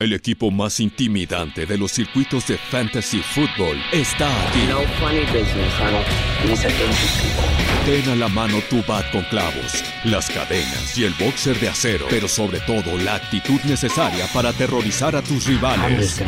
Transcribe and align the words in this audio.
El 0.00 0.12
equipo 0.12 0.52
más 0.52 0.78
intimidante 0.78 1.66
de 1.66 1.76
los 1.76 1.90
circuitos 1.90 2.46
de 2.46 2.56
fantasy 2.56 3.20
football 3.20 3.76
está 3.90 4.28
aquí. 4.46 4.60
No 4.68 4.82
funny 5.00 5.22
business, 5.22 5.74
honey. 5.80 6.04
Ten 7.84 8.08
a 8.08 8.14
la 8.14 8.28
mano 8.28 8.60
tu 8.70 8.80
bat 8.84 9.10
con 9.10 9.24
clavos, 9.24 9.82
las 10.04 10.30
cadenas 10.30 10.96
y 10.96 11.02
el 11.02 11.12
boxer 11.14 11.58
de 11.58 11.70
acero, 11.70 12.06
pero 12.08 12.28
sobre 12.28 12.60
todo 12.60 12.96
la 12.98 13.16
actitud 13.16 13.60
necesaria 13.64 14.28
para 14.32 14.50
aterrorizar 14.50 15.16
a 15.16 15.22
tus 15.22 15.46
rivales. 15.46 16.20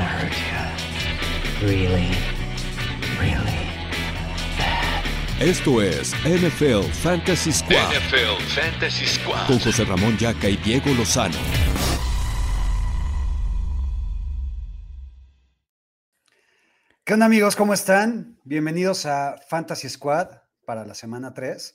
Really, 1.61 2.09
really. 3.21 3.61
Esto 5.39 5.80
es 5.80 6.12
NFL 6.25 6.91
Fantasy 7.05 7.52
Squad 7.52 7.89
NFL 7.93 8.43
Fantasy 8.48 9.07
Squad. 9.07 9.46
con 9.46 9.61
José 9.61 9.84
Ramón 9.84 10.18
Yaca 10.18 10.48
y 10.48 10.57
Diego 10.57 10.93
Lozano. 10.93 11.39
¿Qué 17.11 17.14
onda 17.14 17.27
amigos? 17.27 17.57
¿Cómo 17.57 17.75
están? 17.75 18.39
Bienvenidos 18.45 19.05
a 19.05 19.35
Fantasy 19.49 19.89
Squad 19.89 20.29
para 20.64 20.87
la 20.87 20.95
semana 20.95 21.35
3. 21.35 21.75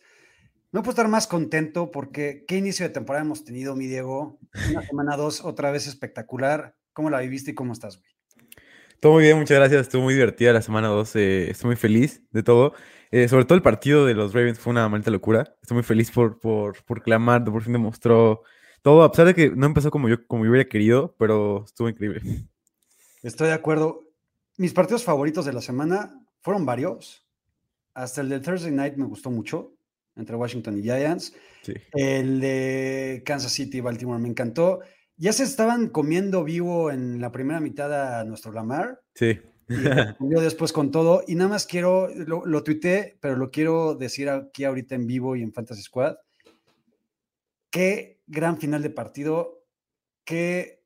No 0.72 0.82
puedo 0.82 0.92
estar 0.92 1.10
más 1.10 1.28
contento 1.28 1.92
porque 1.92 2.46
qué 2.48 2.56
inicio 2.56 2.88
de 2.88 2.94
temporada 2.94 3.26
hemos 3.26 3.44
tenido, 3.44 3.76
mi 3.76 3.86
Diego. 3.86 4.40
Una 4.72 4.82
semana 4.84 5.18
2 5.18 5.44
otra 5.44 5.72
vez 5.72 5.88
espectacular. 5.88 6.78
¿Cómo 6.94 7.10
la 7.10 7.20
viviste 7.20 7.52
y 7.52 7.54
cómo 7.54 7.74
estás, 7.74 7.98
güey? 7.98 8.10
Todo 9.02 9.12
muy 9.12 9.24
bien, 9.24 9.38
muchas 9.38 9.58
gracias. 9.58 9.82
Estuvo 9.82 10.04
muy 10.04 10.14
divertida 10.14 10.54
la 10.54 10.62
semana 10.62 10.88
2. 10.88 11.18
eh, 11.18 11.52
estoy 11.52 11.68
muy 11.68 11.76
feliz 11.76 12.24
de 12.32 12.42
todo. 12.42 12.74
Eh, 13.12 13.28
sobre 13.28 13.44
todo 13.44 13.58
el 13.58 13.62
partido 13.62 14.06
de 14.06 14.14
los 14.14 14.34
Ravens 14.34 14.58
fue 14.58 14.72
una 14.72 14.88
maldita 14.88 15.12
locura. 15.12 15.58
Estoy 15.62 15.76
muy 15.76 15.84
feliz 15.84 16.12
por, 16.12 16.40
por, 16.40 16.82
por 16.86 17.04
clamar, 17.04 17.44
por 17.44 17.62
fin 17.62 17.74
demostró 17.74 18.44
todo, 18.82 19.04
a 19.04 19.12
pesar 19.12 19.26
de 19.26 19.36
que 19.36 19.50
no 19.50 19.66
empezó 19.66 19.92
como 19.92 20.08
yo, 20.08 20.26
como 20.28 20.46
yo 20.46 20.52
hubiera 20.52 20.70
querido, 20.70 21.14
pero 21.20 21.66
estuvo 21.66 21.90
increíble. 21.90 22.22
Estoy 23.22 23.50
de 23.50 23.54
acuerdo. 23.54 24.05
Mis 24.58 24.74
partidos 24.74 25.04
favoritos 25.04 25.46
de 25.46 25.54
la 25.54 25.62
semana 25.62 26.26
fueron 26.42 26.66
varios. 26.66 27.28
Hasta 27.94 28.22
el 28.22 28.30
del 28.30 28.42
Thursday 28.42 28.72
Night 28.72 28.96
me 28.96 29.06
gustó 29.06 29.32
mucho, 29.32 29.74
entre 30.16 30.36
Washington 30.36 30.78
y 30.78 30.84
Giants. 30.84 31.34
Sí. 31.62 31.74
El 31.94 32.40
de 32.40 33.24
Kansas 33.26 33.52
City 33.52 33.78
y 33.78 33.82
Baltimore 33.82 34.22
me 34.22 34.30
encantó. 34.30 34.82
Ya 35.18 35.34
se 35.34 35.44
estaban 35.44 35.90
comiendo 35.90 36.44
vivo 36.44 36.92
en 36.92 37.22
la 37.22 37.32
primera 37.32 37.60
mitad 37.60 38.20
a 38.20 38.24
nuestro 38.26 38.52
Lamar. 38.52 39.02
Sí. 39.14 39.40
Y 39.68 39.76
respondió 39.76 40.42
después 40.42 40.72
con 40.72 40.92
todo. 40.92 41.24
Y 41.28 41.36
nada 41.36 41.50
más 41.50 41.66
quiero, 41.66 42.08
lo, 42.14 42.46
lo 42.46 42.64
tuiteé, 42.64 43.18
pero 43.20 43.36
lo 43.36 43.50
quiero 43.50 43.96
decir 43.96 44.30
aquí 44.30 44.64
ahorita 44.64 44.96
en 44.96 45.08
vivo 45.08 45.36
y 45.36 45.42
en 45.42 45.54
Fantasy 45.54 45.82
Squad. 45.82 46.16
Qué 47.70 48.22
gran 48.28 48.58
final 48.58 48.84
de 48.84 48.90
partido. 48.90 49.64
Qué 50.24 50.84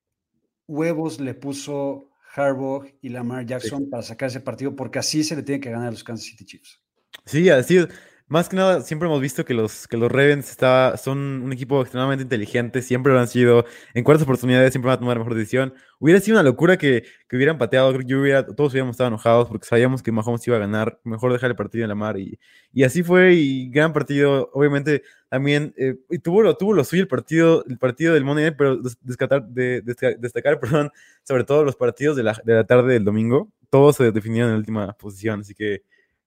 huevos 0.67 1.20
le 1.20 1.33
puso 1.33 2.09
Harbaugh 2.36 2.86
y 3.02 3.10
Lamar 3.10 3.46
Jackson 3.46 3.90
para 3.90 4.04
sacar 4.04 4.30
ese 4.30 4.40
partido, 4.40 4.76
porque 4.76 5.00
así 5.00 5.24
se 5.24 5.36
le 5.36 5.44
tiene 5.44 5.60
que 5.60 5.72
ganar 5.72 5.88
a 5.88 5.92
los 5.92 6.04
Kansas 6.04 6.26
City 6.28 6.46
Chiefs. 6.46 6.82
Sí, 7.26 7.50
así 7.50 7.78
es. 7.78 7.88
Más 8.32 8.48
que 8.48 8.56
nada, 8.56 8.82
siempre 8.82 9.08
hemos 9.08 9.22
visto 9.22 9.44
que 9.44 9.56
los, 9.56 9.88
que 9.88 9.98
los 9.98 10.12
Ravens 10.12 10.52
está, 10.52 10.98
son 10.98 11.18
un 11.42 11.52
equipo 11.52 11.82
extremadamente 11.82 12.22
inteligente, 12.22 12.84
siempre 12.84 13.12
lo 13.12 13.20
han 13.20 13.28
sido. 13.28 13.66
En 13.96 14.04
cuartas 14.04 14.22
oportunidades 14.24 14.72
siempre 14.72 14.88
van 14.90 14.98
a 14.98 15.00
tomar 15.00 15.18
mejor 15.18 15.34
decisión. 15.34 15.74
Hubiera 15.98 16.20
sido 16.22 16.36
una 16.38 16.44
locura 16.44 16.78
que, 16.78 17.06
que 17.28 17.36
hubieran 17.36 17.58
pateado, 17.58 17.92
creo 17.92 18.06
que 18.06 18.16
hubiera, 18.16 18.46
todos 18.46 18.72
hubiéramos 18.74 18.94
estado 18.94 19.08
enojados 19.08 19.48
porque 19.50 19.66
sabíamos 19.66 20.04
que 20.04 20.12
Mahomes 20.12 20.46
iba 20.48 20.58
a 20.58 20.60
ganar. 20.60 21.00
Mejor 21.04 21.34
dejar 21.34 21.50
el 21.50 21.56
partido 21.56 21.84
en 21.86 21.90
la 21.90 21.96
mar. 21.96 22.20
Y, 22.20 22.40
y 22.72 22.84
así 22.84 23.02
fue, 23.02 23.34
y 23.34 23.68
gran 23.72 23.94
partido. 23.94 24.52
Obviamente, 24.54 25.02
también 25.28 25.74
eh, 25.76 25.96
y 26.12 26.20
tuvo, 26.20 26.44
lo, 26.44 26.56
tuvo 26.56 26.74
lo 26.76 26.84
suyo 26.84 27.02
el 27.02 27.08
partido, 27.08 27.66
el 27.68 27.80
partido 27.80 28.14
del 28.14 28.26
Monday 28.26 28.44
Night, 28.46 28.58
pero 28.60 28.78
des- 28.78 28.98
descatar- 29.04 29.48
de- 29.48 29.84
desca- 29.84 30.16
destacar, 30.20 30.60
perdón, 30.60 30.92
sobre 31.24 31.46
todo 31.46 31.64
los 31.64 31.76
partidos 31.76 32.16
de 32.16 32.22
la, 32.22 32.40
de 32.46 32.54
la 32.54 32.64
tarde 32.64 32.94
del 32.94 33.06
domingo. 33.06 33.52
Todos 33.72 33.96
se 33.96 34.12
definieron 34.12 34.50
en 34.50 34.54
la 34.56 34.60
última 34.60 34.94
posición, 34.94 35.40
así 35.40 35.56
que 35.56 35.82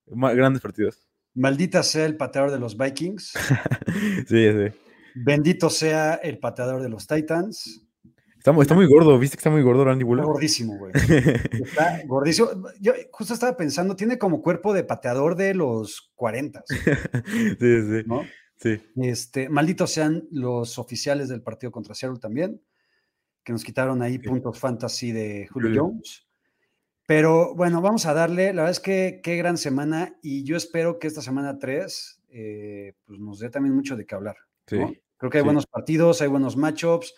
grandes 0.07 0.61
partidos. 0.61 1.07
Maldita 1.35 1.83
sea 1.83 2.05
el 2.07 2.17
pateador 2.17 2.51
de 2.51 2.59
los 2.59 2.77
Vikings. 2.77 3.33
Sí, 4.29 4.49
sí. 4.51 4.79
Bendito 5.15 5.69
sea 5.71 6.15
el 6.15 6.39
pateador 6.39 6.81
de 6.83 6.89
los 6.89 7.07
Titans. 7.07 7.83
Está, 8.39 8.51
está 8.61 8.75
muy 8.75 8.87
gordo, 8.87 9.19
¿viste 9.19 9.37
que 9.37 9.41
está 9.41 9.51
muy 9.51 9.63
gordo 9.63 9.85
Randy 9.85 10.03
Está 10.03 10.09
Bullock? 10.09 10.27
gordísimo, 10.27 10.79
güey. 10.79 10.93
Está 11.65 12.01
gordísimo. 12.07 12.49
Yo 12.81 12.93
justo 13.13 13.35
estaba 13.35 13.57
pensando, 13.57 13.95
tiene 13.95 14.19
como 14.19 14.43
cuerpo 14.43 14.73
de 14.75 14.83
pateador 14.85 15.37
de 15.37 15.55
los 15.55 16.11
40, 16.17 16.65
sí, 16.67 16.77
sí, 17.61 18.03
¿no? 18.07 18.23
sí. 18.57 18.81
Este, 18.97 19.49
malditos 19.49 19.93
sean 19.93 20.27
los 20.33 20.79
oficiales 20.79 21.29
del 21.29 21.43
partido 21.43 21.71
contra 21.71 21.95
Seattle 21.95 22.19
también, 22.19 22.61
que 23.45 23.53
nos 23.53 23.63
quitaron 23.63 24.03
ahí 24.03 24.15
Sí. 24.15 24.19
puntos 24.29 24.59
fantasy 24.59 25.13
de 25.13 25.47
Julio 25.49 25.69
Julio. 25.69 25.83
Jones. 25.85 26.27
Pero 27.07 27.55
bueno, 27.55 27.81
vamos 27.81 28.07
a 28.07 28.15
darle. 28.15 28.47
La 28.53 28.63
verdad 28.63 28.71
es 28.71 28.81
que 28.81 29.21
qué 29.23 29.37
gran 29.37 29.57
semana 29.59 30.17
y 30.23 30.45
yo 30.45 30.57
espero 30.57 30.99
que 30.99 31.07
esta 31.09 31.23
semana 31.23 31.59
3 31.59 32.21
pues 33.05 33.21
nos 33.21 33.39
dé 33.39 33.51
también 33.51 33.75
mucho 33.75 33.97
de 33.97 34.07
qué 34.07 34.15
hablar. 34.15 34.37
Sí. 34.67 34.79
¿no? 34.79 34.93
Creo 35.17 35.31
que 35.31 35.39
hay 35.39 35.43
sí. 35.43 35.47
buenos 35.47 35.67
partidos, 35.67 36.23
hay 36.23 36.29
buenos 36.29 36.57
matchups, 36.57 37.15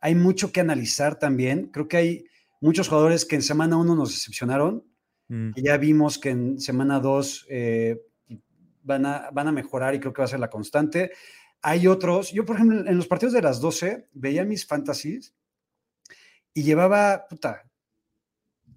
hay 0.00 0.14
mucho 0.14 0.52
que 0.52 0.60
analizar 0.60 1.18
también. 1.18 1.70
Creo 1.72 1.88
que 1.88 1.96
hay 1.96 2.24
muchos 2.60 2.88
jugadores 2.88 3.24
que 3.24 3.36
en 3.36 3.42
semana 3.42 3.76
1 3.76 3.94
nos 3.94 4.10
decepcionaron, 4.10 4.84
Mm, 5.28 5.52
que 5.52 5.62
ya 5.62 5.76
vimos 5.76 6.18
que 6.18 6.30
en 6.30 6.60
semana 6.60 7.00
2 7.00 7.46
van, 8.82 9.06
a, 9.06 9.30
van 9.30 9.48
a 9.48 9.52
mejorar 9.52 9.94
y 9.94 10.00
creo 10.00 10.12
que 10.12 10.22
va 10.22 10.26
a 10.26 10.28
ser 10.28 10.40
la 10.40 10.50
constante. 10.50 11.12
Hay 11.60 11.86
otros, 11.86 12.32
yo 12.32 12.44
por 12.44 12.56
ejemplo 12.56 12.86
en 12.86 12.96
los 12.96 13.06
partidos 13.06 13.34
de 13.34 13.42
las 13.42 13.60
12 13.60 14.08
veía 14.12 14.44
mis 14.44 14.66
fantasies 14.66 15.34
y 16.54 16.62
llevaba, 16.62 17.26
puta, 17.28 17.67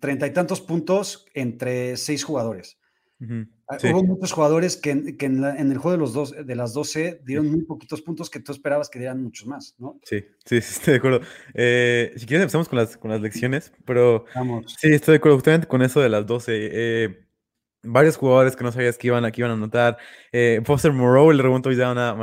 treinta 0.01 0.27
y 0.27 0.33
tantos 0.33 0.59
puntos 0.59 1.25
entre 1.33 1.95
seis 1.95 2.25
jugadores. 2.25 2.77
Ah, 3.67 3.77
sí. 3.79 3.87
Hubo 3.87 4.03
muchos 4.03 4.31
jugadores 4.31 4.75
que, 4.75 4.89
en, 4.89 5.15
que 5.15 5.27
en 5.27 5.41
la- 5.41 5.55
en 5.55 5.71
el 5.71 5.77
juego 5.77 5.91
de, 5.91 5.97
los 5.99 6.11
dos, 6.11 6.31
de 6.31 6.55
las 6.55 6.73
12 6.73 7.21
dieron 7.23 7.49
muy 7.51 7.61
poquitos 7.65 8.01
puntos 8.01 8.31
que 8.31 8.39
tú 8.39 8.51
esperabas 8.51 8.89
que 8.89 8.97
dieran 8.97 9.21
muchos 9.21 9.45
más, 9.47 9.75
¿no? 9.77 9.99
Sí, 10.03 10.25
sí, 10.43 10.59
sí, 10.61 10.73
estoy 10.75 10.93
de 10.93 10.97
acuerdo. 10.97 11.21
Eh, 11.53 12.13
si 12.17 12.25
quieres 12.25 12.41
empezamos 12.43 12.67
con 12.67 12.79
las, 12.79 12.97
con 12.97 13.11
las 13.11 13.21
lecciones, 13.21 13.71
pero 13.85 14.25
Vamos. 14.35 14.75
sí, 14.77 14.89
estoy 14.91 15.13
de 15.13 15.17
acuerdo 15.17 15.37
justamente 15.37 15.67
con 15.67 15.83
eso 15.83 16.01
de 16.01 16.09
las 16.09 16.25
12. 16.25 16.51
eh, 16.73 17.25
varios 17.83 18.17
jugadores 18.17 18.55
que 18.55 18.63
no 18.63 18.71
sabías 18.71 18.97
que 18.97 19.07
iban 19.07 19.23
a, 19.25 19.31
que 19.31 19.41
iban 19.41 19.51
a 19.51 19.55
anotar. 19.55 19.97
Eh, 20.31 20.61
Foster 20.65 20.91
Moreau 20.91 21.31
le 21.31 21.47
un 21.47 21.61
touchdown 21.61 21.97
a, 21.97 22.15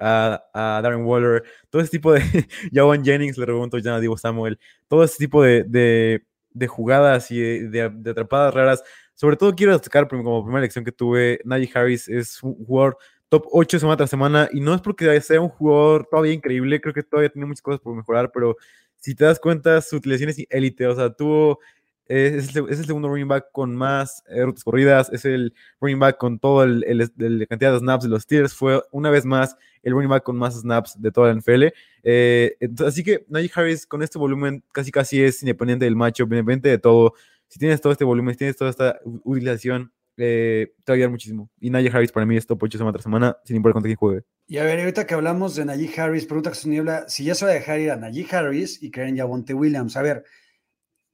a, 0.00 0.44
a 0.52 0.80
Darren 0.82 1.04
Waller. 1.04 1.42
Todo 1.70 1.82
ese 1.82 1.90
tipo 1.90 2.12
de... 2.12 2.20
Jawan 2.72 3.02
Jennings 3.04 3.36
le 3.38 3.50
un 3.52 3.70
touchdown 3.70 3.96
a 3.96 4.00
Divo 4.00 4.16
Samuel. 4.16 4.58
Todo 4.88 5.04
ese 5.04 5.18
tipo 5.18 5.42
de, 5.42 5.64
de, 5.64 6.24
de 6.54 6.66
jugadas 6.66 7.30
y 7.30 7.40
de, 7.40 7.82
atrapadas 7.82 8.54
raras. 8.54 8.82
Sobre 9.12 9.36
todo 9.36 9.54
quiero 9.54 9.72
destacar 9.72 10.08
como 10.08 10.42
primera 10.42 10.62
lección 10.62 10.84
que 10.84 10.92
tuve, 10.92 11.40
Najee 11.44 11.70
Harris 11.74 12.08
es 12.08 12.42
un 12.42 12.54
jugador 12.64 12.96
top 13.28 13.46
8 13.50 13.78
semana 13.78 13.96
tras 13.96 14.10
semana 14.10 14.48
y 14.52 14.60
no 14.60 14.74
es 14.74 14.80
porque 14.80 15.20
sea 15.20 15.40
un 15.40 15.48
jugador 15.48 16.06
todavía 16.10 16.32
increíble, 16.32 16.80
creo 16.80 16.94
que 16.94 17.02
todavía 17.02 17.30
tiene 17.30 17.46
muchas 17.46 17.62
cosas 17.62 17.80
por 17.80 17.94
mejorar, 17.94 18.30
pero 18.32 18.56
si 18.96 19.14
te 19.14 19.24
das 19.24 19.38
cuenta, 19.38 19.80
su 19.82 19.96
utilización 19.96 20.30
es 20.30 20.46
élite, 20.48 20.86
o 20.86 20.94
sea, 20.94 21.10
tuvo, 21.12 21.58
es, 22.06 22.54
el, 22.54 22.84
segundo 22.84 23.08
running 23.08 23.28
back 23.28 23.46
con 23.52 23.74
más 23.74 24.22
eh, 24.28 24.44
rutas 24.44 24.64
corridas, 24.64 25.10
es 25.12 25.24
el 25.24 25.54
running 25.80 25.98
back 25.98 26.18
con 26.18 26.38
el- 26.62 27.10
la 27.16 27.46
cantidad 27.46 27.72
de 27.72 27.78
snaps 27.78 28.04
de 28.04 28.10
los 28.10 28.22
Steelers, 28.22 28.54
fue 28.54 28.82
una 28.90 29.10
vez 29.10 29.24
más 29.24 29.56
el 29.82 29.92
running 29.92 30.10
back 30.10 30.22
con 30.22 30.36
más 30.36 30.54
snaps 30.60 31.00
de 31.00 31.10
toda 31.10 31.28
la 31.28 31.34
NFL. 31.34 31.72
Eh, 32.02 32.56
así 32.86 33.02
que 33.02 33.24
Najee 33.28 33.50
Harris 33.54 33.86
con 33.86 34.02
este 34.02 34.18
volumen 34.18 34.62
casi 34.72 34.90
casi 34.90 35.22
es 35.22 35.42
independiente 35.42 35.84
del 35.84 35.96
macho, 35.96 36.24
independiente 36.24 36.68
de 36.68 36.78
todo. 36.78 37.14
Si 37.48 37.58
tienes 37.58 37.80
todo 37.80 37.92
este 37.92 38.04
volumen, 38.04 38.34
si 38.34 38.38
tienes 38.38 38.56
toda 38.56 38.70
esta 38.70 38.98
utilización, 39.04 39.92
eh, 40.16 40.74
te 40.84 40.92
va 40.92 40.94
a 40.94 40.96
ayudar 40.96 41.10
muchísimo. 41.10 41.50
Y 41.60 41.70
Najee 41.70 41.90
Harris 41.90 42.12
para 42.12 42.26
mí 42.26 42.36
es 42.36 42.46
top 42.46 42.62
8 42.62 42.78
semana 42.78 42.92
tras 42.92 43.02
semana, 43.02 43.36
sin 43.44 43.56
importar 43.56 43.74
contra 43.74 43.88
quién 43.88 43.96
juegue. 43.96 44.22
Y 44.46 44.58
a 44.58 44.64
ver, 44.64 44.78
ahorita 44.78 45.06
que 45.06 45.14
hablamos 45.14 45.56
de 45.56 45.64
Najee 45.64 45.90
Harris, 46.00 46.26
pregunta 46.26 46.50
Jesús 46.50 46.66
Niebla, 46.66 47.08
si 47.08 47.24
ya 47.24 47.34
se 47.34 47.44
va 47.46 47.50
a 47.50 47.54
dejar 47.54 47.80
ir 47.80 47.90
a 47.90 47.96
Najee 47.96 48.26
Harris 48.30 48.82
y 48.82 48.90
creer 48.90 49.08
en 49.08 49.18
Javonte 49.18 49.54
Williams. 49.54 49.96
A 49.96 50.02
ver, 50.02 50.24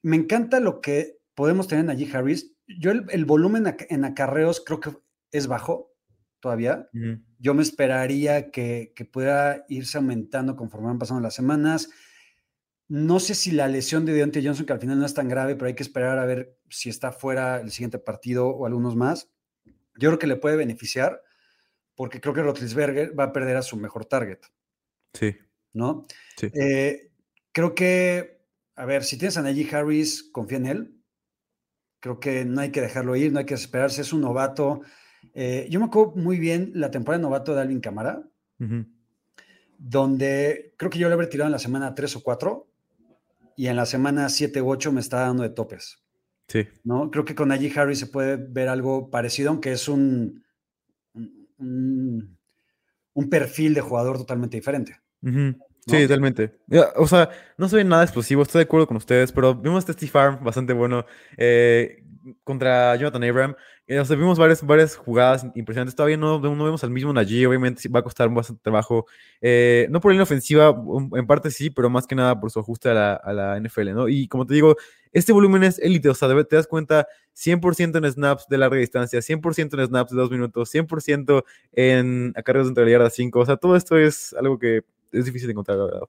me 0.03 0.17
encanta 0.17 0.61
lo 0.61 0.81
que 0.81 1.19
podemos 1.35 1.69
tener 1.69 1.81
en 1.83 1.87
Najee 1.87 2.15
Harris. 2.17 2.55
Yo 2.67 2.91
el, 2.91 3.05
el 3.11 3.25
volumen 3.25 3.65
en 3.89 4.05
acarreos 4.05 4.63
creo 4.65 4.81
que 4.81 4.91
es 5.33 5.47
bajo 5.47 5.93
todavía. 6.41 6.89
Yo 7.39 7.55
me 7.55 7.63
esperaría 7.63 8.51
que, 8.51 8.93
que 8.97 9.05
pudiera 9.05 9.65
irse 9.69 9.99
aumentando 9.99 10.57
conforme 10.57 10.89
van 10.89 10.99
pasando 10.99 11.21
las 11.23 11.35
semanas. 11.35 11.91
No 12.89 13.21
sé 13.21 13.35
si 13.35 13.53
la 13.53 13.69
lesión 13.69 14.05
de 14.05 14.13
Deontay 14.15 14.45
Johnson, 14.45 14.67
que 14.67 14.73
al 14.73 14.81
final 14.81 14.99
no 14.99 15.07
es 15.07 15.15
tan 15.15 15.29
grave, 15.29 15.55
pero 15.55 15.67
hay 15.69 15.75
que 15.75 15.83
esperar 15.83 16.19
a 16.19 16.25
ver 16.27 16.59
si 16.69 16.89
está 16.89 17.13
fuera 17.13 17.61
el 17.61 17.71
siguiente 17.71 17.99
partido 17.99 18.49
o 18.49 18.67
algunos 18.67 18.97
más. 18.97 19.31
Yo 19.97 20.09
creo 20.09 20.19
que 20.19 20.27
le 20.27 20.37
puede 20.37 20.57
beneficiar 20.57 21.23
porque 21.95 22.21
creo 22.21 22.33
que 22.35 22.43
Rotlisberger 22.43 23.19
va 23.19 23.25
a 23.25 23.33
perder 23.33 23.57
a 23.59 23.63
su 23.63 23.77
mejor 23.77 24.07
target, 24.07 24.39
Sí, 25.13 25.37
¿no? 25.73 26.05
sí. 26.37 26.51
Eh, 26.55 27.13
creo 27.53 27.75
que, 27.75 28.40
a 28.77 28.85
ver, 28.85 29.05
si 29.05 29.19
tienes 29.19 29.37
a 29.37 29.43
Najee 29.43 29.75
Harris, 29.75 30.23
confía 30.33 30.59
en 30.59 30.67
él. 30.67 30.97
Creo 32.01 32.19
que 32.19 32.45
no 32.45 32.61
hay 32.61 32.71
que 32.71 32.81
dejarlo 32.81 33.15
ir, 33.17 33.33
no 33.33 33.39
hay 33.39 33.45
que 33.45 33.55
esperarse, 33.55 34.01
es 34.01 34.13
un 34.13 34.23
novato. 34.23 34.81
Eh, 35.35 35.67
yo 35.71 35.81
me 35.81 35.87
acuerdo 35.87 36.13
muy 36.17 36.39
bien 36.39 36.73
la 36.75 36.91
temporada 36.91 37.19
de 37.19 37.23
novato 37.23 37.55
de 37.55 37.61
Alvin 37.61 37.81
Camara, 37.81 38.23
donde 39.79 40.75
creo 40.77 40.91
que 40.91 40.99
yo 40.99 41.09
le 41.09 41.15
habría 41.15 41.29
tirado 41.29 41.49
en 41.49 41.53
la 41.53 41.59
semana 41.59 41.95
3 41.95 42.17
o 42.17 42.23
4 42.23 42.67
y 43.57 43.67
en 43.67 43.77
la 43.77 43.87
semana 43.87 44.29
7 44.29 44.63
u 44.63 44.71
8 44.71 44.93
me 44.93 45.01
está 45.01 45.21
dando 45.21 45.43
de 45.43 45.51
topes. 45.51 46.03
Sí. 46.49 46.67
¿no? 46.83 47.11
Creo 47.11 47.25
que 47.25 47.35
con 47.35 47.49
Najee 47.49 47.79
Harris 47.79 47.99
se 47.99 48.07
puede 48.07 48.37
ver 48.37 48.69
algo 48.69 49.11
parecido, 49.11 49.51
aunque 49.51 49.73
es 49.73 49.89
un, 49.89 50.43
un, 51.15 52.39
un 53.13 53.31
perfil 53.31 53.75
de 53.75 53.81
jugador 53.81 54.17
totalmente 54.19 54.57
diferente. 54.57 54.97
Ujú. 55.91 56.03
Sí, 56.03 56.09
totalmente. 56.09 56.53
O 56.97 57.07
sea, 57.07 57.31
no 57.57 57.69
soy 57.69 57.85
nada 57.85 58.03
explosivo, 58.03 58.43
estoy 58.43 58.61
de 58.61 58.65
acuerdo 58.65 58.87
con 58.87 58.97
ustedes, 58.97 59.33
pero 59.33 59.55
vimos 59.55 59.81
este 59.81 59.93
Steve 59.93 60.11
Farm 60.11 60.45
bastante 60.45 60.73
bueno 60.73 61.05
eh, 61.37 62.03
contra 62.45 62.95
Jonathan 62.97 63.25
Abram. 63.25 63.57
Eh, 63.87 63.99
o 63.99 64.05
sea, 64.05 64.15
vimos 64.15 64.39
varias, 64.39 64.65
varias 64.65 64.95
jugadas 64.95 65.45
impresionantes. 65.57 65.97
Todavía 65.97 66.17
no, 66.17 66.39
no 66.39 66.65
vemos 66.65 66.85
al 66.85 66.91
mismo 66.91 67.13
Najee, 67.13 67.47
obviamente 67.47 67.89
va 67.89 68.01
a 68.01 68.03
costar 68.05 68.29
bastante 68.29 68.63
trabajo. 68.63 69.07
Eh, 69.41 69.89
no 69.91 70.01
por 70.01 70.15
la 70.15 70.23
ofensiva, 70.23 70.75
en 71.15 71.27
parte 71.27 71.51
sí, 71.51 71.71
pero 71.71 71.91
más 71.91 72.07
que 72.07 72.15
nada 72.15 72.39
por 72.39 72.53
su 72.53 72.61
ajuste 72.61 72.91
a 72.91 72.95
la, 72.95 73.15
a 73.15 73.33
la 73.33 73.57
NFL, 73.61 73.93
¿no? 73.93 74.09
Y 74.09 74.29
como 74.29 74.47
te 74.47 74.55
digo, 74.55 74.77
este 75.13 75.33
volumen 75.33 75.65
es 75.65 75.81
élite, 75.81 76.09
o 76.09 76.15
sea, 76.15 76.29
te 76.45 76.55
das 76.57 76.69
cuenta 76.69 77.09
100% 77.35 77.99
en 77.99 78.13
snaps 78.13 78.47
de 78.49 78.59
larga 78.59 78.77
distancia, 78.77 79.21
100% 79.21 79.75
en 79.75 79.87
snaps 79.89 80.13
de 80.13 80.17
dos 80.17 80.31
minutos, 80.31 80.71
100% 80.73 81.45
en 81.73 82.33
acarreos 82.37 82.73
de 82.73 82.85
la 82.85 82.91
yarda 82.91 83.11
5. 83.11 83.41
O 83.41 83.47
sea, 83.47 83.57
todo 83.57 83.75
esto 83.75 83.99
es 83.99 84.35
algo 84.35 84.59
que 84.59 84.83
es 85.13 85.25
difícil 85.25 85.49
de 85.49 85.53
encontrar, 85.53 85.79
la 85.79 85.85
verdad. 85.85 86.01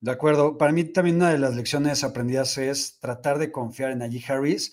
De 0.00 0.10
acuerdo. 0.10 0.56
Para 0.56 0.72
mí 0.72 0.84
también 0.84 1.16
una 1.16 1.30
de 1.30 1.38
las 1.38 1.54
lecciones 1.54 2.04
aprendidas 2.04 2.56
es 2.58 2.98
tratar 3.00 3.38
de 3.38 3.52
confiar 3.52 3.90
en 3.90 3.98
Najee 3.98 4.24
Harris. 4.26 4.72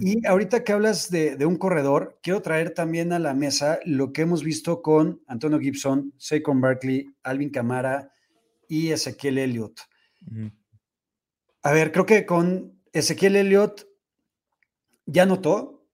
Y 0.00 0.26
ahorita 0.26 0.64
que 0.64 0.72
hablas 0.72 1.10
de, 1.10 1.36
de 1.36 1.46
un 1.46 1.56
corredor, 1.56 2.18
quiero 2.20 2.42
traer 2.42 2.70
también 2.70 3.12
a 3.12 3.20
la 3.20 3.34
mesa 3.34 3.78
lo 3.84 4.12
que 4.12 4.22
hemos 4.22 4.42
visto 4.42 4.82
con 4.82 5.22
Antonio 5.28 5.60
Gibson, 5.60 6.12
Saquon 6.16 6.60
Barkley, 6.60 7.14
Alvin 7.22 7.50
Camara 7.50 8.10
y 8.68 8.90
Ezequiel 8.90 9.38
Elliott. 9.38 9.80
Ujú. 10.26 10.50
A 11.62 11.72
ver, 11.72 11.92
creo 11.92 12.06
que 12.06 12.26
con 12.26 12.80
Ezequiel 12.92 13.36
Elliott 13.36 13.86
ya 15.04 15.24
anotó, 15.24 15.88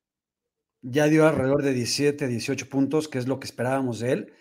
ya 0.82 1.06
dio 1.06 1.26
alrededor 1.26 1.62
de 1.62 1.72
17, 1.72 2.28
18 2.28 2.68
puntos, 2.68 3.08
que 3.08 3.18
es 3.18 3.26
lo 3.26 3.38
que 3.38 3.46
esperábamos 3.46 4.00
de 4.00 4.12
él. 4.12 4.32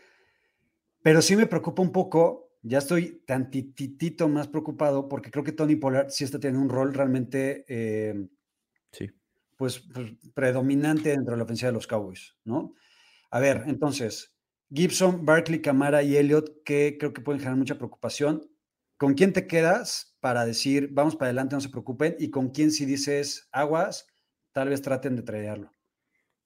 Pero 1.04 1.22
sí 1.22 1.36
me 1.36 1.48
preocupa 1.48 1.82
un 1.82 1.92
poco, 1.92 2.51
ya 2.62 2.78
estoy 2.78 3.24
tantitito 3.26 4.28
más 4.30 4.48
preocupado 4.48 5.08
porque 5.08 5.32
creo 5.32 5.44
que 5.44 5.52
Tony 5.52 5.76
Pollard 5.76 6.10
sí 6.10 6.24
está 6.24 6.40
teniendo 6.40 6.64
un 6.64 6.70
rol 6.70 6.94
realmente 6.94 7.66
eh, 7.68 8.28
Sí. 8.92 9.10
pues, 9.58 9.80
pues, 9.94 10.12
predominante 10.34 11.10
dentro 11.10 11.32
de 11.32 11.38
la 11.38 11.44
ofensiva 11.44 11.70
de 11.70 11.74
los 11.74 11.88
Cowboys, 11.88 12.36
¿no? 12.44 12.76
A 13.32 13.40
ver, 13.40 13.64
entonces, 13.68 14.36
Gibson, 14.74 15.26
Barkley, 15.26 15.62
Camara 15.62 16.04
y 16.04 16.18
Elliott, 16.18 16.64
que 16.64 16.98
creo 17.00 17.14
que 17.14 17.22
pueden 17.22 17.40
generar 17.40 17.58
mucha 17.58 17.78
preocupación. 17.78 18.50
¿Con 18.98 19.14
quién 19.16 19.34
te 19.34 19.48
quedas 19.48 20.16
para 20.20 20.46
decir, 20.46 20.90
vamos 20.92 21.16
para 21.16 21.28
adelante, 21.28 21.56
no 21.56 21.62
se 21.62 21.70
preocupen? 21.70 22.16
¿Y 22.20 22.30
con 22.30 22.50
quién 22.50 22.72
si 22.72 22.86
dices, 22.86 23.48
aguas, 23.52 24.06
tal 24.52 24.70
vez 24.70 24.82
traten 24.82 25.16
de 25.16 25.24
tradearlo? 25.24 25.72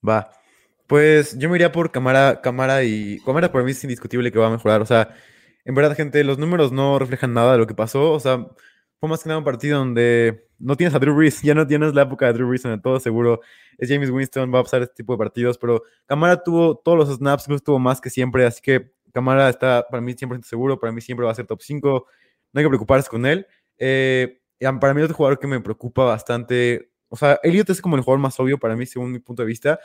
Va. 0.07 0.31
Pues 0.87 1.37
yo 1.37 1.49
me 1.49 1.57
iría 1.57 1.71
por 1.71 1.91
Camara, 1.91 2.41
Camara 2.41 2.83
y. 2.83 3.19
Camara 3.25 3.51
para 3.51 3.65
mí 3.65 3.71
es 3.71 3.83
indiscutible 3.83 4.31
que 4.31 4.39
va 4.39 4.47
a 4.47 4.51
mejorar. 4.51 4.81
O 4.81 4.85
sea, 4.85 5.15
en 5.65 5.75
verdad, 5.75 5.95
gente, 5.95 6.23
los 6.23 6.37
números 6.37 6.71
no 6.71 6.99
reflejan 6.99 7.33
nada 7.33 7.53
de 7.53 7.57
lo 7.57 7.67
que 7.67 7.73
pasó. 7.73 8.11
O 8.13 8.19
sea, 8.19 8.47
fue 8.99 9.09
más 9.09 9.23
que 9.23 9.29
nada 9.29 9.39
un 9.39 9.43
partido 9.43 9.79
donde 9.79 10.47
no 10.59 10.77
tienes 10.77 10.95
a 10.95 10.99
Drew 10.99 11.15
Brees. 11.15 11.41
Ya 11.41 11.53
no 11.53 11.67
tienes 11.67 11.93
la 11.93 12.03
época 12.03 12.27
de 12.27 12.33
Drew 12.33 12.47
Brees 12.47 12.63
donde 12.63 12.81
todo 12.81 12.99
seguro 12.99 13.41
es 13.77 13.89
James 13.89 14.09
Winston, 14.09 14.53
va 14.53 14.59
a 14.59 14.63
pasar 14.63 14.83
este 14.83 14.95
tipo 14.95 15.13
de 15.13 15.17
partidos. 15.17 15.57
Pero 15.57 15.83
Camara 16.05 16.41
tuvo 16.41 16.77
todos 16.77 16.97
los 16.97 17.17
snaps, 17.17 17.43
incluso 17.43 17.63
tuvo 17.63 17.79
más 17.79 17.99
que 17.99 18.09
siempre. 18.09 18.45
Así 18.45 18.61
que 18.61 18.91
Camara 19.11 19.49
está 19.49 19.85
para 19.89 20.01
mí 20.01 20.13
100% 20.13 20.43
seguro. 20.43 20.79
Para 20.79 20.93
mí 20.93 21.01
siempre 21.01 21.25
va 21.25 21.31
a 21.31 21.35
ser 21.35 21.47
top 21.47 21.61
5. 21.61 22.07
No 22.53 22.59
hay 22.59 22.63
que 22.63 22.69
preocuparse 22.69 23.09
con 23.09 23.25
él. 23.25 23.47
Eh, 23.77 24.39
para 24.79 24.93
mí, 24.93 25.01
otro 25.01 25.15
jugador 25.15 25.39
que 25.39 25.47
me 25.47 25.59
preocupa 25.59 26.05
bastante. 26.05 26.91
O 27.09 27.17
sea, 27.17 27.39
Elliot 27.43 27.69
es 27.69 27.81
como 27.81 27.95
el 27.95 28.03
jugador 28.03 28.21
más 28.21 28.39
obvio 28.39 28.57
para 28.57 28.75
mí, 28.75 28.85
según 28.85 29.11
mi 29.11 29.19
punto 29.19 29.43
de 29.43 29.47
vista 29.47 29.79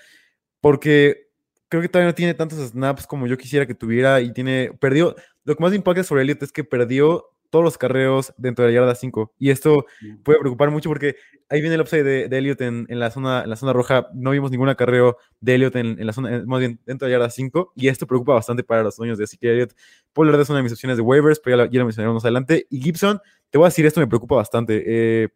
porque 0.60 1.29
creo 1.70 1.80
que 1.80 1.88
todavía 1.88 2.10
no 2.10 2.14
tiene 2.14 2.34
tantos 2.34 2.58
snaps 2.70 3.06
como 3.06 3.26
yo 3.26 3.38
quisiera 3.38 3.64
que 3.66 3.74
tuviera 3.74 4.20
y 4.20 4.32
tiene, 4.34 4.72
perdió, 4.78 5.16
lo 5.44 5.56
que 5.56 5.62
más 5.62 5.72
impacta 5.72 6.04
sobre 6.04 6.22
Elliot 6.24 6.42
es 6.42 6.52
que 6.52 6.64
perdió 6.64 7.24
todos 7.48 7.64
los 7.64 7.78
carreos 7.78 8.32
dentro 8.36 8.64
de 8.64 8.70
la 8.70 8.74
yarda 8.80 8.94
5 8.94 9.32
y 9.38 9.50
esto 9.50 9.84
puede 10.22 10.38
preocupar 10.38 10.70
mucho 10.70 10.88
porque 10.88 11.16
ahí 11.48 11.60
viene 11.60 11.74
el 11.76 11.80
upside 11.80 12.04
de, 12.04 12.28
de 12.28 12.38
Elliot 12.38 12.60
en, 12.60 12.86
en 12.88 12.98
la 13.00 13.10
zona, 13.10 13.42
en 13.42 13.50
la 13.50 13.56
zona 13.56 13.72
roja, 13.72 14.08
no 14.14 14.30
vimos 14.30 14.52
ningún 14.52 14.68
acarreo 14.68 15.16
de 15.40 15.54
Elliot 15.56 15.74
en, 15.76 15.98
en 15.98 16.06
la 16.06 16.12
zona, 16.12 16.44
más 16.46 16.60
bien 16.60 16.78
dentro 16.86 17.06
de 17.08 17.12
la 17.14 17.18
yarda 17.18 17.30
5 17.30 17.72
y 17.74 17.88
esto 17.88 18.06
preocupa 18.06 18.34
bastante 18.34 18.62
para 18.62 18.82
los 18.84 18.96
dueños 18.96 19.18
de 19.18 19.24
así 19.24 19.36
que 19.38 19.50
Elliot, 19.50 19.74
Pollard 20.12 20.40
es 20.40 20.48
una 20.50 20.58
de 20.58 20.62
mis 20.64 20.72
opciones 20.72 20.96
de 20.96 21.02
waivers, 21.02 21.40
pero 21.40 21.56
ya, 21.56 21.64
lo- 21.64 21.70
ya 21.72 21.78
lo 21.80 21.86
mencionaremos 21.86 22.14
más 22.14 22.24
adelante. 22.24 22.66
Y 22.70 22.80
Gibson, 22.82 23.20
te 23.50 23.58
voy 23.58 23.64
a 23.66 23.68
decir 23.70 23.84
esto 23.86 23.98
me 24.00 24.06
preocupa 24.06 24.36
bastante, 24.36 24.82
eh, 24.86 25.28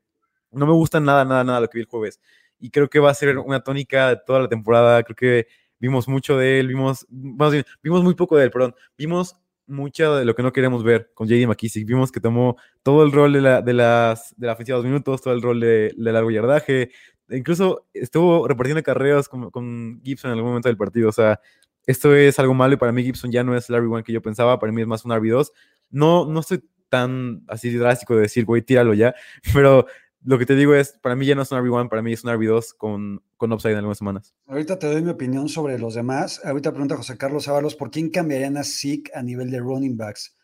no 0.53 0.67
me 0.67 0.73
gusta 0.73 1.01
nada, 1.01 1.25
nada, 1.25 1.43
nada 1.43 1.61
lo 1.61 1.69
que 1.69 1.79
vi 1.79 1.83
el 1.83 1.89
jueves 1.89 2.21
y 2.61 2.71
creo 2.71 2.89
que 2.89 3.01
va 3.01 3.11
a 3.11 3.15
ser 3.15 3.37
una 3.39 3.61
tónica 3.61 4.11
de 4.11 4.19
toda 4.25 4.39
la 4.41 4.49
temporada. 4.49 5.03
Creo 5.03 5.17
que 5.17 5.47
vimos 5.85 6.09
mucho 6.09 6.39
de 6.39 6.61
él, 6.61 6.69
vimos, 6.69 7.07
más 7.11 7.53
bien, 7.53 7.65
vimos 7.83 8.03
muy 8.03 8.15
poco 8.15 8.39
de 8.39 8.45
él, 8.45 8.51
perdón. 8.51 8.75
Vimos 8.97 9.37
mucho 9.67 10.17
de 10.17 10.25
lo 10.25 10.35
que 10.35 10.43
no 10.43 10.51
queremos 10.51 10.83
ver 10.83 11.11
con 11.13 11.29
JD 11.29 11.47
McKissick. 11.47 11.87
Vimos 11.87 12.11
que 12.11 12.21
tomó 12.21 12.57
todo 12.83 13.05
el 13.05 13.13
rol 13.13 13.35
de 13.35 13.43
la, 13.43 13.61
de 13.61 13.75
las, 13.75 14.35
de 14.39 14.47
la 14.47 14.55
ofensiva 14.55 14.77
de 14.77 14.83
dos 14.83 14.91
minutos, 14.91 15.21
todo 15.21 15.35
el 15.35 15.43
rol 15.43 15.61
de, 15.61 15.93
de 15.95 16.13
largo 16.13 16.31
yardaje. 16.31 16.91
E 17.29 17.37
incluso 17.37 17.87
estuvo 17.93 18.49
repartiendo 18.49 18.83
carreras 18.83 19.29
con, 19.29 19.51
con 19.51 20.01
Gibson 20.03 20.31
en 20.31 20.39
algún 20.39 20.53
momento 20.53 20.71
del 20.71 20.79
partido. 20.79 21.11
O 21.11 21.13
sea, 21.13 21.39
esto 21.87 22.15
es 22.15 22.39
algo 22.39 22.55
malo 22.55 22.75
y 22.75 22.77
para 22.79 22.93
mí 22.93 23.03
Gibson 23.03 23.31
ya 23.31 23.45
no 23.45 23.55
es 23.55 23.69
el 23.69 23.77
RB1 23.77 24.05
que 24.05 24.13
yo 24.15 24.23
pensaba. 24.23 24.59
Para 24.59 24.73
mí 24.73 24.81
es 24.81 24.87
más 24.87 25.05
un 25.05 25.13
RB2. 25.13 25.51
No, 25.91 26.25
no 26.25 26.41
estoy 26.41 26.65
tan 26.89 27.43
así 27.49 27.71
drástico 27.77 28.15
de 28.15 28.23
decir, 28.23 28.45
güey, 28.47 28.63
tíralo 28.63 28.95
ya, 28.95 29.15
pero 29.53 29.87
lo 30.25 30.39
que 30.39 30.47
te 30.47 30.57
digo 30.57 30.75
es, 30.75 30.93
para 31.03 31.15
mí 31.15 31.27
ya 31.27 31.35
no 31.35 31.43
es 31.43 31.53
un 31.53 31.59
RB1, 31.59 31.89
para 31.89 32.03
mí 32.03 32.13
es 32.13 32.25
un 32.25 32.31
RB2 32.31 32.75
con, 32.77 33.23
con 33.37 33.53
upside 33.53 33.73
en 33.73 33.79
algunas 33.79 33.99
semanas. 33.99 34.35
Ahorita 34.47 34.79
te 34.79 34.87
doy 34.87 35.03
mi 35.03 35.11
opinión 35.11 35.49
sobre 35.49 35.79
los 35.79 35.95
demás. 35.95 36.41
Ahorita 36.45 36.71
pregunta 36.73 36.97
José 36.97 37.17
Carlos 37.19 37.47
Ábalos, 37.49 37.77
¿por 37.77 37.91
quién 37.91 38.11
cambiarían 38.11 38.57
a 38.57 38.65
Zeke 38.65 39.11
a 39.15 39.23
nivel 39.23 39.51
de 39.51 39.61
running 39.61 39.97
backs? 39.97 40.37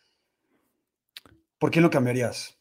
¿Por 1.57 1.71
quién 1.71 1.83
lo 1.83 1.89
cambiarías? 1.89 2.57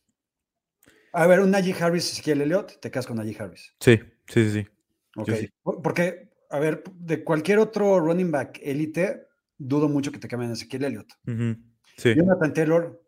A 1.12 1.26
ver, 1.26 1.40
un 1.40 1.50
Najee 1.50 1.74
Harris, 1.80 2.12
Ezequiel 2.12 2.42
Elliott, 2.42 2.80
te 2.80 2.90
quedas 2.90 3.06
con 3.06 3.16
Najee 3.16 3.36
Harris. 3.38 3.74
Sí, 3.80 3.98
sí, 4.26 4.44
sí, 4.44 4.50
sí. 4.50 4.68
Ok. 5.16 5.30
sí. 5.32 5.48
Porque, 5.62 6.30
a 6.50 6.58
ver, 6.58 6.84
de 6.94 7.24
cualquier 7.24 7.58
otro 7.58 7.98
running 7.98 8.30
back 8.30 8.60
élite, 8.62 9.26
dudo 9.58 9.88
mucho 9.88 10.12
que 10.12 10.18
te 10.18 10.28
cambien 10.28 10.50
a 10.50 10.54
Ezequiel 10.54 10.84
Elliott. 10.84 11.12
Ujú, 11.26 11.56
sí. 11.96 12.14
Jonathan 12.14 12.54
Taylor, 12.54 13.00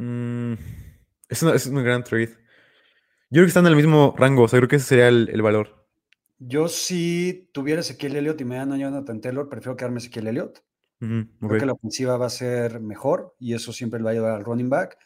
Mm, 0.00 0.54
es, 1.28 1.42
una- 1.42 1.54
es 1.54 1.66
un 1.66 1.82
gran 1.82 2.04
trade. 2.04 2.30
Yo 3.30 3.40
creo 3.40 3.44
que 3.44 3.48
están 3.48 3.66
en 3.66 3.70
el 3.72 3.76
mismo 3.76 4.14
rango, 4.16 4.44
o 4.44 4.48
sea, 4.48 4.58
creo 4.58 4.68
que 4.68 4.76
ese 4.76 4.86
sería 4.86 5.08
el, 5.08 5.28
el 5.32 5.42
valor. 5.42 5.86
yo 6.38 6.68
si 6.68 7.50
tuviera 7.52 7.80
Ezequiel 7.80 8.16
Elliott 8.16 8.40
y 8.40 8.44
me 8.44 8.56
dan 8.56 8.72
a 8.72 8.78
Jonathan 8.78 9.20
Taylor, 9.20 9.48
prefiero 9.48 9.76
quedarme 9.76 9.98
Ezequiel 9.98 10.28
Elliott. 10.28 10.62
Creo 11.00 11.58
que 11.60 11.66
la 11.66 11.74
ofensiva 11.74 12.16
va 12.16 12.26
a 12.26 12.30
ser 12.30 12.80
mejor 12.80 13.34
y 13.38 13.54
eso 13.54 13.72
siempre 13.72 14.00
le 14.00 14.04
va 14.04 14.10
a 14.10 14.12
ayudar 14.14 14.32
al 14.34 14.44
running 14.44 14.68
back. 14.68 14.98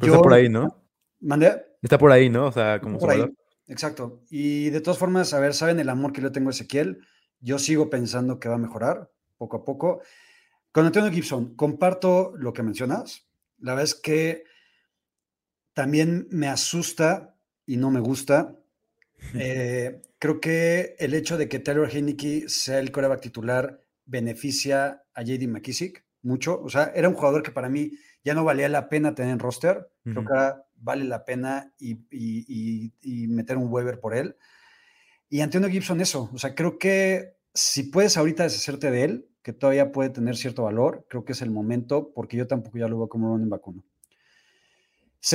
Pero 0.00 0.12
está 0.12 0.22
por 0.22 0.32
ahí, 0.34 0.48
¿no? 0.48 0.84
¿Mandé? 1.20 1.64
Está 1.80 1.96
por 1.98 2.12
ahí, 2.12 2.28
¿no? 2.28 2.46
O 2.48 2.52
sea, 2.52 2.80
como 2.80 2.98
Por 2.98 3.10
ahí. 3.10 3.24
Exacto. 3.66 4.22
Y 4.30 4.70
de 4.70 4.80
todas 4.80 4.98
formas, 4.98 5.32
a 5.32 5.40
ver, 5.40 5.54
¿saben 5.54 5.78
el 5.80 5.88
amor 5.88 6.12
que 6.12 6.20
yo 6.20 6.32
tengo 6.32 6.48
a 6.48 6.52
Ezequiel? 6.52 6.98
Yo 7.40 7.58
sigo 7.58 7.88
pensando 7.88 8.38
que 8.38 8.48
va 8.48 8.56
a 8.56 8.58
mejorar 8.58 9.10
poco 9.38 9.58
a 9.58 9.64
poco. 9.64 10.02
Con 10.72 10.84
Antonio 10.84 11.10
Gibson, 11.10 11.54
comparto 11.54 12.32
lo 12.36 12.52
que 12.52 12.62
mencionas. 12.62 13.26
La 13.58 13.72
verdad 13.72 13.84
es 13.84 13.94
que 13.94 14.44
también 15.78 16.26
me 16.32 16.48
asusta 16.48 17.36
y 17.64 17.76
no 17.76 17.92
me 17.92 18.00
gusta. 18.00 18.56
Eh, 19.34 20.02
creo 20.18 20.40
que 20.40 20.96
el 20.98 21.14
hecho 21.14 21.38
de 21.38 21.48
que 21.48 21.60
Taylor 21.60 21.88
Heineke 21.88 22.48
sea 22.48 22.80
el 22.80 22.90
coreback 22.90 23.20
titular 23.20 23.84
beneficia 24.04 25.04
a 25.14 25.22
JD 25.22 25.46
McKissick 25.46 26.04
mucho. 26.22 26.60
O 26.60 26.68
sea, 26.68 26.90
era 26.96 27.08
un 27.08 27.14
jugador 27.14 27.44
que 27.44 27.52
para 27.52 27.68
mí 27.68 27.92
ya 28.24 28.34
no 28.34 28.42
valía 28.42 28.68
la 28.68 28.88
pena 28.88 29.14
tener 29.14 29.30
en 29.32 29.38
roster. 29.38 29.88
Creo 30.02 30.24
que 30.24 30.32
ahora 30.32 30.66
vale 30.74 31.04
la 31.04 31.24
pena 31.24 31.72
y, 31.78 31.92
y- 32.10 32.44
y- 32.48 32.92
y 33.00 33.28
meter 33.28 33.56
un 33.56 33.72
waiver 33.72 34.00
por 34.00 34.16
él. 34.16 34.34
Y 35.28 35.42
Antonio 35.42 35.68
Gibson, 35.68 36.00
eso. 36.00 36.28
O 36.32 36.38
sea, 36.38 36.56
creo 36.56 36.76
que 36.76 37.36
si 37.54 37.84
puedes 37.84 38.16
ahorita 38.16 38.42
deshacerte 38.42 38.90
de 38.90 39.04
él, 39.04 39.28
que 39.42 39.52
todavía 39.52 39.92
puede 39.92 40.10
tener 40.10 40.36
cierto 40.36 40.64
valor, 40.64 41.06
creo 41.08 41.24
que 41.24 41.34
es 41.34 41.42
el 41.42 41.52
momento, 41.52 42.12
porque 42.12 42.36
yo 42.36 42.48
tampoco 42.48 42.78
ya 42.78 42.88
lo 42.88 42.98
veo 42.98 43.08
como 43.08 43.28
running 43.28 43.48
back 43.48 43.62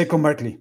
con 0.07 0.21
Barkley. 0.23 0.59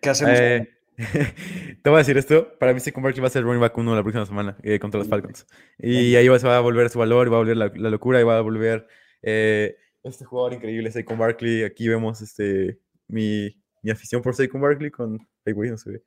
¿Qué 0.00 0.10
hacemos? 0.10 0.34
Eh, 0.38 0.68
te 1.82 1.90
voy 1.90 1.96
a 1.96 1.98
decir 1.98 2.16
esto. 2.18 2.56
Para 2.58 2.72
mí, 2.72 2.80
Saquon 2.80 3.02
Barkley 3.02 3.20
va 3.20 3.28
a 3.28 3.30
ser 3.30 3.44
running 3.44 3.60
back 3.60 3.76
1 3.76 3.94
la 3.94 4.02
próxima 4.02 4.26
semana 4.26 4.56
eh, 4.62 4.78
contra 4.78 4.98
los 4.98 5.08
Falcons. 5.08 5.46
Y 5.78 6.16
ahí 6.16 6.28
va- 6.28 6.38
se 6.38 6.46
va 6.46 6.56
a 6.56 6.60
volver 6.60 6.90
su 6.90 6.98
valor, 6.98 7.30
va 7.32 7.36
a 7.36 7.40
volver 7.40 7.56
la, 7.56 7.72
la 7.74 7.90
locura, 7.90 8.20
y 8.20 8.24
va 8.24 8.38
a 8.38 8.40
volver 8.40 8.86
eh, 9.22 9.76
este 10.02 10.24
jugador 10.24 10.54
increíble, 10.54 10.90
Saquon 10.90 11.18
Barkley. 11.18 11.64
Aquí 11.64 11.88
vemos 11.88 12.20
este, 12.20 12.80
mi, 13.06 13.60
mi 13.82 13.90
afición 13.90 14.22
por 14.22 14.34
Saquon 14.34 14.60
Barkley 14.60 14.90
con... 14.90 15.18
Ay, 15.44 15.52
güey, 15.52 15.70
no 15.70 15.76
se 15.78 15.90
ve. 15.90 16.04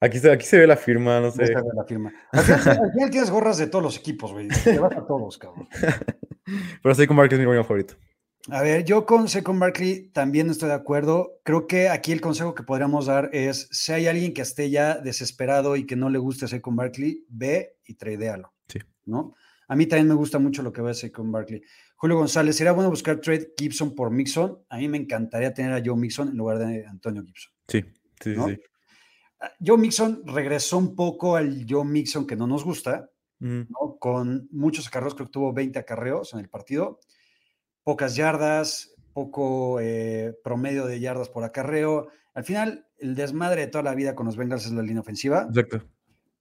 Aquí 0.00 0.18
se, 0.20 0.30
aquí 0.30 0.46
se 0.46 0.58
ve 0.58 0.66
la 0.66 0.76
firma, 0.76 1.20
no 1.20 1.30
sé. 1.32 1.42
Esta 1.42 1.58
es 1.58 1.64
la 1.74 1.84
firma. 1.84 2.12
Al 2.30 2.44
final, 2.44 3.10
tienes 3.10 3.30
gorras 3.30 3.58
de 3.58 3.66
todos 3.66 3.82
los 3.82 3.98
equipos, 3.98 4.32
güey. 4.32 4.46
Te 4.48 4.78
vas 4.78 4.96
a 4.96 5.04
todos, 5.04 5.38
cabrón. 5.38 5.68
Pero 6.82 6.94
Saquon 6.94 7.16
Barkley 7.16 7.36
es 7.36 7.40
mi 7.40 7.46
running 7.46 7.64
favorito. 7.64 7.94
A 8.50 8.62
ver, 8.62 8.84
yo 8.84 9.04
con 9.04 9.28
Second 9.28 9.60
Barkley 9.60 10.08
también 10.10 10.48
estoy 10.48 10.68
de 10.68 10.74
acuerdo. 10.74 11.40
Creo 11.44 11.66
que 11.66 11.88
aquí 11.88 12.12
el 12.12 12.20
consejo 12.20 12.54
que 12.54 12.62
podríamos 12.62 13.06
dar 13.06 13.28
es, 13.32 13.68
si 13.70 13.92
hay 13.92 14.06
alguien 14.06 14.32
que 14.32 14.42
esté 14.42 14.70
ya 14.70 14.96
desesperado 14.96 15.76
y 15.76 15.84
que 15.84 15.96
no 15.96 16.08
le 16.08 16.18
guste 16.18 16.48
Second 16.48 16.76
Barkley, 16.76 17.24
ve 17.28 17.76
y 17.84 17.94
tradealo. 17.94 18.52
Sí. 18.68 18.78
¿no? 19.04 19.34
A 19.66 19.76
mí 19.76 19.86
también 19.86 20.08
me 20.08 20.14
gusta 20.14 20.38
mucho 20.38 20.62
lo 20.62 20.72
que 20.72 20.80
ve 20.80 20.94
Second 20.94 21.30
Barkley. 21.30 21.62
Julio 21.96 22.16
González, 22.16 22.56
¿sería 22.56 22.72
bueno 22.72 22.90
buscar 22.90 23.20
trade 23.20 23.52
Gibson 23.58 23.94
por 23.94 24.10
Mixon? 24.10 24.58
A 24.68 24.78
mí 24.78 24.88
me 24.88 24.96
encantaría 24.96 25.52
tener 25.52 25.72
a 25.72 25.82
Joe 25.84 25.96
Mixon 25.96 26.28
en 26.28 26.36
lugar 26.36 26.58
de 26.58 26.86
Antonio 26.86 27.22
Gibson. 27.22 27.52
Sí, 27.66 27.84
sí, 28.20 28.34
¿no? 28.34 28.48
sí. 28.48 28.58
Ah, 29.40 29.52
Joe 29.64 29.76
Mixon 29.76 30.22
regresó 30.26 30.78
un 30.78 30.96
poco 30.96 31.36
al 31.36 31.66
Joe 31.68 31.84
Mixon 31.84 32.26
que 32.26 32.36
no 32.36 32.46
nos 32.46 32.64
gusta. 32.64 33.10
¿no? 33.40 33.98
Con 34.00 34.48
muchos 34.50 34.88
acarreos, 34.88 35.14
creo 35.14 35.26
que 35.26 35.32
tuvo 35.32 35.52
20 35.52 35.78
acarreos 35.78 36.32
en 36.34 36.40
el 36.40 36.48
partido, 36.48 36.98
pocas 37.88 38.16
yardas, 38.16 38.94
poco 39.14 39.80
eh, 39.80 40.34
promedio 40.44 40.84
de 40.84 41.00
yardas 41.00 41.30
por 41.30 41.42
acarreo. 41.42 42.08
Al 42.34 42.44
final, 42.44 42.86
el 42.98 43.14
desmadre 43.14 43.62
de 43.62 43.68
toda 43.68 43.82
la 43.82 43.94
vida 43.94 44.14
con 44.14 44.26
los 44.26 44.36
Bengals 44.36 44.66
es 44.66 44.72
la 44.72 44.82
línea 44.82 45.00
ofensiva, 45.00 45.46
Exacto. 45.48 45.80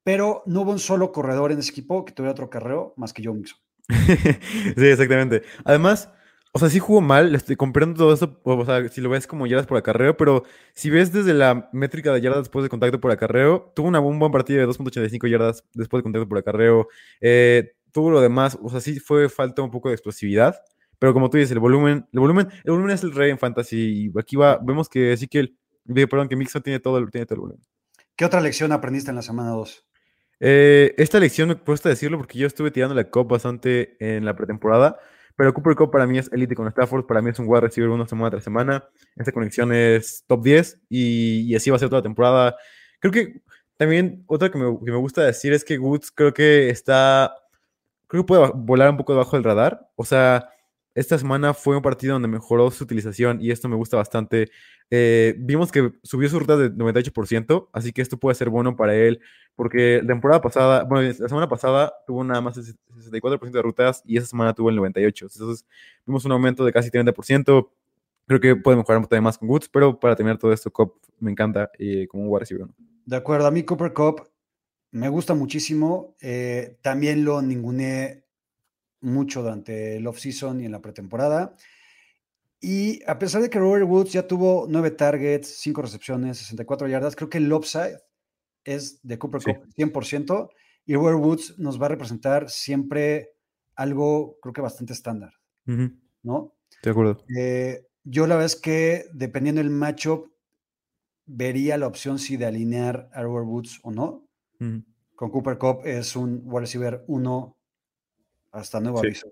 pero 0.03 0.43
no 0.45 0.63
hubo 0.63 0.71
un 0.71 0.79
solo 0.79 1.13
corredor 1.13 1.53
en 1.53 1.59
ese 1.59 1.71
equipo 1.71 2.03
que 2.03 2.11
tuviera 2.11 2.33
otro 2.33 2.47
acarreo 2.47 2.93
más 2.97 3.13
que 3.13 3.23
Joe 3.23 3.33
Mixon. 3.33 3.57
sí, 3.87 4.87
exactamente. 4.87 5.43
Además, 5.63 6.09
o 6.51 6.59
sea, 6.59 6.69
sí 6.69 6.79
jugó 6.79 6.99
mal, 6.99 7.33
estoy 7.33 7.55
comprando 7.55 7.97
todo 7.97 8.13
eso, 8.13 8.41
o 8.43 8.65
sea, 8.65 8.85
si 8.89 8.99
lo 8.99 9.09
ves 9.09 9.25
como 9.25 9.47
yardas 9.47 9.67
por 9.67 9.77
acarreo, 9.77 10.17
pero 10.17 10.43
si 10.73 10.89
ves 10.89 11.13
desde 11.13 11.33
la 11.33 11.69
métrica 11.71 12.11
de 12.11 12.19
yardas 12.19 12.41
después 12.41 12.63
de 12.63 12.69
contacto 12.69 12.99
por 12.99 13.11
acarreo, 13.11 13.71
tuvo 13.73 13.87
una, 13.87 14.01
un 14.01 14.19
buen 14.19 14.33
partido 14.33 14.59
de 14.59 14.67
2.85 14.67 15.29
yardas 15.29 15.63
después 15.73 15.99
de 15.99 16.03
contacto 16.03 16.27
por 16.27 16.39
acarreo, 16.39 16.89
eh, 17.21 17.71
tuvo 17.93 18.11
lo 18.11 18.19
demás, 18.19 18.59
o 18.61 18.69
sea, 18.69 18.81
sí 18.81 18.99
fue 18.99 19.29
falta 19.29 19.61
un 19.61 19.71
poco 19.71 19.87
de 19.87 19.95
explosividad, 19.95 20.61
pero 20.99 21.13
como 21.13 21.29
tú 21.29 21.37
dices, 21.37 21.51
el 21.51 21.59
volumen, 21.59 22.07
el 22.11 22.19
volumen, 22.19 22.47
el 22.63 22.71
volumen 22.71 22.91
es 22.91 23.03
el 23.03 23.13
rey 23.13 23.31
en 23.31 23.37
fantasy, 23.39 24.11
y 24.15 24.19
aquí 24.19 24.35
va, 24.35 24.57
vemos 24.61 24.89
que 24.89 25.15
sí 25.17 25.27
que 25.27 25.39
el, 25.39 25.57
perdón, 26.07 26.27
que 26.29 26.35
Mixon 26.35 26.61
tiene 26.61 26.79
todo, 26.79 26.97
el- 26.97 27.09
tiene 27.11 27.25
todo 27.25 27.35
el 27.35 27.41
volumen. 27.41 27.63
¿Qué 28.15 28.25
otra 28.25 28.41
lección 28.41 28.71
aprendiste 28.71 29.09
en 29.11 29.15
la 29.15 29.21
semana 29.21 29.51
2? 29.51 29.85
Eh, 30.39 30.93
esta 30.97 31.19
lección 31.19 31.49
me 31.49 31.55
cuesta 31.55 31.89
decirlo 31.89 32.17
porque 32.17 32.37
yo 32.37 32.47
estuve 32.47 32.71
tirando 32.71 32.93
la 32.95 33.05
Cup 33.09 33.27
bastante 33.27 33.95
en 33.99 34.25
la 34.25 34.35
pretemporada, 34.35 34.99
pero 35.35 35.53
Cooper 35.53 35.75
Cup 35.75 35.91
para 35.91 36.07
mí 36.07 36.17
es 36.17 36.31
elite 36.31 36.55
con 36.55 36.67
Stafford, 36.67 37.05
para 37.05 37.21
mí 37.21 37.29
es 37.29 37.39
un 37.39 37.47
wide 37.47 37.61
receiver 37.61 37.89
uno 37.89 38.07
semana 38.07 38.31
tras 38.31 38.43
semana. 38.43 38.83
Esta 39.15 39.31
conexión 39.31 39.71
es 39.71 40.23
top 40.27 40.43
10 40.43 40.81
y, 40.89 41.41
y 41.51 41.55
así 41.55 41.69
va 41.69 41.75
a 41.75 41.79
ser 41.79 41.89
toda 41.89 41.99
la 41.99 42.03
temporada. 42.03 42.55
Creo 42.99 43.11
que 43.11 43.41
también 43.77 44.23
otra 44.27 44.49
que 44.51 44.57
me, 44.57 44.65
que 44.83 44.91
me 44.91 44.97
gusta 44.97 45.21
decir 45.23 45.53
es 45.53 45.63
que 45.63 45.77
Woods 45.77 46.09
creo 46.11 46.33
que 46.33 46.69
está, 46.69 47.35
creo 48.07 48.23
que 48.23 48.27
puede 48.27 48.51
volar 48.55 48.89
un 48.89 48.97
poco 48.97 49.13
debajo 49.13 49.35
del 49.35 49.43
radar. 49.43 49.87
O 49.95 50.03
sea, 50.05 50.49
esta 50.97 51.15
semana 51.19 51.53
fue 51.53 51.75
un 51.75 51.83
partido 51.83 52.13
donde 52.13 52.27
mejoró 52.27 52.71
su 52.71 52.83
utilización 52.83 53.39
y 53.39 53.51
esto 53.51 53.69
me 53.69 53.75
gusta 53.75 53.97
bastante. 53.97 54.49
Eh, 54.89 55.35
vimos 55.37 55.71
que 55.71 55.91
subió 56.01 56.27
su 56.27 56.39
ruta 56.39 56.57
de 56.57 56.71
98%, 56.71 57.69
así 57.71 57.93
que 57.93 58.01
esto 58.01 58.17
puede 58.17 58.33
ser 58.33 58.49
bueno 58.49 58.75
para 58.75 58.95
él, 58.95 59.19
porque 59.55 59.99
la 60.01 60.07
temporada 60.07 60.41
pasada, 60.41 60.85
bueno, 60.85 61.07
la 61.07 61.29
semana 61.29 61.47
pasada 61.47 61.93
tuvo 62.07 62.23
nada 62.23 62.41
más 62.41 62.57
el 62.57 62.63
64% 62.95 63.51
de 63.51 63.61
rutas 63.61 64.01
y 64.05 64.17
esa 64.17 64.25
semana 64.25 64.55
tuvo 64.55 64.71
el 64.71 64.79
98%. 64.79 65.33
Entonces 65.33 65.67
vimos 66.03 66.25
un 66.25 66.31
aumento 66.31 66.65
de 66.65 66.73
casi 66.73 66.89
30%. 66.89 67.69
Creo 68.25 68.39
que 68.39 68.55
puede 68.55 68.77
mejorar 68.77 69.05
todavía 69.05 69.21
más 69.21 69.37
con 69.37 69.49
Woods, 69.49 69.69
pero 69.69 69.99
para 69.99 70.15
terminar 70.15 70.39
todo 70.39 70.51
esto, 70.51 70.71
Cobb 70.71 70.93
me 71.19 71.29
encanta 71.29 71.69
eh, 71.77 72.07
como 72.07 72.23
un. 72.23 72.73
De 73.05 73.15
acuerdo, 73.15 73.45
a 73.45 73.51
mí 73.51 73.61
Cooper 73.61 73.93
Cup 73.93 74.27
me 74.89 75.09
gusta 75.09 75.35
muchísimo. 75.35 76.15
eh, 76.21 76.79
también 76.81 77.23
lo 77.23 77.43
ninguneé 77.43 78.26
mucho 79.01 79.41
durante 79.41 79.97
el 79.97 80.07
off-season 80.07 80.61
y 80.61 80.65
en 80.65 80.71
la 80.71 80.81
pretemporada. 80.81 81.55
Y 82.59 83.03
a 83.07 83.19
pesar 83.19 83.41
de 83.41 83.49
que 83.49 83.59
Robert 83.59 83.87
Woods 83.87 84.11
ya 84.13 84.27
tuvo 84.27 84.65
nueve 84.67 84.91
targets, 84.91 85.59
cinco 85.59 85.81
recepciones, 85.81 86.37
64 86.39 86.87
yardas, 86.87 87.15
creo 87.15 87.29
que 87.29 87.37
el 87.37 87.51
upside 87.53 87.99
es 88.63 88.99
de 89.03 89.19
Cooper 89.19 89.41
Sí. 89.41 89.53
Cup 89.53 89.67
100%. 89.75 90.49
Y 90.85 90.95
Robert 90.95 91.19
Woods 91.19 91.59
nos 91.59 91.81
va 91.81 91.85
a 91.87 91.89
representar 91.89 92.49
siempre 92.49 93.33
algo, 93.75 94.39
creo 94.41 94.53
que 94.53 94.61
bastante 94.61 94.93
estándar, 94.93 95.33
¿no? 96.23 96.55
De 96.81 96.89
acuerdo. 96.89 97.23
Eh, 97.37 97.85
yo 98.03 98.25
la 98.25 98.35
verdad 98.35 98.45
es 98.45 98.55
que 98.55 99.05
dependiendo 99.13 99.61
del 99.61 99.69
matchup, 99.69 100.31
vería 101.25 101.77
la 101.77 101.87
opción 101.87 102.19
si 102.19 102.37
de 102.37 102.45
alinear 102.45 103.09
a 103.13 103.21
Robert 103.21 103.45
Woods 103.47 103.79
o 103.83 103.91
no. 103.91 104.29
Con 104.59 105.29
Cooper 105.29 105.57
Cup 105.57 105.81
es 105.83 106.15
un 106.15 106.41
wide 106.45 106.61
receiver 106.61 107.03
1 107.07 107.56
hasta 108.59 108.79
nuevo 108.79 108.99
Sí. 109.01 109.07
aviso. 109.07 109.31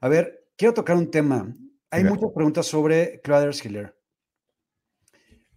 A 0.00 0.08
ver, 0.08 0.48
quiero 0.56 0.74
tocar 0.74 0.96
un 0.96 1.10
tema. 1.10 1.54
Hay 1.90 2.04
muchas 2.04 2.30
preguntas 2.34 2.66
sobre 2.66 3.20
Clarence 3.20 3.66
Hiller. 3.66 3.96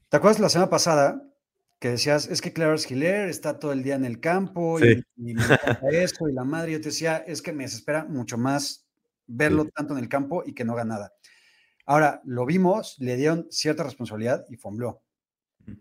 ¿Te 0.09 0.17
acuerdas 0.17 0.39
la 0.39 0.49
semana 0.49 0.69
pasada 0.69 1.21
que 1.79 1.89
decías, 1.89 2.27
es 2.27 2.41
que 2.41 2.53
Clarence 2.53 2.91
Hiller 2.91 3.27
está 3.29 3.59
todo 3.59 3.71
el 3.71 3.83
día 3.83 3.95
en 3.95 4.05
el 4.05 4.19
campo 4.19 4.79
Sí. 4.79 5.03
y, 5.17 5.31
y 5.31 5.33
me 5.33 5.43
encanta 5.43 5.79
eso 5.91 6.27
y 6.29 6.33
la 6.33 6.43
madre? 6.43 6.71
Yo 6.73 6.79
te 6.81 6.89
decía, 6.89 7.17
es 7.17 7.41
que 7.41 7.51
me 7.53 7.63
desespera 7.65 8.05
mucho 8.05 8.37
más 8.37 8.87
verlo 9.25 9.63
Sí. 9.65 9.69
tanto 9.75 9.93
en 9.93 9.99
el 9.99 10.09
campo 10.09 10.43
y 10.45 10.53
que 10.53 10.63
no 10.63 10.73
haga 10.73 10.85
nada. 10.85 11.13
Ahora, 11.85 12.21
lo 12.25 12.45
vimos, 12.45 12.95
le 12.99 13.15
dieron 13.15 13.47
cierta 13.49 13.83
responsabilidad 13.83 14.45
y 14.49 14.57
fombleó. 14.57 15.01
Ujú. 15.67 15.77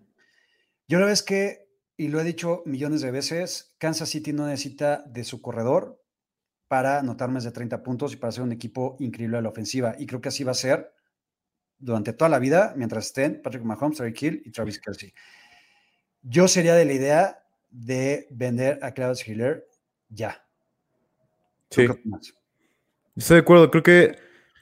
Yo 0.89 0.99
la 1.01 1.07
vez 1.07 1.23
que, 1.23 1.69
y 1.97 2.09
lo 2.09 2.21
he 2.21 2.25
dicho 2.25 2.63
millones 2.67 3.01
de 3.01 3.11
veces, 3.11 3.75
Kansas 3.79 4.09
City 4.09 4.33
no 4.33 4.47
necesita 4.47 5.03
de 5.07 5.25
su 5.25 5.41
corredor 5.41 6.03
para 6.69 6.99
anotar 6.99 7.31
más 7.31 7.45
de 7.45 7.53
30 7.53 7.83
puntos 7.83 8.13
y 8.13 8.17
para 8.17 8.33
ser 8.33 8.43
un 8.43 8.53
equipo 8.53 8.97
increíble 8.99 9.39
a 9.39 9.43
la 9.43 9.49
ofensiva. 9.49 9.95
Y 9.99 10.07
creo 10.07 10.21
que 10.21 10.29
así 10.29 10.43
va 10.45 10.51
a 10.53 10.55
ser 10.55 10.93
durante 11.79 12.13
toda 12.13 12.29
la 12.29 12.39
vida, 12.39 12.73
mientras 12.77 13.07
estén 13.07 13.41
Patrick 13.43 13.63
Mahomes, 13.63 13.99
Terry 13.99 14.15
Hill 14.19 14.43
y 14.45 14.51
Travis 14.51 14.81
Kelsey. 14.81 15.13
Yo 16.23 16.49
sería 16.49 16.75
de 16.75 16.85
la 16.85 16.93
idea 16.93 17.45
de 17.71 18.27
vender 18.31 18.79
a 18.83 18.93
Klaus 18.93 19.27
Hiller 19.27 19.69
ya. 20.09 20.45
¿Tú 21.69 21.83
Sí. 21.83 21.89
Estoy 23.17 23.37
de 23.37 23.41
acuerdo, 23.41 23.71
creo 23.71 23.83
que 23.83 24.17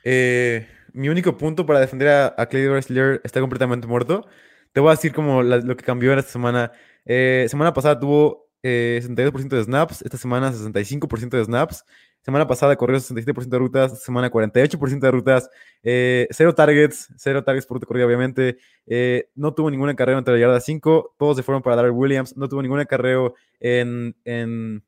eh, 0.05 0.69
mi 0.93 1.09
único 1.09 1.37
punto 1.37 1.67
para 1.67 1.81
defender 1.81 2.09
a, 2.09 2.35
a 2.37 2.47
Clay 2.47 2.69
Wrestler 2.69 3.21
está 3.25 3.41
completamente 3.41 3.87
muerto. 3.87 4.27
Te 4.73 4.81
voy 4.81 4.91
a 4.91 4.95
decir 4.95 5.13
como 5.13 5.43
la- 5.43 5.57
lo 5.59 5.77
que 5.77 5.85
cambió 5.85 6.13
en 6.13 6.19
esta 6.19 6.33
semana. 6.33 6.71
Eh, 7.05 7.47
semana 7.49 7.73
pasada 7.73 7.99
tuvo 7.99 8.44
eh, 8.67 8.99
62% 9.03 9.57
de 9.57 9.63
snaps, 9.63 10.01
esta 10.01 10.17
semana 10.17 10.51
65% 10.51 11.37
de 11.37 11.45
snaps. 11.45 11.85
Semana 12.23 12.47
pasada 12.47 12.75
corrió 12.77 12.97
67% 12.97 13.49
de 13.51 13.59
rutas, 13.59 14.03
semana 14.03 14.31
48% 14.31 14.99
de 14.99 15.11
rutas, 15.11 15.51
eh, 15.83 16.27
cero 16.31 16.55
targets, 16.55 17.13
cero 17.19 17.45
targets 17.45 17.67
por 17.67 17.85
corrida, 17.87 18.07
obviamente. 18.07 18.57
Eh, 18.87 19.29
no 19.35 19.53
tuvo 19.53 19.71
ningún 19.71 19.95
carrera 19.95 20.19
entre 20.19 20.33
la 20.33 20.41
yarda 20.41 20.61
5, 20.61 21.15
todos 21.19 21.37
se 21.37 21.43
fueron 21.43 21.61
para 21.63 21.77
Darrell 21.77 21.93
Williams, 21.93 22.35
no 22.39 22.49
tuvo 22.49 22.63
ningún 22.63 22.81
acarreo 22.81 23.35
en, 23.61 24.17
en, 24.25 24.83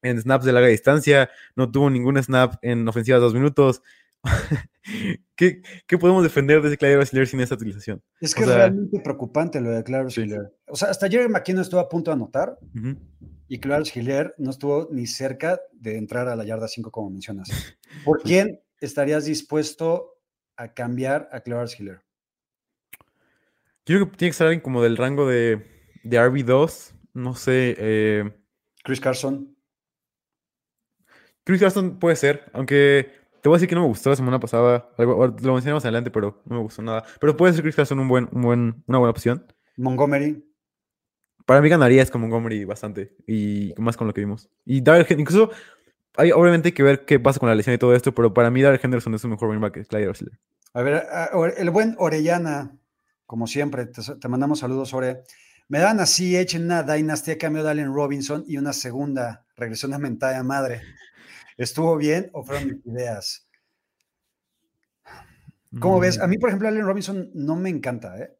en 0.00 0.20
snaps 0.22 0.46
de 0.46 0.52
larga 0.52 0.68
distancia, 0.68 1.28
no 1.54 1.70
tuvo 1.70 1.90
ningún 1.90 2.16
snap 2.22 2.54
en 2.62 2.88
ofensivas 2.88 3.20
de 3.20 3.24
dos 3.24 3.34
minutos. 3.34 3.82
¿Qué, 5.36 5.62
qué 5.86 5.98
podemos 5.98 6.22
defender 6.22 6.60
de 6.62 6.76
Clyde 6.76 6.96
Wrestler 6.96 7.26
sin 7.26 7.40
esa 7.40 7.54
utilización? 7.54 8.02
Es 8.20 8.32
O 8.32 8.36
que 8.36 8.42
es 8.42 8.46
sea- 8.48 8.56
realmente 8.56 9.00
preocupante 9.00 9.60
lo 9.60 9.70
de 9.70 9.82
Clarence 9.84 10.14
Sí. 10.20 10.26
Hiller. 10.26 10.54
O 10.66 10.76
sea, 10.76 10.88
hasta 10.90 11.08
Jerry 11.08 11.28
McKinnon 11.28 11.62
estuvo 11.62 11.80
a 11.80 11.88
punto 11.88 12.10
de 12.10 12.14
anotar 12.16 12.58
y 13.48 13.58
Clarence 13.60 13.98
Hiller 13.98 14.34
no 14.38 14.50
estuvo 14.50 14.88
ni 14.90 15.06
cerca 15.06 15.60
de 15.72 15.96
entrar 15.96 16.28
a 16.28 16.36
la 16.36 16.44
yarda 16.44 16.68
5, 16.68 16.90
como 16.90 17.10
mencionas. 17.10 17.48
¿Por 18.04 18.22
quién 18.22 18.60
estarías 18.80 19.24
dispuesto 19.24 20.18
a 20.56 20.72
cambiar 20.74 21.28
a 21.32 21.40
Clarence 21.40 21.76
Hiller? 21.78 22.00
Yo 23.86 23.96
creo 23.96 24.10
que 24.10 24.16
tiene 24.18 24.30
que 24.30 24.36
ser 24.36 24.46
alguien 24.48 24.60
como 24.62 24.82
del 24.82 24.96
rango 24.96 25.26
de, 25.26 25.66
de 26.04 26.18
RB2, 26.20 26.92
no 27.14 27.34
sé. 27.34 27.74
eh, 27.78 28.30
Chris 28.84 29.00
Carson. 29.00 29.56
Chris 31.44 31.60
Carson 31.60 31.98
puede 31.98 32.16
ser, 32.16 32.44
aunque 32.52 33.10
te 33.40 33.48
voy 33.48 33.56
a 33.56 33.58
decir 33.58 33.68
que 33.68 33.74
no 33.74 33.82
me 33.82 33.86
gustó 33.88 34.10
la 34.10 34.16
semana 34.16 34.38
pasada. 34.38 34.88
lo 34.98 35.32
mencionamos 35.52 35.84
adelante, 35.84 36.10
pero 36.10 36.42
no 36.44 36.56
me 36.56 36.62
gustó 36.62 36.82
nada. 36.82 37.04
Pero 37.20 37.36
puede 37.36 37.52
ser 37.52 37.62
Chris 37.62 37.76
Carson 37.76 37.98
un 37.98 38.08
buen, 38.08 38.28
un 38.32 38.42
buen, 38.42 38.84
una 38.86 38.98
buena 38.98 39.10
opción. 39.10 39.46
Montgomery. 39.76 40.44
Para 41.46 41.60
mí 41.60 41.68
ganaría 41.68 42.02
es 42.02 42.10
como 42.10 42.28
Montgomery 42.28 42.64
bastante. 42.64 43.16
Y 43.26 43.72
más 43.78 43.96
con 43.96 44.06
lo 44.06 44.14
que 44.14 44.20
vimos. 44.20 44.48
Y 44.64 44.82
Darrell 44.82 45.18
incluso 45.18 45.50
hay, 46.16 46.32
obviamente 46.32 46.68
hay 46.68 46.72
que 46.72 46.82
ver 46.82 47.04
qué 47.04 47.18
pasa 47.18 47.40
con 47.40 47.48
la 47.48 47.54
lesión 47.54 47.74
y 47.74 47.78
todo 47.78 47.94
esto, 47.94 48.14
pero 48.14 48.34
para 48.34 48.50
mí 48.50 48.62
Darrell 48.62 48.80
Henderson 48.82 49.14
es 49.14 49.24
un 49.24 49.30
mejor 49.30 49.48
running 49.48 49.62
back 49.62 49.74
que 49.74 49.84
Clyde 49.84 50.06
Wrestler. 50.06 50.38
A 50.74 50.82
ver, 50.82 51.04
el 51.56 51.70
buen 51.70 51.96
Orellana, 51.98 52.76
como 53.26 53.46
siempre, 53.46 53.86
te, 53.86 54.02
te 54.02 54.28
mandamos 54.28 54.60
saludos, 54.60 54.92
Ore. 54.94 55.22
Me 55.68 55.78
dan 55.78 56.00
así, 56.00 56.36
echen 56.36 56.64
una 56.64 56.82
dinastía 56.82 57.38
cambio 57.38 57.62
de 57.62 57.70
Allen 57.70 57.94
Robinson 57.94 58.44
y 58.46 58.56
una 58.56 58.72
segunda 58.72 59.44
regresión 59.56 59.94
a 59.94 59.98
mentada 59.98 60.36
de 60.36 60.42
madre. 60.42 60.82
¿Estuvo 61.60 61.94
bien 61.98 62.30
o 62.32 62.42
fueron 62.42 62.68
mis 62.68 62.86
ideas? 62.86 63.46
¿Cómo 65.78 66.00
ves? 66.00 66.18
A 66.18 66.26
mí, 66.26 66.38
por 66.38 66.48
ejemplo, 66.48 66.66
Allen 66.66 66.86
Robinson 66.86 67.30
no 67.34 67.54
me 67.54 67.68
encanta, 67.68 68.18
¿eh? 68.18 68.34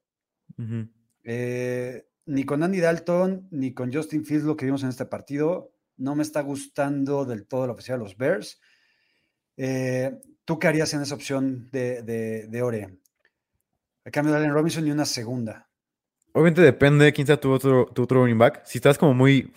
Eh, 1.25 2.09
ni 2.25 2.45
con 2.45 2.63
Andy 2.63 2.81
Dalton, 2.81 3.47
ni 3.51 3.75
con 3.75 3.93
Justin 3.93 4.25
Fields, 4.25 4.45
lo 4.45 4.57
que 4.57 4.65
vimos 4.65 4.83
en 4.85 4.89
este 4.89 5.05
partido, 5.05 5.71
no 5.99 6.15
me 6.17 6.23
está 6.23 6.41
gustando 6.41 7.27
del 7.27 7.47
todo 7.47 7.67
la 7.67 7.75
oficina 7.75 7.99
de 7.99 8.05
los 8.05 8.17
Bears. 8.17 8.59
Eh, 9.59 10.19
¿Tú 10.47 10.59
qué 10.59 10.69
harías 10.69 10.95
en 10.95 11.03
esa 11.03 11.15
opción 11.15 11.69
de, 11.71 12.01
de, 12.01 12.47
de 12.47 12.63
Ore? 12.63 12.99
A 14.07 14.11
cambio 14.11 14.33
de 14.33 14.39
Allen 14.39 14.55
Robinson 14.55 14.87
y 14.87 14.93
una 14.93 15.05
segunda. 15.05 15.69
Obviamente 16.33 16.63
depende 16.63 17.05
de 17.05 17.13
quién 17.13 17.27
sea 17.27 17.39
tu 17.39 17.51
otro, 17.53 17.85
tu 17.95 18.03
otro 18.03 18.23
running 18.23 18.39
back. 18.39 18.65
Si 18.65 18.79
estás 18.79 18.97
como 18.97 19.13
muy. 19.13 19.53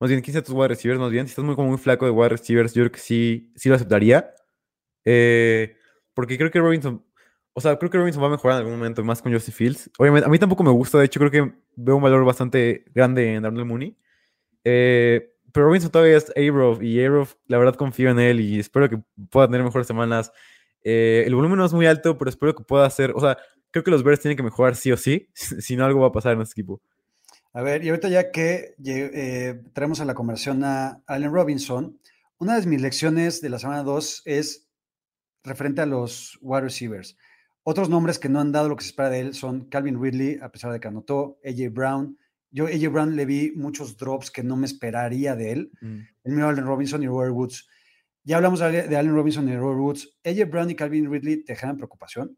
Más 0.00 0.10
bien, 0.10 0.20
quién 0.20 0.32
sea 0.32 0.42
tus 0.42 0.54
wide 0.54 0.68
receivers, 0.68 1.00
más 1.00 1.10
bien. 1.10 1.26
Si 1.26 1.30
estás 1.30 1.44
muy, 1.44 1.54
como 1.54 1.68
muy 1.68 1.78
flaco 1.78 2.04
de 2.04 2.10
wide 2.10 2.30
receivers, 2.30 2.74
yo 2.74 2.82
creo 2.82 2.92
que 2.92 3.00
sí, 3.00 3.52
sí 3.56 3.68
lo 3.68 3.76
aceptaría. 3.76 4.34
Eh, 5.04 5.76
porque 6.14 6.36
creo 6.38 6.50
que 6.50 6.60
Robinson. 6.60 7.04
O 7.54 7.60
sea, 7.60 7.78
creo 7.78 7.90
que 7.90 7.98
Robinson 7.98 8.22
va 8.22 8.26
a 8.28 8.30
mejorar 8.30 8.56
en 8.56 8.66
algún 8.66 8.78
momento 8.78 9.02
más 9.02 9.22
con 9.22 9.32
Justin 9.32 9.54
Fields. 9.54 9.90
Obviamente, 9.98 10.26
a 10.26 10.30
mí 10.30 10.38
tampoco 10.38 10.62
me 10.62 10.70
gusta. 10.70 10.98
De 10.98 11.06
hecho, 11.06 11.20
creo 11.20 11.30
que 11.30 11.54
veo 11.76 11.96
un 11.96 12.02
valor 12.02 12.24
bastante 12.24 12.84
grande 12.94 13.34
en 13.34 13.42
Darnell 13.42 13.64
Mooney. 13.64 13.96
Eh, 14.64 15.32
pero 15.52 15.66
Robinson 15.66 15.90
todavía 15.90 16.18
es 16.18 16.30
A-Rov 16.36 16.82
y 16.82 17.02
A-Rov, 17.02 17.28
la 17.46 17.56
verdad, 17.56 17.76
confío 17.76 18.10
en 18.10 18.18
él 18.18 18.40
y 18.40 18.58
espero 18.58 18.90
que 18.90 18.98
pueda 19.30 19.46
tener 19.46 19.62
mejores 19.62 19.86
semanas. 19.86 20.30
Eh, 20.84 21.24
el 21.26 21.34
volumen 21.34 21.56
no 21.58 21.64
es 21.64 21.72
muy 21.72 21.86
alto, 21.86 22.18
pero 22.18 22.28
espero 22.28 22.54
que 22.54 22.62
pueda 22.62 22.84
hacer. 22.84 23.12
O 23.14 23.20
sea, 23.20 23.38
creo 23.70 23.82
que 23.82 23.90
los 23.90 24.02
Bears 24.02 24.20
tienen 24.20 24.36
que 24.36 24.42
mejorar 24.42 24.76
sí 24.76 24.92
o 24.92 24.98
sí, 24.98 25.30
si 25.34 25.76
no 25.76 25.86
algo 25.86 26.00
va 26.00 26.08
a 26.08 26.12
pasar 26.12 26.34
en 26.34 26.42
este 26.42 26.60
equipo. 26.60 26.82
A 27.56 27.62
ver, 27.62 27.82
y 27.82 27.88
ahorita 27.88 28.10
ya 28.10 28.30
que 28.32 28.74
eh, 28.84 29.62
traemos 29.72 30.00
a 30.00 30.04
la 30.04 30.12
conversación 30.12 30.62
a 30.62 31.02
Allen 31.06 31.32
Robinson, 31.32 31.98
una 32.36 32.60
de 32.60 32.66
mis 32.66 32.82
lecciones 32.82 33.40
de 33.40 33.48
la 33.48 33.58
semana 33.58 33.82
2 33.82 34.24
es 34.26 34.68
referente 35.42 35.80
a 35.80 35.86
los 35.86 36.38
wide 36.42 36.60
receivers. 36.60 37.16
Otros 37.62 37.88
nombres 37.88 38.18
que 38.18 38.28
no 38.28 38.40
han 38.40 38.52
dado 38.52 38.68
lo 38.68 38.76
que 38.76 38.84
se 38.84 38.90
espera 38.90 39.08
de 39.08 39.20
él 39.20 39.34
son 39.34 39.70
Calvin 39.70 40.02
Ridley, 40.02 40.38
a 40.42 40.52
pesar 40.52 40.70
de 40.70 40.80
que 40.80 40.88
anotó, 40.88 41.38
AJ 41.46 41.72
Brown. 41.72 42.18
Yo 42.50 42.66
AJ 42.66 42.92
Brown 42.92 43.16
le 43.16 43.24
vi 43.24 43.52
muchos 43.56 43.96
drops 43.96 44.30
que 44.30 44.42
no 44.42 44.58
me 44.58 44.66
esperaría 44.66 45.34
de 45.34 45.52
él. 45.52 45.70
Mm. 45.80 46.00
El 46.24 46.32
mío 46.32 46.48
Allen 46.48 46.66
Robinson 46.66 47.02
y 47.02 47.06
Robert 47.06 47.32
Woods. 47.32 47.66
Ya 48.22 48.36
hablamos 48.36 48.60
de 48.60 48.96
Allen 48.98 49.14
Robinson 49.14 49.48
y 49.48 49.56
Robert 49.56 49.80
Woods. 49.80 50.18
AJ 50.26 50.50
Brown 50.50 50.70
y 50.70 50.74
Calvin 50.74 51.10
Ridley 51.10 51.42
te 51.42 51.56
generan 51.56 51.78
preocupación. 51.78 52.36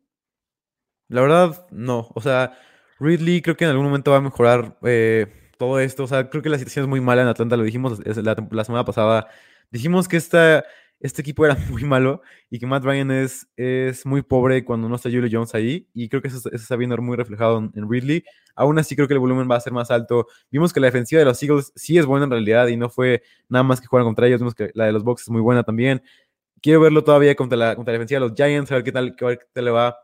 La 1.09 1.23
verdad, 1.23 1.67
no. 1.73 2.09
O 2.15 2.21
sea, 2.21 2.57
Ridley 3.01 3.43
creo 3.43 3.57
que 3.57 3.65
en 3.65 3.71
algún 3.71 3.87
momento 3.87 4.11
va 4.11 4.19
a 4.19 4.21
mejorar 4.21 4.77
eh, 4.83 5.27
todo 5.59 5.81
esto. 5.81 6.05
O 6.05 6.07
sea, 6.07 6.29
creo 6.31 6.43
que 6.43 6.49
la 6.49 6.59
situación 6.59 6.85
es 6.85 6.89
muy 6.89 7.01
mala 7.01 7.23
en 7.23 7.29
Atlanta. 7.29 7.57
Lo 7.57 7.65
dijimos 7.65 8.01
la, 8.05 8.65
semana 8.65 8.85
pasada. 8.85 9.29
Dijimos 9.71 10.09
que 10.09 10.17
esta, 10.17 10.65
este 11.01 11.23
equipo 11.23 11.45
era 11.45 11.57
muy 11.71 11.85
malo 11.85 12.23
y 12.51 12.59
que 12.59 12.67
Matt 12.67 12.85
Ryan 12.85 13.11
es, 13.11 13.49
es 13.57 14.07
muy 14.07 14.23
pobre 14.23 14.65
cuando 14.65 14.89
no 14.89 14.97
está 14.97 15.11
Julio 15.11 15.29
Jones 15.31 15.55
ahí. 15.55 15.89
Y 15.95 16.09
creo 16.09 16.23
que 16.23 16.29
eso, 16.29 16.51
está 16.51 16.77
viendo 16.77 16.97
muy 16.99 17.17
reflejado 17.17 17.59
en, 17.59 17.73
en 17.75 17.91
Ridley. 17.91 18.25
Aún 18.57 18.79
así, 18.79 18.97
creo 18.97 19.07
que 19.07 19.15
el 19.15 19.21
volumen 19.21 19.49
va 19.51 19.57
a 19.57 19.61
ser 19.61 19.73
más 19.73 19.91
alto. 19.91 20.27
Vimos 20.51 20.73
que 20.73 20.81
la 20.81 20.87
defensiva 20.87 21.21
de 21.21 21.25
los 21.25 21.43
Eagles 21.43 21.73
sí 21.77 21.99
es 21.99 22.07
buena 22.07 22.25
en 22.25 22.31
realidad 22.33 22.67
y 22.69 22.77
no 22.77 22.91
fue 22.91 23.23
nada 23.49 23.63
más 23.63 23.81
que 23.81 23.87
jugar 23.87 24.05
contra 24.05 24.27
ellos. 24.27 24.41
Vimos 24.41 24.55
que 24.55 24.71
la 24.75 24.87
de 24.87 24.93
los 24.93 25.05
Bucks 25.05 25.23
es 25.23 25.31
muy 25.31 25.41
buena 25.41 25.63
también. 25.63 26.03
Quiero 26.61 26.81
verlo 26.81 27.05
todavía 27.05 27.37
contra 27.37 27.57
la, 27.57 27.77
contra 27.77 27.93
la 27.93 27.99
defensiva 27.99 28.21
de 28.21 28.29
los 28.29 28.37
Giants, 28.37 28.73
a 28.73 28.75
ver 28.75 28.85
qué 28.85 28.91
tal, 28.91 29.15
qué, 29.15 29.39
qué 29.39 29.47
tal 29.53 29.65
le 29.65 29.71
va 29.71 29.97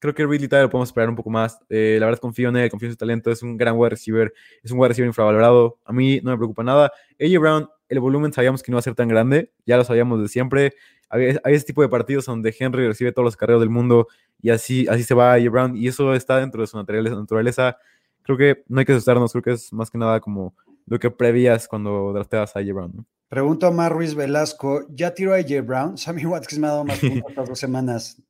creo 0.00 0.14
que 0.14 0.26
Ridley 0.26 0.48
todavía 0.48 0.68
podemos 0.68 0.88
esperar 0.88 1.08
un 1.08 1.14
poco 1.14 1.30
más. 1.30 1.60
Eh, 1.68 1.98
la 2.00 2.06
verdad 2.06 2.20
confío 2.20 2.48
en 2.48 2.56
él, 2.56 2.70
confío 2.70 2.88
en 2.88 2.92
su 2.92 2.96
talento, 2.96 3.30
es 3.30 3.42
un 3.42 3.56
gran 3.56 3.76
wide 3.76 3.90
receiver, 3.90 4.32
es 4.62 4.72
un 4.72 4.78
wide 4.78 4.88
receiver 4.88 5.06
infravalorado. 5.06 5.78
A 5.84 5.92
mí 5.92 6.20
no 6.24 6.32
me 6.32 6.36
preocupa 6.36 6.64
nada. 6.64 6.90
AJ 7.20 7.38
Brown, 7.38 7.68
el 7.88 8.00
volumen 8.00 8.32
sabíamos 8.32 8.62
que 8.62 8.72
no 8.72 8.76
iba 8.76 8.80
a 8.80 8.82
ser 8.82 8.94
tan 8.94 9.08
grande, 9.08 9.52
ya 9.66 9.76
lo 9.76 9.84
sabíamos 9.84 10.20
de 10.20 10.28
siempre. 10.28 10.74
Hay, 11.10 11.36
hay 11.44 11.54
ese 11.54 11.66
tipo 11.66 11.82
de 11.82 11.88
partidos 11.88 12.24
donde 12.24 12.54
Henry 12.58 12.86
recibe 12.86 13.12
todos 13.12 13.24
los 13.24 13.36
carreros 13.36 13.60
del 13.60 13.70
mundo 13.70 14.08
y 14.40 14.50
así, 14.50 14.86
así 14.88 15.04
se 15.04 15.14
va 15.14 15.34
AJ 15.34 15.50
Brown 15.50 15.76
y 15.76 15.86
eso 15.86 16.14
está 16.14 16.38
dentro 16.38 16.62
de 16.62 16.66
su 16.66 16.76
naturaleza. 16.76 17.76
Creo 18.22 18.38
que 18.38 18.64
no 18.68 18.80
hay 18.80 18.86
que 18.86 18.92
asustarnos, 18.92 19.32
creo 19.32 19.42
que 19.42 19.52
es 19.52 19.72
más 19.72 19.90
que 19.90 19.98
nada 19.98 20.20
como 20.20 20.54
lo 20.86 20.98
que 20.98 21.10
prevías 21.10 21.68
cuando 21.68 22.12
drafteas 22.12 22.56
a 22.56 22.60
AJ 22.60 22.72
Brown. 22.72 23.06
Pregunto 23.28 23.66
a 23.66 23.70
Mar 23.70 23.92
Ruiz 23.92 24.14
Velasco, 24.14 24.86
¿ya 24.88 25.14
tiró 25.14 25.34
a 25.34 25.36
AJ 25.36 25.64
Brown? 25.64 25.98
Sammy 25.98 26.24
Watkins 26.24 26.58
me 26.58 26.66
ha 26.66 26.70
dado 26.70 26.84
más 26.84 26.98
puntos 26.98 27.22
estas 27.28 27.48
dos 27.48 27.58
semanas. 27.58 28.22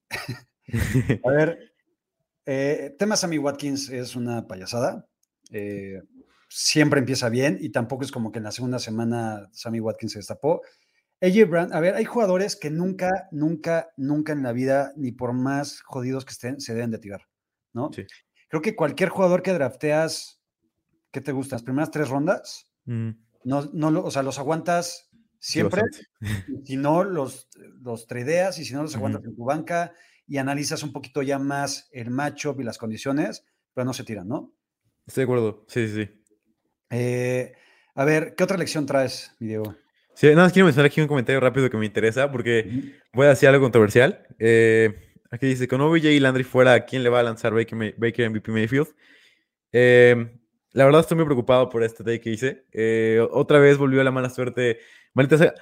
A 1.25 1.31
ver, 1.31 1.73
eh, 2.47 2.95
tema 2.99 3.17
Sammy 3.17 3.39
Watkins 3.39 3.91
es 3.91 4.17
una 4.17 4.47
payasada. 4.47 5.07
Eh, 5.51 6.03
siempre 6.49 7.01
empieza 7.01 7.29
bien 7.29 7.59
y 7.61 7.71
tampoco 7.71 8.05
es 8.05 8.13
como 8.13 8.33
que 8.33 8.39
en 8.39 8.45
la 8.45 8.53
segunda 8.53 8.79
semana 8.79 9.49
Sammy 9.53 9.81
Watkins 9.81 10.13
se 10.13 10.19
destapó. 10.19 10.63
AJ 11.23 11.49
Brown, 11.49 11.73
a 11.75 11.81
ver, 11.81 11.95
hay 11.95 12.05
jugadores 12.05 12.57
que 12.57 12.71
nunca, 12.71 13.29
nunca, 13.31 13.91
nunca 13.97 14.33
en 14.33 14.43
la 14.43 14.53
vida, 14.53 14.93
ni 14.97 15.13
por 15.13 15.35
más 15.35 15.83
jodidos 15.83 16.25
que 16.25 16.33
estén, 16.33 16.61
se 16.61 16.73
deben 16.73 16.91
de 16.91 16.99
tirar, 16.99 17.29
¿no? 17.75 17.91
Sí. 17.93 18.07
Creo 18.49 18.63
que 18.63 18.75
cualquier 18.75 19.11
jugador 19.11 19.43
que 19.43 19.53
drafteas, 19.53 20.41
¿qué 21.11 21.21
te 21.21 21.33
gusta? 21.33 21.57
Las 21.57 21.63
primeras 21.63 21.91
tres 21.91 22.09
rondas, 22.09 22.71
Mm, 22.91 23.11
no, 23.45 23.71
no, 23.73 24.03
o 24.03 24.11
sea, 24.11 24.23
los 24.23 24.39
aguantas 24.39 25.11
siempre, 25.39 25.83
si 26.65 26.77
no, 26.77 27.05
los, 27.05 27.49
los 27.81 28.07
tradeas 28.07 28.59
y 28.59 28.65
si 28.65 28.75
no, 28.75 28.83
los 28.83 28.97
aguantas 28.97 29.25
en 29.25 29.37
tu 29.37 29.45
banca 29.45 29.95
y 30.31 30.39
analizas 30.39 30.85
un 30.85 30.93
poquito 30.93 31.23
ya 31.23 31.41
más 31.41 31.89
el 31.91 32.11
matchup 32.11 32.61
y 32.61 32.63
las 32.63 32.79
condiciones, 32.79 33.45
pero 33.75 33.85
no 33.85 33.93
se 33.93 34.05
tiran, 34.05 34.29
¿no? 34.29 34.55
Estoy 35.05 35.23
de 35.23 35.25
acuerdo, 35.25 35.65
sí, 35.67 35.89
sí, 35.89 36.05
sí. 36.05 36.23
Eh, 36.89 37.53
a 37.97 38.05
ver, 38.05 38.37
¿qué 38.37 38.45
otra 38.45 38.57
lección 38.57 38.87
traes, 38.87 39.35
mi 39.41 39.49
Diego? 39.49 39.75
Sí, 40.15 40.29
nada 40.29 40.45
más 40.45 40.53
quiero 40.53 40.67
mencionar 40.67 40.87
aquí 40.87 41.01
un 41.01 41.09
comentario 41.09 41.41
rápido 41.41 41.69
que 41.69 41.77
me 41.77 41.85
interesa 41.85 42.31
porque 42.31 43.01
voy 43.13 43.27
a 43.27 43.31
decir 43.31 43.49
algo 43.49 43.65
controversial. 43.65 44.25
Eh, 44.39 44.95
aquí 45.33 45.47
dice, 45.47 45.67
con 45.67 45.81
OBJ 45.81 46.05
y 46.05 46.21
Landry 46.21 46.45
fuera, 46.45 46.75
¿a 46.75 46.85
quién 46.85 47.03
le 47.03 47.09
va 47.09 47.19
a 47.19 47.25
lanzar 47.25 47.53
Baker, 47.53 47.97
Baker 47.99 48.31
MVP 48.31 48.53
Mayfield? 48.53 48.87
Eh, 49.73 50.31
la 50.71 50.85
verdad 50.85 51.01
estoy 51.01 51.17
muy 51.17 51.25
preocupado 51.25 51.69
por 51.69 51.83
este 51.83 52.05
take 52.05 52.21
que 52.21 52.31
hice. 52.31 52.67
Eh, 52.71 53.21
otra 53.33 53.59
vez 53.59 53.79
volvió 53.79 54.05
la 54.05 54.13
mala 54.13 54.31
suerte. 54.31 54.79
Maldita 55.13 55.39
sea. 55.39 55.55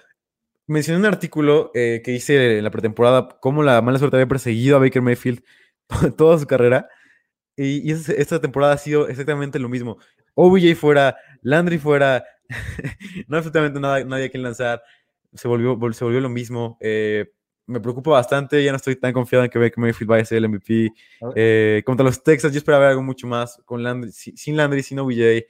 Mencioné 0.69 1.01
un 1.01 1.07
artículo 1.07 1.71
eh, 1.75 2.03
que 2.05 2.13
hice 2.13 2.59
en 2.59 2.65
la 2.65 2.71
pretemporada, 2.71 3.29
cómo 3.41 3.63
la 3.63 3.81
mala 3.83 3.99
suerte 3.99 4.17
había 4.17 4.29
perseguido 4.29 4.77
a 4.77 4.81
Baker 4.81 5.03
Mayfield 5.03 5.43
toda 6.17 6.39
su 6.39 6.47
carrera. 6.47 6.89
Y, 7.57 7.89
y 7.89 7.93
es- 7.93 8.09
esta 8.11 8.41
temporada 8.41 8.75
ha 8.75 8.79
sido 8.79 9.09
exactamente 9.09 9.59
lo 9.59 9.69
mismo. 9.69 9.99
OBJ 10.35 10.75
fuera, 10.77 11.17
Landry 11.43 11.79
fuera, 11.79 12.25
no 13.29 13.37
absolutamente 13.37 13.81
nada, 13.81 14.05
nadie 14.05 14.27
a 14.27 14.29
quien 14.31 14.43
lanzar. 14.43 14.83
Se 15.35 15.49
volvió, 15.49 15.77
vol- 15.77 15.93
se 15.95 16.05
volvió 16.05 16.21
lo 16.21 16.29
mismo. 16.29 16.77
Eh, 16.81 17.27
me 17.67 17.81
preocupa 17.81 18.13
bastante, 18.13 18.63
ya 18.65 18.71
no 18.71 18.77
estoy 18.77 18.97
tan 18.97 19.13
confiado 19.13 19.45
en 19.45 19.51
que 19.51 19.59
Baker 19.59 19.79
Mayfield 19.79 20.09
vaya 20.09 20.23
a 20.23 20.27
ser 20.27 20.39
el 20.39 20.49
MVP. 20.49 20.91
Eh, 21.35 21.83
contra 21.85 22.05
los 22.05 22.23
Texas, 22.23 22.53
yo 22.53 22.59
esperaba 22.59 22.83
ver 22.85 22.91
algo 22.91 23.03
mucho 23.03 23.27
más. 23.27 23.61
Con 23.65 23.83
Landry, 23.83 24.13
si- 24.13 24.37
sin 24.37 24.57
Landry, 24.57 24.83
sin 24.83 24.99
OBJ, 25.01 25.45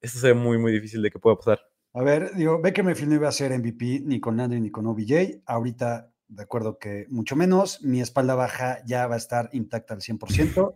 esto 0.00 0.18
se 0.18 0.28
ve 0.28 0.34
muy, 0.34 0.58
muy 0.58 0.72
difícil 0.72 1.02
de 1.02 1.10
que 1.10 1.18
pueda 1.18 1.36
pasar. 1.36 1.60
A 1.94 2.02
ver, 2.02 2.34
digo, 2.34 2.60
Baker 2.60 2.84
Mayfield 2.84 3.10
no 3.10 3.16
iba 3.16 3.28
a 3.28 3.32
ser 3.32 3.56
MVP 3.58 4.02
ni 4.04 4.18
con 4.18 4.36
Landry 4.36 4.60
ni 4.60 4.70
con 4.70 4.86
OBJ. 4.86 5.42
Ahorita, 5.44 6.10
de 6.26 6.42
acuerdo 6.42 6.78
que 6.78 7.06
mucho 7.10 7.36
menos. 7.36 7.82
Mi 7.82 8.00
espalda 8.00 8.34
baja 8.34 8.82
ya 8.86 9.06
va 9.06 9.16
a 9.16 9.18
estar 9.18 9.50
intacta 9.52 9.94
al 9.94 10.00
100%. 10.00 10.74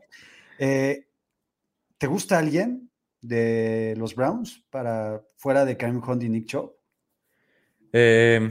Eh, 0.59 1.07
¿Te 1.99 2.07
gusta 2.07 2.39
alguien 2.39 2.91
de 3.23 3.95
los 3.97 4.15
Browns 4.15 4.65
para 4.71 5.23
fuera 5.37 5.65
de 5.65 5.77
Kareem 5.77 6.03
Hunt 6.07 6.23
y 6.23 6.29
Nick 6.29 6.47
Chubb? 6.47 6.77
Eh, 7.93 8.51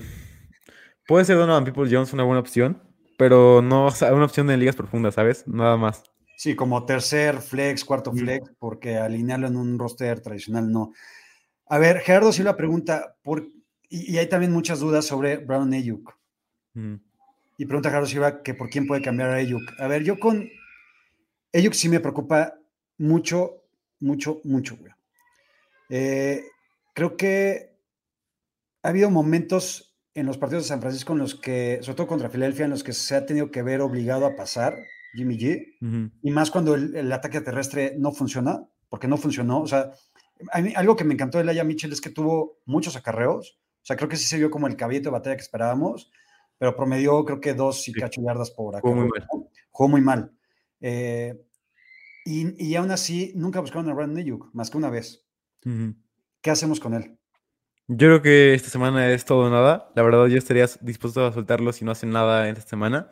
puede 1.07 1.25
ser 1.25 1.37
Donovan 1.37 1.65
People 1.65 1.87
Jones 1.89 2.13
una 2.13 2.23
buena 2.23 2.39
opción, 2.39 2.81
pero 3.17 3.61
no 3.61 3.85
o 3.87 3.91
sea, 3.91 4.13
una 4.13 4.25
opción 4.25 4.49
en 4.49 4.59
ligas 4.59 4.75
profundas, 4.75 5.13
¿sabes? 5.13 5.47
Nada 5.47 5.77
más. 5.77 6.03
Sí, 6.37 6.55
como 6.55 6.85
tercer 6.85 7.37
flex, 7.37 7.85
cuarto 7.85 8.11
flex, 8.11 8.51
porque 8.59 8.97
alinearlo 8.97 9.47
en 9.47 9.55
un 9.55 9.79
roster 9.79 10.19
tradicional 10.19 10.71
no. 10.71 10.91
A 11.67 11.79
ver, 11.79 11.99
Gerardo 11.99 12.31
Silva 12.31 12.55
pregunta, 12.55 13.15
por, 13.23 13.47
y, 13.89 14.13
y 14.13 14.17
hay 14.17 14.27
también 14.27 14.51
muchas 14.51 14.79
dudas 14.79 15.05
sobre 15.05 15.37
Brown 15.37 15.73
Ayuk. 15.73 16.17
Mm. 16.73 16.95
Y 17.57 17.65
pregunta 17.65 17.89
Gerardo 17.89 18.07
Silva 18.07 18.43
que 18.43 18.53
por 18.53 18.69
quién 18.69 18.85
puede 18.85 19.01
cambiar 19.01 19.29
a 19.29 19.35
Ayuk. 19.35 19.63
A 19.79 19.87
ver, 19.87 20.03
yo 20.03 20.19
con 20.19 20.49
Ayuk 21.53 21.73
sí 21.73 21.89
me 21.89 21.99
preocupa 21.99 22.55
mucho, 22.97 23.63
mucho, 23.99 24.41
mucho, 24.43 24.77
güey. 24.77 24.91
Eh, 25.89 26.43
creo 26.93 27.15
que 27.15 27.75
ha 28.83 28.89
habido 28.89 29.09
momentos 29.09 29.95
en 30.13 30.25
los 30.25 30.37
partidos 30.37 30.63
de 30.63 30.69
San 30.69 30.81
Francisco 30.81 31.13
en 31.13 31.19
los 31.19 31.35
que, 31.35 31.79
sobre 31.81 31.95
todo 31.95 32.07
contra 32.07 32.29
Filadelfia, 32.29 32.65
en 32.65 32.71
los 32.71 32.83
que 32.83 32.93
se 32.93 33.15
ha 33.15 33.25
tenido 33.25 33.51
que 33.51 33.63
ver 33.63 33.81
obligado 33.81 34.25
a 34.25 34.35
pasar 34.35 34.75
Jimmy 35.13 35.37
G. 35.37 36.11
Y 36.21 36.31
más 36.31 36.51
cuando 36.51 36.75
el, 36.75 36.95
el 36.95 37.11
ataque 37.11 37.41
terrestre 37.41 37.95
no 37.97 38.11
funciona, 38.11 38.65
porque 38.89 39.07
no 39.07 39.17
funcionó. 39.17 39.61
O 39.61 39.67
sea, 39.67 39.91
a 40.51 40.61
mí, 40.61 40.73
algo 40.75 40.95
que 40.95 41.03
me 41.03 41.13
encantó 41.13 41.37
de 41.37 41.43
Laia 41.43 41.63
Mitchell 41.63 41.93
es 41.93 42.01
que 42.01 42.09
tuvo 42.09 42.59
muchos 42.65 42.95
acarreos. 42.95 43.59
O 43.81 43.85
sea, 43.85 43.95
creo 43.95 44.09
que 44.09 44.17
sí 44.17 44.25
se 44.25 44.37
vio 44.37 44.49
como 44.49 44.67
el 44.67 44.75
caballito 44.75 45.09
de 45.09 45.13
batalla 45.13 45.35
que 45.35 45.43
esperábamos, 45.43 46.11
pero 46.57 46.75
promedió 46.75 47.23
creo 47.23 47.39
que 47.39 47.53
dos 47.53 47.87
y 47.87 47.93
cacho 47.93 48.21
yardas 48.21 48.51
por 48.51 48.79
Jugó 48.81 48.95
muy. 48.95 49.09
¿no? 49.09 49.49
Jugó 49.71 49.89
muy 49.89 50.01
mal. 50.01 50.31
Eh, 50.81 51.39
y, 52.25 52.65
y 52.65 52.75
aún 52.75 52.91
así, 52.91 53.31
nunca 53.35 53.59
buscaron 53.59 53.89
a 53.89 53.93
Brandon 53.93 54.17
Ayuk, 54.17 54.49
más 54.53 54.69
que 54.69 54.77
una 54.77 54.89
vez. 54.89 55.23
¿Qué 56.41 56.51
hacemos 56.51 56.79
con 56.79 56.93
él? 56.93 57.17
Yo 57.87 58.07
creo 58.07 58.21
que 58.21 58.53
esta 58.55 58.69
semana 58.69 59.11
es 59.11 59.25
todo 59.25 59.45
o 59.45 59.49
nada. 59.49 59.91
La 59.95 60.01
verdad, 60.01 60.25
yo 60.25 60.37
estaría 60.37 60.65
dispuesto 60.81 61.25
a 61.25 61.31
soltarlo 61.31 61.71
si 61.71 61.85
no 61.85 61.91
hacen 61.91 62.09
nada 62.09 62.49
esta 62.49 62.61
semana. 62.61 63.11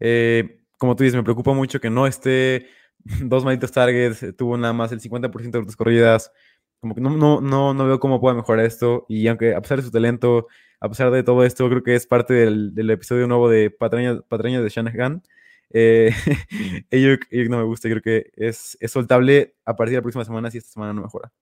Eh, 0.00 0.64
como 0.76 0.96
tú 0.96 1.04
dices, 1.04 1.16
me 1.16 1.22
preocupa 1.22 1.54
mucho 1.54 1.80
que 1.80 1.88
no 1.88 2.06
esté 2.06 2.66
dos 3.22 3.44
malditos 3.44 3.72
targets. 3.72 4.36
Tuvo 4.36 4.58
nada 4.58 4.74
más 4.74 4.92
el 4.92 5.00
50% 5.00 5.50
de 5.50 5.60
rutas 5.60 5.76
corridas. 5.76 6.32
Como 6.82 6.96
que 6.96 7.00
no, 7.00 7.10
no, 7.16 7.40
no, 7.40 7.74
no 7.74 7.86
veo 7.86 8.00
cómo 8.00 8.20
pueda 8.20 8.34
mejorar 8.34 8.66
esto. 8.66 9.06
Y 9.08 9.28
aunque 9.28 9.54
a 9.54 9.62
pesar 9.62 9.78
de 9.78 9.84
su 9.84 9.92
talento, 9.92 10.48
a 10.80 10.88
pesar 10.88 11.12
de 11.12 11.22
todo 11.22 11.44
esto, 11.44 11.68
creo 11.68 11.84
que 11.84 11.94
es 11.94 12.08
parte 12.08 12.34
del, 12.34 12.74
del 12.74 12.90
episodio 12.90 13.28
nuevo 13.28 13.48
de 13.48 13.70
Patrañas, 13.70 14.18
Patrañas 14.28 14.64
de 14.64 14.68
Shanahan. 14.68 15.22
Eh, 15.70 16.10
Ayuk, 16.90 17.30
no 17.48 17.58
me 17.58 17.62
gusta, 17.62 17.88
creo 17.88 18.02
que 18.02 18.32
es, 18.34 18.76
es 18.80 18.90
soltable 18.90 19.54
a 19.64 19.76
partir 19.76 19.92
de 19.92 19.98
la 19.98 20.02
próxima 20.02 20.24
semana 20.24 20.50
si 20.50 20.58
esta 20.58 20.72
semana 20.72 20.92
no 20.92 21.02
mejora. 21.02 21.32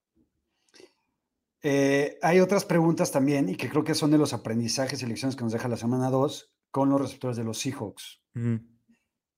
Eh, 1.63 2.19
hay 2.21 2.39
otras 2.39 2.63
preguntas 2.63 3.11
también 3.11 3.49
y 3.49 3.55
que 3.55 3.67
creo 3.67 3.83
que 3.83 3.95
son 3.95 4.11
de 4.11 4.19
los 4.19 4.33
aprendizajes 4.33 5.01
y 5.01 5.07
lecciones 5.07 5.35
que 5.35 5.43
nos 5.43 5.53
deja 5.53 5.67
la 5.67 5.77
semana 5.77 6.11
2 6.11 6.53
con 6.69 6.91
los 6.91 7.01
receptores 7.01 7.35
de 7.35 7.43
los 7.43 7.57
Seahawks. 7.57 8.21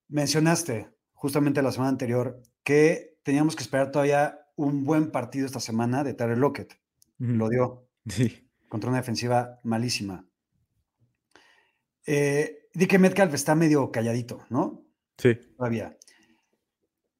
Mencionaste 0.09 0.89
justamente 1.13 1.61
la 1.61 1.71
semana 1.71 1.91
anterior 1.91 2.41
que 2.65 3.15
teníamos 3.23 3.55
que 3.55 3.63
esperar 3.63 3.89
todavía 3.89 4.42
un 4.55 4.83
buen 4.83 5.11
partido 5.11 5.45
esta 5.45 5.59
semana 5.59 6.03
de 6.03 6.13
Tyler 6.13 6.37
Lockett. 6.37 6.79
Lo 7.17 7.49
dio 7.49 7.87
Sí, 8.07 8.49
contra 8.67 8.89
una 8.89 8.99
defensiva 8.99 9.59
malísima. 9.63 10.27
Eh, 12.05 12.67
di 12.73 12.85
que 12.87 12.99
Metcalf 12.99 13.33
está 13.33 13.55
medio 13.55 13.91
calladito, 13.91 14.45
¿no? 14.49 14.85
sí. 15.17 15.35
Todavía. 15.57 15.97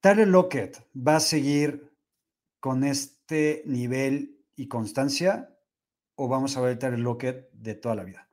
Tyler 0.02 0.28
Lockett 0.28 0.86
va 0.96 1.16
a 1.16 1.20
seguir 1.22 1.90
con 2.60 2.84
este 2.84 3.64
nivel 3.66 4.44
y 4.58 4.68
constancia 4.68 5.56
o 6.16 6.28
vamos 6.28 6.58
a 6.58 6.62
ver 6.62 6.78
Tyler 6.78 7.00
Lockett 7.00 7.50
de 7.54 7.76
toda 7.76 7.96
la 7.96 8.04
vida. 8.04 8.28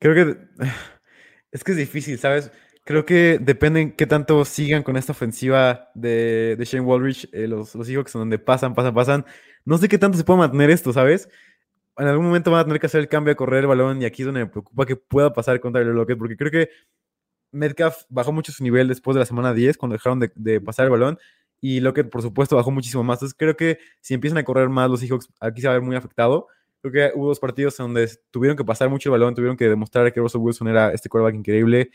Creo 0.00 0.14
que 0.14 0.64
es 1.52 1.62
que 1.62 1.72
es 1.72 1.78
difícil, 1.78 2.18
¿sabes? 2.18 2.50
Creo 2.86 3.04
que 3.04 3.40
depende 3.40 3.80
en 3.80 3.90
qué 3.90 4.06
tanto 4.06 4.44
sigan 4.44 4.84
con 4.84 4.96
esta 4.96 5.10
ofensiva 5.10 5.90
de, 5.96 6.54
de 6.56 6.64
Shane 6.64 6.84
Waldrich, 6.84 7.28
eh, 7.32 7.48
los, 7.48 7.74
los 7.74 7.84
Seahawks, 7.84 8.12
donde 8.12 8.38
pasan, 8.38 8.74
pasan, 8.74 8.94
pasan. 8.94 9.26
No 9.64 9.76
sé 9.76 9.88
qué 9.88 9.98
tanto 9.98 10.16
se 10.16 10.22
puede 10.22 10.38
mantener 10.38 10.70
esto, 10.70 10.92
¿sabes? 10.92 11.28
En 11.98 12.06
algún 12.06 12.26
momento 12.26 12.52
van 12.52 12.60
a 12.60 12.64
tener 12.64 12.78
que 12.78 12.86
hacer 12.86 13.00
el 13.00 13.08
cambio 13.08 13.32
a 13.32 13.34
correr 13.34 13.62
el 13.62 13.66
balón 13.66 14.00
y 14.00 14.04
aquí 14.04 14.22
es 14.22 14.26
donde 14.26 14.44
me 14.44 14.46
preocupa 14.46 14.86
que 14.86 14.94
pueda 14.94 15.32
pasar 15.32 15.58
con 15.58 15.72
Tyler 15.72 15.94
Lockett, 15.94 16.16
porque 16.16 16.36
creo 16.36 16.52
que 16.52 16.70
Metcalf 17.50 18.04
bajó 18.08 18.30
mucho 18.30 18.52
su 18.52 18.62
nivel 18.62 18.86
después 18.86 19.16
de 19.16 19.20
la 19.20 19.26
semana 19.26 19.52
10, 19.52 19.78
cuando 19.78 19.94
dejaron 19.94 20.20
de, 20.20 20.30
de 20.36 20.60
pasar 20.60 20.84
el 20.84 20.92
balón, 20.92 21.18
y 21.60 21.80
Lockett, 21.80 22.08
por 22.08 22.22
supuesto, 22.22 22.54
bajó 22.54 22.70
muchísimo 22.70 23.02
más. 23.02 23.16
Entonces 23.16 23.36
creo 23.36 23.56
que 23.56 23.80
si 24.00 24.14
empiezan 24.14 24.38
a 24.38 24.44
correr 24.44 24.68
más 24.68 24.88
los 24.88 25.00
Seahawks, 25.00 25.28
aquí 25.40 25.60
se 25.60 25.66
va 25.66 25.74
a 25.74 25.78
ver 25.78 25.84
muy 25.84 25.96
afectado. 25.96 26.46
Creo 26.82 26.92
que 26.92 27.18
hubo 27.18 27.26
dos 27.26 27.40
partidos 27.40 27.80
en 27.80 27.86
donde 27.86 28.08
tuvieron 28.30 28.56
que 28.56 28.64
pasar 28.64 28.88
mucho 28.88 29.08
el 29.08 29.12
balón, 29.18 29.34
tuvieron 29.34 29.56
que 29.56 29.68
demostrar 29.68 30.12
que 30.12 30.20
Russell 30.20 30.40
Wilson 30.40 30.68
era 30.68 30.92
este 30.92 31.08
quarterback 31.08 31.34
increíble. 31.34 31.90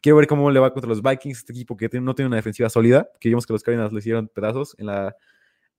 Quiero 0.00 0.16
ver 0.16 0.26
cómo 0.26 0.50
le 0.50 0.60
va 0.60 0.72
contra 0.72 0.88
los 0.88 1.02
Vikings, 1.02 1.38
este 1.38 1.52
equipo 1.52 1.76
que 1.76 1.88
no 2.00 2.14
tiene 2.14 2.26
una 2.26 2.36
defensiva 2.36 2.68
sólida, 2.68 3.08
que 3.20 3.28
vimos 3.28 3.46
que 3.46 3.52
los 3.52 3.62
Cardinals 3.62 3.92
le 3.92 4.00
hicieron 4.00 4.28
pedazos 4.28 4.74
en 4.78 4.86
la, 4.86 5.16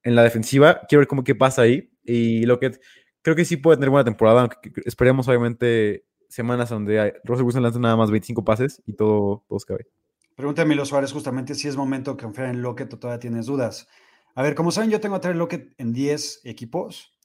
en 0.03 0.15
la 0.15 0.23
defensiva. 0.23 0.81
Quiero 0.87 1.01
ver 1.01 1.07
cómo 1.07 1.23
qué 1.23 1.35
pasa 1.35 1.63
ahí. 1.63 1.91
Y 2.03 2.45
Lockett 2.45 2.81
creo 3.21 3.35
que 3.35 3.45
sí 3.45 3.57
puede 3.57 3.77
tener 3.77 3.89
buena 3.89 4.05
temporada, 4.05 4.41
aunque 4.41 4.71
esperemos 4.85 5.27
obviamente 5.27 6.05
semanas 6.29 6.69
donde 6.69 7.19
Russell 7.23 7.45
Wilson 7.45 7.63
lanza 7.63 7.79
nada 7.79 7.95
más 7.95 8.11
25 8.11 8.43
pases 8.43 8.81
y 8.85 8.93
todo, 8.93 9.43
todo 9.47 9.59
se 9.59 9.65
cabe. 9.65 9.87
Pregunta 10.35 10.61
a 10.61 10.65
Milo 10.65 10.85
Suárez 10.85 11.11
justamente 11.11 11.55
si 11.55 11.67
es 11.67 11.75
momento 11.75 12.11
de 12.11 12.23
confiar 12.23 12.47
en 12.49 12.61
Lockett 12.61 12.93
o 12.93 12.99
todavía 12.99 13.19
tienes 13.19 13.47
dudas. 13.47 13.87
A 14.35 14.43
ver, 14.43 14.55
como 14.55 14.71
saben, 14.71 14.91
yo 14.91 14.99
tengo 14.99 15.15
a 15.15 15.19
Tyler 15.19 15.35
Lockett 15.35 15.73
en 15.77 15.93
10 15.93 16.41
equipos 16.45 17.17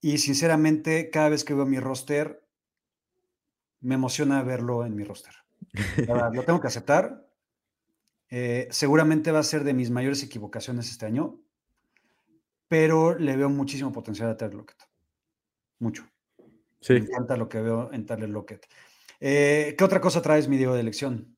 y 0.00 0.18
sinceramente 0.18 1.10
cada 1.10 1.28
vez 1.28 1.44
que 1.44 1.54
veo 1.54 1.64
mi 1.64 1.78
roster 1.78 2.44
me 3.80 3.94
emociona 3.94 4.42
verlo 4.42 4.84
en 4.84 4.96
mi 4.96 5.04
roster. 5.04 5.34
Lo 6.32 6.42
tengo 6.44 6.60
que 6.60 6.66
aceptar. 6.66 7.26
Eh, 8.28 8.68
seguramente 8.70 9.32
va 9.32 9.40
a 9.40 9.44
ser 9.44 9.64
de 9.64 9.74
mis 9.74 9.90
mayores 9.90 10.22
equivocaciones 10.22 10.88
este 10.88 11.06
año, 11.06 11.40
pero 12.68 13.18
le 13.18 13.36
veo 13.36 13.48
muchísimo 13.48 13.92
potencial 13.92 14.30
a 14.30 14.36
Tyler 14.36 14.54
Lockett. 14.54 14.78
Mucho. 15.80 16.04
Sí. 16.80 16.94
Me 16.94 17.00
encanta 17.00 17.36
lo 17.36 17.48
que 17.48 17.60
veo 17.60 17.92
en 17.92 18.06
Tyler 18.06 18.28
Lockett. 18.28 18.66
Eh, 19.18 19.74
¿Qué 19.76 19.84
otra 19.84 20.00
cosa 20.00 20.22
traes, 20.22 20.48
mi 20.48 20.56
Diego 20.56 20.74
de 20.74 20.80
elección? 20.80 21.36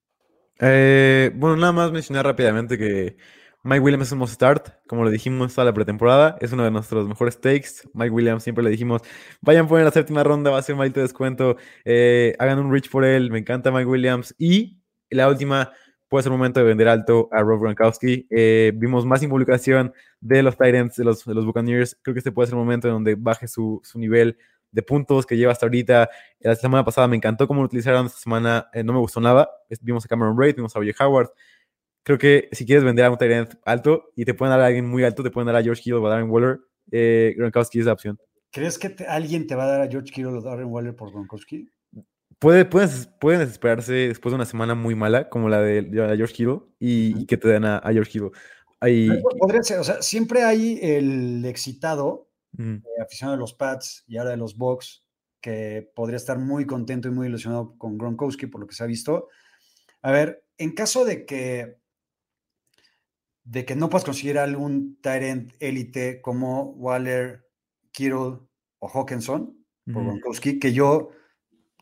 Eh, 0.60 1.32
bueno, 1.34 1.56
nada 1.56 1.72
más 1.72 1.92
mencionar 1.92 2.26
rápidamente 2.26 2.76
que 2.78 3.16
Mike 3.64 3.80
Williams 3.80 4.08
es 4.08 4.12
un 4.12 4.18
must 4.18 4.34
start, 4.34 4.70
como 4.88 5.04
lo 5.04 5.10
dijimos 5.10 5.54
toda 5.54 5.64
la 5.64 5.72
pretemporada, 5.72 6.36
es 6.40 6.52
uno 6.52 6.64
de 6.64 6.72
nuestros 6.72 7.06
mejores 7.06 7.40
takes. 7.40 7.88
Mike 7.94 8.10
Williams 8.10 8.42
siempre 8.42 8.64
le 8.64 8.70
dijimos, 8.70 9.02
vayan 9.40 9.68
por 9.68 9.80
la 9.80 9.90
séptima 9.92 10.24
ronda, 10.24 10.50
va 10.50 10.58
a 10.58 10.62
ser 10.62 10.74
un 10.74 10.78
maldito 10.78 11.00
descuento, 11.00 11.56
eh, 11.84 12.34
hagan 12.40 12.58
un 12.58 12.72
reach 12.72 12.90
por 12.90 13.04
él, 13.04 13.30
me 13.30 13.38
encanta 13.38 13.70
Mike 13.70 13.86
Williams. 13.86 14.34
Y 14.36 14.80
la 15.10 15.28
última, 15.28 15.70
puede 16.08 16.24
ser 16.24 16.32
momento 16.32 16.58
de 16.58 16.66
vender 16.66 16.88
alto 16.88 17.28
a 17.30 17.40
Rob 17.42 17.60
Gronkowski. 17.60 18.26
Eh, 18.30 18.72
vimos 18.74 19.06
más 19.06 19.22
involucración 19.22 19.92
de 20.20 20.42
los 20.42 20.58
Titans, 20.58 20.96
de 20.96 21.04
los, 21.04 21.24
de 21.24 21.32
los 21.32 21.46
Buccaneers. 21.46 21.96
Creo 22.02 22.14
que 22.14 22.18
este 22.18 22.32
puede 22.32 22.48
ser 22.48 22.54
el 22.54 22.64
momento 22.64 22.88
en 22.88 22.94
donde 22.94 23.14
baje 23.14 23.46
su, 23.46 23.80
su 23.84 23.98
nivel 24.00 24.36
de 24.72 24.82
puntos 24.82 25.24
que 25.24 25.36
lleva 25.36 25.52
hasta 25.52 25.66
ahorita. 25.66 26.10
La 26.40 26.56
semana 26.56 26.84
pasada 26.84 27.06
me 27.06 27.14
encantó 27.14 27.46
cómo 27.46 27.60
lo 27.60 27.66
utilizaron, 27.66 28.06
esta 28.06 28.18
semana 28.18 28.68
eh, 28.72 28.82
no 28.82 28.92
me 28.92 28.98
gustó 28.98 29.20
nada. 29.20 29.48
Vimos 29.82 30.04
a 30.04 30.08
Cameron 30.08 30.34
Braid, 30.34 30.56
vimos 30.56 30.74
a 30.74 30.80
Oye 30.80 30.94
Howard. 30.98 31.30
Creo 32.02 32.18
que 32.18 32.48
si 32.52 32.66
quieres 32.66 32.84
vender 32.84 33.04
a 33.04 33.10
un 33.10 33.16
end 33.20 33.58
alto 33.64 34.10
y 34.16 34.24
te 34.24 34.34
pueden 34.34 34.50
dar 34.50 34.60
a 34.60 34.66
alguien 34.66 34.88
muy 34.88 35.04
alto, 35.04 35.22
te 35.22 35.30
pueden 35.30 35.46
dar 35.46 35.56
a 35.56 35.62
George 35.62 35.82
Hill 35.84 35.94
o 35.94 36.06
a 36.06 36.10
Darren 36.10 36.30
Waller, 36.30 36.60
eh, 36.90 37.34
Gronkowski 37.36 37.78
es 37.78 37.86
la 37.86 37.92
opción. 37.92 38.18
¿Crees 38.50 38.78
que 38.78 38.90
te- 38.90 39.06
alguien 39.06 39.46
te 39.46 39.54
va 39.54 39.64
a 39.64 39.68
dar 39.68 39.80
a 39.82 39.88
George 39.88 40.10
Kittle 40.12 40.38
o 40.38 40.40
Darren 40.42 40.66
Waller 40.66 40.94
por 40.94 41.10
Gronkowski? 41.10 41.70
Puede, 42.38 42.64
pueden, 42.64 42.90
pueden 43.20 43.40
desesperarse 43.40 43.92
después 43.92 44.32
de 44.32 44.36
una 44.36 44.44
semana 44.44 44.74
muy 44.74 44.96
mala, 44.96 45.28
como 45.28 45.48
la 45.48 45.60
de, 45.60 45.88
George 45.92 46.42
Hill, 46.42 46.60
y, 46.80 47.20
y 47.22 47.26
que 47.26 47.36
te 47.36 47.48
den 47.48 47.64
a, 47.64 47.78
a 47.78 47.92
George 47.92 48.18
Hill. 48.18 48.30
Ahí, 48.80 49.08
Podría 49.38 49.62
ser, 49.62 49.78
o 49.78 49.84
sea, 49.84 50.02
siempre 50.02 50.42
hay 50.42 50.80
el 50.82 51.44
excitado, 51.44 52.30
mm, 52.50 52.74
eh, 52.74 53.00
aficionado 53.00 53.36
de 53.36 53.40
los 53.40 53.54
Pats 53.54 54.02
y 54.08 54.16
ahora 54.16 54.30
de 54.30 54.38
los 54.38 54.56
Bucks, 54.56 55.06
que 55.40 55.88
podría 55.94 56.16
estar 56.16 56.38
muy 56.38 56.66
contento 56.66 57.06
y 57.06 57.12
muy 57.12 57.28
ilusionado 57.28 57.76
con 57.78 57.96
Gronkowski 57.96 58.48
por 58.48 58.60
lo 58.60 58.66
que 58.66 58.74
se 58.74 58.82
ha 58.82 58.88
visto. 58.88 59.28
A 60.02 60.10
ver, 60.10 60.44
en 60.58 60.72
caso 60.72 61.04
de 61.04 61.24
que 61.24 61.78
de 63.44 63.64
que 63.64 63.76
no 63.76 63.88
puedas 63.88 64.04
conseguir 64.04 64.38
algún 64.38 64.98
end 65.04 65.52
élite 65.58 66.20
como 66.20 66.70
Waller, 66.72 67.48
Kittle 67.90 68.38
o 68.78 68.88
Hawkinson 68.88 69.56
por. 69.86 70.04
Gronkowski, 70.04 70.58
que 70.58 70.72
yo, 70.72 71.10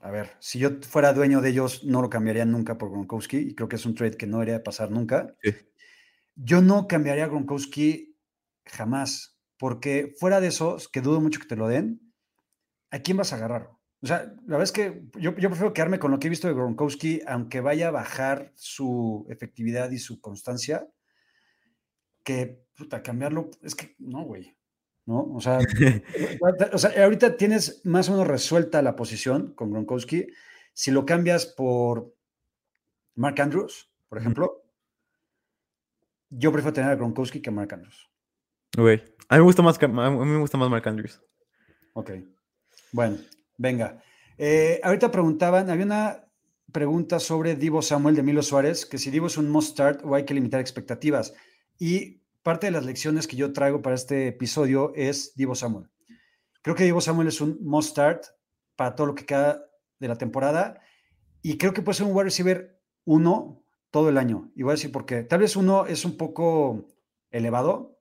a 0.01 0.11
ver, 0.11 0.31
si 0.41 0.59
yo 0.59 0.81
fuera 0.83 1.13
dueño 1.13 1.41
de 1.41 1.51
ellos, 1.51 1.85
no 1.85 2.01
lo 2.03 2.11
cambiaría 2.11 2.45
nunca 2.45 2.79
por 2.79 2.91
Gronkowski, 2.91 3.39
y 3.39 3.55
creo 3.55 3.69
que 3.69 3.77
es 3.77 3.87
un 3.87 3.95
trade 3.95 4.17
que 4.17 4.27
no 4.27 4.39
debería 4.39 4.63
pasar 4.63 4.91
nunca. 4.91 5.35
Sí. 5.43 5.55
Yo 6.35 6.63
no 6.63 6.89
cambiaría 6.89 7.25
a 7.25 7.29
Gronkowski 7.29 8.17
jamás, 8.65 9.39
porque 9.59 10.15
fuera 10.19 10.41
de 10.41 10.49
esos, 10.49 10.89
que 10.89 11.03
dudo 11.03 11.21
mucho 11.21 11.41
que 11.41 11.47
te 11.47 11.57
lo 11.57 11.69
den, 11.69 12.13
¿a 12.91 13.01
quién 13.01 13.19
vas 13.19 13.33
a 13.33 13.37
agarrar? 13.37 13.71
O 14.03 14.07
sea, 14.07 14.25
la 14.47 14.57
verdad 14.57 14.63
es 14.63 14.73
que 14.73 15.03
yo, 15.19 15.37
yo 15.37 15.51
prefiero 15.51 15.75
quedarme 15.75 15.99
con 15.99 16.11
lo 16.11 16.19
que 16.19 16.29
he 16.29 16.31
visto 16.31 16.49
de 16.49 16.55
Gronkowski, 16.55 17.21
aunque 17.27 17.61
vaya 17.61 17.89
a 17.89 17.91
bajar 17.91 18.53
su 18.55 19.27
efectividad 19.29 19.91
y 19.91 19.99
su 19.99 20.23
constancia, 20.23 20.89
que 22.23 22.63
puta, 22.77 23.03
cambiarlo, 23.03 23.51
es 23.63 23.75
que 23.75 23.95
no, 23.99 24.25
güey. 24.25 24.57
¿No? 25.07 25.33
O 25.35 25.41
sea, 25.41 25.59
o 26.73 26.79
sea, 26.79 27.05
ahorita 27.05 27.37
tienes 27.37 27.81
más 27.85 28.09
o 28.09 28.13
menos 28.13 28.27
resuelta 28.27 28.83
la 28.83 28.97
posición 28.97 29.55
con 29.55 29.71
Gronkowski. 29.71 30.29
Si 30.73 30.91
lo 30.91 31.05
cambias 31.05 31.47
por 31.47 32.15
Mark 33.17 33.41
Andrews, 33.41 33.91
por 34.09 34.19
ejemplo, 34.19 34.65
yo 36.31 36.53
prefiero 36.53 36.73
tener 36.73 36.91
a 36.91 36.97
Gronkowski 36.97 37.43
que 37.43 37.51
a 37.51 37.53
Mark 37.53 37.75
Andrews. 37.75 38.09
Ok. 38.79 38.89
A 39.29 39.35
mí 39.35 39.41
me 39.41 39.45
gusta 39.45 39.63
más, 39.63 39.83
a 39.83 39.89
mí 39.89 40.27
me 40.27 40.39
gusta 40.39 40.59
más 40.59 40.71
Mark 40.71 40.89
Andrews. 40.89 41.21
Ok. 41.93 42.13
Bueno, 42.93 43.19
venga. 43.59 44.03
Eh, 44.39 44.81
ahorita 44.83 45.11
preguntaban, 45.11 45.71
había 45.71 45.85
una 45.85 46.25
pregunta 46.73 47.19
sobre 47.19 47.57
Divo 47.57 47.83
Samuel 47.83 48.15
de 48.15 48.23
Milo 48.23 48.43
Suárez, 48.43 48.87
que 48.87 48.99
si 48.99 49.11
Divo 49.11 49.27
es 49.27 49.37
un 49.37 49.51
must 49.51 49.73
start 49.73 50.01
o 50.05 50.15
hay 50.15 50.25
que 50.25 50.35
limitar 50.35 50.61
expectativas. 50.61 51.35
Y 51.81 52.21
parte 52.43 52.67
de 52.67 52.73
las 52.73 52.85
lecciones 52.85 53.27
que 53.27 53.37
yo 53.37 53.55
traigo 53.55 53.81
para 53.81 53.97
este 53.97 54.29
episodio 54.29 54.93
es 54.95 55.35
Divo 55.35 55.55
Samuel. 55.55 55.89
Creo 56.61 56.77
que 56.77 56.85
Divo 56.85 57.01
Samuel 57.01 57.29
es 57.29 57.41
un 57.41 57.59
must 57.63 57.93
start 57.93 58.27
para 58.77 58.95
todo 58.95 59.07
lo 59.07 59.15
que 59.15 59.25
queda 59.25 59.65
de 59.99 60.07
la 60.07 60.17
temporada 60.17 60.79
y 61.41 61.57
creo 61.57 61.73
que 61.73 61.81
puede 61.81 61.97
ser 61.97 62.07
un 62.07 62.15
wide 62.15 62.25
receiver 62.25 62.79
uno 63.07 63.65
todo 63.91 64.11
el 64.11 64.19
año. 64.19 64.53
Y 64.55 64.63
voy 64.63 64.73
a 64.73 64.75
decir 64.75 64.93
por 64.93 65.07
qué. 65.07 65.23
Tal 65.23 65.41
vez 65.41 65.57
uno 65.57 65.87
es 65.87 66.05
un 66.05 66.19
poco 66.19 66.87
elevado. 67.31 67.99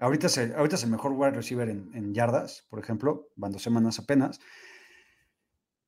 Ahorita 0.00 0.26
es 0.26 0.36
el, 0.36 0.52
ahorita 0.56 0.74
es 0.74 0.82
el 0.82 0.90
mejor 0.90 1.12
wide 1.12 1.30
receiver 1.30 1.68
en, 1.68 1.88
en 1.94 2.12
yardas, 2.12 2.66
por 2.68 2.80
ejemplo, 2.80 3.28
van 3.36 3.52
dos 3.52 3.62
semanas 3.62 4.00
apenas. 4.00 4.40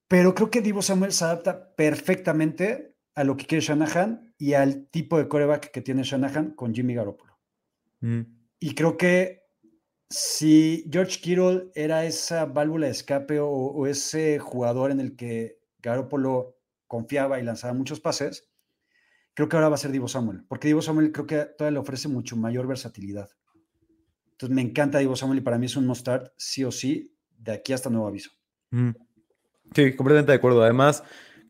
Pero 0.06 0.32
creo 0.32 0.48
que 0.48 0.60
Divo 0.60 0.80
Samuel 0.80 1.12
se 1.12 1.24
adapta 1.24 1.74
perfectamente 1.74 2.94
a 3.16 3.24
lo 3.24 3.36
que 3.36 3.46
quiere 3.46 3.64
Shanahan 3.64 4.32
y 4.38 4.54
al 4.54 4.86
tipo 4.86 5.18
de 5.18 5.26
coreback 5.26 5.72
que 5.72 5.80
tiene 5.80 6.04
Shanahan 6.04 6.54
con 6.54 6.72
Jimmy 6.72 6.94
Garoppolo. 6.94 7.31
Mm, 8.02 8.22
Y 8.60 8.74
creo 8.74 8.96
que 8.96 9.42
si 10.10 10.84
George 10.92 11.20
Kittle 11.20 11.70
era 11.74 12.04
esa 12.04 12.44
válvula 12.44 12.86
de 12.86 12.92
escape 12.92 13.40
o, 13.40 13.48
o 13.48 13.86
ese 13.86 14.38
jugador 14.38 14.90
en 14.90 15.00
el 15.00 15.16
que 15.16 15.58
Garoppolo 15.78 16.58
confiaba 16.86 17.40
y 17.40 17.42
lanzaba 17.42 17.72
muchos 17.72 18.00
pases, 18.00 18.50
creo 19.34 19.48
que 19.48 19.56
ahora 19.56 19.70
va 19.70 19.76
a 19.76 19.78
ser 19.78 19.90
Divo 19.92 20.08
Samuel, 20.08 20.44
porque 20.48 20.68
Divo 20.68 20.82
Samuel 20.82 21.12
creo 21.12 21.26
que 21.26 21.46
todavía 21.56 21.76
le 21.76 21.78
ofrece 21.78 22.08
mucho 22.08 22.36
mayor 22.36 22.66
versatilidad. 22.66 23.30
Entonces 24.32 24.54
me 24.54 24.62
encanta 24.62 24.98
Divo 24.98 25.16
Samuel 25.16 25.38
y 25.38 25.42
para 25.42 25.58
mí 25.58 25.66
es 25.66 25.76
un 25.76 25.86
must 25.86 26.02
start, 26.02 26.32
sí 26.36 26.64
o 26.64 26.70
sí, 26.70 27.16
de 27.38 27.52
aquí 27.52 27.72
hasta 27.72 27.90
nuevo 27.90 28.06
aviso. 28.06 28.30
Mm. 28.70 28.90
Sí, 29.74 29.96
completamente 29.96 30.32
de 30.32 30.36
acuerdo. 30.36 30.62
Además, 30.62 31.02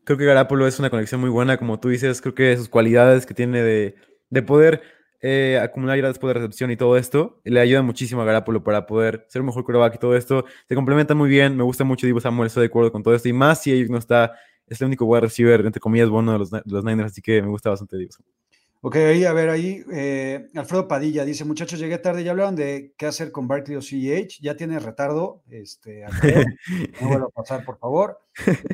creo 0.05 0.17
que 0.17 0.25
Garapolo 0.25 0.67
es 0.67 0.79
una 0.79 0.89
conexión 0.89 1.19
muy 1.19 1.29
buena, 1.29 1.57
como 1.57 1.79
tú 1.79 1.89
dices, 1.89 2.21
creo 2.21 2.35
que 2.35 2.55
sus 2.55 2.69
cualidades 2.69 3.25
que 3.25 3.33
tiene 3.33 3.61
de, 3.61 3.95
de 4.29 4.41
poder 4.43 4.81
eh, 5.25 5.57
acumular 5.57 5.97
ya 5.97 6.09
después 6.09 6.31
de 6.31 6.41
recepción 6.41 6.69
y 6.69 6.75
todo 6.75 6.97
esto, 6.97 7.39
le 7.45 7.61
ayuda 7.61 7.81
muchísimo 7.81 8.21
a 8.21 8.25
Garapolo 8.25 8.61
para 8.61 8.85
poder 8.85 9.25
ser 9.29 9.41
un 9.41 9.47
mejor 9.47 9.63
quarterback 9.63 9.95
y 9.95 9.97
todo 9.97 10.17
esto. 10.17 10.43
Se 10.67 10.75
complementan 10.75 11.17
muy 11.17 11.29
bien, 11.29 11.55
me 11.55 11.63
gusta 11.63 11.85
mucho 11.85 12.05
Divo 12.05 12.19
Samuel, 12.19 12.47
estoy 12.47 12.63
de 12.63 12.67
acuerdo 12.67 12.91
con 12.91 13.03
todo 13.03 13.15
esto, 13.15 13.29
y 13.29 13.33
más 13.33 13.63
si 13.63 13.71
ellos 13.71 13.89
no 13.89 13.97
está, 13.97 14.33
es 14.67 14.81
el 14.81 14.87
único 14.87 15.05
wide 15.05 15.21
receiver, 15.21 15.65
entre 15.65 15.79
comillas, 15.79 16.09
bueno 16.09 16.33
de 16.33 16.39
los, 16.39 16.51
de 16.51 16.61
los 16.65 16.83
Niners, 16.83 17.13
así 17.13 17.21
que 17.21 17.41
me 17.41 17.47
gusta 17.47 17.69
bastante 17.69 17.97
Divo 17.97 18.11
Samuel. 18.11 18.33
Ok, 18.81 18.97
ahí, 18.97 19.23
a 19.23 19.31
ver, 19.31 19.47
ahí, 19.47 19.81
eh, 19.93 20.45
Alfredo 20.55 20.89
Padilla 20.89 21.23
dice, 21.23 21.45
muchachos, 21.45 21.79
llegué 21.79 21.99
tarde, 21.99 22.25
ya 22.25 22.31
hablaron 22.31 22.57
de 22.57 22.93
qué 22.97 23.05
hacer 23.05 23.31
con 23.31 23.47
Barkley 23.47 23.77
o 23.77 23.81
CEH, 23.81 24.39
ya 24.41 24.57
tiene 24.57 24.77
retardo, 24.77 25.41
este, 25.49 26.03
no 27.01 27.07
vuelvo 27.07 27.27
a 27.27 27.29
pasar, 27.29 27.63
por 27.63 27.77
favor. 27.79 28.19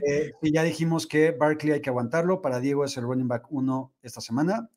Eh, 0.08 0.32
y 0.42 0.52
ya 0.52 0.64
dijimos 0.64 1.06
que 1.06 1.30
Barkley 1.30 1.74
hay 1.74 1.82
que 1.82 1.92
aguantarlo, 1.92 2.42
para 2.42 2.60
Diego 2.60 2.86
es 2.86 2.98
el 2.98 3.04
running 3.04 3.28
back 3.28 3.52
1 3.52 3.94
esta 4.02 4.20
semana, 4.20 4.72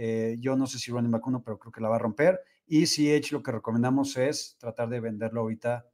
eh, 0.00 0.36
yo 0.38 0.54
no 0.54 0.68
sé 0.68 0.78
si 0.78 0.92
running 0.92 1.10
back 1.10 1.26
1, 1.26 1.42
pero 1.42 1.58
creo 1.58 1.72
que 1.72 1.80
la 1.80 1.88
va 1.88 1.96
a 1.96 1.98
romper, 1.98 2.40
y 2.68 2.86
CEH 2.86 3.32
lo 3.32 3.42
que 3.42 3.50
recomendamos 3.50 4.16
es 4.16 4.56
tratar 4.60 4.88
de 4.88 5.00
venderlo 5.00 5.40
ahorita 5.40 5.90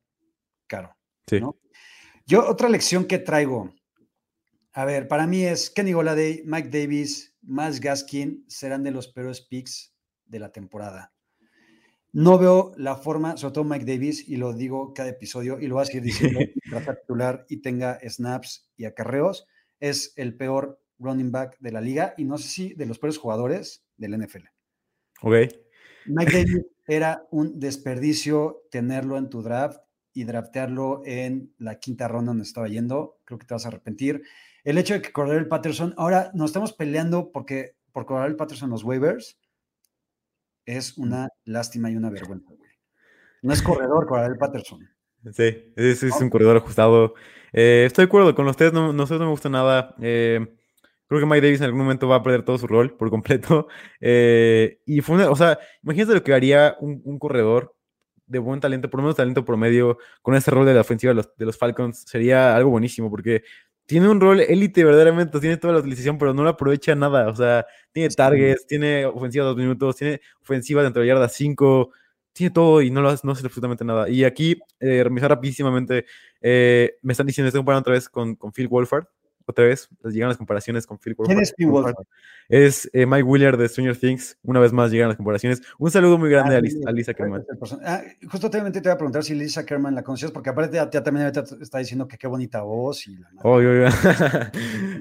caro. 0.67 0.95
Sí. 1.27 1.41
¿no? 1.41 1.57
Yo, 2.27 2.47
otra 2.47 2.69
lección 2.69 3.07
que 3.07 3.19
traigo, 3.19 3.73
a 4.75 4.85
ver, 4.85 5.09
para 5.09 5.27
mí 5.27 5.45
es 5.45 5.71
Kenny 5.71 5.95
Goladay, 5.95 6.43
Mike 6.45 6.69
Davis, 6.69 7.35
Miles 7.41 7.81
Gaskin 7.81 8.45
serán 8.47 8.83
de 8.83 8.91
los 8.91 9.09
peores 9.09 9.41
picks 9.41 9.95
de 10.27 10.39
la 10.39 10.53
temporada. 10.53 11.15
No 12.13 12.37
veo 12.37 12.73
la 12.77 12.97
forma, 12.97 13.39
sobre 13.39 13.55
todo 13.55 13.65
Mike 13.65 13.87
Davis, 13.87 14.29
y 14.29 14.37
lo 14.37 14.53
digo 14.53 14.93
cada 14.93 15.09
episodio, 15.09 15.59
y 15.59 15.67
lo 15.67 15.77
voy 15.77 15.83
a 15.83 15.87
seguir 15.87 16.03
diciendo, 16.03 16.41
titular 17.01 17.47
y 17.49 17.63
tenga 17.63 17.99
snaps 18.07 18.71
y 18.77 18.85
acarreos, 18.85 19.47
es 19.81 20.13
el 20.17 20.37
peor 20.37 20.79
running 20.99 21.33
back 21.33 21.57
de 21.59 21.73
la 21.73 21.81
liga, 21.81 22.13
y 22.19 22.25
no 22.25 22.37
sé 22.37 22.49
si 22.49 22.75
de 22.75 22.85
los 22.85 22.99
peores 22.99 23.17
jugadores 23.17 23.84
del 23.97 24.21
NFL. 24.21 24.45
Ok. 25.23 25.35
Mike 26.07 26.33
Davis 26.33 26.67
era 26.87 27.27
un 27.31 27.59
desperdicio 27.59 28.63
tenerlo 28.71 29.17
en 29.17 29.31
tu 29.31 29.43
draft 29.43 29.81
y 30.13 30.25
draftearlo 30.25 31.03
en 31.05 31.55
la 31.59 31.79
quinta 31.79 32.09
ronda 32.09 32.31
donde 32.31 32.45
estaba 32.45 32.69
yendo. 32.69 33.19
Creo 33.25 33.39
que 33.39 33.47
te 33.47 33.55
vas 33.55 33.65
a 33.65 33.69
arrepentir 33.69 34.23
el 34.65 34.79
hecho 34.79 34.95
de 34.95 35.03
que 35.03 35.13
Cordell 35.13 35.47
Patterson, 35.47 35.95
ahora 35.99 36.31
nos 36.35 36.51
estamos 36.51 36.73
peleando 36.73 37.31
porque 37.31 37.77
por 37.93 38.07
Cordell 38.07 38.37
Patterson 38.37 38.71
los 38.71 38.83
waivers, 38.83 39.39
es 40.65 40.97
una 40.97 41.29
lástima 41.45 41.91
y 41.91 41.97
una 41.97 42.09
vergüenza, 42.09 42.51
güey. 42.57 42.71
No 43.43 43.53
es 43.53 43.61
corredor 43.61 44.07
Cordell 44.07 44.39
Patterson. 44.39 44.89
Sí, 45.33 45.73
es, 45.77 46.03
es 46.03 46.21
un 46.21 46.31
corredor 46.31 46.57
ajustado. 46.57 47.15
Eh, 47.53 47.85
estoy 47.87 48.05
de 48.05 48.07
acuerdo 48.07 48.35
con 48.35 48.49
ustedes, 48.49 48.73
no, 48.73 48.93
no, 48.95 49.05
no 49.05 49.19
me 49.19 49.31
gusta 49.31 49.51
nada. 49.51 49.95
Eh, 50.01 50.57
creo 51.09 51.21
que 51.21 51.27
Mike 51.27 51.41
Davis 51.41 51.61
en 51.61 51.67
algún 51.67 51.81
momento 51.81 52.09
va 52.09 52.17
a 52.17 52.23
perder 52.23 52.45
todo 52.45 52.59
su 52.59 52.67
rol 52.67 52.97
por 52.97 53.11
completo. 53.11 53.69
Eh, 54.07 54.81
y 54.85 55.01
fue 55.01 55.17
una, 55.17 55.31
o 55.31 55.37
sea, 55.37 55.59
imagínate 55.83 56.15
lo 56.15 56.23
que 56.23 56.35
haría 56.35 56.77
un, 56.81 57.01
un, 57.05 57.19
corredor 57.19 57.75
de 58.27 58.39
buen 58.39 58.61
talento, 58.61 58.91
por 58.91 59.01
lo 59.01 59.05
menos 59.05 59.17
talento 59.17 59.45
promedio, 59.45 59.99
con 60.21 60.35
ese 60.35 60.51
rol 60.51 60.67
de 60.67 60.75
la 60.75 60.83
ofensiva 60.83 61.11
de 61.11 61.15
los, 61.15 61.35
de 61.37 61.47
los 61.47 61.57
Falcons. 61.57 62.05
Sería 62.07 62.55
algo 62.55 62.71
buenísimo 62.71 63.11
porque 63.11 63.43
tiene 63.87 64.09
un 64.09 64.21
rol 64.21 64.41
élite 64.41 64.85
verdaderamente, 64.85 65.41
tiene 65.41 65.57
toda 65.57 65.75
la 65.75 65.81
utilización, 65.81 66.19
pero 66.19 66.33
no 66.35 66.43
lo 66.43 66.51
aprovecha 66.51 66.95
nada. 66.95 67.29
O 67.29 67.37
sea, 67.37 67.67
tiene 67.93 68.09
targets, 68.11 68.67
tiene 68.67 69.07
ofensiva 69.07 69.45
dos 69.45 69.57
minutos, 69.57 69.97
tiene 69.97 70.21
ofensiva 70.43 70.83
dentro 70.83 71.03
de 71.03 71.09
yarda 71.09 71.29
5, 71.29 71.91
tiene 72.33 72.51
todo 72.51 72.83
y 72.83 72.91
no 72.91 73.03
lo 73.03 73.11
hace, 73.11 73.27
no 73.27 73.33
hace 73.33 73.47
absolutamente 73.47 73.85
nada. 73.85 74.09
Y 74.09 74.25
aquí, 74.25 74.59
eh, 74.81 75.05
revisar 75.05 75.31
rapidísimamente, 75.31 76.07
eh, 76.41 76.97
me 77.03 77.13
están 77.13 77.27
diciendo, 77.27 77.49
estoy 77.49 77.61
comparando 77.61 77.81
otra 77.83 77.95
vez 77.95 78.09
con, 78.09 78.37
con 78.37 78.53
Phil 78.53 78.69
Wolford, 78.69 79.07
otra 79.47 79.65
vez, 79.65 79.89
llegan 80.05 80.29
las 80.29 80.39
comparaciones 80.39 80.87
con 80.87 80.99
Phil 80.99 81.15
¿Quién 81.17 81.41
es 81.41 81.53
Phil 81.55 81.69
Wolford? 81.69 82.07
Es 82.49 82.89
eh, 82.93 83.07
Mike 83.07 83.25
Willard 83.25 83.59
de 83.59 83.69
Stranger 83.69 83.97
Things. 83.97 84.39
Una 84.43 84.61
vez 84.61 84.73
más 84.73 84.91
llegan 84.91 85.09
las 85.09 85.17
comparaciones. 85.17 85.63
Un 85.79 85.91
saludo 85.91 86.19
muy 86.19 86.31
grande 86.31 86.55
ah, 86.55 86.59
a, 86.59 86.61
Lisa, 86.61 86.79
a, 86.87 86.93
Lisa 86.93 87.15
Kerman. 87.15 87.45
Ah, 87.85 88.03
justo 88.31 88.51
te, 88.51 88.59
te 88.71 88.79
iba 88.79 88.93
a 88.93 88.97
preguntar 88.97 89.23
si 89.23 89.35
Lisa 89.35 89.65
Kerman 89.67 89.95
la 89.95 90.03
conocías, 90.03 90.31
porque 90.31 90.51
aparte 90.51 90.77
ya, 90.77 91.03
también 91.03 91.31
te 91.33 91.41
está 91.63 91.79
diciendo 91.79 92.09
que 92.09 92.17
qué 92.17 92.27
bonita 92.27 92.63
voz. 92.63 93.07
Y 93.07 93.17
la 93.17 93.29
oh, 93.43 93.61
yo, 93.61 93.75
yo. 93.75 93.89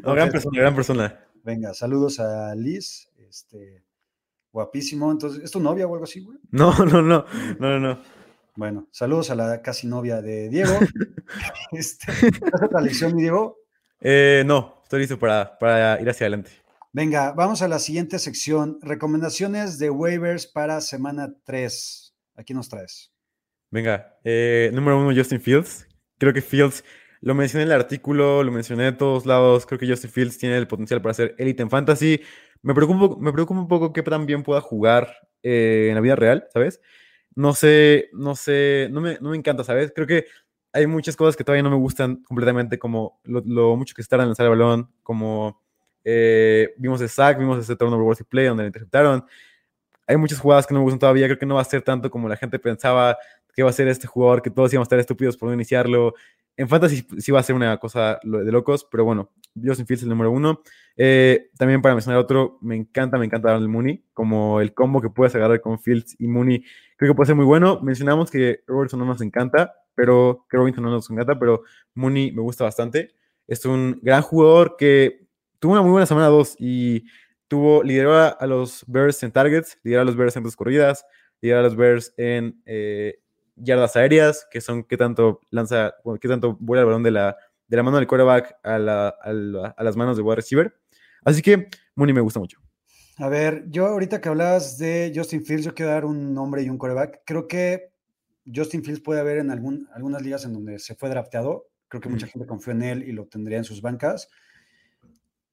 no, 0.04 0.14
gran 0.14 0.30
persona, 0.30 0.60
gran 0.60 0.76
persona. 0.76 1.20
Venga, 1.44 1.74
saludos 1.74 2.20
a 2.20 2.54
Liz. 2.56 3.10
Este, 3.30 3.84
guapísimo. 4.54 5.12
Entonces, 5.12 5.44
¿es 5.44 5.52
tu 5.52 5.60
novia 5.60 5.88
o 5.88 5.94
algo 5.94 6.06
así, 6.06 6.22
güey? 6.22 6.38
No, 6.52 6.74
no, 6.86 7.02
no, 7.02 7.26
no, 7.60 7.80
no. 7.80 8.00
Bueno, 8.56 8.88
saludos 8.92 9.32
a 9.32 9.36
la 9.36 9.62
casi 9.62 9.88
novia 9.88 10.22
de 10.22 10.48
Diego. 10.48 10.78
este, 11.72 12.12
¿Hace 12.12 12.66
otra 12.66 12.82
lección, 12.82 13.16
mi 13.16 13.24
Diego? 13.24 13.58
Eh, 14.06 14.44
no, 14.46 14.82
estoy 14.84 15.00
listo 15.00 15.18
para, 15.18 15.58
para 15.58 16.02
ir 16.02 16.10
hacia 16.10 16.26
adelante. 16.26 16.52
Venga, 16.92 17.32
vamos 17.32 17.62
a 17.62 17.70
la 17.70 17.80
siguiente 17.80 18.20
sección. 18.20 18.78
Recomendaciones 18.82 19.80
de 19.80 19.90
waivers 19.90 20.46
para 20.46 20.82
semana 20.82 21.34
3. 21.46 22.14
Aquí 22.36 22.54
nos 22.54 22.68
traes. 22.68 23.12
Venga, 23.72 24.20
eh, 24.26 24.70
número 24.74 25.00
uno, 25.00 25.16
Justin 25.16 25.40
Fields. 25.40 25.88
Creo 26.20 26.34
que 26.34 26.42
Fields, 26.42 26.84
lo 27.22 27.34
mencioné 27.34 27.64
en 27.64 27.70
el 27.70 27.76
artículo, 27.76 28.44
lo 28.44 28.52
mencioné 28.52 28.84
de 28.84 28.92
todos 28.92 29.26
lados. 29.26 29.66
Creo 29.66 29.80
que 29.80 29.88
Justin 29.88 30.12
Fields 30.12 30.38
tiene 30.38 30.58
el 30.58 30.68
potencial 30.68 31.02
para 31.02 31.14
ser 31.14 31.34
élite 31.40 31.64
en 31.64 31.70
fantasy. 31.70 32.22
Me 32.62 32.74
preocupa, 32.74 33.16
me 33.20 33.32
preocupa 33.32 33.60
un 33.60 33.68
poco 33.70 33.94
qué 33.94 34.04
tan 34.04 34.26
bien 34.26 34.44
pueda 34.44 34.60
jugar 34.60 35.16
eh, 35.42 35.88
en 35.90 35.96
la 35.96 36.02
vida 36.02 36.18
real, 36.18 36.48
¿sabes? 36.54 36.82
No 37.36 37.54
sé, 37.54 38.10
no 38.14 38.36
sé, 38.36 38.90
no 38.92 39.02
me, 39.02 39.18
no 39.20 39.32
me 39.32 39.38
encanta, 39.38 39.64
¿sabes? 39.64 39.92
Creo 39.96 40.06
que 40.06 40.26
hay 40.74 40.88
muchas 40.88 41.16
cosas 41.16 41.38
que 41.38 41.44
todavía 41.44 41.64
no 41.64 41.70
me 41.70 41.78
gustan 41.78 42.24
completamente, 42.24 42.80
como 42.80 43.20
lo, 43.24 43.42
lo 43.46 43.76
mucho 43.78 43.94
que 43.94 44.02
está 44.02 44.16
en 44.16 44.26
lanzar 44.26 44.46
el 44.48 44.50
balón, 44.50 44.90
como 45.04 45.62
eh, 46.04 46.74
vimos 46.78 47.00
el 47.02 47.10
sack, 47.10 47.38
vimos 47.38 47.60
ese 47.60 47.76
turnover 47.76 48.04
worthy 48.04 48.24
play 48.24 48.48
donde 48.48 48.64
le 48.64 48.68
interceptaron. 48.68 49.24
Hay 50.08 50.18
muchas 50.18 50.40
jugadas 50.40 50.68
que 50.68 50.74
no 50.74 50.80
me 50.80 50.84
gustan 50.86 51.00
todavía, 51.00 51.28
creo 51.28 51.40
que 51.40 51.46
no 51.46 51.56
va 51.56 51.62
a 51.62 51.66
ser 51.66 51.82
tanto 51.82 52.10
como 52.10 52.28
la 52.28 52.36
gente 52.36 52.60
pensaba 52.60 53.18
que 53.56 53.64
va 53.64 53.70
a 53.70 53.74
ser 53.74 53.88
este 53.88 54.08
jugador, 54.08 54.42
que 54.42 54.50
todos 54.50 54.74
íbamos 54.74 54.86
a 54.86 54.88
estar 54.88 55.00
estúpidos 55.00 55.38
por 55.38 55.48
no 55.48 55.54
iniciarlo. 55.54 56.16
En 56.58 56.68
Fantasy 56.68 57.08
sí 57.20 57.32
va 57.32 57.40
a 57.40 57.44
ser 57.44 57.56
una 57.56 57.78
cosa 57.78 58.20
de 58.24 58.52
locos, 58.52 58.88
pero 58.92 59.06
bueno, 59.06 59.32
Justin 59.56 59.86
Fields 59.86 60.04
el 60.04 60.10
número 60.10 60.32
uno. 60.32 60.62
Eh, 60.98 61.50
también 61.58 61.82
para 61.82 61.96
mencionar 61.96 62.20
otro, 62.20 62.58
me 62.62 62.76
encanta, 62.76 63.18
me 63.18 63.26
encanta 63.26 63.50
Darnell 63.50 63.70
Mooney, 63.70 64.04
como 64.14 64.60
el 64.60 64.74
combo 64.74 65.02
que 65.02 65.10
puedes 65.10 65.34
agarrar 65.36 65.62
con 65.62 65.80
Fields 65.80 66.16
y 66.20 66.28
Mooney, 66.28 66.64
creo 66.98 67.12
que 67.12 67.16
puede 67.16 67.28
ser 67.28 67.36
muy 67.36 67.46
bueno. 67.46 67.80
Mencionamos 67.82 68.30
que 68.30 68.64
Robertson 68.68 69.00
no 69.00 69.06
nos 69.06 69.22
encanta, 69.22 69.74
pero 69.96 70.46
que 70.50 70.58
Robinson 70.58 70.84
no 70.84 70.92
nos 70.92 71.10
encanta, 71.10 71.38
pero 71.38 71.64
Mooney 71.94 72.32
me 72.32 72.42
gusta 72.42 72.64
bastante. 72.64 73.14
Es 73.48 73.66
un 73.66 74.00
gran 74.02 74.22
jugador 74.22 74.76
que 74.78 75.28
tuvo 75.60 75.74
una 75.74 75.82
muy 75.82 75.92
buena 75.92 76.06
semana 76.06 76.28
2 76.28 76.56
y 76.60 77.06
tuvo, 77.48 77.84
lideró 77.84 78.16
a, 78.18 78.46
los 78.48 78.84
Bears 78.88 79.22
en 79.24 79.32
targets, 79.32 79.78
lideró 79.84 80.02
a 80.02 80.06
los 80.06 80.16
Bears 80.16 80.36
en 80.36 80.44
dos 80.44 80.56
corridas, 80.56 81.06
lideró 81.42 81.60
a 81.60 81.64
los 81.64 81.76
Bears 81.76 82.14
en 82.18 82.62
eh, 82.66 83.20
yardas 83.56 83.96
aéreas, 83.96 84.48
que 84.50 84.62
son 84.62 84.84
qué 84.84 84.98
tanto 84.98 85.42
lanza, 85.52 85.94
qué 86.20 86.28
tanto 86.28 86.58
vuela 86.60 86.82
el 86.82 86.88
balón 86.88 87.04
de 87.04 87.12
la, 87.12 87.38
de 87.68 87.78
la 87.78 87.84
mano 87.84 87.98
del 87.98 88.08
quarterback 88.08 88.58
a, 88.64 88.80
la, 88.80 89.10
a, 89.10 89.34
la, 89.34 89.68
a 89.68 89.84
las 89.84 89.96
manos 89.96 90.18
del 90.18 90.26
wide 90.26 90.38
receiver. 90.38 90.76
Así 91.24 91.42
que 91.42 91.70
Mooney 91.96 92.14
me 92.14 92.22
gusta 92.22 92.40
mucho. 92.40 92.60
A 93.18 93.30
ver, 93.30 93.66
yo 93.70 93.86
ahorita 93.86 94.20
que 94.20 94.30
hablabas 94.30 94.78
de 94.80 95.12
Justin 95.16 95.46
Fields, 95.46 95.66
yo 95.66 95.76
quiero 95.76 95.92
dar 95.92 96.06
un 96.06 96.34
nombre 96.34 96.64
y 96.64 96.70
un 96.70 96.78
quarterback. 96.78 97.22
Creo 97.26 97.48
que 97.48 97.93
Justin 98.54 98.84
Fields 98.84 99.02
puede 99.02 99.20
haber 99.20 99.38
en 99.38 99.52
algún, 99.52 99.88
algunas 99.94 100.22
ligas 100.22 100.46
en 100.46 100.54
donde 100.54 100.80
se 100.80 100.96
fue 100.96 101.10
drafteado. 101.10 101.68
Creo 101.88 102.02
que 102.02 102.10
mucha 102.10 102.28
gente 102.28 102.48
confió 102.48 102.74
en 102.74 102.82
él 102.82 103.04
y 103.04 103.12
lo 103.12 103.28
tendría 103.28 103.58
en 103.58 103.64
sus 103.64 103.82
bancas. 103.82 104.30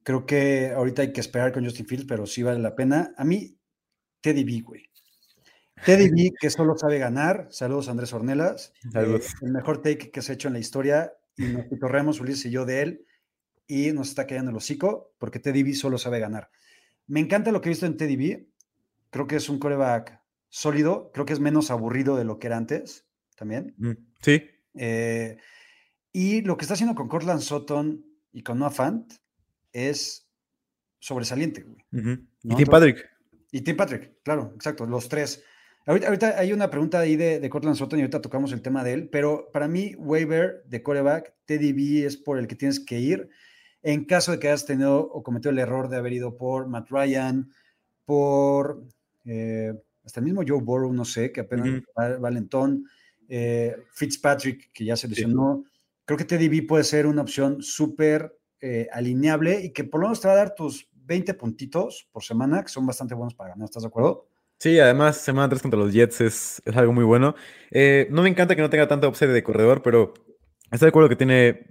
Creo 0.02 0.26
que 0.26 0.70
ahorita 0.70 1.02
hay 1.02 1.12
que 1.12 1.20
esperar 1.20 1.52
con 1.52 1.64
Justin 1.64 1.86
Fields, 1.86 2.06
pero 2.06 2.26
sí 2.26 2.42
vale 2.42 2.58
la 2.60 2.74
pena. 2.74 3.12
A 3.16 3.24
mí, 3.24 3.56
Teddy 4.20 4.44
B, 4.44 4.62
güey. 4.62 4.90
Teddy 5.84 6.08
B, 6.10 6.32
que 6.38 6.50
solo 6.50 6.76
sabe 6.76 6.98
ganar. 6.98 7.48
Saludos, 7.50 7.88
Andrés 7.88 8.12
Ornelas. 8.12 8.72
Saludos. 8.92 9.26
Eh, 9.26 9.36
el 9.42 9.52
mejor 9.52 9.82
take 9.82 10.10
que 10.10 10.22
se 10.22 10.32
ha 10.32 10.34
hecho 10.34 10.48
en 10.48 10.54
la 10.54 10.60
historia. 10.60 11.12
Y 11.36 11.44
nos 11.44 11.66
corremos, 11.80 12.20
Ulises 12.20 12.46
y 12.46 12.50
yo, 12.50 12.64
de 12.64 12.82
él. 12.82 13.06
Y 13.66 13.92
nos 13.92 14.08
está 14.08 14.26
cayendo 14.26 14.50
el 14.50 14.56
hocico, 14.56 15.12
porque 15.18 15.38
Teddy 15.38 15.62
B 15.62 15.74
solo 15.74 15.96
sabe 15.96 16.18
ganar. 16.18 16.50
Me 17.06 17.20
encanta 17.20 17.52
lo 17.52 17.60
que 17.60 17.68
he 17.68 17.70
visto 17.70 17.86
en 17.86 17.96
Teddy 17.96 18.16
B. 18.16 18.48
Creo 19.10 19.26
que 19.26 19.36
es 19.36 19.48
un 19.48 19.58
coreback 19.58 20.19
sólido, 20.50 21.10
creo 21.14 21.24
que 21.24 21.32
es 21.32 21.40
menos 21.40 21.70
aburrido 21.70 22.16
de 22.16 22.24
lo 22.24 22.38
que 22.38 22.48
era 22.48 22.58
antes, 22.58 23.06
también. 23.36 23.74
Sí. 24.20 24.42
Eh, 24.74 25.38
y 26.12 26.42
lo 26.42 26.56
que 26.56 26.64
está 26.64 26.74
haciendo 26.74 26.94
con 26.94 27.08
Cortland 27.08 27.40
Sutton 27.40 28.04
y 28.32 28.42
con 28.42 28.58
Noah 28.58 28.70
Fant 28.70 29.12
es 29.72 30.28
sobresaliente, 30.98 31.62
güey. 31.62 31.78
Y 32.42 32.54
Tim 32.54 32.66
Patrick. 32.66 33.08
Y 33.52 33.62
Tim 33.62 33.76
Patrick, 33.76 34.22
claro, 34.22 34.52
exacto, 34.54 34.84
los 34.84 35.08
tres. 35.08 35.42
Ahorita, 35.86 36.08
ahorita 36.08 36.38
hay 36.38 36.52
una 36.52 36.68
pregunta 36.68 37.00
ahí 37.00 37.16
de, 37.16 37.40
de, 37.40 37.50
Cortland 37.50 37.76
Sutton 37.76 37.98
y 37.98 38.02
ahorita 38.02 38.20
tocamos 38.20 38.52
el 38.52 38.60
tema 38.60 38.84
de 38.84 38.92
él, 38.92 39.08
pero 39.08 39.50
para 39.52 39.66
mí, 39.66 39.94
waiver 39.96 40.62
de 40.66 40.82
coreback, 40.82 41.34
Teddy 41.46 41.72
B 41.72 42.04
es 42.04 42.16
por 42.16 42.38
el 42.38 42.46
que 42.46 42.54
tienes 42.54 42.80
que 42.80 43.00
ir 43.00 43.30
en 43.82 44.04
caso 44.04 44.32
de 44.32 44.38
que 44.38 44.48
hayas 44.48 44.66
tenido 44.66 45.00
o 45.00 45.22
cometido 45.22 45.50
el 45.50 45.58
error 45.58 45.88
de 45.88 45.96
haber 45.96 46.12
ido 46.12 46.36
por 46.36 46.68
Matt 46.68 46.90
Ryan, 46.90 47.50
por... 48.04 48.84
Eh, 49.24 49.72
hasta 50.10 50.20
el 50.20 50.26
mismo 50.26 50.42
Joe 50.46 50.60
Burrow, 50.60 50.92
no 50.92 51.04
sé, 51.04 51.30
que 51.30 51.40
apenas 51.42 51.68
Valentón, 52.20 52.84
eh, 53.28 53.76
Fitzpatrick, 53.92 54.72
que 54.72 54.84
ya 54.84 54.96
se 54.96 55.06
Sí. 55.06 55.14
lesionó. 55.14 55.64
Creo 56.04 56.18
que 56.18 56.24
Teddy 56.24 56.48
B 56.48 56.62
puede 56.64 56.82
ser 56.82 57.06
una 57.06 57.22
opción 57.22 57.62
súper 57.62 58.36
eh, 58.60 58.88
alineable 58.92 59.60
y 59.62 59.72
que 59.72 59.84
por 59.84 60.00
lo 60.00 60.08
menos 60.08 60.20
te 60.20 60.28
va 60.28 60.34
a 60.34 60.36
dar 60.36 60.54
tus 60.54 60.90
20 60.92 61.32
puntitos 61.34 62.08
por 62.12 62.22
semana, 62.22 62.62
que 62.62 62.68
son 62.68 62.84
bastante 62.84 63.14
buenos 63.14 63.34
para 63.34 63.50
ganar, 63.50 63.64
¿estás 63.64 63.84
de 63.84 63.86
acuerdo? 63.86 64.28
Sí, 64.58 64.78
además, 64.78 65.16
semana 65.16 65.48
3 65.48 65.62
contra 65.62 65.78
los 65.80 65.92
Jets 65.94 66.20
es, 66.20 66.62
es 66.64 66.76
algo 66.76 66.92
muy 66.92 67.04
bueno. 67.04 67.34
Eh, 67.70 68.06
no 68.10 68.22
me 68.22 68.28
encanta 68.28 68.54
que 68.54 68.60
no 68.60 68.68
tenga 68.68 68.86
tanta 68.88 69.08
upside 69.08 69.32
de 69.32 69.42
corredor, 69.42 69.80
pero 69.82 70.12
estoy 70.70 70.86
de 70.86 70.88
acuerdo 70.88 71.08
que 71.08 71.16
tiene. 71.16 71.66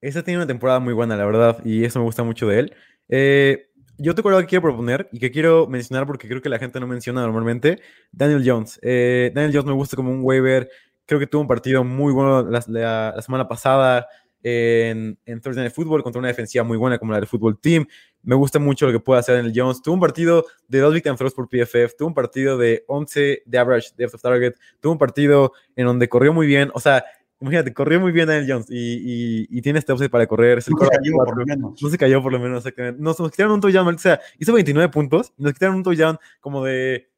Esta 0.00 0.22
tiene 0.22 0.38
una 0.38 0.46
temporada 0.46 0.78
muy 0.78 0.94
buena, 0.94 1.16
la 1.16 1.24
verdad, 1.26 1.64
y 1.64 1.84
eso 1.84 1.98
me 1.98 2.04
gusta 2.04 2.22
mucho 2.22 2.46
de 2.46 2.58
él. 2.60 2.74
Eh, 3.08 3.69
yo 4.00 4.14
te 4.14 4.22
acuerdo 4.22 4.40
que 4.40 4.46
quiero 4.46 4.62
proponer 4.62 5.08
y 5.12 5.18
que 5.18 5.30
quiero 5.30 5.66
mencionar 5.66 6.06
porque 6.06 6.26
creo 6.26 6.40
que 6.40 6.48
la 6.48 6.58
gente 6.58 6.80
no 6.80 6.86
menciona 6.86 7.20
normalmente. 7.20 7.80
Daniel 8.10 8.42
Jones. 8.44 8.78
Eh, 8.82 9.30
Daniel 9.34 9.52
Jones 9.52 9.66
me 9.66 9.74
gusta 9.74 9.94
como 9.94 10.10
un 10.10 10.20
waiver. 10.22 10.70
Creo 11.04 11.20
que 11.20 11.26
tuvo 11.26 11.42
un 11.42 11.48
partido 11.48 11.84
muy 11.84 12.12
bueno 12.12 12.42
la, 12.42 13.20
semana 13.20 13.46
pasada 13.46 14.08
en, 14.42 15.18
Thursday 15.42 15.64
Night 15.64 15.74
Football 15.74 16.02
contra 16.02 16.18
una 16.18 16.28
defensiva 16.28 16.64
muy 16.64 16.78
buena 16.78 16.98
como 16.98 17.12
la 17.12 17.18
del 17.18 17.26
Fútbol 17.26 17.60
Team. 17.60 17.86
Me 18.22 18.34
gusta 18.34 18.58
mucho 18.58 18.86
lo 18.86 18.92
que 18.92 19.00
puede 19.00 19.20
hacer 19.20 19.36
Daniel 19.36 19.52
Jones. 19.54 19.82
Tuvo 19.82 19.94
un 19.94 20.00
partido 20.00 20.46
de 20.66 20.78
dos 20.78 20.94
victim 20.94 21.16
throws 21.16 21.34
por 21.34 21.48
PFF, 21.48 21.94
tuvo 21.98 22.08
un 22.08 22.14
partido 22.14 22.56
de 22.56 22.84
11 22.86 23.42
de 23.44 23.58
average 23.58 23.90
depth 23.96 24.14
of 24.14 24.22
target, 24.22 24.54
tuvo 24.80 24.92
un 24.92 24.98
partido 24.98 25.52
en 25.76 25.84
donde 25.84 26.08
corrió 26.08 26.32
muy 26.32 26.46
bien. 26.46 26.70
O 26.72 26.80
sea, 26.80 27.04
imagínate, 27.40 27.72
corrió 27.72 28.00
muy 28.00 28.12
bien 28.12 28.26
Daniel 28.26 28.46
Jones 28.50 28.66
y, 28.70 28.76
y, 28.76 29.46
y 29.50 29.62
tiene 29.62 29.78
este 29.78 29.92
upside 29.92 30.10
para 30.10 30.26
correr. 30.26 30.58
Es 30.58 30.68
el 30.68 30.74
No 30.74 30.84
se 30.84 30.90
cayó, 30.90 31.16
por 31.16 31.38
lo 31.38 31.46
menos. 31.46 31.82
No 31.82 31.88
se 31.88 31.98
cayó 31.98 32.22
por 32.22 32.32
lo 32.32 32.38
menos, 32.38 32.58
exactamente. 32.58 33.02
Nos, 33.02 33.18
nos 33.18 33.30
quitaron 33.30 33.52
un 33.52 33.60
touchdown, 33.60 33.84
maldita 33.84 34.02
sea. 34.02 34.20
Hizo 34.38 34.52
29 34.52 34.90
puntos 34.90 35.32
y 35.36 35.42
nos 35.42 35.52
quitaron 35.52 35.76
un 35.76 35.82
touchdown 35.82 36.18
como 36.40 36.64
de. 36.64 37.10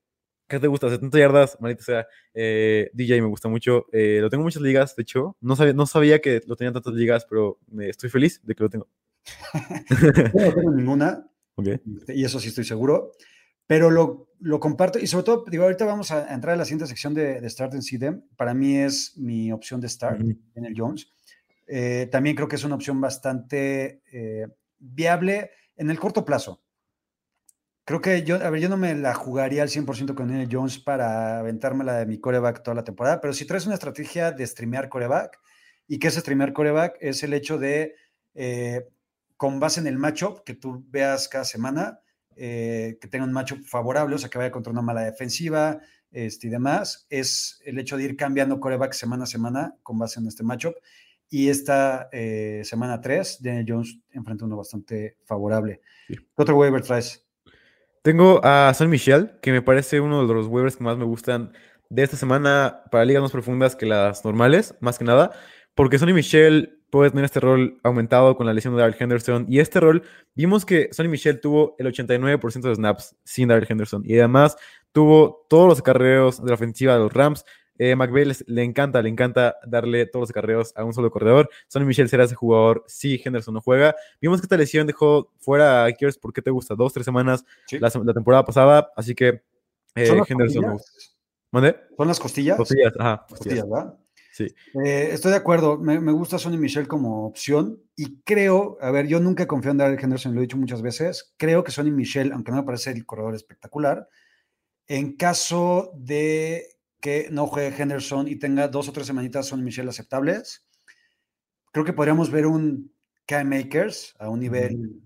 ¿Qué 0.49 0.61
te 0.61 0.67
gusta? 0.67 0.91
70 0.91 1.19
yardas, 1.19 1.57
maldita 1.61 1.83
sea. 1.85 2.07
Eh, 2.35 2.91
DJ 2.93 3.23
me 3.23 3.29
gusta 3.29 3.49
mucho. 3.49 3.87
Eh, 3.93 4.19
lo 4.21 4.29
tengo 4.29 4.43
en 4.43 4.47
muchas 4.47 4.63
ligas, 4.63 4.95
de 4.97 5.03
hecho. 5.03 5.37
No 5.41 5.57
sabía, 5.57 5.73
no 5.73 5.87
sabía 5.87 6.21
que 6.21 6.43
lo 6.47 6.57
tenía 6.57 6.69
en 6.69 6.75
tantas 6.75 6.95
ligas, 6.95 7.27
pero 7.29 7.59
me 7.69 7.89
estoy 7.89 8.11
feliz 8.11 8.41
de 8.45 8.55
que 8.55 8.63
lo 8.63 8.71
tengo. 8.71 8.89
Yo 10.35 10.47
no 10.47 10.53
tengo 10.55 10.71
ninguna, 10.73 11.27
y 12.09 12.25
eso 12.25 12.41
sí 12.41 12.49
estoy 12.49 12.65
seguro, 12.65 13.13
pero 13.73 13.91
lo, 13.91 14.29
lo 14.41 14.61
comparto 14.61 14.99
y 14.99 15.07
sobre 15.07 15.25
todo, 15.25 15.47
digo, 15.51 15.65
ahorita 15.65 15.87
vamos 15.87 16.11
a 16.11 16.31
entrar 16.35 16.53
a 16.53 16.57
la 16.59 16.67
siguiente 16.67 16.87
sección 16.87 17.15
de, 17.15 17.41
de 17.41 17.49
Start 17.49 17.73
and 17.73 17.99
Them. 17.99 18.23
Para 18.37 18.53
mí 18.53 18.77
es 18.77 19.17
mi 19.17 19.51
opción 19.51 19.81
de 19.81 19.89
Start 19.89 20.21
Ujú. 20.21 20.39
en 20.55 20.67
el 20.67 20.75
Jones. 20.77 21.11
Eh, 21.67 22.07
también 22.13 22.37
creo 22.37 22.49
que 22.49 22.57
es 22.57 22.65
una 22.65 22.75
opción 22.75 23.01
bastante 23.01 24.03
eh, 24.13 24.47
viable 24.79 25.53
en 25.75 25.91
el 25.91 25.99
corto 25.99 26.23
plazo. 26.23 26.63
Creo 27.87 28.03
que 28.03 28.25
yo, 28.25 28.37
a 28.37 28.51
ver, 28.51 28.61
yo 28.61 28.69
no 28.69 28.77
me 28.77 28.95
la 28.95 29.15
jugaría 29.15 29.63
al 29.63 29.71
100% 29.71 30.15
con 30.15 30.29
Daniel 30.29 30.51
Jones 30.53 30.79
para 30.79 31.39
aventármela 31.39 31.97
de 31.97 32.05
mi 32.05 32.19
coreback 32.19 32.63
toda 32.63 32.75
la 32.75 32.85
temporada, 32.85 33.23
pero 33.23 33.33
si 33.33 33.47
traes 33.47 33.65
una 33.65 33.77
estrategia 33.77 34.33
de 34.33 34.47
streamear 34.47 34.91
coreback, 34.91 35.41
y 35.89 35.99
que 35.99 36.09
ese 36.09 36.21
streamear 36.21 36.53
coreback 36.53 36.99
es 37.01 37.23
el 37.23 37.33
hecho 37.33 37.57
de, 37.57 37.95
eh, 38.35 38.87
con 39.39 39.61
base 39.61 39.81
en 39.81 39.87
el 39.87 39.97
matchup 39.97 40.45
que 40.45 40.53
tú 40.53 40.85
veas 40.91 41.27
cada 41.27 41.47
semana, 41.47 42.01
eh, 42.37 42.99
que 43.01 43.09
tenga 43.09 43.25
un 43.25 43.33
matchup 43.33 43.65
favorable, 43.65 44.15
o 44.15 44.19
sea, 44.19 44.29
que 44.29 44.39
vaya 44.39 44.51
contra 44.51 44.73
una 44.73 44.83
mala 44.83 45.03
defensiva 45.03 45.81
este, 46.11 46.49
y 46.49 46.51
demás, 46.51 47.07
es 47.09 47.61
el 47.65 47.79
hecho 47.79 47.97
de 47.97 48.05
ir 48.05 48.17
cambiando 48.17 48.61
coreback 48.61 48.93
semana 48.93 49.25
a 49.25 49.27
semana 49.27 49.75
con 49.83 49.99
base 49.99 50.21
en 50.21 50.27
este 50.27 50.43
matchup. 50.43 50.75
Y 51.31 51.49
esta 51.49 52.11
eh, 52.13 52.61
semana 52.65 53.01
3, 53.01 53.43
Daniel 53.43 53.65
Jones 53.67 53.99
enfrenta 54.11 54.45
uno 54.45 54.57
bastante 54.57 55.17
favorable. 55.25 55.81
Sí. 56.09 56.17
¿Qué 56.17 56.43
otro 56.43 56.59
waiver 56.59 56.83
traes? 56.83 57.27
Tengo 58.03 58.45
a 58.45 58.75
Son 58.75 58.91
Michel, 58.91 59.39
que 59.41 59.53
me 59.53 59.63
parece 59.63 60.01
uno 60.01 60.27
de 60.27 60.35
los 60.35 60.49
waivers 60.49 60.77
que 60.77 60.85
más 60.85 60.99
me 60.99 61.05
gustan 61.05 61.53
de 61.89 62.03
esta 62.03 62.17
semana 62.17 62.83
para 62.91 63.05
ligas 63.05 63.23
más 63.23 63.33
profundas 63.33 63.77
que 63.77 63.87
las 63.87 64.25
normales, 64.25 64.75
más 64.81 64.99
que 64.99 65.05
nada, 65.05 65.31
porque 65.75 65.99
Sonny 65.99 66.13
Michel 66.13 66.82
puede 66.93 67.09
tener 67.09 67.25
este 67.25 67.41
rol 67.41 67.81
aumentado 67.83 68.37
con 68.37 68.45
la 68.47 68.53
lesión 68.53 68.75
de 68.77 68.83
Darrell 68.83 68.97
Henderson. 69.01 69.47
Y 69.49 69.61
este 69.61 69.81
rol, 69.81 70.03
vimos 70.35 70.67
que 70.67 70.91
Sonny 70.93 71.09
Michel 71.09 71.41
tuvo 71.41 71.75
el 71.79 71.87
89% 71.87 72.69
de 72.69 72.75
snaps 72.75 73.17
sin 73.25 73.49
Darrell 73.49 73.67
Henderson. 73.67 74.03
Y 74.05 74.19
además 74.19 74.59
tuvo 74.93 75.47
todos 75.49 75.67
los 75.69 75.81
acarreos 75.81 76.43
de 76.43 76.49
la 76.49 76.55
ofensiva 76.55 76.93
de 76.93 76.99
los 77.01 77.11
Rams. 77.15 77.47
Eh, 77.79 77.97
McVay 77.97 78.27
les- 78.27 78.45
le 78.47 78.63
encanta, 78.63 79.01
le 79.01 79.09
encanta 79.09 79.57
darle 79.67 80.05
todos 80.05 80.25
los 80.25 80.31
acarreos 80.31 80.75
a 80.77 80.85
un 80.85 80.93
solo 80.93 81.11
corredor. 81.11 81.49
Sonny 81.67 81.87
Michel 81.87 82.11
será 82.11 82.25
ese 82.25 82.35
jugador 82.35 82.85
si 82.87 83.21
Henderson 83.25 83.55
no 83.55 83.63
juega. 83.63 83.97
Vimos 84.21 84.41
que 84.41 84.45
esta 84.45 84.59
lesión 84.59 84.87
dejó 84.87 85.33
fuera 85.39 85.87
a 85.87 85.93
Kiers, 85.93 86.19
¿por 86.19 86.35
qué 86.35 86.43
te 86.43 86.51
gusta? 86.51 86.75
Dos, 86.75 86.93
tres 86.93 87.07
semanas 87.07 87.43
Sí. 87.69 87.79
la, 87.79 87.91
temporada 87.91 88.45
pasada, 88.45 88.93
así 88.95 89.15
que 89.15 89.43
eh, 89.95 90.07
¿Son 90.07 90.19
las 90.19 90.31
Henderson. 90.31 90.79
¿Son 91.97 92.09
las 92.09 92.21
costillas? 92.21 92.57
Costillas, 92.59 92.93
ajá. 92.99 93.25
Costillas, 93.29 93.65
costillas. 93.65 93.71
¿verdad? 93.71 93.99
Sí. 94.33 94.47
Eh, 94.85 95.11
estoy 95.13 95.31
de 95.33 95.37
acuerdo, 95.37 95.79
me, 95.79 96.01
me 96.01 96.11
gusta 96.13 96.39
Sonny 96.39 96.57
Michel 96.57 96.89
como 96.89 97.27
opción 97.27 97.83
y 97.95 98.23
creo, 98.23 98.79
a 98.81 98.91
ver, 98.91 99.07
yo 99.07 99.21
nunca 99.21 99.47
confío 99.47 99.71
en 99.73 99.77
Darrell 99.77 100.03
Henderson, 100.03 100.35
lo 100.35 100.41
he 100.41 100.45
dicho 100.45 100.57
muchas 100.57 100.81
veces, 100.81 101.35
creo 101.37 101.63
que 101.63 101.71
Sonny 101.71 101.91
Michel, 101.91 102.33
aunque 102.33 102.51
no 102.51 102.57
me 102.57 102.63
parece 102.65 102.91
el 102.93 103.05
corredor 103.05 103.35
espectacular, 103.35 104.09
en 104.87 105.17
caso 105.17 105.93
de 105.97 106.65
que 107.01 107.29
no 107.31 107.47
juegue 107.47 107.77
Henderson 107.83 108.27
y 108.27 108.37
tenga 108.37 108.69
dos 108.69 108.89
o 108.89 108.93
tres 108.93 109.07
semanitas 109.07 109.47
Sonny 109.47 109.65
Michel 109.65 109.89
aceptables, 109.89 110.67
creo 111.73 111.85
que 111.85 111.93
podríamos 111.93 112.31
ver 112.31 112.47
un 112.47 112.93
Cam 113.27 113.49
Makers 113.49 114.15
a 114.19 114.29
un 114.29 114.41
nivel 114.41 115.03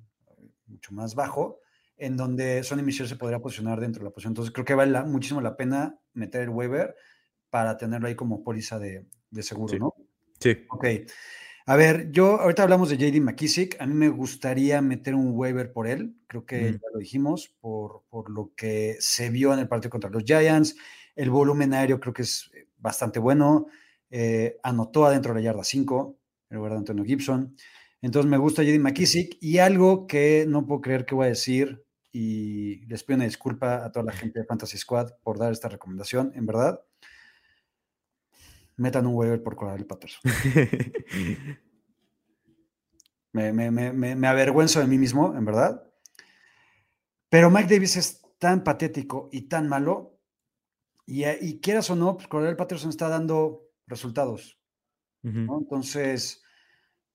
mucho 0.66 0.92
más 0.92 1.14
bajo, 1.14 1.60
en 1.96 2.16
donde 2.16 2.62
Sonny 2.62 2.82
Michel 2.82 3.08
se 3.08 3.16
podría 3.16 3.40
posicionar 3.40 3.80
dentro 3.80 4.00
de 4.00 4.04
la 4.04 4.10
posición. 4.14 4.32
Entonces 4.32 4.52
creo 4.52 4.64
que 4.64 4.74
vale 4.74 4.92
la- 4.92 5.04
muchísimo 5.04 5.40
la 5.40 5.56
pena 5.56 5.98
meter 6.12 6.42
el 6.42 6.50
waiver 6.50 6.94
para 7.50 7.76
tenerlo 7.76 8.08
ahí 8.08 8.14
como 8.14 8.42
póliza 8.42 8.78
de, 8.78 9.06
de 9.30 9.42
seguro, 9.42 9.72
Sí. 9.72 9.78
¿no? 9.78 9.94
Sí. 10.40 10.56
Ok. 10.70 10.86
A 11.68 11.74
ver, 11.74 12.12
yo 12.12 12.40
ahorita 12.40 12.62
hablamos 12.62 12.88
de 12.90 12.96
JD 12.96 13.20
McKissick. 13.20 13.80
A 13.80 13.86
mí 13.86 13.94
me 13.94 14.08
gustaría 14.08 14.80
meter 14.80 15.14
un 15.14 15.32
waiver 15.34 15.72
por 15.72 15.88
él. 15.88 16.14
Creo 16.28 16.46
que 16.46 16.70
Ujú. 16.70 16.72
ya 16.74 16.88
lo 16.92 16.98
dijimos, 17.00 17.56
por, 17.60 18.04
por 18.08 18.30
lo 18.30 18.52
que 18.56 18.96
se 19.00 19.30
vio 19.30 19.52
en 19.52 19.58
el 19.58 19.68
partido 19.68 19.90
contra 19.90 20.10
los 20.10 20.22
Giants. 20.24 20.76
El 21.16 21.30
volumen 21.30 21.74
aéreo 21.74 21.98
creo 21.98 22.14
que 22.14 22.22
es 22.22 22.50
eh, 22.54 22.68
bastante 22.78 23.18
bueno. 23.18 23.66
Eh, 24.10 24.58
anotó 24.62 25.06
adentro 25.06 25.34
de 25.34 25.40
la 25.40 25.44
yarda 25.46 25.64
5, 25.64 26.18
en 26.50 26.56
lugar 26.56 26.72
de 26.72 26.78
Antonio 26.78 27.04
Gibson. 27.04 27.56
Entonces 28.00 28.30
me 28.30 28.38
gusta 28.38 28.62
JD 28.62 28.78
McKissick. 28.78 29.36
Y 29.40 29.58
algo 29.58 30.06
que 30.06 30.44
no 30.48 30.66
puedo 30.66 30.80
creer 30.82 31.04
que 31.04 31.16
voy 31.16 31.26
a 31.26 31.30
decir, 31.30 31.84
y 32.12 32.86
les 32.86 33.02
pido 33.02 33.16
una 33.16 33.24
disculpa 33.24 33.84
a 33.84 33.90
toda 33.90 34.04
la 34.04 34.12
gente 34.12 34.38
de 34.38 34.44
Fantasy 34.46 34.78
Squad 34.78 35.10
por 35.24 35.38
dar 35.38 35.50
esta 35.52 35.68
recomendación, 35.68 36.30
en 36.36 36.46
verdad. 36.46 36.80
Metan 38.76 39.06
un 39.06 39.14
waiver 39.14 39.42
por 39.42 39.56
Cordarrelle 39.56 39.86
Patterson. 39.86 40.22
Me, 43.32 43.52
me, 43.52 43.70
me, 43.70 43.92
me, 43.92 44.28
avergüenzo 44.28 44.80
de 44.80 44.86
mí 44.86 44.96
mismo, 44.96 45.36
en 45.36 45.44
verdad. 45.44 45.86
Pero 47.28 47.50
Mike 47.50 47.74
Davis 47.74 47.98
es 47.98 48.22
tan 48.38 48.64
patético 48.64 49.28
y 49.30 49.42
tan 49.42 49.68
malo. 49.68 50.18
Y, 51.04 51.24
eh, 51.24 51.36
y 51.42 51.60
quieras 51.60 51.90
o 51.90 51.96
no, 51.96 52.16
pues 52.16 52.28
Cordell 52.28 52.56
Patterson 52.56 52.88
está 52.88 53.10
dando 53.10 53.68
resultados. 53.86 54.58
Entonces, 55.22 56.42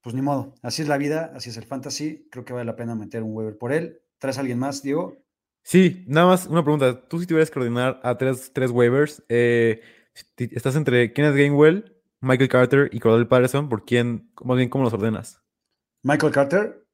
pues 0.01 0.13
ni 0.13 0.21
modo. 0.21 0.53
Así 0.61 0.81
es 0.81 0.87
la 0.87 0.97
vida, 0.97 1.31
así 1.35 1.49
es 1.49 1.57
el 1.57 1.65
fantasy. 1.65 2.27
Creo 2.29 2.45
que 2.45 2.53
vale 2.53 2.65
la 2.65 2.75
pena 2.75 2.93
meter 2.93 3.23
un 3.23 3.33
waiver 3.33 3.57
por 3.57 3.71
él. 3.71 4.01
¿Traes 4.19 4.37
a 4.37 4.41
alguien 4.41 4.59
más, 4.59 4.83
Diego? 4.83 5.17
Sí, 5.63 6.03
nada 6.07 6.27
más 6.27 6.45
una 6.45 6.63
pregunta. 6.63 7.07
Tú 7.07 7.19
si 7.19 7.25
tuvieras 7.25 7.49
que 7.49 7.59
ordenar 7.59 7.99
a 8.03 8.17
tres, 8.17 8.51
tres 8.53 8.69
waivers, 8.69 9.23
eh, 9.29 9.81
estás 10.37 10.75
entre 10.75 11.13
Kenneth 11.13 11.35
Gainwell, 11.35 11.97
Michael 12.19 12.49
Carter 12.49 12.89
y 12.91 12.99
Cordell 12.99 13.27
Patterson, 13.27 13.69
¿por 13.69 13.85
quién, 13.85 14.31
más 14.43 14.57
bien, 14.57 14.69
cómo 14.69 14.83
los 14.83 14.93
ordenas? 14.93 15.41
Michael 16.03 16.31
Carter. 16.31 16.85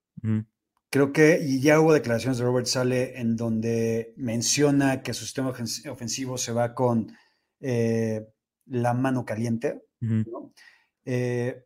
Creo 0.89 1.12
que, 1.12 1.39
y 1.43 1.60
ya 1.60 1.82
hubo 1.82 1.93
declaraciones 1.93 2.38
de 2.38 2.45
Robert 2.45 2.65
Sale 2.65 3.19
en 3.19 3.36
donde 3.36 4.13
menciona 4.15 5.01
que 5.01 5.13
su 5.13 5.25
sistema 5.25 5.51
ofen- 5.51 5.89
ofensivo 5.89 6.38
se 6.38 6.53
va 6.53 6.73
con 6.73 7.12
eh, 7.60 8.25
la 8.67 8.93
mano 8.93 9.25
caliente. 9.25 9.84
Ujú. 10.01 10.23
¿no? 10.32 10.53
Eh, 11.03 11.65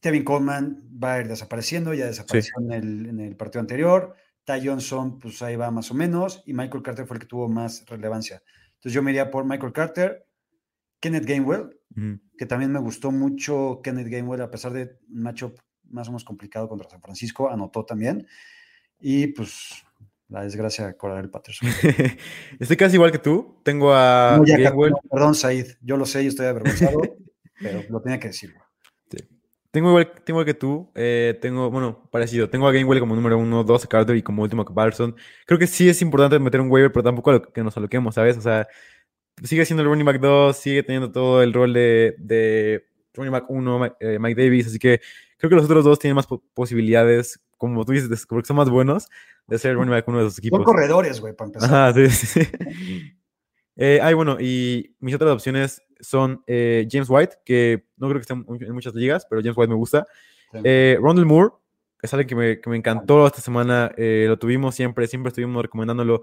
Tevin 0.00 0.24
Coleman 0.24 0.82
va 1.02 1.14
a 1.14 1.20
ir 1.20 1.28
desapareciendo, 1.28 1.94
ya 1.94 2.06
desapareció 2.06 2.54
en, 2.60 2.72
el, 2.72 3.06
en 3.06 3.20
el 3.20 3.36
partido 3.36 3.60
anterior. 3.60 4.14
Ty 4.44 4.66
Johnson, 4.66 5.18
pues 5.20 5.40
ahí 5.42 5.54
va 5.54 5.70
más 5.70 5.90
o 5.92 5.94
menos. 5.94 6.42
Y 6.44 6.52
Michael 6.52 6.82
Carter 6.82 7.06
fue 7.06 7.18
el 7.18 7.20
que 7.20 7.28
tuvo 7.28 7.48
más 7.48 7.86
relevancia. 7.86 8.42
Entonces 8.74 8.92
yo 8.92 9.02
me 9.02 9.12
iría 9.12 9.30
por 9.30 9.44
Michael 9.44 9.72
Carter, 9.72 10.26
Kenneth 11.00 11.24
Gainwell, 11.26 11.76
Ujú. 11.96 12.20
que 12.38 12.46
también 12.46 12.70
me 12.72 12.78
gustó 12.78 13.10
mucho 13.10 13.80
Kenneth 13.82 14.08
Gainwell, 14.08 14.42
a 14.42 14.50
pesar 14.50 14.72
de 14.72 14.98
un 15.10 15.22
matchup 15.22 15.58
más 15.90 16.06
o 16.08 16.12
menos 16.12 16.24
complicado 16.24 16.68
contra 16.68 16.88
San 16.88 17.00
Francisco, 17.00 17.50
anotó 17.50 17.84
también. 17.84 18.26
Y 19.00 19.28
pues 19.28 19.82
la 20.28 20.42
desgracia 20.44 20.86
de 20.86 20.96
Cordell 20.96 21.30
Patterson. 21.30 21.68
Estoy 22.60 22.76
casi 22.76 22.94
igual 22.96 23.10
que 23.10 23.18
tú. 23.18 23.56
Tengo 23.64 23.92
a 23.92 24.36
No, 24.38 24.44
ya, 24.44 24.56
Gainwell. 24.58 24.92
no, 24.92 24.98
perdón, 25.10 25.34
Said, 25.34 25.66
yo 25.80 25.96
lo 25.96 26.06
sé 26.06 26.22
y 26.22 26.26
estoy 26.28 26.46
avergonzado, 26.46 27.00
pero 27.60 27.82
lo 27.88 28.00
tenía 28.00 28.20
que 28.20 28.28
decir. 28.28 28.54
tengo 29.72 29.88
igual, 29.88 30.12
tengo 30.24 30.40
igual 30.40 30.44
que 30.46 30.54
tú. 30.54 30.90
eh, 30.94 31.36
tengo, 31.40 31.70
bueno, 31.70 32.08
parecido. 32.12 32.48
Tengo 32.50 32.68
a 32.68 32.72
Gainwell 32.72 33.00
como 33.00 33.14
número 33.16 33.38
uno, 33.38 33.64
dos 33.64 33.84
a 33.84 33.88
Carter 33.88 34.16
y 34.16 34.22
como 34.22 34.42
último 34.42 34.62
a 34.62 34.64
Patterson. 34.74 35.16
Creo 35.46 35.58
que 35.58 35.66
sí 35.66 35.88
es 35.88 36.00
importante 36.02 36.38
meter 36.38 36.60
un 36.60 36.70
waiver, 36.70 36.92
pero 36.92 37.02
tampoco 37.02 37.30
a 37.30 37.32
lo 37.34 37.42
que 37.42 37.62
nos 37.64 37.76
aloquemos, 37.76 38.14
¿sabes? 38.14 38.36
O 38.36 38.40
sea, 38.42 38.68
sigue 39.44 39.64
siendo 39.64 39.82
el 39.82 39.88
running 39.88 40.04
back 40.06 40.20
2, 40.20 40.56
sigue 40.56 40.82
teniendo 40.82 41.10
todo 41.12 41.42
el 41.42 41.52
rol 41.52 41.72
de, 41.72 42.14
de 42.18 42.84
running 43.14 43.32
back 43.32 43.44
1, 43.50 43.96
eh, 44.00 44.18
Mike 44.18 44.42
Davis. 44.42 44.66
Así 44.68 44.78
que 44.78 45.00
creo 45.38 45.48
que 45.50 45.56
los 45.56 45.64
otros 45.64 45.84
dos 45.84 45.98
tienen 45.98 46.16
más 46.16 46.26
po- 46.26 46.42
posibilidades, 46.54 47.40
como 47.56 47.84
tú 47.84 47.92
dices, 47.92 48.26
porque 48.26 48.46
son 48.46 48.56
más 48.56 48.68
buenos, 48.70 49.08
de 49.46 49.58
ser 49.58 49.72
el 49.72 49.76
running 49.78 49.90
back 49.92 50.08
uno 50.08 50.18
de 50.18 50.24
sus 50.24 50.34
Son 50.36 50.40
equipos. 50.42 50.62
corredores, 50.64 51.20
güey, 51.20 51.34
para 51.34 51.46
empezar. 51.48 51.68
Ajá, 51.74 51.92
sí, 51.94 52.08
sí. 52.10 52.40
Eh, 53.76 53.98
ay, 54.02 54.12
bueno, 54.12 54.36
y 54.38 54.94
mis 55.00 55.14
otras 55.14 55.30
opciones 55.32 55.82
son 56.00 56.42
eh, 56.46 56.86
James 56.90 57.08
White, 57.08 57.36
que 57.46 57.86
no 57.96 58.08
creo 58.08 58.18
que 58.18 58.22
esté 58.22 58.34
en 58.34 58.40
mu- 58.46 58.56
en 58.60 58.72
muchas 58.74 58.94
ligas, 58.94 59.26
pero 59.28 59.40
James 59.40 59.56
White 59.56 59.70
me 59.70 59.76
gusta. 59.76 60.06
Sí. 60.52 60.58
Eh, 60.64 60.98
Rondell 61.00 61.24
Moore, 61.24 61.54
es 62.02 62.12
alguien 62.12 62.28
que 62.28 62.34
me, 62.34 62.60
que 62.60 62.68
me 62.68 62.76
encantó 62.76 63.26
esta 63.26 63.40
semana, 63.40 63.90
eh, 63.96 64.26
lo 64.28 64.38
tuvimos 64.38 64.74
siempre, 64.74 65.06
siempre 65.06 65.28
estuvimos 65.28 65.62
recomendándolo. 65.62 66.22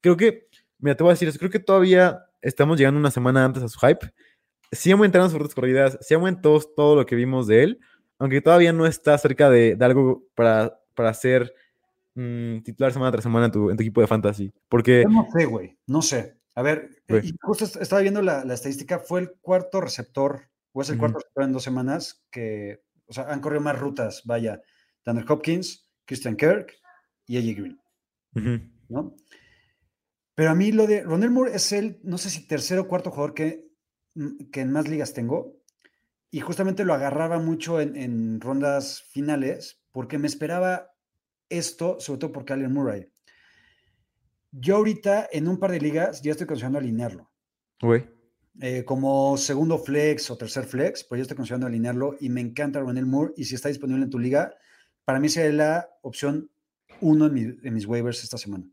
Creo 0.00 0.16
que, 0.16 0.48
mira, 0.80 0.96
te 0.96 1.04
voy 1.04 1.10
a 1.10 1.14
decir 1.14 1.28
eso, 1.28 1.38
creo 1.38 1.50
que 1.52 1.60
todavía 1.60 2.24
estamos 2.42 2.78
llegando 2.78 3.00
una 3.00 3.10
semana 3.10 3.44
antes 3.44 3.62
a 3.62 3.68
su 3.68 3.78
hype. 3.80 4.10
Sí 4.72 4.90
aumentaron 4.90 5.30
sus 5.30 5.38
rutas 5.38 5.54
corridas, 5.54 5.98
sí 6.00 6.14
aumentó 6.14 6.60
todo 6.60 6.96
lo 6.96 7.06
que 7.06 7.16
vimos 7.16 7.46
de 7.46 7.62
él, 7.62 7.80
aunque 8.18 8.40
todavía 8.40 8.72
no 8.72 8.86
está 8.86 9.16
cerca 9.18 9.48
de, 9.48 9.76
de 9.76 9.84
algo 9.84 10.24
para, 10.34 10.78
para 10.94 11.14
ser 11.14 11.54
mm, 12.14 12.58
titular 12.60 12.92
semana 12.92 13.12
tras 13.12 13.22
semana 13.24 13.46
en 13.46 13.52
tu, 13.52 13.70
en 13.70 13.76
tu 13.76 13.82
equipo 13.82 14.00
de 14.00 14.06
fantasy. 14.06 14.52
Porque... 14.68 15.04
Yo 15.04 15.10
no 15.10 15.26
sé, 15.32 15.44
güey, 15.46 15.78
no 15.86 16.02
sé. 16.02 16.36
A 16.54 16.62
ver, 16.62 16.90
eh, 17.06 17.20
y 17.22 17.34
justo 17.40 17.64
est- 17.64 17.76
estaba 17.76 18.02
viendo 18.02 18.20
la, 18.20 18.44
la 18.44 18.54
estadística, 18.54 18.98
fue 18.98 19.20
el 19.20 19.30
cuarto 19.40 19.80
receptor, 19.80 20.48
o 20.72 20.82
es 20.82 20.90
el 20.90 20.98
cuarto 20.98 21.18
receptor 21.18 21.44
en 21.44 21.52
dos 21.52 21.62
semanas, 21.62 22.24
que, 22.30 22.82
o 23.06 23.12
sea, 23.12 23.30
han 23.32 23.40
corrido 23.40 23.60
más 23.62 23.78
rutas, 23.78 24.22
vaya, 24.24 24.60
Tanner 25.04 25.24
Hopkins, 25.28 25.88
Christian 26.04 26.36
Kirk 26.36 26.74
y 27.26 27.38
AJ 27.38 27.58
Green. 27.58 27.80
¿no? 28.88 29.14
Pero 30.38 30.50
a 30.50 30.54
mí 30.54 30.70
lo 30.70 30.86
de 30.86 31.02
Ronald 31.02 31.32
Moore 31.32 31.56
es 31.56 31.72
el, 31.72 31.98
no 32.04 32.16
sé 32.16 32.30
si 32.30 32.46
tercero 32.46 32.82
o 32.82 32.86
cuarto 32.86 33.10
jugador 33.10 33.34
que, 33.34 33.72
mm, 34.14 34.50
que 34.52 34.60
en 34.60 34.70
más 34.70 34.86
ligas 34.86 35.12
tengo, 35.12 35.56
y 36.30 36.38
justamente 36.38 36.84
lo 36.84 36.94
agarraba 36.94 37.40
mucho 37.40 37.80
en, 37.80 37.96
en 37.96 38.40
rondas 38.40 39.02
finales, 39.10 39.82
porque 39.90 40.16
me 40.16 40.28
esperaba 40.28 40.92
esto, 41.48 41.98
sobre 41.98 42.20
todo 42.20 42.30
por 42.30 42.44
Kyler 42.44 42.68
Murray. 42.68 43.08
Yo 44.52 44.76
ahorita 44.76 45.28
en 45.32 45.48
un 45.48 45.58
par 45.58 45.72
de 45.72 45.80
ligas 45.80 46.22
ya 46.22 46.30
estoy 46.30 46.46
considerando 46.46 46.78
alinearlo. 46.78 47.32
Eh, 48.60 48.84
como 48.84 49.36
segundo 49.38 49.76
flex 49.78 50.30
o 50.30 50.38
tercer 50.38 50.66
flex, 50.66 51.02
pues 51.02 51.18
yo 51.18 51.22
estoy 51.22 51.36
considerando 51.36 51.66
alinearlo 51.66 52.14
y 52.20 52.28
me 52.28 52.42
encanta 52.42 52.78
Ronel 52.78 53.06
Moore 53.06 53.32
y 53.36 53.44
si 53.44 53.56
está 53.56 53.70
disponible 53.70 54.04
en 54.04 54.10
tu 54.10 54.20
liga, 54.20 54.54
para 55.04 55.18
mí 55.18 55.28
sería 55.28 55.52
la 55.52 55.88
opción 56.02 56.48
uno 57.00 57.26
en, 57.26 57.34
mi- 57.34 57.58
en 57.66 57.74
mis 57.74 57.86
waivers 57.86 58.22
esta 58.22 58.38
semana. 58.38 58.66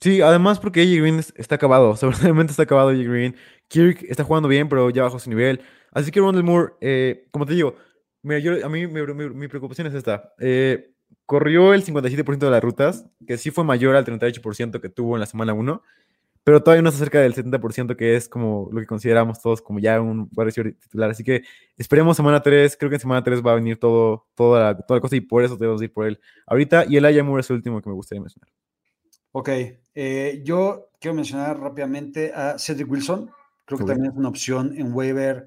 Sí, 0.00 0.20
además 0.20 0.60
porque 0.60 0.82
AJ 0.82 1.00
Green 1.00 1.18
es- 1.18 1.32
está 1.36 1.54
acabado, 1.54 1.96
seguramente 2.42 2.50
está 2.50 2.64
acabado 2.64 2.90
AJ 2.90 3.04
Green. 3.04 3.36
Kirk 3.68 4.04
está 4.08 4.24
jugando 4.24 4.48
bien, 4.48 4.68
pero 4.68 4.90
ya 4.90 5.02
bajó 5.04 5.18
su 5.18 5.30
nivel. 5.30 5.60
Así 5.92 6.10
que 6.10 6.20
Rondell 6.20 6.44
Moore, 6.44 6.74
eh, 6.80 7.26
como 7.30 7.46
te 7.46 7.54
digo, 7.54 7.74
mira, 8.22 8.38
yo, 8.40 8.64
a 8.64 8.68
mí 8.68 8.86
mi, 8.86 9.48
preocupación 9.48 9.86
es 9.86 9.94
esta. 9.94 10.34
Eh, 10.38 10.92
corrió 11.24 11.72
el 11.74 11.84
57% 11.84 12.46
de 12.46 12.50
las 12.50 12.62
rutas, 12.62 13.06
que 13.26 13.38
sí 13.38 13.50
fue 13.50 13.64
mayor 13.64 13.96
al 13.96 14.04
38% 14.04 14.80
que 14.80 14.88
tuvo 14.88 15.16
en 15.16 15.20
la 15.20 15.26
semana 15.26 15.54
1, 15.54 15.82
pero 16.44 16.62
todavía 16.62 16.82
no 16.82 16.90
está 16.90 17.00
cerca 17.00 17.20
del 17.20 17.34
70% 17.34 17.96
que 17.96 18.16
es 18.16 18.28
como 18.28 18.68
lo 18.72 18.80
que 18.80 18.86
consideramos 18.86 19.40
todos 19.42 19.62
como 19.62 19.80
ya 19.80 20.00
un 20.00 20.28
wide 20.36 20.44
receiver 20.44 20.74
titular. 20.74 21.10
Así 21.10 21.24
que 21.24 21.42
esperemos 21.76 22.16
semana 22.16 22.42
3, 22.42 22.76
creo 22.76 22.90
que 22.90 22.96
en 22.96 23.00
semana 23.00 23.24
3 23.24 23.42
va 23.44 23.52
a 23.52 23.56
venir 23.56 23.78
todo, 23.78 24.26
toda, 24.34 24.64
la, 24.74 24.78
toda 24.78 24.98
la 24.98 25.00
cosa 25.02 25.16
y 25.16 25.20
por 25.22 25.42
eso 25.44 25.56
debemos 25.56 25.82
ir 25.82 25.92
por 25.92 26.06
él 26.06 26.20
ahorita. 26.46 26.84
Y 26.88 26.96
el 26.98 27.24
Moore 27.24 27.40
es 27.40 27.50
el 27.50 27.56
último 27.56 27.80
que 27.82 27.88
me 27.88 27.94
gustaría 27.94 28.20
mencionar. 28.22 28.50
Ok, 29.38 29.50
eh, 29.94 30.40
yo 30.44 30.88
quiero 30.98 31.14
mencionar 31.14 31.60
rápidamente 31.60 32.32
a 32.34 32.58
Cedric 32.58 32.90
Wilson. 32.90 33.30
Creo 33.66 33.78
que 33.78 33.84
también 33.84 34.10
es 34.10 34.16
una 34.16 34.30
opción 34.30 34.72
en 34.78 34.94
waiver 34.94 35.46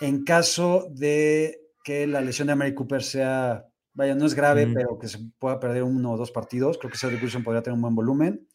en 0.00 0.22
caso 0.22 0.86
de 0.92 1.60
que 1.82 2.06
la 2.06 2.20
lesión 2.20 2.46
de 2.46 2.54
Mary 2.54 2.76
Cooper 2.76 3.02
sea, 3.02 3.66
vaya, 3.92 4.14
no 4.14 4.24
es 4.24 4.34
grave, 4.34 4.68
pero 4.72 5.00
que 5.00 5.08
se 5.08 5.18
pueda 5.36 5.58
perder 5.58 5.82
uno 5.82 6.12
o 6.12 6.16
dos 6.16 6.30
partidos. 6.30 6.78
Creo 6.78 6.92
que 6.92 6.96
Cedric 6.98 7.20
Wilson 7.20 7.42
podría 7.42 7.60
tener 7.60 7.74
un 7.74 7.82
buen 7.82 7.96
volumen. 7.96 8.46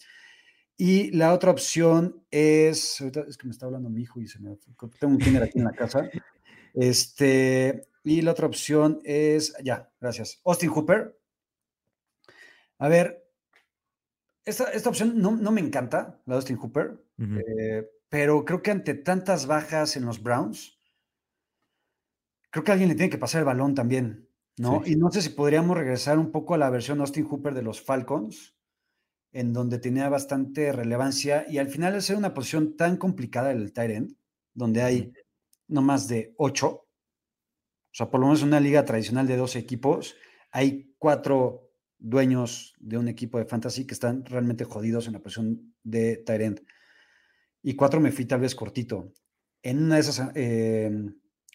Y 0.78 1.12
la 1.12 1.34
otra 1.34 1.52
opción 1.52 2.24
es, 2.32 3.02
ahorita 3.02 3.26
es 3.28 3.36
que 3.36 3.48
me 3.48 3.52
está 3.52 3.66
hablando 3.66 3.90
mi 3.90 4.04
hijo 4.04 4.22
y 4.22 4.30
se 4.30 4.40
me 4.40 4.56
tengo 4.98 5.12
un 5.12 5.20
kinder 5.20 5.44
aquí 5.44 5.60
en 5.60 5.66
la 5.66 5.74
casa. 5.74 6.10
Este, 6.74 7.86
y 8.04 8.22
la 8.22 8.32
otra 8.32 8.48
opción 8.48 9.02
es, 9.04 9.54
ya, 9.62 9.92
gracias, 10.00 10.42
Austin 10.44 10.70
Hooper. 10.70 11.20
A 12.80 12.88
ver, 12.88 13.23
esta, 14.46 14.66
esta 14.72 14.90
opción 14.90 15.20
no, 15.20 15.32
no 15.36 15.52
me 15.52 15.62
encanta, 15.62 16.22
la 16.26 16.34
de 16.34 16.38
Austin 16.38 16.58
Hooper, 16.58 17.04
eh, 17.20 17.90
pero 18.10 18.46
creo 18.46 18.62
que 18.62 18.72
ante 18.72 18.94
tantas 18.94 19.48
bajas 19.48 19.96
en 19.96 20.06
los 20.06 20.22
Browns, 20.22 20.80
creo 22.50 22.64
que 22.64 22.72
alguien 22.72 22.90
le 22.90 22.96
tiene 22.96 23.10
que 23.10 23.18
pasar 23.18 23.40
el 23.40 23.46
balón 23.46 23.74
también, 23.74 24.30
¿no? 24.58 24.84
Sí. 24.84 24.94
Y 24.94 24.96
no 24.96 25.12
sé 25.12 25.22
si 25.22 25.30
podríamos 25.30 25.78
regresar 25.78 26.20
un 26.20 26.32
poco 26.32 26.54
a 26.54 26.58
la 26.58 26.70
versión 26.70 27.00
Austin 27.00 27.26
Hooper 27.26 27.54
de 27.54 27.64
los 27.64 27.82
Falcons, 27.82 28.56
en 29.32 29.52
donde 29.52 29.80
tenía 29.80 30.10
bastante 30.10 30.72
relevancia 30.72 31.46
y 31.50 31.58
al 31.58 31.68
final 31.68 31.96
al 31.96 32.02
ser 32.02 32.18
una 32.18 32.34
posición 32.34 32.78
tan 32.78 32.98
complicada 32.98 33.52
el 33.52 33.74
tight 33.74 33.92
end, 33.92 34.16
donde 34.54 34.84
hay 34.84 35.14
no 35.68 35.82
más 35.82 36.08
de 36.08 36.36
ocho, 36.38 36.68
o 36.68 37.96
sea, 37.96 38.10
por 38.10 38.20
lo 38.20 38.28
menos 38.28 38.42
en 38.42 38.50
una 38.50 38.60
liga 38.60 38.86
tradicional 38.86 39.28
de 39.28 39.38
12 39.38 39.60
equipos, 39.60 40.16
hay 40.52 40.96
cuatro 40.98 41.73
dueños 42.04 42.76
de 42.80 42.98
un 42.98 43.08
equipo 43.08 43.40
de 43.40 43.46
fantasy 43.46 43.88
que 43.88 43.94
están 43.94 44.26
realmente 44.26 44.66
jodidos 44.66 45.08
en 45.08 45.14
la 45.14 45.20
posición 45.20 45.74
de 45.84 46.24
end. 46.28 46.62
Y 47.64 47.76
cuatro 47.76 48.02
me 48.02 48.12
fui 48.12 48.26
tal 48.26 48.42
vez 48.42 48.54
cortito. 48.54 49.14
En 49.64 49.84
una 49.84 49.96
de 49.96 50.02
esas, 50.02 50.32
eh, 50.36 50.92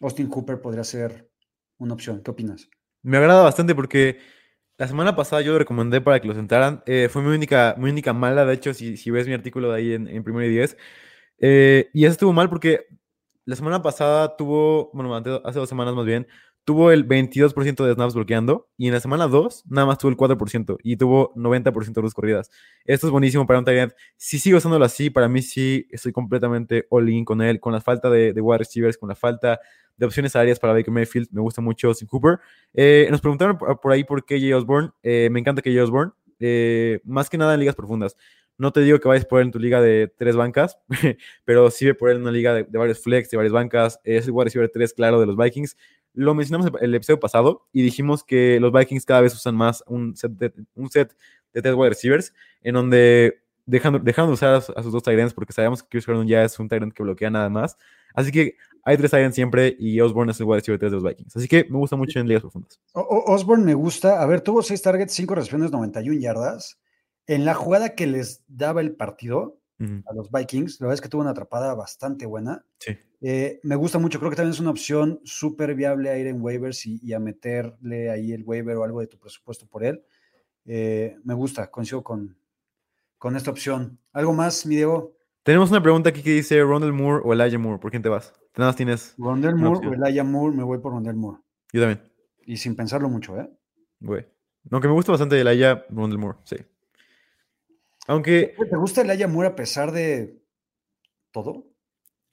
Austin 0.00 0.28
Cooper 0.28 0.60
podría 0.62 0.84
ser 0.84 1.30
una 1.76 1.92
opción. 1.92 2.22
¿Qué 2.22 2.30
opinas? 2.30 2.70
Me 3.02 3.18
agrada 3.18 3.42
bastante 3.42 3.74
porque 3.74 4.18
la 4.78 4.88
semana 4.88 5.14
pasada 5.14 5.42
yo 5.42 5.52
lo 5.52 5.58
recomendé 5.58 6.00
para 6.00 6.18
que 6.18 6.28
lo 6.28 6.34
sentaran. 6.34 6.82
Eh, 6.86 7.08
fue 7.10 7.22
mi 7.22 7.28
única, 7.28 7.74
mi 7.76 7.90
única 7.90 8.14
mala, 8.14 8.46
de 8.46 8.54
hecho, 8.54 8.72
si, 8.72 8.96
si 8.96 9.10
ves 9.10 9.26
mi 9.26 9.34
artículo 9.34 9.70
de 9.70 9.76
ahí 9.76 9.92
en, 9.92 10.08
en 10.08 10.24
Primero 10.24 10.46
y 10.46 10.50
Diez. 10.50 10.78
Eh, 11.38 11.90
y 11.92 12.04
eso 12.04 12.12
estuvo 12.12 12.32
mal 12.32 12.48
porque 12.48 12.86
la 13.44 13.54
semana 13.54 13.82
pasada 13.82 14.34
tuvo, 14.34 14.90
bueno, 14.94 15.14
hace 15.14 15.58
dos 15.58 15.68
semanas 15.68 15.94
más 15.94 16.06
bien, 16.06 16.26
tuvo 16.68 16.90
el 16.90 17.08
22% 17.08 17.86
de 17.86 17.94
snaps 17.94 18.12
bloqueando 18.12 18.68
y 18.76 18.88
en 18.88 18.92
la 18.92 19.00
semana 19.00 19.26
2 19.26 19.64
nada 19.70 19.86
más 19.86 19.96
tuvo 19.96 20.10
el 20.10 20.18
4% 20.18 20.76
y 20.82 20.98
tuvo 20.98 21.32
90% 21.34 21.94
de 21.94 22.02
luz 22.02 22.12
corridas. 22.12 22.50
Esto 22.84 23.06
es 23.06 23.10
buenísimo 23.10 23.46
para 23.46 23.60
un 23.60 23.64
tight. 23.64 23.92
Si 24.18 24.38
sigo 24.38 24.58
usándolo 24.58 24.84
así, 24.84 25.08
para 25.08 25.30
mí 25.30 25.40
sí 25.40 25.88
estoy 25.90 26.12
completamente 26.12 26.86
all 26.90 27.08
in 27.08 27.24
con 27.24 27.40
él, 27.40 27.58
con 27.58 27.72
la 27.72 27.80
falta 27.80 28.10
de, 28.10 28.34
de 28.34 28.40
wide 28.42 28.58
receivers, 28.58 28.98
con 28.98 29.08
la 29.08 29.14
falta 29.14 29.60
de 29.96 30.04
opciones 30.04 30.36
aéreas 30.36 30.60
para 30.60 30.74
Baker 30.74 30.92
Mayfield. 30.92 31.28
Me 31.32 31.40
gusta 31.40 31.62
mucho 31.62 31.88
Austin 31.88 32.06
Cooper. 32.06 32.38
Eh, 32.74 33.08
nos 33.10 33.22
preguntaron 33.22 33.56
por, 33.56 33.90
ahí 33.90 34.04
por 34.04 34.22
KJ 34.22 34.54
Osborne. 34.54 34.90
Eh, 35.02 35.30
me 35.32 35.40
encanta 35.40 35.62
KJ 35.62 35.80
Osborne. 35.80 36.12
Eh, 36.38 37.00
más 37.02 37.30
que 37.30 37.38
nada 37.38 37.54
en 37.54 37.60
ligas 37.60 37.76
profundas. 37.76 38.14
No 38.58 38.72
te 38.72 38.80
digo 38.80 38.98
que 38.98 39.08
vayas 39.08 39.24
por 39.24 39.40
él 39.40 39.46
en 39.46 39.52
tu 39.52 39.58
liga 39.58 39.80
de 39.80 40.12
tres 40.18 40.36
bancas, 40.36 40.80
pero 41.46 41.70
sí 41.70 41.86
ve 41.86 41.94
por 41.94 42.10
él 42.10 42.16
en 42.16 42.22
una 42.24 42.32
liga 42.32 42.52
de, 42.52 42.64
de 42.64 42.78
varios 42.78 43.00
flex, 43.00 43.30
de 43.30 43.38
varias 43.38 43.54
bancas. 43.54 44.00
Es 44.04 44.26
el 44.26 44.32
wide 44.32 44.44
receiver 44.44 44.68
3, 44.68 44.92
claro, 44.92 45.18
de 45.18 45.26
los 45.26 45.36
Vikings. 45.36 45.76
Lo 46.18 46.34
mencionamos 46.34 46.66
el, 46.66 46.84
el 46.84 46.94
episodio 46.94 47.20
pasado 47.20 47.68
y 47.72 47.82
dijimos 47.82 48.24
que 48.24 48.58
los 48.60 48.72
Vikings 48.72 49.04
cada 49.04 49.20
vez 49.20 49.34
usan 49.34 49.54
más 49.54 49.84
un 49.86 50.16
set 50.16 50.32
de, 50.32 50.52
un 50.74 50.90
set 50.90 51.16
de 51.52 51.62
tres 51.62 51.74
wide 51.74 51.90
receivers 51.90 52.34
en 52.62 52.74
donde 52.74 53.40
dejan, 53.66 54.02
dejan 54.02 54.26
de 54.26 54.32
usar 54.32 54.54
a, 54.54 54.56
a 54.56 54.82
sus 54.82 54.92
dos 54.92 55.02
tight 55.02 55.18
ends 55.18 55.34
porque 55.34 55.52
sabemos 55.52 55.82
que 55.82 55.88
Chris 55.90 56.06
Gordon 56.06 56.26
ya 56.26 56.42
es 56.42 56.58
un 56.58 56.68
tight 56.68 56.82
end 56.82 56.92
que 56.92 57.02
bloquea 57.02 57.30
nada 57.30 57.48
más. 57.48 57.76
Así 58.14 58.32
que 58.32 58.56
hay 58.82 58.96
tres 58.96 59.10
tight 59.10 59.24
ends 59.24 59.34
siempre 59.34 59.76
y 59.78 60.00
Osborne 60.00 60.32
es 60.32 60.40
el 60.40 60.46
wide 60.46 60.56
receiver 60.56 60.78
3 60.78 60.90
de 60.90 60.96
los 60.96 61.04
Vikings. 61.04 61.36
Así 61.36 61.46
que 61.46 61.66
me 61.68 61.78
gusta 61.78 61.96
mucho 61.96 62.18
en 62.18 62.26
ligas 62.26 62.42
profundas. 62.42 62.80
Osborne 62.94 63.64
me 63.64 63.74
gusta. 63.74 64.22
A 64.22 64.26
ver, 64.26 64.40
tuvo 64.40 64.62
seis 64.62 64.80
targets, 64.82 65.12
cinco 65.12 65.34
recepciones, 65.34 65.70
91 65.70 66.18
yardas. 66.18 66.80
En 67.26 67.44
la 67.44 67.54
jugada 67.54 67.94
que 67.94 68.06
les 68.06 68.42
daba 68.48 68.80
el 68.80 68.96
partido 68.96 69.60
a 69.80 70.14
los 70.14 70.30
Vikings, 70.32 70.80
la 70.80 70.86
verdad 70.86 70.94
es 70.94 71.00
que 71.02 71.08
tuvo 71.08 71.20
una 71.20 71.30
atrapada 71.30 71.74
bastante 71.74 72.26
buena. 72.26 72.64
Sí. 72.78 72.96
Eh, 73.20 73.60
me 73.64 73.74
gusta 73.74 73.98
mucho, 73.98 74.18
creo 74.18 74.30
que 74.30 74.36
también 74.36 74.52
es 74.52 74.60
una 74.60 74.70
opción 74.70 75.20
súper 75.24 75.74
viable 75.74 76.10
a 76.10 76.18
ir 76.18 76.28
en 76.28 76.40
waivers 76.40 76.86
y, 76.86 77.00
y 77.02 77.12
a 77.12 77.18
meterle 77.18 78.10
ahí 78.10 78.32
el 78.32 78.44
waiver 78.44 78.76
o 78.76 78.84
algo 78.84 79.00
de 79.00 79.08
tu 79.08 79.18
presupuesto 79.18 79.66
por 79.66 79.84
él. 79.84 80.04
Eh, 80.64 81.16
me 81.24 81.34
gusta, 81.34 81.70
coincido 81.70 82.04
con, 82.04 82.36
con 83.16 83.36
esta 83.36 83.50
opción. 83.50 83.98
¿Algo 84.12 84.32
más, 84.34 84.66
mi 84.66 84.76
Diego? 84.76 85.16
Tenemos 85.42 85.70
una 85.70 85.82
pregunta 85.82 86.10
aquí 86.10 86.22
que 86.22 86.32
dice 86.32 86.60
Ronald 86.62 86.92
Moore 86.92 87.22
o 87.24 87.32
Elijah 87.32 87.58
Moore. 87.58 87.80
¿Por 87.80 87.90
quién 87.90 88.02
te 88.02 88.08
vas? 88.08 88.34
Nada 88.56 88.70
más 88.70 88.76
tienes. 88.76 89.14
Rondell 89.16 89.54
Moore 89.54 89.76
o 89.76 89.78
opción. 89.78 89.94
Elijah 89.94 90.24
Moore, 90.24 90.54
me 90.54 90.62
voy 90.62 90.78
por 90.78 90.92
Rondell 90.92 91.16
Moore. 91.16 91.40
Yo 91.72 91.80
también. 91.80 92.12
Y 92.44 92.56
sin 92.58 92.76
pensarlo 92.76 93.08
mucho, 93.08 93.38
¿eh? 93.40 93.48
Güey. 94.00 94.26
Aunque 94.70 94.88
me 94.88 94.94
gusta 94.94 95.12
bastante 95.12 95.40
Elijah 95.40 95.86
Ronald 95.88 96.20
Moore, 96.20 96.38
sí. 96.44 96.56
Aunque 98.06 98.54
¿Te 98.70 98.76
gusta 98.76 99.00
Elijah 99.00 99.28
Moore 99.28 99.48
a 99.48 99.56
pesar 99.56 99.92
de 99.92 100.42
todo? 101.30 101.66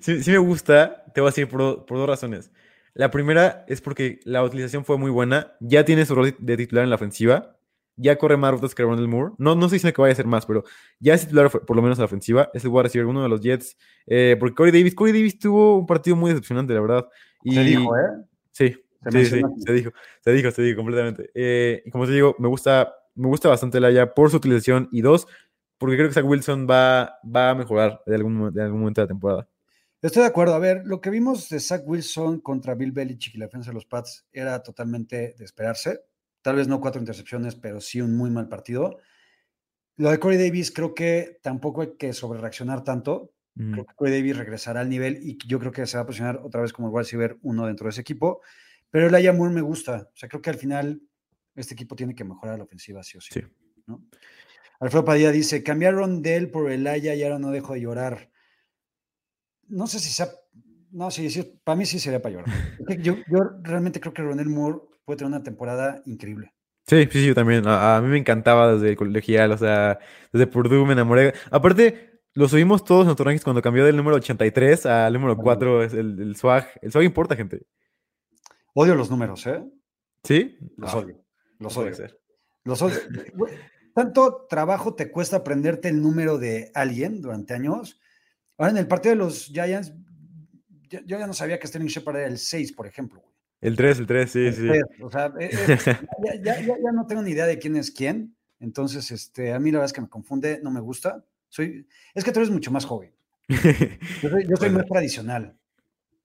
sí, 0.00 0.22
sí 0.22 0.30
me 0.30 0.38
gusta, 0.38 1.04
te 1.14 1.20
voy 1.20 1.28
a 1.28 1.30
decir 1.30 1.48
por, 1.48 1.86
por 1.86 1.98
dos 1.98 2.08
razones. 2.08 2.50
La 2.94 3.10
primera 3.10 3.64
es 3.68 3.80
porque 3.80 4.20
la 4.24 4.42
utilización 4.42 4.84
fue 4.84 4.98
muy 4.98 5.10
buena. 5.10 5.52
Ya 5.60 5.84
tiene 5.84 6.04
su 6.06 6.14
rol 6.14 6.34
de 6.38 6.56
titular 6.56 6.84
en 6.84 6.90
la 6.90 6.96
ofensiva. 6.96 7.56
Ya 7.96 8.16
corre 8.16 8.36
más 8.36 8.52
rutas 8.52 8.74
que 8.74 8.82
Ronald 8.82 9.08
Moore. 9.08 9.34
No, 9.38 9.54
no 9.54 9.66
estoy 9.66 9.76
diciendo 9.76 9.94
que 9.94 10.02
vaya 10.02 10.12
a 10.12 10.16
ser 10.16 10.26
más, 10.26 10.46
pero 10.46 10.64
ya 10.98 11.14
es 11.14 11.22
titular 11.22 11.50
por 11.50 11.76
lo 11.76 11.82
menos 11.82 11.98
en 11.98 12.02
la 12.02 12.06
ofensiva. 12.06 12.50
Es 12.54 12.64
el 12.64 12.70
wide 12.70 12.84
receiver, 12.84 13.06
uno 13.06 13.22
de 13.22 13.28
los 13.28 13.40
Jets. 13.40 13.76
Eh, 14.06 14.36
porque 14.38 14.54
Corey 14.54 14.72
Davis, 14.72 14.94
Corey 14.94 15.12
Davis 15.12 15.38
tuvo 15.38 15.78
un 15.78 15.86
partido 15.86 16.16
muy 16.16 16.30
decepcionante, 16.30 16.74
la 16.74 16.80
verdad. 16.80 17.08
Y, 17.42 17.54
Se 17.54 17.62
dijo, 17.62 17.96
¿eh? 17.96 18.00
Sí, 18.52 18.76
Se 19.04 19.10
sí, 19.10 19.24
sí, 19.24 19.42
se 19.64 19.72
dijo, 19.72 19.92
se 20.20 20.32
dijo, 20.32 20.50
se 20.50 20.62
dijo 20.62 20.76
completamente. 20.76 21.30
Eh, 21.34 21.82
y 21.84 21.90
como 21.90 22.06
te 22.06 22.12
digo, 22.12 22.34
me 22.38 22.48
gusta, 22.48 22.94
me 23.14 23.28
gusta 23.28 23.48
bastante 23.48 23.78
el 23.78 23.84
Aya 23.84 24.14
por 24.14 24.30
su 24.30 24.38
utilización 24.38 24.88
y 24.90 25.02
dos, 25.02 25.26
porque 25.78 25.96
creo 25.96 26.08
que 26.08 26.14
Zach 26.14 26.24
Wilson 26.24 26.66
va, 26.68 27.18
va 27.24 27.50
a 27.50 27.54
mejorar 27.54 28.02
de 28.06 28.14
algún, 28.14 28.52
de 28.52 28.62
algún 28.62 28.80
momento 28.80 29.00
de 29.00 29.04
la 29.04 29.08
temporada. 29.08 29.48
Estoy 30.02 30.22
de 30.22 30.28
acuerdo. 30.28 30.54
A 30.54 30.58
ver, 30.58 30.82
lo 30.86 31.00
que 31.00 31.10
vimos 31.10 31.48
de 31.48 31.60
Zach 31.60 31.82
Wilson 31.84 32.40
contra 32.40 32.74
Bill 32.74 32.92
Belichick 32.92 33.34
y 33.34 33.38
la 33.38 33.46
defensa 33.46 33.70
de 33.70 33.74
los 33.74 33.84
Pats 33.84 34.26
era 34.32 34.62
totalmente 34.62 35.34
de 35.36 35.44
esperarse. 35.44 36.00
Tal 36.42 36.56
vez 36.56 36.68
no 36.68 36.80
cuatro 36.80 37.00
intercepciones, 37.00 37.54
pero 37.54 37.80
sí 37.80 38.00
un 38.00 38.16
muy 38.16 38.30
mal 38.30 38.48
partido. 38.48 38.98
Lo 39.96 40.10
de 40.10 40.18
Corey 40.18 40.38
Davis 40.38 40.70
creo 40.70 40.94
que 40.94 41.38
tampoco 41.42 41.82
hay 41.82 41.96
que 41.98 42.14
sobrereaccionar 42.14 42.82
tanto. 42.82 43.34
Mm, 43.54 43.72
Creo 43.72 43.86
que 43.86 43.94
Corey 43.94 44.14
Davis 44.14 44.38
regresará 44.38 44.80
al 44.80 44.88
nivel 44.88 45.18
y 45.22 45.36
yo 45.46 45.58
creo 45.58 45.72
que 45.72 45.84
se 45.86 45.98
va 45.98 46.04
a 46.04 46.06
posicionar 46.06 46.38
otra 46.42 46.62
vez 46.62 46.72
como 46.72 46.88
el 46.88 46.94
wide 46.94 47.02
receiver 47.02 47.38
uno 47.42 47.66
dentro 47.66 47.84
de 47.84 47.90
ese 47.90 48.00
equipo. 48.00 48.40
Pero 48.88 49.08
el 49.08 49.14
Aya 49.14 49.34
Moore 49.34 49.52
me 49.52 49.60
gusta. 49.60 50.08
O 50.14 50.16
sea, 50.16 50.30
creo 50.30 50.40
que 50.40 50.48
al 50.48 50.56
final 50.56 51.02
este 51.54 51.74
equipo 51.74 51.94
tiene 51.94 52.14
que 52.14 52.24
mejorar 52.24 52.56
la 52.56 52.64
ofensiva, 52.64 53.02
sí 53.02 53.18
o 53.18 53.20
sí. 53.20 53.34
Sí. 53.34 53.42
¿no? 53.86 54.02
Alfredo 54.80 55.04
Padilla 55.04 55.30
dice: 55.30 55.62
cambiaron 55.62 56.22
de 56.22 56.36
él 56.36 56.50
por 56.50 56.70
el 56.70 56.86
Aya 56.86 57.14
y 57.14 57.22
ahora 57.22 57.38
no 57.38 57.50
dejo 57.50 57.74
de 57.74 57.82
llorar. 57.82 58.29
No 59.70 59.86
sé 59.86 59.98
si 59.98 60.10
sea. 60.10 60.28
No, 60.92 61.10
sí, 61.10 61.30
sí, 61.30 61.60
para 61.64 61.76
mí 61.76 61.86
sí 61.86 61.98
sería 61.98 62.20
para 62.20 62.34
llorar. 62.34 62.54
Yo, 63.00 63.14
yo 63.28 63.38
realmente 63.62 64.00
creo 64.00 64.12
que 64.12 64.22
Ronel 64.22 64.48
Moore 64.48 64.78
puede 65.04 65.18
tener 65.18 65.28
una 65.32 65.42
temporada 65.42 66.02
increíble. 66.04 66.52
Sí, 66.86 67.04
sí, 67.04 67.20
sí, 67.20 67.26
yo 67.28 67.34
también. 67.34 67.66
A, 67.68 67.96
a 67.96 68.00
mí 68.00 68.08
me 68.08 68.18
encantaba 68.18 68.74
desde 68.74 68.90
el 68.90 68.96
colegial, 68.96 69.52
o 69.52 69.58
sea, 69.58 69.98
desde 70.32 70.48
Purdue 70.48 70.84
me 70.84 70.94
enamoré. 70.94 71.34
Aparte, 71.50 72.22
lo 72.34 72.48
subimos 72.48 72.84
todos 72.84 73.02
en 73.02 73.06
nuestros 73.06 73.26
rankings 73.26 73.44
cuando 73.44 73.62
cambió 73.62 73.84
del 73.84 73.96
número 73.96 74.16
83 74.16 74.86
al 74.86 75.12
número 75.12 75.36
4, 75.36 75.84
es 75.84 75.94
el, 75.94 76.20
el 76.20 76.36
swag. 76.36 76.68
El 76.82 76.90
swag 76.90 77.04
importa, 77.04 77.36
gente. 77.36 77.62
Odio 78.74 78.94
los 78.96 79.10
números, 79.10 79.46
¿eh? 79.46 79.62
¿Sí? 80.24 80.56
Los 80.76 80.94
Ah, 80.94 80.98
odio. 80.98 81.24
Los 81.58 81.76
no 81.76 81.82
odio. 81.82 81.92
Los 82.64 82.82
odio. 82.82 82.98
Tanto 83.94 84.46
trabajo 84.48 84.94
te 84.94 85.10
cuesta 85.10 85.36
aprenderte 85.38 85.88
el 85.88 86.00
número 86.00 86.38
de 86.38 86.70
alguien 86.74 87.20
durante 87.20 87.54
años. 87.54 87.99
Ahora 88.60 88.72
en 88.72 88.76
el 88.76 88.86
partido 88.86 89.14
de 89.14 89.16
los 89.18 89.46
Giants, 89.46 89.92
yo, 90.90 91.00
yo 91.06 91.18
ya 91.18 91.26
no 91.26 91.32
sabía 91.32 91.58
que 91.58 91.66
Sterling 91.66 91.88
Shepard 91.88 92.16
era 92.16 92.26
el 92.26 92.36
6, 92.38 92.72
por 92.72 92.86
ejemplo. 92.86 93.20
güey. 93.20 93.32
El 93.62 93.74
3, 93.76 93.98
el 94.00 94.06
3, 94.06 94.30
sí, 94.30 94.46
El 94.46 94.54
sí. 94.54 94.68
O 95.02 95.10
sea, 95.10 95.32
eh, 95.40 95.50
eh, 95.50 95.76
ya, 96.24 96.34
ya- 96.42 96.60
ya- 96.60 96.76
ya 96.82 96.92
no 96.92 97.06
tengo 97.06 97.22
ni 97.22 97.30
idea 97.30 97.46
de 97.46 97.58
quién 97.58 97.76
es 97.76 97.90
quién. 97.90 98.36
Entonces, 98.58 99.10
este, 99.10 99.52
a 99.54 99.58
mí 99.58 99.70
la 99.70 99.78
verdad 99.78 99.86
es 99.86 99.92
que 99.94 100.02
me 100.02 100.08
confunde, 100.08 100.60
no 100.62 100.70
me 100.70 100.80
gusta. 100.80 101.24
Soy, 101.48 101.86
es 102.14 102.22
que 102.22 102.32
tú 102.32 102.40
eres 102.40 102.50
mucho 102.50 102.70
más 102.70 102.84
joven. 102.84 103.12
Yo 103.48 103.56
soy, 104.28 104.44
yo 104.44 104.56
soy 104.56 104.56
Puede 104.56 104.70
más 104.72 104.86
tradicional. 104.86 105.56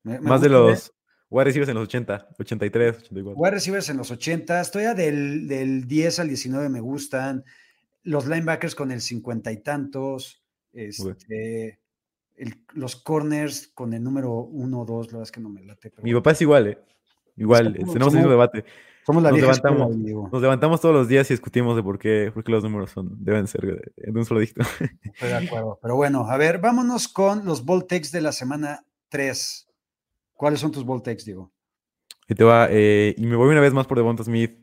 Me- 0.04 0.20
me 0.20 0.30
Más 0.30 0.42
de 0.42 0.50
los 0.50 0.92
wide 1.30 1.46
receivers 1.46 1.70
en 1.70 1.76
los 1.76 1.84
80, 1.88 2.28
83, 2.38 2.98
84. 2.98 3.42
Wide 3.42 3.52
receivers 3.52 3.90
en 3.90 3.98
los 3.98 4.12
80, 4.12 4.60
estoy 4.62 4.84
a 4.84 4.94
del, 4.94 5.48
del 5.48 5.88
10 5.88 6.20
al 6.20 6.28
19 6.28 6.68
me 6.70 6.82
gustan. 6.82 7.44
Los 8.04 8.28
linebackers 8.28 8.76
con 8.76 8.92
el 8.92 9.00
50 9.02 9.52
y 9.52 9.58
tantos. 9.64 10.44
Este, 10.74 11.80
el- 12.38 12.64
los 12.74 12.96
corners 12.96 13.68
con 13.74 13.94
el 13.94 14.04
número 14.04 14.32
1 14.34 14.82
o 14.82 14.86
2, 14.86 15.08
la 15.08 15.12
verdad 15.14 15.24
es 15.24 15.32
que 15.32 15.40
no 15.42 15.50
me 15.50 15.64
late. 15.64 15.90
pero 15.90 16.04
Mi 16.04 16.14
papá 16.14 16.32
es 16.32 16.42
igual, 16.42 16.68
¿eh? 16.68 16.78
Igual, 17.38 17.76
somos- 17.76 17.94
tenemos 17.94 18.14
el 18.14 18.20
mismo 18.20 18.32
debate. 18.32 18.66
Somos 19.06 19.22
la 19.22 19.30
nos 19.30 19.40
escuela, 19.40 19.62
levantamos. 19.76 20.04
Diego. 20.04 20.30
Nos 20.32 20.42
levantamos 20.42 20.82
todos 20.82 20.96
los 20.96 21.08
días 21.08 21.30
y 21.30 21.34
discutimos 21.34 21.76
de 21.76 21.84
por 21.84 22.00
qué, 22.00 22.32
por 22.34 22.44
qué 22.44 22.52
los 22.52 22.64
números 22.64 22.90
son, 22.92 23.24
deben 23.24 23.46
ser 23.46 23.62
de, 23.62 23.92
de 23.98 24.12
un 24.20 24.26
solo 24.26 24.40
dígito. 24.40 24.62
Estoy 25.04 25.30
de 25.30 25.36
acuerdo. 25.36 25.78
Pero 25.82 25.96
bueno, 25.96 26.28
a 26.28 26.38
ver, 26.38 26.60
vámonos 26.60 27.08
con 27.08 27.46
los 27.46 27.64
takes 27.88 28.10
de 28.12 28.22
la 28.22 28.32
semana 28.32 28.84
3. 29.10 29.68
¿Cuáles 30.34 30.60
son 30.60 30.72
tus 30.72 30.86
takes, 31.04 31.24
Diego? 31.24 31.52
Y 32.28 32.34
te 32.34 32.44
va, 32.44 32.68
eh, 32.72 33.14
y 33.18 33.28
me 33.28 33.36
voy 33.36 33.50
una 33.50 33.62
vez 33.62 33.74
más 33.74 33.86
por 33.86 33.98
Devonta 33.98 34.24
Smith. 34.24 34.60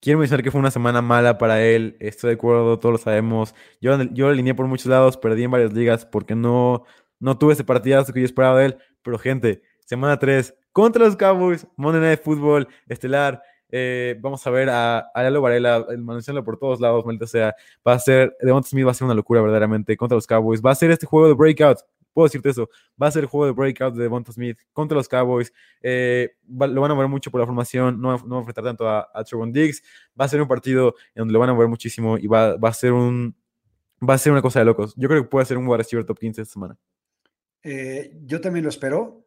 Quiero 0.00 0.18
mencionar 0.18 0.42
que 0.42 0.50
fue 0.50 0.58
una 0.58 0.70
semana 0.70 1.02
mala 1.02 1.36
para 1.38 1.62
él. 1.62 1.96
Estoy 2.00 2.28
de 2.30 2.34
acuerdo, 2.34 2.78
todos 2.78 2.92
lo 2.94 2.98
sabemos. 2.98 3.54
Yo, 3.80 4.02
yo 4.04 4.26
lo 4.26 4.32
alineé 4.32 4.54
por 4.54 4.66
muchos 4.66 4.86
lados, 4.86 5.16
perdí 5.16 5.44
en 5.44 5.50
varias 5.50 5.72
ligas 5.74 6.06
porque 6.06 6.34
no, 6.34 6.84
no 7.22 7.38
tuve 7.38 7.54
ese 7.54 7.64
partidazo 7.64 8.12
que 8.12 8.20
yo 8.20 8.26
esperaba 8.26 8.58
de 8.58 8.66
él. 8.66 8.76
Pero, 9.02 9.18
gente, 9.18 9.62
semana 9.86 10.18
3 10.18 10.54
contra 10.72 11.04
los 11.04 11.16
Cowboys, 11.16 11.66
Monday 11.76 12.00
Night 12.00 12.20
Football, 12.22 12.66
estelar. 12.88 13.42
eh, 13.70 14.16
vamos 14.20 14.46
a 14.46 14.50
ver 14.50 14.68
a, 14.68 14.98
a 14.98 15.22
Lalo 15.22 15.40
Varela, 15.40 15.86
el 15.88 15.98
mencionarlo 16.02 16.44
por 16.44 16.58
todos 16.58 16.80
lados, 16.80 17.04
maldita 17.06 17.26
sea. 17.26 17.54
Va 17.86 17.94
a 17.94 17.98
ser, 17.98 18.36
Devonta 18.40 18.68
Smith 18.68 18.86
va 18.86 18.90
a 18.90 18.94
ser 18.94 19.06
una 19.06 19.14
locura 19.14 19.40
verdaderamente 19.40 19.96
contra 19.96 20.16
los 20.16 20.26
Cowboys. 20.26 20.60
Va 20.60 20.70
a 20.72 20.74
ser 20.74 20.90
este 20.90 21.06
juego 21.06 21.28
de 21.28 21.34
breakout. 21.34 21.78
Puedo 22.12 22.26
decirte 22.26 22.50
eso. 22.50 22.68
Va 23.02 23.06
a 23.06 23.10
ser 23.10 23.22
el 23.22 23.28
juego 23.28 23.46
de 23.46 23.52
breakout 23.52 23.94
de 23.94 24.02
Devonta 24.02 24.32
Smith 24.32 24.58
contra 24.74 24.96
los 24.96 25.08
Cowboys. 25.08 25.50
Eh, 25.80 26.30
lo 26.46 26.80
van 26.82 26.90
a 26.90 26.94
ver 26.94 27.08
mucho 27.08 27.30
por 27.30 27.40
la 27.40 27.46
formación, 27.46 27.98
no, 28.00 28.18
no 28.18 28.28
va 28.28 28.36
a 28.36 28.40
enfrentar 28.40 28.64
tanto 28.64 28.86
a, 28.88 29.08
a 29.14 29.24
Trevon 29.24 29.50
Diggs. 29.52 29.82
Va 30.20 30.26
a 30.26 30.28
ser 30.28 30.42
un 30.42 30.48
partido 30.48 30.94
en 31.14 31.20
donde 31.22 31.32
lo 31.32 31.38
van 31.38 31.48
a 31.48 31.54
ver 31.54 31.68
muchísimo 31.68 32.18
y 32.18 32.26
va, 32.26 32.56
va 32.56 32.68
a 32.68 32.74
ser 32.74 32.92
un 32.92 33.34
va 34.06 34.14
a 34.14 34.18
ser 34.18 34.32
una 34.32 34.42
cosa 34.42 34.58
de 34.58 34.64
locos. 34.66 34.94
Yo 34.96 35.08
creo 35.08 35.22
que 35.22 35.28
puede 35.28 35.46
ser 35.46 35.56
un 35.56 35.66
wide 35.66 35.78
receiver 35.78 36.04
top 36.04 36.18
15 36.18 36.42
esta 36.42 36.52
semana. 36.52 36.76
Eh, 37.62 38.18
yo 38.24 38.40
también 38.40 38.64
lo 38.64 38.70
espero. 38.70 39.26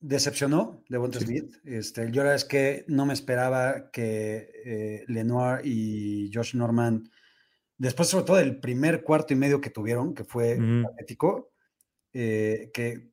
Decepcionó 0.00 0.82
Devonta 0.88 1.20
Sí. 1.20 1.26
Smith. 1.26 1.54
Este, 1.64 2.06
yo 2.10 2.22
la 2.22 2.30
verdad 2.30 2.34
es 2.34 2.44
que 2.44 2.84
no 2.88 3.06
me 3.06 3.12
esperaba 3.12 3.90
que 3.92 4.50
eh, 4.64 5.04
Lenoir 5.06 5.60
y 5.64 6.30
Josh 6.34 6.56
Norman, 6.56 7.08
después 7.78 8.08
sobre 8.08 8.24
todo 8.24 8.36
del 8.38 8.58
primer 8.58 9.04
cuarto 9.04 9.32
y 9.32 9.36
medio 9.36 9.60
que 9.60 9.70
tuvieron, 9.70 10.12
que 10.14 10.24
fue 10.24 10.56
Ujú. 10.56 10.82
patético, 10.88 11.52
eh, 12.12 12.70
que 12.74 13.12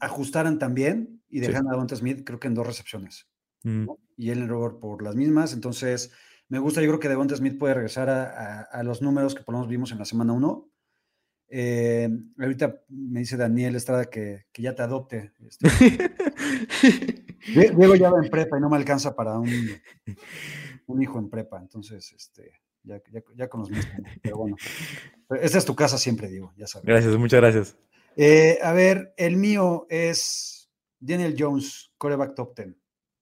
ajustaran 0.00 0.58
también 0.58 1.22
y 1.28 1.36
Sí. 1.38 1.46
dejaran 1.46 1.68
a 1.68 1.72
Devonta 1.72 1.94
Smith, 1.94 2.22
creo 2.24 2.40
que 2.40 2.48
en 2.48 2.54
dos 2.54 2.66
recepciones. 2.66 3.28
Mm, 3.62 3.86
Y 4.16 4.30
Ellen 4.30 4.48
Robert 4.48 4.80
por 4.80 5.02
las 5.04 5.14
mismas. 5.14 5.52
Entonces, 5.52 6.10
me 6.48 6.58
gusta, 6.58 6.80
yo 6.82 6.88
creo 6.88 6.98
que 7.00 7.08
Devonta 7.08 7.36
Smith 7.36 7.58
puede 7.58 7.74
regresar 7.74 8.08
a, 8.10 8.24
a- 8.24 8.62
a 8.62 8.82
los 8.82 9.02
números 9.02 9.34
que 9.36 9.42
por 9.44 9.52
lo 9.54 9.60
menos 9.60 9.70
vimos 9.70 9.92
en 9.92 9.98
la 10.00 10.04
semana 10.04 10.32
1. 10.32 10.68
Eh, 11.54 12.08
ahorita 12.38 12.80
me 12.88 13.20
dice 13.20 13.36
Daniel 13.36 13.76
Estrada 13.76 14.06
que, 14.06 14.46
que 14.50 14.62
ya 14.62 14.74
te 14.74 14.80
adopte. 14.82 15.32
Este, 15.46 15.68
Die- 17.54 17.70
Diego 17.76 17.94
ya 17.94 18.10
va 18.10 18.24
en 18.24 18.30
prepa 18.30 18.56
y 18.56 18.60
no 18.62 18.70
me 18.70 18.76
alcanza 18.76 19.14
para 19.14 19.38
un, 19.38 19.50
un 20.86 21.02
hijo 21.02 21.18
en 21.18 21.28
prepa. 21.28 21.60
Entonces, 21.60 22.10
este, 22.12 22.52
ya, 22.84 23.02
ya, 23.12 23.22
ya 23.36 23.48
con 23.48 23.60
los 23.60 23.70
mismos. 23.70 23.96
Pero 24.22 24.38
bueno, 24.38 24.56
esta 25.40 25.58
es 25.58 25.64
tu 25.66 25.74
casa 25.76 25.98
siempre, 25.98 26.28
Diego, 26.28 26.52
ya 26.56 26.66
sabes. 26.66 26.86
Gracias, 26.86 27.14
muchas 27.16 27.40
gracias. 27.40 27.76
Eh, 28.16 28.58
a 28.62 28.72
ver, 28.72 29.12
el 29.16 29.36
mío 29.36 29.86
es 29.90 30.70
Daniel 31.00 31.34
Jones, 31.38 31.90
coreback 31.98 32.34
top 32.34 32.56
10. 32.56 32.74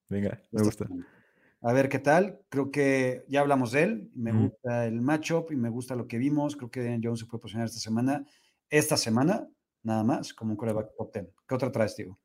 Venga, 0.08 0.40
me 0.52 0.62
esta 0.62 0.64
gusta. 0.64 0.88
A 1.62 1.72
ver 1.72 1.88
qué 1.88 1.98
tal. 1.98 2.40
Creo 2.48 2.70
que 2.70 3.24
ya 3.28 3.40
hablamos 3.40 3.72
de 3.72 3.82
él. 3.82 4.10
Me 4.14 4.32
gusta 4.32 4.86
el 4.86 5.00
matchup 5.00 5.52
y 5.52 5.56
me 5.56 5.68
gusta 5.68 5.94
lo 5.94 6.06
que 6.06 6.18
vimos. 6.18 6.56
Creo 6.56 6.70
que 6.70 6.80
Daniel 6.80 7.02
Jones 7.04 7.20
se 7.20 7.26
puede 7.26 7.42
posicionar 7.42 7.66
esta 7.66 7.80
semana. 7.80 8.24
Esta 8.70 8.96
semana, 8.96 9.46
nada 9.82 10.02
más, 10.04 10.32
como 10.32 10.52
un 10.52 10.56
coreback 10.56 10.94
top 10.96 11.12
10. 11.12 11.26
¿Qué 11.46 11.54
otra 11.54 11.70
traes, 11.70 11.96
Diego? 11.96 12.18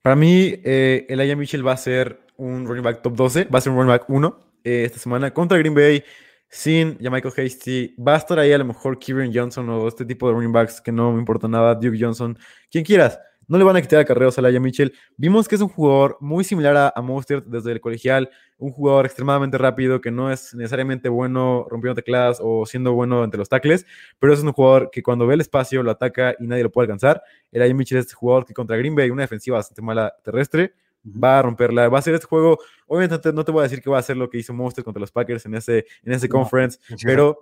Para 0.00 0.16
mí, 0.16 0.54
eh, 0.64 1.04
Elijah 1.08 1.36
Mitchell 1.36 1.66
va 1.66 1.72
a 1.72 1.76
ser 1.76 2.20
un 2.36 2.64
running 2.66 2.84
back 2.84 3.02
top 3.02 3.14
12, 3.14 3.44
va 3.46 3.58
a 3.58 3.60
ser 3.60 3.72
un 3.72 3.78
running 3.78 3.90
back 3.90 4.08
1 4.08 4.38
eh, 4.62 4.84
esta 4.84 4.98
semana 4.98 5.32
contra 5.34 5.58
Green 5.58 5.74
Bay, 5.74 6.02
sin 6.48 6.96
Michael 7.00 7.34
Hasty. 7.36 7.94
Va 7.96 8.14
a 8.14 8.18
estar 8.18 8.38
ahí 8.38 8.52
a 8.52 8.58
lo 8.58 8.64
mejor 8.64 8.98
Kieran 8.98 9.32
Johnson 9.34 9.68
o 9.68 9.88
este 9.88 10.04
tipo 10.04 10.28
de 10.28 10.34
running 10.34 10.52
backs 10.52 10.80
que 10.80 10.92
no 10.92 11.12
me 11.12 11.18
importa 11.18 11.48
nada, 11.48 11.74
Duke 11.74 11.98
Johnson, 12.00 12.38
quien 12.70 12.84
quieras. 12.84 13.18
No 13.48 13.58
le 13.58 13.64
van 13.64 13.76
a 13.76 13.82
quitar 13.82 14.00
acarreos 14.00 14.36
a 14.36 14.40
Elijah 14.40 14.60
Mitchell. 14.60 14.92
Vimos 15.16 15.46
que 15.48 15.54
es 15.54 15.60
un 15.60 15.68
jugador 15.68 16.16
muy 16.20 16.44
similar 16.44 16.76
a, 16.76 16.92
a 16.94 17.02
Mostert 17.02 17.46
desde 17.46 17.72
el 17.72 17.80
colegial, 17.80 18.28
un 18.58 18.70
jugador 18.70 19.06
extremadamente 19.06 19.58
rápido 19.58 20.00
que 20.00 20.10
no 20.10 20.32
es 20.32 20.54
necesariamente 20.54 21.08
bueno 21.08 21.66
rompiendo 21.68 21.94
tecladas 21.94 22.38
o 22.42 22.66
siendo 22.66 22.92
bueno 22.92 23.22
entre 23.22 23.38
los 23.38 23.48
tackles, 23.48 23.86
pero 24.18 24.32
es 24.32 24.40
un 24.40 24.52
jugador 24.52 24.90
que 24.90 25.02
cuando 25.02 25.26
ve 25.26 25.34
el 25.34 25.40
espacio 25.40 25.82
lo 25.82 25.90
ataca 25.90 26.34
y 26.38 26.46
nadie 26.46 26.62
lo 26.62 26.72
puede 26.72 26.86
alcanzar. 26.86 27.22
Elijah 27.52 27.74
Mitchell 27.74 27.98
es 27.98 28.06
este 28.06 28.14
jugador 28.14 28.46
que 28.46 28.54
contra 28.54 28.76
Green 28.76 28.94
Bay, 28.94 29.10
una 29.10 29.22
defensiva 29.22 29.58
bastante 29.58 29.82
mala 29.82 30.14
terrestre, 30.24 30.74
va 31.06 31.38
a 31.38 31.42
romperla, 31.42 31.88
va 31.88 31.98
a 31.98 32.00
hacer 32.00 32.14
este 32.14 32.26
juego. 32.26 32.58
Obviamente 32.86 33.32
no 33.32 33.44
te 33.44 33.52
voy 33.52 33.60
a 33.60 33.62
decir 33.64 33.80
que 33.80 33.90
va 33.90 33.96
a 33.96 34.00
hacer 34.00 34.16
lo 34.16 34.28
que 34.28 34.38
hizo 34.38 34.52
Monster 34.52 34.84
contra 34.84 35.00
los 35.00 35.12
Packers 35.12 35.46
en 35.46 35.54
ese, 35.54 35.86
en 36.02 36.12
ese 36.12 36.28
No, 36.28 36.32
conference, 36.32 36.78
pero. 37.04 37.38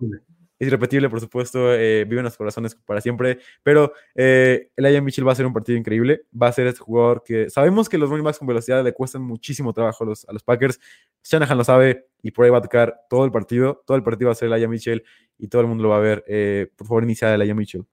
Es 0.58 0.68
irrepetible, 0.68 1.08
por 1.08 1.20
supuesto, 1.20 1.74
eh, 1.74 2.04
vive 2.04 2.20
en 2.20 2.24
los 2.24 2.36
corazones 2.36 2.74
para 2.74 3.00
siempre, 3.00 3.38
pero 3.62 3.92
eh, 4.14 4.70
Elijah 4.76 5.00
Mitchell 5.00 5.26
va 5.26 5.32
a 5.32 5.34
ser 5.34 5.46
un 5.46 5.52
partido 5.52 5.78
increíble, 5.78 6.22
va 6.40 6.48
a 6.48 6.52
ser 6.52 6.66
este 6.66 6.80
jugador 6.80 7.22
que 7.24 7.50
sabemos 7.50 7.88
que 7.88 7.98
los 7.98 8.08
running 8.08 8.24
backs 8.24 8.38
con 8.38 8.48
velocidad 8.48 8.84
le 8.84 8.92
cuestan 8.92 9.22
muchísimo 9.22 9.72
trabajo 9.72 10.04
a 10.04 10.06
los, 10.08 10.28
a 10.28 10.32
los 10.32 10.42
Packers, 10.42 10.78
Shanahan 11.24 11.58
lo 11.58 11.64
sabe 11.64 12.06
y 12.22 12.30
por 12.30 12.44
ahí 12.44 12.50
va 12.50 12.58
a 12.58 12.62
tocar 12.62 13.00
todo 13.08 13.24
el 13.24 13.32
partido, 13.32 13.82
todo 13.86 13.96
el 13.96 14.02
partido 14.02 14.28
va 14.28 14.32
a 14.32 14.36
ser 14.36 14.48
Elijah 14.48 14.68
Mitchell 14.68 15.04
y 15.38 15.48
todo 15.48 15.62
el 15.62 15.68
mundo 15.68 15.82
lo 15.82 15.90
va 15.90 15.96
a 15.96 16.00
ver, 16.00 16.24
eh, 16.28 16.70
por 16.76 16.86
favor 16.86 17.02
inicia 17.02 17.34
Elijah 17.34 17.54
Mitchell. 17.54 17.84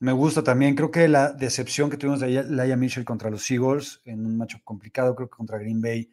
Me 0.00 0.12
gusta 0.12 0.44
también. 0.44 0.76
Creo 0.76 0.92
que 0.92 1.08
la 1.08 1.32
decepción 1.32 1.90
que 1.90 1.96
tuvimos 1.96 2.20
de 2.20 2.44
Laia 2.44 2.76
Mitchell 2.76 3.04
contra 3.04 3.30
los 3.30 3.50
Eagles 3.50 4.00
en 4.04 4.24
un 4.24 4.36
macho 4.36 4.58
complicado, 4.62 5.14
creo 5.16 5.28
que 5.28 5.36
contra 5.36 5.58
Green 5.58 5.80
Bay, 5.80 6.08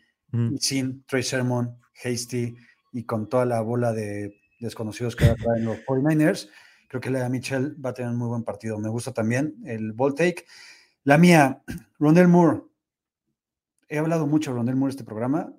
sin 0.59 1.03
Trey 1.05 1.23
Sermon, 1.23 1.77
Hasty 2.03 2.55
y 2.91 3.03
con 3.03 3.29
toda 3.29 3.45
la 3.45 3.61
bola 3.61 3.93
de 3.93 4.35
desconocidos 4.59 5.15
que 5.15 5.25
traen 5.35 5.65
los 5.65 5.77
49ers, 5.85 6.49
creo 6.87 7.01
que 7.01 7.09
Laia 7.09 7.29
Mitchell 7.29 7.75
va 7.83 7.89
a 7.89 7.93
tener 7.93 8.11
un 8.11 8.17
muy 8.17 8.27
buen 8.27 8.43
partido. 8.43 8.77
Me 8.79 8.89
gusta 8.89 9.13
también 9.13 9.55
el 9.65 9.91
ball 9.93 10.15
take. 10.15 10.45
La 11.03 11.17
mía, 11.17 11.61
Rondell 11.99 12.27
Moore. 12.27 12.61
He 13.87 13.97
hablado 13.99 14.25
mucho 14.27 14.51
de 14.51 14.57
Rondell 14.57 14.75
Moore 14.75 14.91
este 14.91 15.03
programa. 15.03 15.53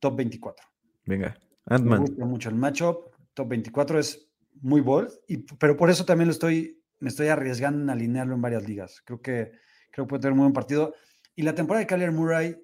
Top 0.00 0.16
24. 0.16 0.66
Venga. 1.06 1.36
Me 1.66 1.76
Ant-Man. 1.76 2.00
gusta 2.00 2.24
mucho 2.24 2.48
el 2.48 2.54
matchup. 2.56 3.10
Top 3.34 3.48
24 3.48 3.98
es 3.98 4.26
muy 4.62 4.80
bold, 4.80 5.10
y, 5.28 5.38
pero 5.38 5.76
por 5.76 5.88
eso 5.88 6.04
también 6.04 6.26
lo 6.28 6.32
estoy, 6.32 6.82
me 6.98 7.08
estoy 7.08 7.28
arriesgando 7.28 7.80
en 7.82 7.88
alinearlo 7.88 8.34
en 8.34 8.42
varias 8.42 8.66
ligas. 8.68 9.00
Creo 9.06 9.22
que, 9.22 9.52
creo 9.90 10.04
que 10.04 10.08
puede 10.08 10.20
tener 10.22 10.32
un 10.32 10.38
muy 10.38 10.44
buen 10.44 10.52
partido. 10.52 10.94
Y 11.36 11.42
la 11.42 11.54
temporada 11.54 11.80
de 11.80 11.86
Kyler 11.86 12.12
Murray, 12.12 12.56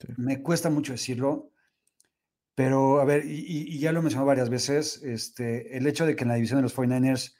Sí. 0.00 0.06
me 0.16 0.40
cuesta 0.42 0.70
mucho 0.70 0.92
decirlo, 0.92 1.50
pero 2.58 2.98
a 2.98 3.04
ver, 3.04 3.22
y, 3.24 3.78
ya 3.78 3.92
lo 3.92 4.00
he 4.00 4.02
mencionado 4.02 4.26
varias 4.26 4.50
veces, 4.50 5.00
este, 5.04 5.76
el 5.76 5.86
hecho 5.86 6.04
de 6.04 6.16
que 6.16 6.24
en 6.24 6.28
la 6.28 6.34
división 6.34 6.58
de 6.58 6.64
los 6.64 6.76
49ers 6.76 7.36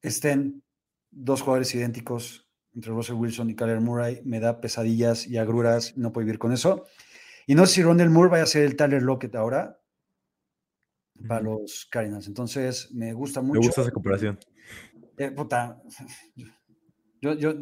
estén 0.00 0.62
dos 1.10 1.40
jugadores 1.40 1.74
idénticos 1.74 2.48
entre 2.72 2.92
Russell 2.92 3.16
Wilson 3.16 3.50
y 3.50 3.56
Kyler 3.56 3.80
Murray, 3.80 4.22
me 4.24 4.38
da 4.38 4.60
pesadillas 4.60 5.26
y 5.26 5.38
agruras, 5.38 5.96
no 5.96 6.12
puedo 6.12 6.24
vivir 6.24 6.38
con 6.38 6.52
eso. 6.52 6.86
Y 7.48 7.56
no 7.56 7.66
sé 7.66 7.74
si 7.74 7.82
Rondell 7.82 8.10
Moore 8.10 8.30
vaya 8.30 8.44
a 8.44 8.46
ser 8.46 8.62
el 8.62 8.76
Tyler 8.76 9.02
Lockett 9.02 9.34
ahora 9.34 9.80
para 11.26 11.40
los 11.40 11.88
Cardinals. 11.90 12.28
Entonces, 12.28 12.92
me 12.92 13.12
gusta 13.14 13.42
Me 13.42 13.48
mucho. 13.48 13.62
gusta 13.62 13.80
esa 13.80 13.90
comparación. 13.90 14.38
Eh, 15.16 15.32
puta, 15.32 15.82
yo, 17.20 17.34
yo, 17.34 17.54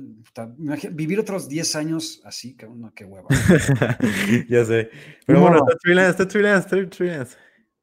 vivir 0.93 1.19
otros 1.19 1.49
10 1.49 1.77
años 1.77 2.21
así, 2.25 2.55
cabrón, 2.55 2.81
no, 2.83 2.95
qué 2.95 3.05
hueva. 3.05 3.29
ya 4.49 4.65
sé. 4.65 4.91
Pero 5.27 5.41
bueno, 5.41 5.59
está 5.59 5.79
Trey 5.79 5.95
Lance, 5.95 6.11
está 6.11 6.29
Trey 6.29 6.43
Lance, 6.43 6.67
está 6.67 6.97
Trey 6.97 7.11
Lance. 7.11 7.37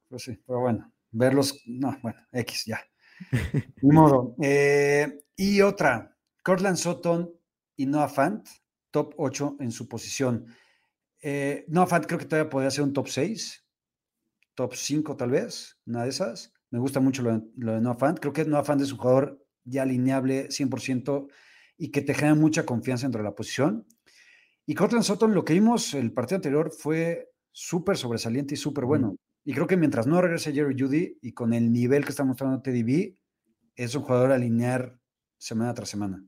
Pues 0.07 0.23
sí, 0.23 0.39
pero 0.45 0.59
bueno, 0.59 0.93
verlos, 1.11 1.61
no, 1.65 1.97
bueno, 2.01 2.19
X, 2.31 2.65
ya. 2.65 2.79
Ni 3.81 3.91
modo. 3.91 4.35
Eh, 4.41 5.23
y 5.35 5.61
otra, 5.61 6.15
Cortland 6.43 6.77
Sutton 6.77 7.31
y 7.75 7.85
Noah 7.85 8.09
Fant, 8.09 8.47
top 8.91 9.13
8 9.17 9.57
en 9.59 9.71
su 9.71 9.87
posición. 9.87 10.45
Eh, 11.21 11.65
Noah 11.69 11.87
Fant 11.87 12.05
creo 12.05 12.19
que 12.19 12.25
todavía 12.25 12.49
podría 12.49 12.69
ser 12.69 12.83
un 12.83 12.93
top 12.93 13.07
6, 13.07 13.65
top 14.53 14.75
5 14.75 15.15
tal 15.15 15.31
vez, 15.31 15.79
una 15.87 16.03
de 16.03 16.09
esas. 16.09 16.53
Me 16.69 16.79
gusta 16.79 16.99
mucho 16.99 17.23
lo 17.23 17.31
de, 17.31 17.41
lo 17.57 17.73
de 17.73 17.81
Noah 17.81 17.95
Fant. 17.95 18.19
Creo 18.19 18.33
que 18.33 18.45
Noah 18.45 18.63
Fant 18.63 18.81
es 18.81 18.91
un 18.91 18.97
jugador 18.97 19.43
ya 19.63 19.83
alineable 19.83 20.49
100% 20.49 21.27
y 21.77 21.91
que 21.91 22.01
te 22.01 22.13
genera 22.13 22.35
mucha 22.35 22.65
confianza 22.65 23.05
dentro 23.05 23.21
de 23.21 23.29
la 23.29 23.35
posición. 23.35 23.85
Y 24.65 24.75
Cortland 24.75 25.03
Sutton, 25.03 25.33
lo 25.33 25.43
que 25.43 25.53
vimos 25.53 25.93
el 25.93 26.13
partido 26.13 26.37
anterior 26.37 26.71
fue 26.71 27.31
súper 27.51 27.97
sobresaliente 27.97 28.53
y 28.53 28.57
súper 28.57 28.85
bueno. 28.85 29.17
Y 29.43 29.53
creo 29.53 29.67
que 29.67 29.77
mientras 29.77 30.07
no 30.07 30.21
regrese 30.21 30.53
Jerry 30.53 30.75
Judy 30.79 31.17
y 31.21 31.33
con 31.33 31.53
el 31.53 31.71
nivel 31.71 32.05
que 32.05 32.11
está 32.11 32.23
mostrando 32.23 32.61
Teddy 32.61 32.83
B, 32.83 33.17
es 33.75 33.95
un 33.95 34.03
jugador 34.03 34.31
a 34.31 34.35
alinear 34.35 34.97
semana 35.37 35.73
tras 35.73 35.89
semana. 35.89 36.23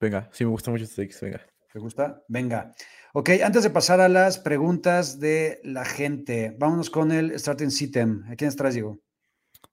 Venga, 0.00 0.28
sí 0.32 0.44
me 0.44 0.50
gusta 0.50 0.70
mucho 0.70 0.84
este 0.84 1.02
X, 1.02 1.20
venga. 1.20 1.40
¿Te 1.72 1.78
gusta? 1.78 2.22
Venga. 2.28 2.72
Ok, 3.12 3.30
antes 3.44 3.62
de 3.62 3.70
pasar 3.70 4.00
a 4.00 4.08
las 4.08 4.38
preguntas 4.38 5.20
de 5.20 5.60
la 5.64 5.84
gente, 5.84 6.56
vámonos 6.58 6.88
con 6.88 7.12
el 7.12 7.38
starting 7.38 7.70
system. 7.70 8.24
¿A 8.28 8.36
quién 8.36 8.54
traes, 8.56 8.74
Diego? 8.74 9.00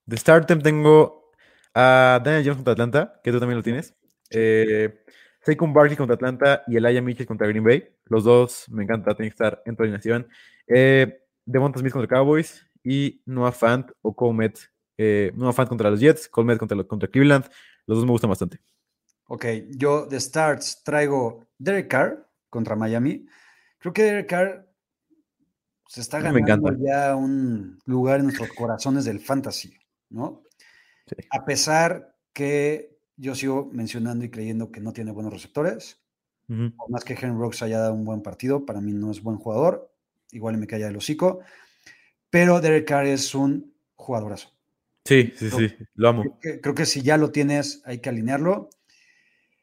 De 0.06 0.18
Startem 0.18 0.62
tengo 0.62 1.32
a 1.74 2.22
Daniel 2.24 2.44
Jones 2.44 2.58
contra 2.58 2.74
Atlanta, 2.74 3.22
que 3.24 3.32
tú 3.32 3.40
también 3.40 3.58
lo 3.58 3.64
tienes. 3.64 3.96
Eh, 4.30 5.04
Saquon 5.42 5.74
Barkley 5.74 5.96
contra 5.96 6.16
Atlanta 6.16 6.64
y 6.68 6.78
Elijah 6.78 7.02
Mitchell 7.02 7.28
contra 7.28 7.48
Green 7.48 7.64
Bay. 7.64 7.88
Los 8.06 8.24
dos 8.24 8.66
me 8.70 8.84
encanta, 8.84 9.16
tienen 9.16 9.30
que 9.30 9.36
estar 9.36 9.62
en 9.66 9.76
tu 9.76 9.84
alineación. 9.84 10.28
Eh, 10.68 11.22
Devonta 11.46 11.80
Smith 11.80 11.94
contra 11.94 12.18
Cowboys 12.18 12.66
y 12.84 13.22
Noah 13.26 13.52
Fant 13.52 13.92
o 14.02 14.16
Comet. 14.16 14.60
Eh, 14.98 15.32
Noah 15.36 15.54
Fant 15.54 15.70
contra 15.70 15.90
los 15.90 16.00
Jets, 16.00 16.28
Comet 16.28 16.58
contra, 16.58 16.84
contra 16.84 17.10
Cleveland. 17.10 17.46
Los 17.86 17.98
dos 17.98 18.06
me 18.06 18.12
gustan 18.12 18.30
bastante. 18.30 18.60
Ok, 19.28 19.46
yo 19.70 20.06
de 20.06 20.20
starts 20.20 20.84
traigo 20.84 21.48
Derek 21.58 21.88
Carr 21.88 22.28
contra 22.50 22.76
Miami. 22.76 23.28
Creo 23.78 23.94
que 23.94 24.04
Derek 24.04 24.30
Carr 24.30 24.68
se 25.88 26.02
está 26.02 26.20
ganando 26.20 26.76
ya 26.80 27.16
un 27.16 27.80
lugar 27.86 28.20
en 28.20 28.26
nuestros 28.26 28.50
corazones 28.54 29.06
del 29.06 29.20
fantasy, 29.20 29.78
¿no? 30.10 30.44
Sí. 31.06 31.16
A 31.30 31.46
pesar 31.46 32.16
que 32.34 32.95
yo 33.18 33.36
sigo 33.36 33.70
mencionando 33.72 34.26
y 34.26 34.30
creyendo 34.30 34.72
que 34.72 34.82
no 34.82 34.94
tiene 34.94 35.12
buenos 35.12 35.34
receptores, 35.34 36.02
por 36.48 36.90
más 36.90 37.04
que 37.04 37.14
Henry 37.14 37.40
Rocks 37.40 37.64
haya 37.64 37.80
dado 37.80 37.94
un 37.94 38.06
buen 38.06 38.22
partido, 38.22 38.66
para 38.66 38.80
mí 38.80 38.94
no 38.94 39.10
es 39.10 39.24
buen 39.24 39.38
jugador, 39.38 39.92
igual 40.32 40.58
me 40.58 40.68
calla 40.68 40.88
el 40.88 40.98
hocico, 40.98 41.40
pero 42.30 42.62
Derek 42.62 42.88
Carr 42.88 43.08
es 43.08 43.34
un 43.34 43.74
jugadorazo. 43.96 44.52
Sí, 45.06 45.34
sí, 45.36 45.50
sí, 45.50 45.76
lo 45.96 46.10
amo. 46.10 46.22
Creo 46.22 46.40
que, 46.40 46.62
creo 46.62 46.76
que 46.76 46.86
si 46.86 47.02
ya 47.02 47.18
lo 47.18 47.32
tienes, 47.32 47.82
hay 47.86 48.00
que 48.00 48.10
alinearlo. 48.10 48.70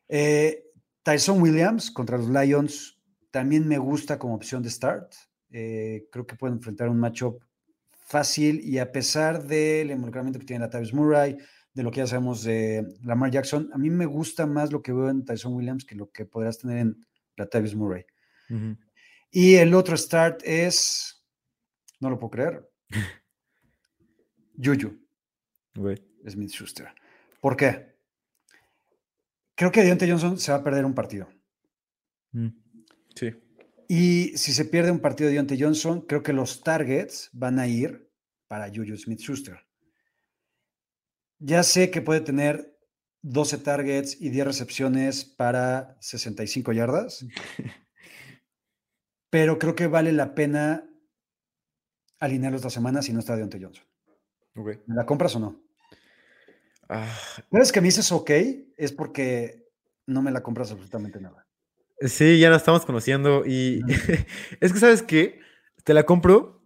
Eh, 0.09 0.65
Tyson 1.03 1.41
Williams 1.43 1.91
contra 1.91 2.19
los 2.19 2.29
Lions 2.29 3.01
también 3.31 3.67
me 3.67 3.79
gusta 3.79 4.19
como 4.19 4.35
opción 4.35 4.63
de 4.63 4.71
start. 4.71 5.15
Eh, 5.51 6.09
creo 6.11 6.27
que 6.27 6.37
pueden 6.37 6.57
enfrentar 6.57 6.89
un 6.89 6.99
matchup 6.99 7.43
fácil 7.91 8.61
y 8.61 8.79
a 8.79 8.93
pesar 8.93 9.45
del 9.45 9.91
involucramiento 9.91 10.39
que 10.39 10.47
tiene 10.47 10.65
la 10.65 10.71
Tavis 10.71 10.93
Murray, 10.93 11.37
de 11.75 11.83
lo 11.83 11.91
que 11.91 11.99
ya 11.99 12.07
sabemos 12.07 12.43
de 12.43 12.87
Lamar 13.03 13.31
Jackson, 13.31 13.71
a 13.73 13.79
mí 13.79 13.91
me 13.91 14.07
gusta 14.07 14.47
más 14.47 14.73
lo 14.73 14.83
que 14.83 14.93
veo 14.93 15.09
en 15.09 15.25
Tyson 15.25 15.55
Williams 15.55 15.85
que 15.85 15.95
lo 15.95 16.11
que 16.11 16.27
podrás 16.27 16.59
tener 16.59 16.79
en 16.79 17.07
la 17.37 17.47
Tavis 17.47 17.75
Murray. 17.75 18.05
Y 19.31 19.55
el 19.55 19.73
otro 19.73 19.97
start 19.97 20.43
es, 20.45 21.25
no 22.01 22.11
lo 22.11 22.19
puedo 22.19 22.33
creer, 22.33 22.71
Juju. 24.63 24.99
Güey. 25.75 26.13
Smith 26.29 26.51
Schuster. 26.51 26.89
¿Por 27.41 27.57
qué? 27.57 27.97
Creo 29.55 29.73
que 29.73 29.83
Deontay 29.83 30.11
Johnson 30.11 30.39
se 30.39 30.53
va 30.53 30.59
a 30.59 30.65
perder 30.65 30.85
un 30.85 30.95
partido. 30.95 31.29
Mm. 32.33 32.49
Sí. 33.15 33.31
Y 33.89 34.37
si 34.37 34.53
se 34.53 34.65
pierde 34.67 34.91
un 34.91 35.01
partido 35.01 35.29
de 35.29 35.35
Deontay 35.35 35.61
Johnson, 35.61 36.03
creo 36.03 36.23
que 36.23 36.33
los 36.33 36.63
targets 36.63 37.31
van 37.33 37.59
a 37.59 37.67
ir 37.67 38.11
para 38.49 38.69
Juju 38.69 38.97
Smith 38.97 39.21
Schuster. 39.21 39.59
Ya 41.45 41.65
sé 41.65 41.91
que 41.91 42.03
puede 42.03 42.21
tener 42.21 42.79
12 43.23 43.59
targets 43.59 44.21
y 44.21 44.31
10 44.31 44.47
recepciones 44.47 45.25
para 45.25 45.97
65 46.01 46.73
yardas, 46.73 47.27
pero 49.31 49.59
creo 49.59 49.75
que 49.75 49.89
vale 49.89 50.13
la 50.13 50.37
pena 50.37 50.89
alinearlo 52.21 52.57
esta 52.57 52.71
semana 52.71 53.03
si 53.03 53.13
no 53.13 53.19
está 53.19 53.35
Deontay 53.35 53.61
Johnson. 53.61 53.85
¿Me 54.55 54.95
la 54.95 55.05
compras 55.05 55.35
o 55.35 55.41
no? 55.41 55.61
Ah, 56.89 57.13
¿Sabes 57.51 57.73
que 57.73 57.81
me 57.81 57.87
dices 57.87 58.13
ok? 58.13 58.31
Es 58.77 58.93
porque 58.93 59.69
no 60.07 60.23
me 60.23 60.31
la 60.31 60.43
compras 60.45 60.71
absolutamente 60.71 61.21
nada. 61.21 61.49
Sí, 62.01 62.39
ya 62.39 62.51
nos 62.51 62.59
estamos 62.59 62.87
conociendo 62.87 63.45
y 63.45 63.81
es 64.61 64.73
que, 64.73 64.79
¿sabes 64.79 65.03
qué? 65.03 65.41
Te 65.83 65.93
la 65.93 66.05
compro, 66.05 66.63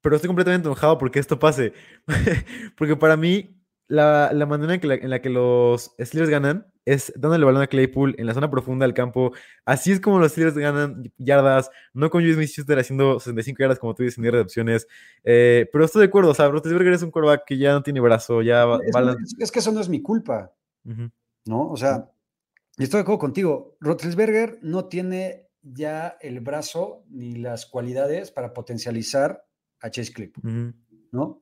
pero 0.00 0.16
estoy 0.16 0.26
completamente 0.26 0.66
enojado 0.66 0.98
porque 0.98 1.20
esto 1.20 1.38
pase. 1.38 1.72
Porque 2.76 2.96
para 2.96 3.16
mí, 3.16 3.61
la, 3.92 4.30
la 4.32 4.46
manera 4.46 4.72
en, 4.74 4.80
que 4.80 4.86
la, 4.86 4.94
en 4.94 5.10
la 5.10 5.20
que 5.20 5.28
los 5.28 5.94
Steelers 6.00 6.30
ganan 6.30 6.66
es 6.86 7.12
dándole 7.14 7.44
balón 7.44 7.60
a 7.62 7.66
Claypool 7.66 8.14
en 8.18 8.26
la 8.26 8.32
zona 8.32 8.50
profunda 8.50 8.86
del 8.86 8.94
campo. 8.94 9.32
Así 9.66 9.92
es 9.92 10.00
como 10.00 10.18
los 10.18 10.32
Steelers 10.32 10.56
ganan 10.56 11.12
yardas, 11.18 11.70
no 11.92 12.08
con 12.08 12.22
Julius 12.22 12.36
Smith-Schuster 12.36 12.78
haciendo 12.78 13.20
65 13.20 13.58
yardas 13.60 13.78
como 13.78 13.94
tú 13.94 14.02
dices, 14.02 14.18
ni 14.18 14.30
recepciones. 14.30 14.88
Eh, 15.24 15.68
pero 15.72 15.84
estoy 15.84 16.00
de 16.00 16.06
acuerdo, 16.08 16.30
o 16.30 16.34
sea, 16.34 16.48
Roethlisberger 16.48 16.94
es 16.94 17.02
un 17.02 17.10
quarterback 17.10 17.44
que 17.46 17.58
ya 17.58 17.72
no 17.72 17.82
tiene 17.82 18.00
brazo, 18.00 18.40
ya. 18.40 18.62
Es, 18.82 18.96
va 18.96 19.12
es- 19.22 19.36
es 19.38 19.52
que 19.52 19.58
eso 19.58 19.72
no 19.72 19.80
es 19.80 19.88
mi 19.90 20.00
culpa. 20.00 20.52
¿no? 21.44 21.68
O 21.70 21.76
sea, 21.76 22.10
y 22.78 22.84
estoy 22.84 22.98
de 22.98 23.02
acuerdo 23.02 23.18
contigo. 23.18 23.76
Roethlisberger 23.80 24.58
no 24.62 24.86
tiene 24.86 25.48
ya 25.62 26.16
el 26.22 26.40
brazo 26.40 27.04
ni 27.10 27.34
las 27.36 27.66
cualidades 27.66 28.30
para 28.30 28.54
potencializar 28.54 29.44
a 29.80 29.90
Chase 29.90 30.12
Claypool. 30.12 30.74
¿no? 31.12 31.40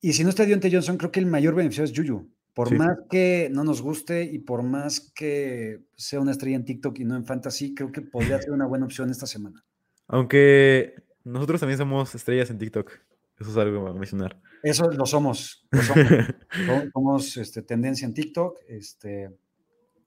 Y 0.00 0.12
si 0.12 0.24
no 0.24 0.30
está 0.30 0.46
Deontay 0.46 0.72
Johnson, 0.72 0.96
creo 0.96 1.10
que 1.12 1.20
el 1.20 1.26
mayor 1.26 1.54
beneficio 1.54 1.84
es 1.84 1.92
Juju. 1.94 2.28
Por 2.54 2.68
Sí. 2.68 2.74
más 2.74 2.98
que 3.08 3.48
no 3.52 3.62
nos 3.64 3.80
guste 3.80 4.24
y 4.24 4.40
por 4.40 4.62
más 4.62 5.12
que 5.14 5.80
sea 5.94 6.20
una 6.20 6.32
estrella 6.32 6.56
en 6.56 6.64
TikTok 6.64 6.98
y 6.98 7.04
no 7.04 7.14
en 7.16 7.24
Fantasy, 7.24 7.74
creo 7.74 7.92
que 7.92 8.02
podría 8.02 8.40
ser 8.42 8.52
una 8.52 8.66
buena 8.66 8.86
opción 8.86 9.10
esta 9.10 9.26
semana. 9.26 9.64
Aunque 10.08 10.94
nosotros 11.22 11.60
también 11.60 11.78
somos 11.78 12.14
estrellas 12.14 12.50
en 12.50 12.58
TikTok. 12.58 12.90
Eso 13.38 13.50
es 13.50 13.56
algo 13.56 13.86
a 13.86 13.94
mencionar. 13.94 14.40
Eso 14.62 14.90
lo 14.90 15.06
somos. 15.06 15.66
Lo 15.70 15.82
somos. 15.82 17.36
Este, 17.36 17.62
tendencia 17.62 18.04
en 18.06 18.14
TikTok. 18.14 18.58
Este, 18.68 19.30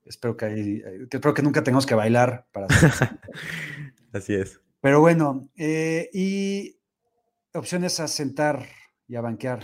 espero 0.06 0.36
que, 0.36 1.08
espero 1.10 1.34
que 1.34 1.42
nunca 1.42 1.64
tengamos 1.64 1.86
que 1.86 1.96
bailar 1.96 2.46
para 2.52 2.68
Así 4.12 4.36
es. 4.36 4.60
Pero 4.82 5.00
bueno, 5.00 5.50
eh, 5.56 6.10
y 6.14 6.78
opciones 7.54 8.00
a 8.00 8.08
sentar 8.08 8.68
y 9.14 9.16
a 9.16 9.22
banquear. 9.22 9.60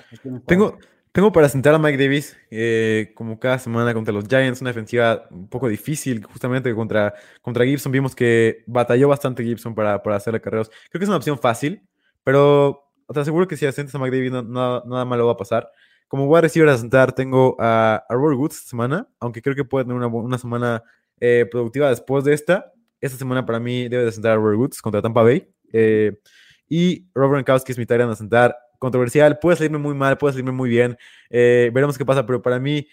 Tengo, 0.45 0.77
Tengo 1.11 1.31
para 1.31 1.49
sentar 1.49 1.73
a 1.73 1.79
Mike 1.79 1.97
Davis, 1.97 2.37
eh, 2.51 3.11
como 3.15 3.39
cada 3.39 3.57
semana 3.57 3.95
contra 3.95 4.13
los 4.13 4.27
Giants, 4.27 4.61
una 4.61 4.69
defensiva 4.69 5.25
un 5.31 5.49
poco 5.49 5.67
difícil, 5.67 6.23
justamente 6.23 6.73
contra, 6.75 7.15
contra 7.41 7.65
Gibson. 7.65 7.91
Vimos 7.91 8.15
que 8.15 8.63
batalló 8.67 9.07
bastante 9.07 9.43
Gibson 9.43 9.73
para, 9.73 10.03
para 10.03 10.17
hacerle 10.17 10.39
carreros. 10.39 10.69
Creo 10.89 10.99
que 10.99 11.03
es 11.05 11.09
una 11.09 11.17
opción 11.17 11.39
fácil, 11.39 11.81
pero 12.23 12.83
te 13.11 13.19
aseguro 13.19 13.47
que 13.47 13.57
si 13.57 13.65
asientes 13.65 13.95
a 13.95 13.97
Mike 13.97 14.15
Davis, 14.15 14.31
no- 14.31 14.43
nada, 14.43 14.83
nada 14.85 15.03
malo 15.03 15.25
va 15.25 15.31
a 15.31 15.37
pasar. 15.37 15.67
Como 16.07 16.27
voy 16.27 16.37
a 16.37 16.41
recibir 16.41 16.69
a 16.69 16.77
sentar, 16.77 17.11
tengo 17.13 17.55
a, 17.59 18.03
a 18.07 18.13
Robert 18.13 18.37
Woods 18.37 18.57
esta 18.57 18.69
semana, 18.69 19.07
aunque 19.19 19.41
creo 19.41 19.55
que 19.55 19.65
puede 19.65 19.85
tener 19.85 19.97
una, 19.97 20.07
una 20.07 20.37
semana 20.37 20.83
eh, 21.19 21.47
productiva 21.49 21.89
después 21.89 22.23
de 22.23 22.33
esta. 22.35 22.71
Esta 23.01 23.17
semana 23.17 23.45
para 23.47 23.59
mí 23.59 23.89
debe 23.89 24.05
de 24.05 24.11
sentar 24.11 24.33
a 24.33 24.35
Robert 24.35 24.59
Woods 24.59 24.81
contra 24.81 25.01
Tampa 25.01 25.23
Bay. 25.23 25.49
Eh, 25.73 26.19
y 26.67 27.07
Robert 27.15 27.31
Gronkowski 27.47 27.71
es 27.71 27.77
mi 27.79 27.87
tarea 27.87 28.07
a 28.07 28.15
sentar. 28.15 28.55
Controversial, 28.79 29.37
puede 29.39 29.57
salirme 29.57 29.77
muy 29.77 29.93
mal, 29.93 30.17
puede 30.17 30.33
salirme 30.33 30.53
muy 30.53 30.69
bien. 30.69 30.97
Eh, 31.29 31.69
veremos 31.73 31.97
qué 31.97 32.05
pasa, 32.05 32.25
pero 32.25 32.41
para 32.41 32.59
mí, 32.59 32.87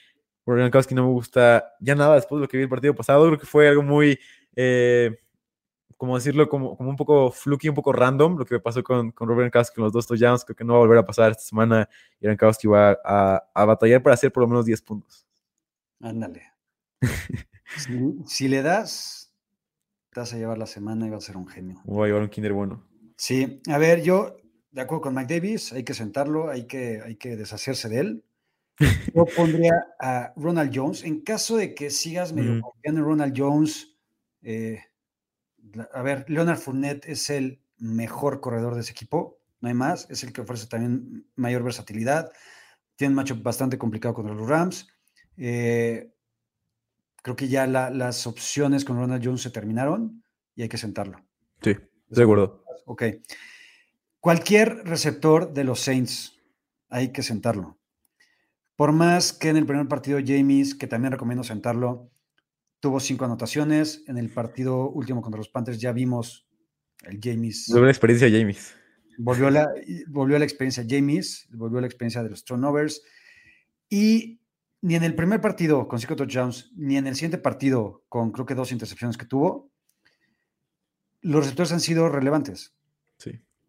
Robert 0.45 0.63
Gronkowski 0.63 0.95
no 0.95 1.07
me 1.07 1.13
gusta 1.13 1.75
ya 1.81 1.95
nada 1.95 2.17
después 2.17 2.39
de 2.39 2.43
lo 2.43 2.49
que 2.49 2.57
vi 2.57 2.65
el 2.65 2.69
partido 2.69 2.95
pasado. 2.95 3.25
Creo 3.27 3.39
que 3.39 3.47
fue 3.47 3.69
algo 3.69 3.83
muy, 3.83 4.19
eh, 4.57 5.17
como 5.97 6.17
decirlo, 6.17 6.49
como, 6.49 6.77
como 6.77 6.91
un 6.91 6.97
poco 6.97 7.31
fluky, 7.31 7.69
un 7.69 7.77
poco 7.77 7.93
random 7.93 8.37
lo 8.37 8.45
que 8.45 8.59
pasó 8.59 8.83
con, 8.83 9.13
con 9.13 9.29
Robert 9.29 9.53
Gronkowski 9.53 9.77
con 9.77 9.85
los 9.85 9.93
dos 9.93 10.07
touchdowns. 10.07 10.45
Creo 10.45 10.57
que 10.57 10.65
no 10.65 10.75
va 10.75 10.81
a 10.81 10.83
volver 10.83 10.99
a 10.99 11.07
pasar 11.07 11.31
esta 11.31 11.45
semana 11.45 11.89
y 12.21 12.27
Gronkowski 12.27 12.67
va 12.67 12.99
a, 13.05 13.45
a 13.55 13.65
batallar 13.65 14.03
para 14.03 14.15
hacer 14.15 14.33
por 14.33 14.43
lo 14.43 14.49
menos 14.49 14.67
10 14.67 14.83
puntos. 14.83 15.27
Ándale. 16.01 16.43
si, 17.77 18.19
si 18.27 18.49
le 18.49 18.63
das, 18.63 19.33
te 20.11 20.21
vas 20.21 20.33
a 20.33 20.37
llevar 20.37 20.59
la 20.59 20.67
semana 20.67 21.07
y 21.07 21.11
vas 21.11 21.25
a 21.25 21.27
ser 21.29 21.37
un 21.37 21.47
genio. 21.47 21.81
Voy 21.85 22.05
a 22.05 22.07
llevar 22.09 22.23
un 22.23 22.29
kinder 22.29 22.53
bueno. 22.53 22.85
Sí, 23.17 23.63
a 23.69 23.79
ver, 23.79 24.03
yo 24.03 24.37
de 24.77 24.83
acuerdo 24.83 25.01
con 25.05 25.15
Mike 25.15 25.35
Davis, 25.35 25.73
hay 25.73 25.85
que 25.85 25.95
sentarlo, 25.95 26.51
hay 26.51 26.67
que, 26.67 27.01
hay 27.03 27.17
que 27.17 27.35
deshacerse 27.35 27.89
de 27.89 27.99
él. 27.99 28.25
Yo 29.15 29.25
pondría 29.35 29.73
a 29.99 30.35
Ronald 30.37 30.71
Jones. 30.75 31.03
En 31.03 31.23
caso 31.23 31.57
de 31.57 31.75
que 31.75 31.89
sigas 31.89 32.35
medio 32.35 32.53
Mm. 32.57 32.61
confiando 32.61 33.01
en 33.01 33.07
Ronald 33.07 33.35
Jones, 33.35 33.97
eh, 34.43 34.81
a 35.95 36.03
ver, 36.03 36.27
Leonard 36.29 36.59
Fournette 36.59 37.07
es 37.09 37.31
el 37.31 37.63
mejor 37.79 38.41
corredor 38.43 38.75
de 38.75 38.83
ese 38.83 38.93
equipo, 38.93 39.39
no 39.61 39.69
hay 39.69 39.75
más, 39.75 40.09
es 40.11 40.23
el 40.25 40.33
que 40.35 40.43
ofrece 40.43 40.67
también 40.67 41.27
mayor 41.37 41.63
versatilidad. 41.63 42.31
Tiene 42.97 43.13
un 43.13 43.17
matchup 43.17 43.43
bastante 43.43 43.79
complicado 43.79 44.13
contra 44.15 44.35
los 44.35 44.47
Rams. 44.47 44.89
Eh, 45.39 46.13
creo 47.23 47.35
que 47.35 47.49
ya 47.49 47.67
la- 47.67 47.89
las 47.89 48.27
opciones 48.27 48.85
con 48.85 48.97
Ronald 48.99 49.25
Jones 49.25 49.41
se 49.41 49.51
terminaron 49.51 50.23
y 50.55 50.63
hay 50.63 50.69
que 50.69 50.77
sentarlo. 50.79 51.19
Sí, 51.63 51.75
de 52.11 52.23
acuerdo. 52.23 52.63
Ok. 52.85 53.05
Cualquier 54.27 54.83
receptor 54.85 55.53
de 55.53 55.63
los 55.63 55.79
Saints, 55.79 56.35
hay 56.89 57.13
que 57.13 57.23
sentarlo. 57.23 57.79
Por 58.75 58.91
más 58.91 59.33
que 59.33 59.51
en 59.51 59.57
el 59.57 59.67
primer 59.67 59.87
partido 59.87 60.19
James, 60.19 60.75
que 60.75 60.89
también 60.89 61.13
recomiendo 61.13 61.45
sentarlo, 61.45 62.11
tuvo 62.81 62.99
cinco 62.99 63.25
anotaciones. 63.25 64.03
En 64.09 64.19
el 64.19 64.29
partido 64.31 64.91
último 64.91 65.23
contra 65.23 65.39
los 65.39 65.49
Panthers 65.49 65.81
ya 65.81 65.93
vimos 65.93 66.49
el 67.05 67.21
James. 67.23 67.67
Sobre 67.67 67.85
la 67.85 67.93
experiencia 67.93 68.29
James. 68.29 68.75
Volvió 69.17 69.49
la, 69.49 69.69
volvió 70.09 70.37
la 70.41 70.45
experiencia 70.45 70.85
James, 70.89 71.47
volvió 71.53 71.81
la 71.81 71.87
experiencia 71.87 72.25
de 72.25 72.31
los 72.31 72.45
turnovers. 72.45 73.05
Y 73.89 74.41
ni 74.81 74.97
en 74.97 75.05
el 75.05 75.15
primer 75.15 75.41
partido 75.41 75.87
con 75.87 76.01
cinco 76.01 76.17
touchdowns, 76.17 76.73
ni 76.75 76.97
en 76.97 77.07
el 77.07 77.15
siguiente 77.15 77.39
partido 77.39 78.03
con 78.09 78.33
creo 78.33 78.45
que 78.45 78.57
dos 78.57 78.73
intercepciones 78.73 79.19
que 79.19 79.27
tuvo, 79.27 79.71
los 81.21 81.43
receptores 81.45 81.71
han 81.71 81.79
sido 81.79 82.09
relevantes. 82.09 82.76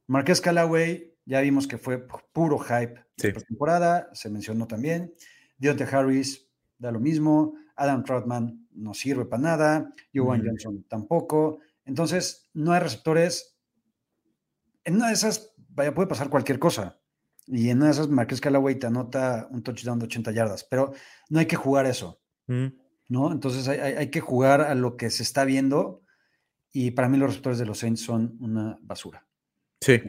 Marqués 0.07 0.41
Callaway, 0.41 1.13
ya 1.25 1.41
vimos 1.41 1.67
que 1.67 1.77
fue 1.77 2.07
pu- 2.07 2.23
puro 2.31 2.57
hype 2.59 2.95
Sí. 3.17 3.27
de 3.31 3.33
temporada, 3.41 4.09
se 4.13 4.29
mencionó 4.29 4.67
también. 4.67 5.13
Deontay 5.57 5.87
Harris 5.91 6.47
da 6.77 6.91
lo 6.91 6.99
mismo. 6.99 7.55
Adam 7.75 8.03
Troutman 8.03 8.67
no 8.71 8.93
sirve 8.93 9.25
para 9.25 9.41
nada. 9.41 9.93
Jovan 10.13 10.39
Ujú. 10.41 10.49
Johnson 10.49 10.85
tampoco. 10.87 11.59
Entonces, 11.85 12.49
no 12.53 12.71
hay 12.71 12.79
receptores. 12.79 13.57
En 14.83 14.95
una 14.95 15.07
de 15.07 15.13
esas, 15.13 15.53
vaya, 15.69 15.93
puede 15.93 16.07
pasar 16.07 16.29
cualquier 16.29 16.59
cosa. 16.59 16.99
Y 17.45 17.69
en 17.69 17.77
una 17.77 17.87
de 17.87 17.91
esas, 17.93 18.07
Marqués 18.09 18.41
Callaway 18.41 18.75
te 18.75 18.87
anota 18.87 19.47
un 19.51 19.63
touchdown 19.63 19.99
de 19.99 20.05
80 20.05 20.31
yardas, 20.31 20.63
pero 20.63 20.93
no 21.29 21.39
hay 21.39 21.45
que 21.45 21.55
jugar 21.55 21.85
eso, 21.85 22.21
Mm. 22.47 22.67
¿no? 23.09 23.31
Entonces, 23.31 23.67
hay, 23.67 23.79
hay- 23.79 23.93
hay 23.95 24.09
que 24.11 24.19
jugar 24.21 24.61
a 24.61 24.75
lo 24.75 24.95
que 24.97 25.09
se 25.09 25.23
está 25.23 25.43
viendo. 25.45 26.01
Y 26.71 26.91
para 26.91 27.09
mí, 27.09 27.17
los 27.17 27.29
receptores 27.29 27.57
de 27.59 27.65
los 27.65 27.79
Saints 27.79 28.01
son 28.01 28.37
una 28.39 28.77
basura. 28.81 29.25
Sí. 29.81 30.01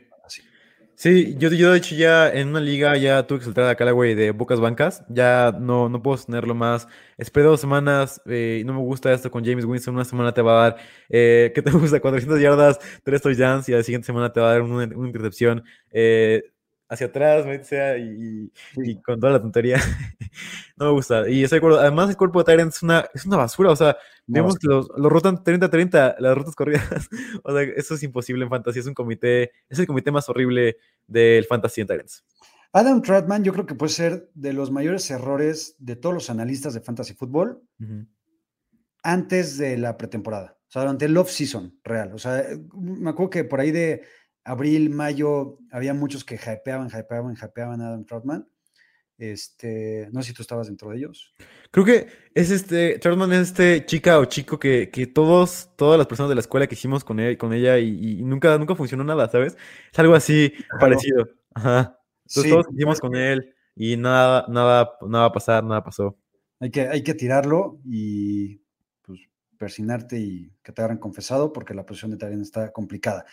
Sí, 0.97 1.37
yo, 1.39 1.49
yo 1.51 1.71
de 1.71 1.79
hecho 1.79 1.95
ya 1.95 2.29
en 2.29 2.49
una 2.49 2.61
liga 2.61 2.97
ya 2.97 3.25
tuve 3.25 3.39
que 3.39 3.45
soltar 3.45 3.69
a 3.69 3.77
Callaway 3.77 4.17
de 4.17 4.35
pocas 4.35 4.59
bancas. 4.59 5.05
Ya 5.09 5.53
no, 5.61 5.89
no 5.89 6.03
puedo 6.03 6.19
tenerlo 6.19 6.57
más. 6.57 6.89
Esperé 7.17 7.47
dos 7.47 7.61
semanas 7.61 8.21
eh, 8.27 8.65
no 8.67 8.73
me 8.75 8.81
gusta 8.81 9.13
esto 9.13 9.31
con 9.31 9.45
James 9.45 9.65
Winston. 9.65 9.95
Una 9.95 10.05
semana 10.05 10.35
te 10.35 10.43
va 10.43 10.67
a 10.67 10.71
dar, 10.71 10.77
eh, 11.09 11.53
¿qué 11.55 11.63
te 11.63 11.71
gusta? 11.73 12.01
400 12.01 12.41
yardas, 12.41 12.81
3 13.05 13.23
touchdowns 13.23 13.69
y 13.69 13.73
la 13.73 13.83
siguiente 13.85 14.07
semana 14.07 14.33
te 14.33 14.41
va 14.41 14.49
a 14.51 14.53
dar 14.55 14.63
una, 14.63 14.93
una 14.97 15.07
intercepción 15.07 15.63
eh, 15.93 16.43
hacia 16.89 17.09
atrás, 17.09 17.45
sea, 17.67 17.99
y, 17.99 18.51
y 18.77 19.03
con 19.03 19.21
toda 19.21 19.35
la 19.35 19.43
tontería. 19.43 19.79
no 20.77 20.87
me 20.87 20.93
gusta. 20.93 21.29
Y 21.29 21.45
estoy 21.45 21.57
de 21.57 21.59
acuerdo. 21.59 21.81
Además, 21.81 22.11
el 22.11 22.17
cuerpo 22.17 22.39
de 22.39 22.45
Tyrant 22.45 22.73
es 22.73 22.83
una, 22.83 23.07
es 23.13 23.27
una 23.27 23.37
basura. 23.37 23.71
O 23.71 23.77
sea, 23.77 23.97
Una 24.27 24.41
Vemos 24.41 24.59
que 24.59 24.67
los, 24.67 24.89
los 24.97 25.13
rotan 25.13 25.45
30-30, 25.45 26.17
las 26.19 26.37
rutas 26.37 26.55
corridas. 26.55 26.89
o 27.43 27.53
sea, 27.53 27.63
eso 27.63 27.95
es 27.95 28.03
imposible 28.03 28.45
en 28.45 28.51
fantasy. 28.51 28.79
Es 28.79 28.87
un 28.87 28.95
comité, 28.95 29.53
es 29.69 29.79
el 29.79 29.87
comité 29.87 30.11
más 30.11 30.29
horrible 30.29 30.79
del 31.07 31.45
fantasy 31.45 31.83
en 31.83 31.87
Tyrants. 31.87 32.25
Adam 32.73 33.03
Troutman, 33.03 33.45
yo 33.45 33.53
creo 33.53 33.67
que 33.67 33.75
puede 33.75 33.93
ser 33.93 34.31
de 34.35 34.53
los 34.53 34.71
mayores 34.71 35.11
errores 35.11 35.77
de 35.79 35.97
todos 35.97 36.15
los 36.15 36.31
analistas 36.31 36.75
de 36.75 36.81
fantasy 36.81 37.15
fútbol 37.15 37.63
antes 39.03 39.57
de 39.57 39.79
la 39.79 39.97
pretemporada. 39.97 40.59
O 40.69 40.71
sea, 40.71 40.83
durante 40.83 41.07
el 41.07 41.17
off-season 41.17 41.79
real. 41.83 42.13
O 42.13 42.19
sea, 42.19 42.45
me 42.75 43.09
acuerdo 43.11 43.31
que 43.31 43.45
por 43.45 43.61
ahí 43.61 43.71
de 43.71 44.03
abril, 44.49 44.91
mayo, 44.91 45.59
había 45.71 45.95
muchos 45.95 46.25
que 46.25 46.37
hypeaban, 46.37 46.89
hypeaban, 46.89 47.37
hypeaban 47.37 47.81
a 47.81 47.89
Adam 47.89 48.05
Troutman. 48.05 48.49
Este, 49.19 50.09
no 50.13 50.23
sé 50.23 50.29
si 50.29 50.35
tú 50.35 50.43
estabas 50.43 50.69
dentro 50.69 50.91
de 50.91 50.99
ellos. 50.99 51.35
Creo 51.71 51.85
que 51.85 52.07
es 52.35 52.51
este, 52.51 52.99
Troutman 52.99 53.33
es 53.33 53.49
este 53.49 53.85
chica 53.85 54.19
o 54.19 54.25
chico 54.27 54.59
que, 54.59 54.91
que 54.91 55.07
todos, 55.07 55.71
todas 55.77 55.99
las 55.99 56.07
personas 56.07 56.29
de 56.29 56.37
la 56.37 56.41
escuela 56.41 56.67
que 56.67 56.75
hicimos 56.77 57.05
con 57.05 57.19
él, 57.21 57.37
con 57.37 57.53
ella 57.53 57.79
y, 57.79 58.21
y 58.21 58.23
nunca, 58.23 58.57
nunca 58.59 58.75
funcionó 58.75 59.05
nada, 59.05 59.29
¿sabes? 59.29 59.57
Es 59.93 59.99
algo 59.99 60.15
así 60.15 60.53
parecido. 60.81 61.29
Ajá. 61.55 62.01
Entonces 62.25 62.43
Sí, 62.45 62.51
todos 62.51 62.67
hicimos 62.73 63.01
con 63.01 63.17
él 63.17 63.55
y 63.75 63.97
nada, 63.97 64.47
nada, 64.49 64.97
nada 65.03 65.25
va 65.25 65.31
a 65.31 65.33
pasar, 65.33 65.65
nada 65.65 65.83
pasó. 65.83 66.17
hay 66.61 66.71
que, 66.71 66.83
hay 66.83 67.03
que 67.03 67.15
tirarlo 67.15 67.81
y 67.85 68.61
pues 69.03 69.21
persinarte 69.59 70.19
y 70.19 70.53
que 70.63 70.73
te 70.73 70.81
agarren 70.81 70.99
confesado 70.99 71.53
porque 71.53 71.75
la 71.75 71.85
posición 71.85 72.13
de 72.13 72.19
Taren 72.19 72.41
está 72.43 72.73
complicada. 72.73 73.25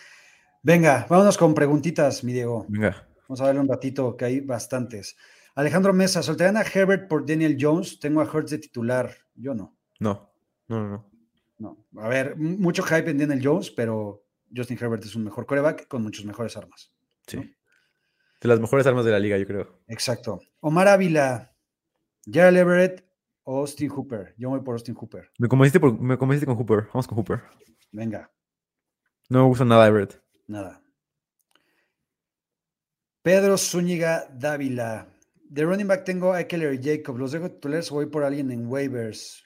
Venga, 0.69 1.05
vámonos 1.07 1.37
con 1.37 1.53
preguntitas, 1.53 2.23
mi 2.23 2.33
Diego. 2.33 2.65
Venga. 2.67 3.07
Vamos 3.27 3.39
a 3.39 3.45
darle 3.45 3.61
un 3.61 3.67
ratito, 3.67 4.17
que 4.17 4.25
hay 4.25 4.39
bastantes. 4.39 5.15
Alejandro 5.53 5.93
Mesa, 5.93 6.23
¿soltarían 6.23 6.57
a 6.57 6.63
Herbert 6.63 7.07
por 7.07 7.23
Daniel 7.23 7.55
Jones? 7.59 7.99
Tengo 7.99 8.19
a 8.19 8.23
Hurts 8.23 8.49
de 8.49 8.57
titular. 8.57 9.11
Yo 9.35 9.53
no. 9.53 9.77
No, 9.99 10.33
no, 10.67 10.79
no, 10.81 10.89
no. 10.89 11.11
No. 11.59 12.01
A 12.01 12.07
ver, 12.07 12.35
mucho 12.35 12.81
hype 12.81 13.11
en 13.11 13.19
Daniel 13.19 13.41
Jones, 13.43 13.69
pero 13.69 14.23
Justin 14.55 14.79
Herbert 14.81 15.05
es 15.05 15.15
un 15.15 15.23
mejor 15.23 15.45
coreback 15.45 15.87
con 15.87 16.01
muchas 16.01 16.25
mejores 16.25 16.57
armas. 16.57 16.91
Sí. 17.27 17.37
¿no? 17.37 17.43
De 17.43 18.47
las 18.47 18.59
mejores 18.59 18.87
armas 18.87 19.05
de 19.05 19.11
la 19.11 19.19
liga, 19.19 19.37
yo 19.37 19.45
creo. 19.45 19.81
Exacto. 19.87 20.39
Omar 20.61 20.87
Ávila, 20.87 21.53
Gerald 22.25 22.57
Everett 22.57 23.05
o 23.43 23.59
Austin 23.59 23.89
Hooper. 23.89 24.33
Yo 24.37 24.49
voy 24.49 24.61
por 24.61 24.73
Austin 24.73 24.95
Hooper. 24.95 25.29
Me 25.37 25.47
convenciste, 25.47 25.79
por- 25.79 25.99
me 25.99 26.17
convenciste 26.17 26.47
con 26.47 26.55
Hooper. 26.57 26.87
Vamos 26.87 27.05
con 27.07 27.19
Hooper. 27.19 27.43
Venga, 27.91 28.31
No 29.29 29.43
me 29.43 29.47
gusta 29.47 29.63
nada 29.63 29.87
Everett. 29.87 30.24
Nada. 30.47 30.81
Pedro 33.21 33.57
Zúñiga 33.57 34.27
Dávila. 34.31 35.07
De 35.49 35.63
running 35.63 35.87
back 35.87 36.03
tengo 36.03 36.33
a 36.33 36.41
Eckler 36.41 36.73
y 36.73 36.83
Jacob. 36.83 37.17
Los 37.17 37.31
dejo 37.31 37.49
titulares 37.49 37.91
o 37.91 37.95
voy 37.95 38.07
por 38.07 38.23
alguien 38.23 38.51
en 38.51 38.67
waivers. 38.67 39.43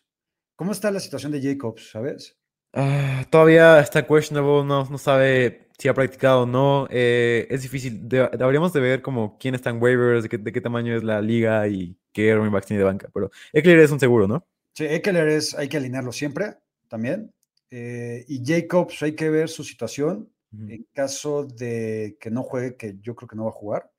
¿Cómo 0.55 0.71
está 0.71 0.91
la 0.91 0.99
situación 0.99 1.31
de 1.31 1.41
Jacobs, 1.41 1.91
sabes? 1.91 2.37
Ah, 2.73 3.25
todavía 3.29 3.79
está 3.79 4.05
questionable, 4.05 4.63
no, 4.65 4.85
no 4.85 4.97
sabe 4.97 5.69
si 5.77 5.87
ha 5.87 5.93
practicado 5.93 6.41
o 6.41 6.45
no. 6.45 6.87
eh, 6.89 7.47
es 7.49 7.61
difícil. 7.63 8.07
De- 8.07 8.29
deberíamos 8.37 8.73
de 8.73 8.79
ver 8.81 9.01
como 9.01 9.37
quién 9.37 9.55
está 9.55 9.69
en 9.69 9.81
waivers, 9.81 10.23
de 10.23 10.29
qué, 10.29 10.37
de 10.37 10.51
qué 10.51 10.61
tamaño 10.61 10.95
es 10.95 11.03
la 11.03 11.21
liga 11.21 11.67
y 11.67 11.97
qué 12.11 12.35
running 12.35 12.51
backs 12.51 12.67
tiene 12.67 12.79
de 12.79 12.85
banca. 12.85 13.09
Pero 13.13 13.31
Eckler 13.53 13.79
es 13.79 13.91
un 13.91 13.99
seguro, 13.99 14.27
¿no? 14.27 14.45
Sí, 14.75 14.85
Eckler 14.85 15.27
es, 15.29 15.55
hay 15.55 15.67
que 15.69 15.77
alinearlo 15.77 16.11
siempre, 16.11 16.57
también. 16.89 17.33
Eh, 17.71 18.25
y 18.27 18.43
Jacobs, 18.45 19.01
hay 19.03 19.13
que 19.13 19.29
ver 19.29 19.47
su 19.49 19.63
situación. 19.63 20.29
En 20.51 20.87
caso 20.93 21.45
de 21.45 22.17
que 22.19 22.31
no 22.31 22.43
juegue, 22.43 22.75
que 22.75 22.97
yo 23.01 23.15
creo 23.15 23.27
que 23.27 23.35
no 23.35 23.43
va 23.43 23.49
a 23.49 23.53
jugar, 23.53 23.91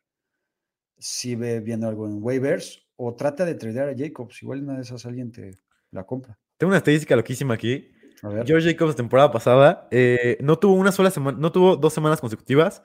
si 0.98 1.34
ve 1.34 1.60
viendo 1.60 1.88
algo 1.88 2.06
en 2.06 2.22
waivers 2.22 2.86
o 2.96 3.14
trata 3.14 3.44
de 3.44 3.54
tradear 3.54 3.88
a 3.88 3.94
Jacobs. 3.96 4.42
Igual 4.42 4.62
una 4.62 4.76
de 4.76 4.82
esas 4.82 5.06
alguien 5.06 5.32
te 5.32 5.52
la 5.90 6.04
compra. 6.04 6.38
Tengo 6.58 6.68
una 6.68 6.78
estadística 6.78 7.16
loquísima 7.16 7.54
aquí. 7.54 7.90
A 8.22 8.28
ver. 8.28 8.46
George 8.46 8.70
Jacobs, 8.72 8.96
temporada 8.96 9.30
pasada, 9.30 9.88
eh, 9.90 10.36
no 10.40 10.58
tuvo 10.58 10.74
una 10.74 10.92
sola 10.92 11.10
semana, 11.10 11.38
no 11.38 11.50
tuvo 11.52 11.76
dos 11.76 11.94
semanas 11.94 12.20
consecutivas 12.20 12.82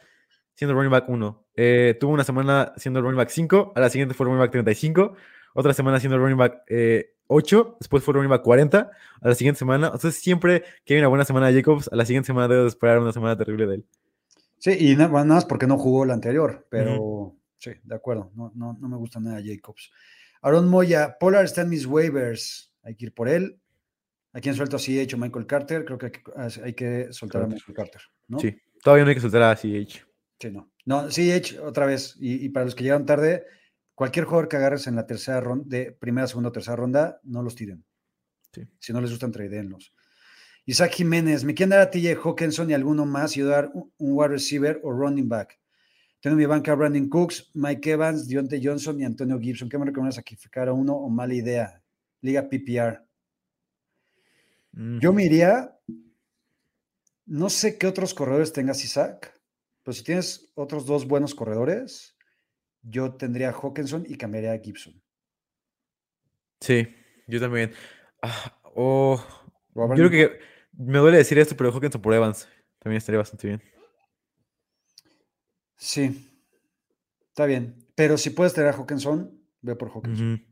siendo 0.54 0.74
running 0.74 0.92
back 0.92 1.10
1. 1.10 1.48
Eh, 1.56 1.98
tuvo 2.00 2.14
una 2.14 2.24
semana 2.24 2.74
siendo 2.78 3.02
running 3.02 3.18
back 3.18 3.30
5, 3.30 3.74
a 3.76 3.80
la 3.80 3.90
siguiente 3.90 4.16
fue 4.16 4.26
running 4.26 4.40
back 4.40 4.52
35, 4.52 5.16
otra 5.54 5.74
semana 5.74 6.00
siendo 6.00 6.18
running 6.18 6.38
back 6.38 6.64
eh, 6.68 7.15
8, 7.28 7.78
después 7.80 8.04
fue 8.04 8.28
back 8.28 8.42
40, 8.42 8.92
a 9.22 9.28
la 9.28 9.36
siguiente 9.36 9.60
semana. 9.60 9.88
Entonces, 9.88 10.16
siempre 10.16 10.64
que 10.84 10.94
hay 10.94 11.00
una 11.00 11.08
buena 11.08 11.26
semana 11.26 11.48
de 11.48 11.56
Jacobs, 11.56 11.90
a 11.92 11.96
la 11.96 12.06
siguiente 12.06 12.28
semana 12.28 12.48
debo 12.48 12.68
esperar 12.68 13.00
una 13.00 13.12
semana 13.12 13.38
terrible 13.38 13.66
de 13.68 13.76
él. 13.76 13.86
Sí, 14.58 14.76
y 14.80 14.96
nada 14.96 15.24
más 15.24 15.46
porque 15.46 15.68
no 15.68 15.78
jugó 15.78 16.06
la 16.06 16.14
anterior, 16.14 16.66
pero 16.70 17.36
sí, 17.58 17.72
de 17.84 17.96
acuerdo, 17.96 18.32
no, 18.36 18.52
no, 18.56 18.78
no 18.80 18.90
me 18.90 18.98
gusta 18.98 19.20
nada 19.20 19.42
Jacobs. 19.44 19.92
Aaron 20.42 20.68
Moya, 20.68 21.18
Polar 21.20 21.46
está 21.46 21.62
en 21.62 21.70
mis 21.70 21.86
waivers, 21.86 22.72
hay 22.84 22.96
que 22.96 23.06
ir 23.06 23.14
por 23.14 23.28
él. 23.28 23.60
¿A 24.34 24.42
quién 24.42 24.54
suelto 24.54 24.76
a 24.76 24.80
CH 24.80 25.14
o 25.14 25.18
Michael 25.18 25.48
Carter? 25.48 25.86
Creo 25.86 25.98
que 25.98 26.12
hay 26.64 26.74
que 26.74 27.08
soltar 27.12 27.44
a 27.44 27.48
Michael 27.48 27.74
Carter, 27.74 28.02
¿no? 28.28 28.40
Sí, 28.40 28.56
todavía 28.84 29.06
no 29.06 29.10
hay 29.10 29.16
que 29.16 29.22
soltar 29.22 29.44
a 29.44 29.56
CH. 29.56 30.06
Sí, 30.40 30.52
no. 30.52 30.70
No, 30.84 31.08
CH, 31.10 31.60
otra 31.64 31.86
vez, 31.86 32.16
y, 32.20 32.46
y 32.46 32.50
para 32.50 32.66
los 32.66 32.76
que 32.76 32.84
llegaron 32.84 33.06
tarde, 33.06 33.46
cualquier 33.96 34.26
jugador 34.26 34.48
que 34.48 34.58
agarres 34.58 34.88
en 34.88 34.96
la 34.96 35.08
tercera 35.08 35.40
ronda, 35.40 35.66
de 35.68 35.92
primera, 35.92 36.28
segunda 36.28 36.50
o 36.50 36.52
tercera 36.52 36.76
ronda, 36.76 37.20
no 37.24 37.42
los 37.42 37.56
tiren. 37.56 37.84
Sí. 38.54 38.62
Si 38.80 38.94
no 38.94 39.02
les 39.02 39.10
gustan, 39.10 39.32
tradenlos. 39.32 39.94
Isaac 40.66 40.94
Jiménez, 40.94 41.44
me 41.44 41.54
quieren 41.54 41.72
dar 41.72 41.82
a 41.82 41.92
TJ 41.92 42.18
Hawkinson 42.24 42.70
y 42.70 42.74
alguno 42.74 43.06
más 43.06 43.38
y 43.38 43.42
dar 43.42 43.72
un, 43.74 43.92
wide 43.98 44.30
receiver 44.30 44.80
o 44.84 44.92
running 44.92 45.30
back. 45.30 45.60
Tengo 46.20 46.34
en 46.34 46.40
mi 46.40 46.46
banca 46.48 46.72
a 46.72 46.76
Brandon 46.76 47.08
Cooks, 47.08 47.52
Mike 47.54 47.92
Evans, 47.92 48.28
Deontay 48.28 48.64
Johnson 48.64 49.00
y 49.00 49.06
Antonio 49.06 49.40
Gibson. 49.40 49.70
¿Qué 49.70 49.78
me 49.78 49.86
recomiendas 49.86 50.16
sacrificar 50.16 50.68
a 50.68 50.74
uno 50.74 50.96
o 50.96 51.08
mala 51.08 51.36
idea? 51.36 51.82
Liga 52.22 52.50
PPR. 52.50 53.06
Mm. 54.72 55.00
Yo 55.00 55.14
me 55.14 55.24
iría, 55.24 55.78
no 57.28 57.50
sé 57.50 57.78
qué 57.78 57.86
otros 57.86 58.16
corredores 58.16 58.52
tengas, 58.52 58.84
Isaac, 58.84 59.40
pero 59.84 59.94
si 59.94 60.04
tienes 60.04 60.52
otros 60.56 60.88
dos 60.88 61.08
buenos 61.08 61.36
corredores, 61.36 62.15
yo 62.88 63.16
tendría 63.16 63.50
a 63.50 63.54
Hawkinson 63.54 64.06
y 64.08 64.16
cambiaría 64.16 64.54
a 64.54 64.60
Gibson. 64.60 65.02
Sí, 66.60 66.88
yo 67.28 67.40
también. 67.40 67.74
Ah, 68.22 68.60
oh, 68.76 69.24
yo 69.74 69.88
creo 69.88 70.10
que 70.10 70.40
me 70.78 71.00
duele 71.00 71.18
decir 71.18 71.38
esto, 71.38 71.56
pero 71.58 71.72
Hawkinson 71.72 72.02
por 72.02 72.14
Evans 72.14 72.48
también 72.80 72.98
estaría 72.98 73.20
bastante 73.20 73.48
bien. 73.48 73.62
Sí, 75.78 76.32
está 77.28 77.46
bien. 77.46 77.76
Pero 77.96 78.18
si 78.18 78.30
puedes 78.30 78.54
tener 78.54 78.70
a 78.70 78.74
Hawkinson, 78.74 79.42
ve 79.62 79.76
por 79.76 79.90
Hawkinson. 79.90 80.46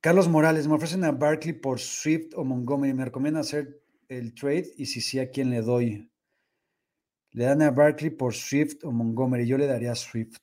Carlos 0.00 0.28
Morales, 0.28 0.66
me 0.66 0.74
ofrecen 0.74 1.04
a 1.04 1.12
Barkley 1.12 1.52
por 1.52 1.78
Swift 1.78 2.34
o 2.34 2.44
Montgomery. 2.44 2.92
Me 2.92 3.04
recomienda 3.04 3.40
hacer 3.40 3.82
el 4.08 4.34
trade 4.34 4.72
y 4.76 4.86
si 4.86 5.00
sí, 5.00 5.20
¿a 5.20 5.30
quién 5.30 5.50
le 5.50 5.62
doy? 5.62 6.10
Le 7.30 7.44
dan 7.44 7.62
a 7.62 7.70
Barkley 7.70 8.10
por 8.10 8.34
Swift 8.34 8.84
o 8.84 8.90
Montgomery. 8.90 9.46
Yo 9.46 9.56
le 9.56 9.66
daría 9.66 9.92
a 9.92 9.94
Swift. 9.94 10.40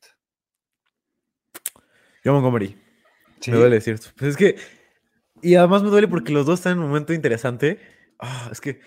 Yo 2.23 2.33
Montgomery. 2.33 2.77
Sí. 3.39 3.51
Me 3.51 3.57
duele 3.57 3.75
decir 3.75 3.93
esto. 3.95 4.09
Pues 4.17 4.31
es 4.31 4.37
que. 4.37 4.55
Y 5.41 5.55
además 5.55 5.83
me 5.83 5.89
duele 5.89 6.07
porque 6.07 6.33
los 6.33 6.45
dos 6.45 6.59
están 6.59 6.73
en 6.73 6.79
un 6.79 6.87
momento 6.87 7.13
interesante. 7.13 7.79
Ah, 8.19 8.49
es 8.51 8.59
que 8.59 8.79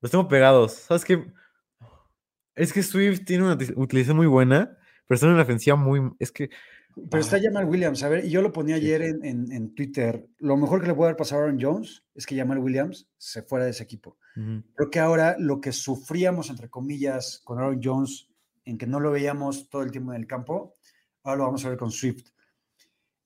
los 0.00 0.10
tengo 0.10 0.26
pegados. 0.28 0.72
¿Sabes 0.72 1.04
qué? 1.04 1.26
Es 2.54 2.72
que 2.72 2.82
Swift 2.82 3.24
tiene 3.24 3.44
una 3.44 3.56
util- 3.56 3.74
utilización 3.76 4.16
muy 4.16 4.26
buena, 4.26 4.78
pero 5.06 5.14
está 5.16 5.26
en 5.26 5.34
una 5.34 5.42
ofensiva 5.42 5.76
muy. 5.76 6.10
Es 6.18 6.32
que. 6.32 6.50
Pero 7.10 7.20
está 7.20 7.36
Ah. 7.36 7.40
Jamal 7.40 7.66
Williams. 7.66 8.02
A 8.02 8.08
ver, 8.08 8.24
y 8.24 8.30
yo 8.30 8.42
lo 8.42 8.52
ponía 8.52 8.74
ayer 8.76 9.02
en, 9.02 9.24
en- 9.24 9.52
en 9.52 9.74
Twitter. 9.74 10.26
Lo 10.38 10.56
mejor 10.56 10.80
que 10.80 10.88
le 10.88 10.94
puede 10.94 11.10
haber 11.10 11.16
pasado 11.18 11.42
a 11.42 11.44
Aaron 11.44 11.58
Jones 11.60 12.02
es 12.14 12.26
que 12.26 12.36
Jamal 12.36 12.58
Williams 12.58 13.08
se 13.18 13.42
fuera 13.42 13.66
de 13.66 13.70
ese 13.70 13.84
equipo. 13.84 14.16
ujú, 14.36 14.64
Creo 14.74 14.90
que 14.90 14.98
ahora 14.98 15.36
lo 15.38 15.60
que 15.60 15.70
sufríamos, 15.70 16.50
entre 16.50 16.68
comillas, 16.68 17.40
con 17.44 17.58
Aaron 17.58 17.80
Jones, 17.84 18.28
en 18.64 18.78
que 18.78 18.86
no 18.88 18.98
lo 18.98 19.12
veíamos 19.12 19.68
todo 19.68 19.82
el 19.82 19.92
tiempo 19.92 20.12
en 20.12 20.20
el 20.20 20.26
campo, 20.26 20.74
ahora 21.22 21.38
lo 21.38 21.44
vamos 21.44 21.64
a 21.64 21.68
ver 21.68 21.78
con 21.78 21.92
Swift. 21.92 22.30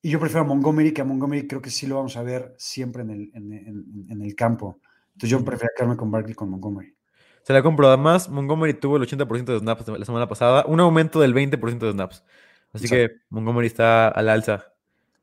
Y 0.03 0.11
yo 0.11 0.18
prefiero 0.20 0.42
a 0.42 0.48
Montgomery, 0.48 0.92
que 0.92 1.00
a 1.00 1.05
Montgomery 1.05 1.46
creo 1.46 1.62
que 1.62 1.70
sí 1.70 1.86
lo 1.86 1.96
vamos 1.96 2.16
a 2.16 2.22
ver 2.22 2.55
siempre 2.59 3.03
en 3.03 3.11
el, 3.11 3.30
en, 3.34 3.53
en- 3.53 4.07
en 4.11 4.22
el 4.22 4.34
campo. 4.34 4.80
Entonces 5.12 5.30
yo 5.30 5.44
prefiero 5.44 5.72
quedarme 5.76 5.96
con 5.96 6.11
Barkley 6.11 6.34
con 6.34 6.50
Montgomery. 6.50 6.94
Se 7.42 7.53
la 7.53 7.62
compro. 7.62 7.86
Además, 7.88 8.28
Montgomery 8.28 8.74
tuvo 8.74 8.96
el 8.96 9.03
80% 9.03 9.53
de 9.53 9.59
snaps 9.61 9.86
la 9.88 10.05
semana 10.05 10.28
pasada, 10.28 10.64
un 10.66 10.80
aumento 10.80 11.20
del 11.20 11.34
20% 11.34 11.86
de 11.86 11.92
snaps. 11.92 12.24
Así 12.72 12.86
Exacto. 12.86 13.14
que 13.14 13.20
Montgomery 13.30 13.66
está 13.66 14.09
al 14.09 14.28
alza. 14.28 14.72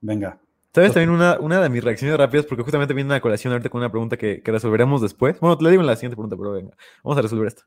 Venga. 0.01 0.39
¿Sabes? 0.73 0.93
También 0.93 1.09
una, 1.09 1.39
una 1.39 1.59
de 1.61 1.69
mis 1.69 1.83
reacciones 1.83 2.15
rápidas, 2.17 2.45
porque 2.45 2.63
justamente 2.63 2.93
viene 2.93 3.07
una 3.09 3.21
colación 3.21 3.51
ahorita 3.53 3.69
con 3.69 3.79
una 3.79 3.89
pregunta 3.91 4.17
que, 4.17 4.41
que 4.43 4.51
resolveremos 4.51 5.01
después. 5.01 5.39
Bueno, 5.39 5.57
te 5.57 5.63
la 5.63 5.71
digo 5.71 5.81
en 5.81 5.87
la 5.87 5.95
siguiente 5.95 6.15
pregunta, 6.15 6.37
pero 6.37 6.51
venga, 6.51 6.77
vamos 7.03 7.17
a 7.17 7.21
resolver 7.21 7.47
esto. 7.47 7.63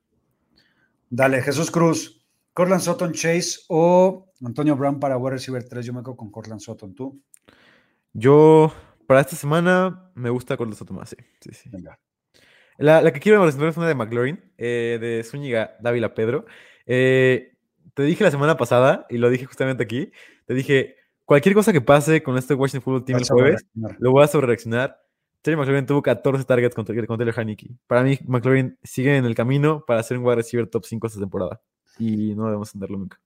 Dale, 1.11 1.43
Jesús 1.43 1.71
Cruz. 1.71 2.19
Cortland 2.55 2.83
Sutton 2.83 3.13
Chase 3.13 3.61
o 3.69 4.32
Antonio 4.45 4.77
Brown 4.77 4.99
para 5.01 5.17
wide 5.17 5.35
receiver 5.35 5.63
3. 5.67 5.87
Yo 5.87 5.93
me 5.93 6.01
quedo 6.01 6.17
con 6.17 6.31
Cortland 6.31 6.61
Sutton. 6.61 6.95
¿Tú? 6.95 7.23
Yo, 8.13 8.73
para 9.07 9.21
esta 9.21 9.37
semana, 9.37 10.11
me 10.15 10.31
gusta 10.31 10.57
con 10.57 10.69
los 10.69 10.79
Tomás, 10.79 11.11
sí, 11.11 11.17
sí, 11.41 11.51
sí. 11.53 11.71
Venga. 11.71 11.99
La, 12.79 13.01
la 13.01 13.13
que 13.13 13.21
quiero 13.21 13.45
resolver 13.45 13.69
es 13.69 13.77
una 13.77 13.89
de 13.89 13.95
McLaurin, 13.95 14.41
eh, 14.59 14.99
de 15.01 15.23
Zúñiga 15.25 15.77
Dávila 15.81 16.15
Pedro. 16.15 16.47
Eh, 16.87 17.55
te 17.95 18.03
dije 18.03 18.25
la 18.25 18.31
semana 18.31 18.57
pasada, 18.57 19.07
y 19.09 19.19
lo 19.19 19.31
dije 19.31 19.47
justamente 19.47 19.85
aquí, 19.85 20.11
te 20.47 20.55
dije, 20.55 20.97
cualquier 21.25 21.55
cosa 21.55 21.73
que 21.73 21.81
pase 21.81 22.23
con 22.23 22.37
este 22.39 22.55
Washington 22.55 22.83
Football 22.83 23.05
Team 23.05 23.19
el 23.19 23.29
jueves, 23.29 23.67
lo 23.99 24.11
voy 24.11 24.25
a 24.25 24.27
sobrereaccionar. 24.27 24.99
Terry 25.43 25.57
McLaurin 25.57 25.87
tuvo 25.87 26.03
14 26.03 26.45
targets 26.45 26.75
contra, 26.75 26.95
con 27.07 27.19
Taylor 27.19 27.39
Haneke. 27.39 27.71
Para 27.87 28.03
mí, 28.03 28.19
McLaurin 28.27 28.79
sigue 28.83 29.17
en 29.17 29.25
el 29.25 29.35
camino 29.35 29.85
para 29.87 30.03
ser 30.03 30.19
un 30.19 30.25
wide 30.25 30.37
receiver 30.37 30.69
top 30.69 30.85
5 30.85 31.07
esta 31.07 31.21
temporada. 31.21 31.61
Y 31.99 32.35
no 32.35 32.45
debemos 32.45 32.69
entenderlo 32.69 32.99
nunca. 32.99 33.21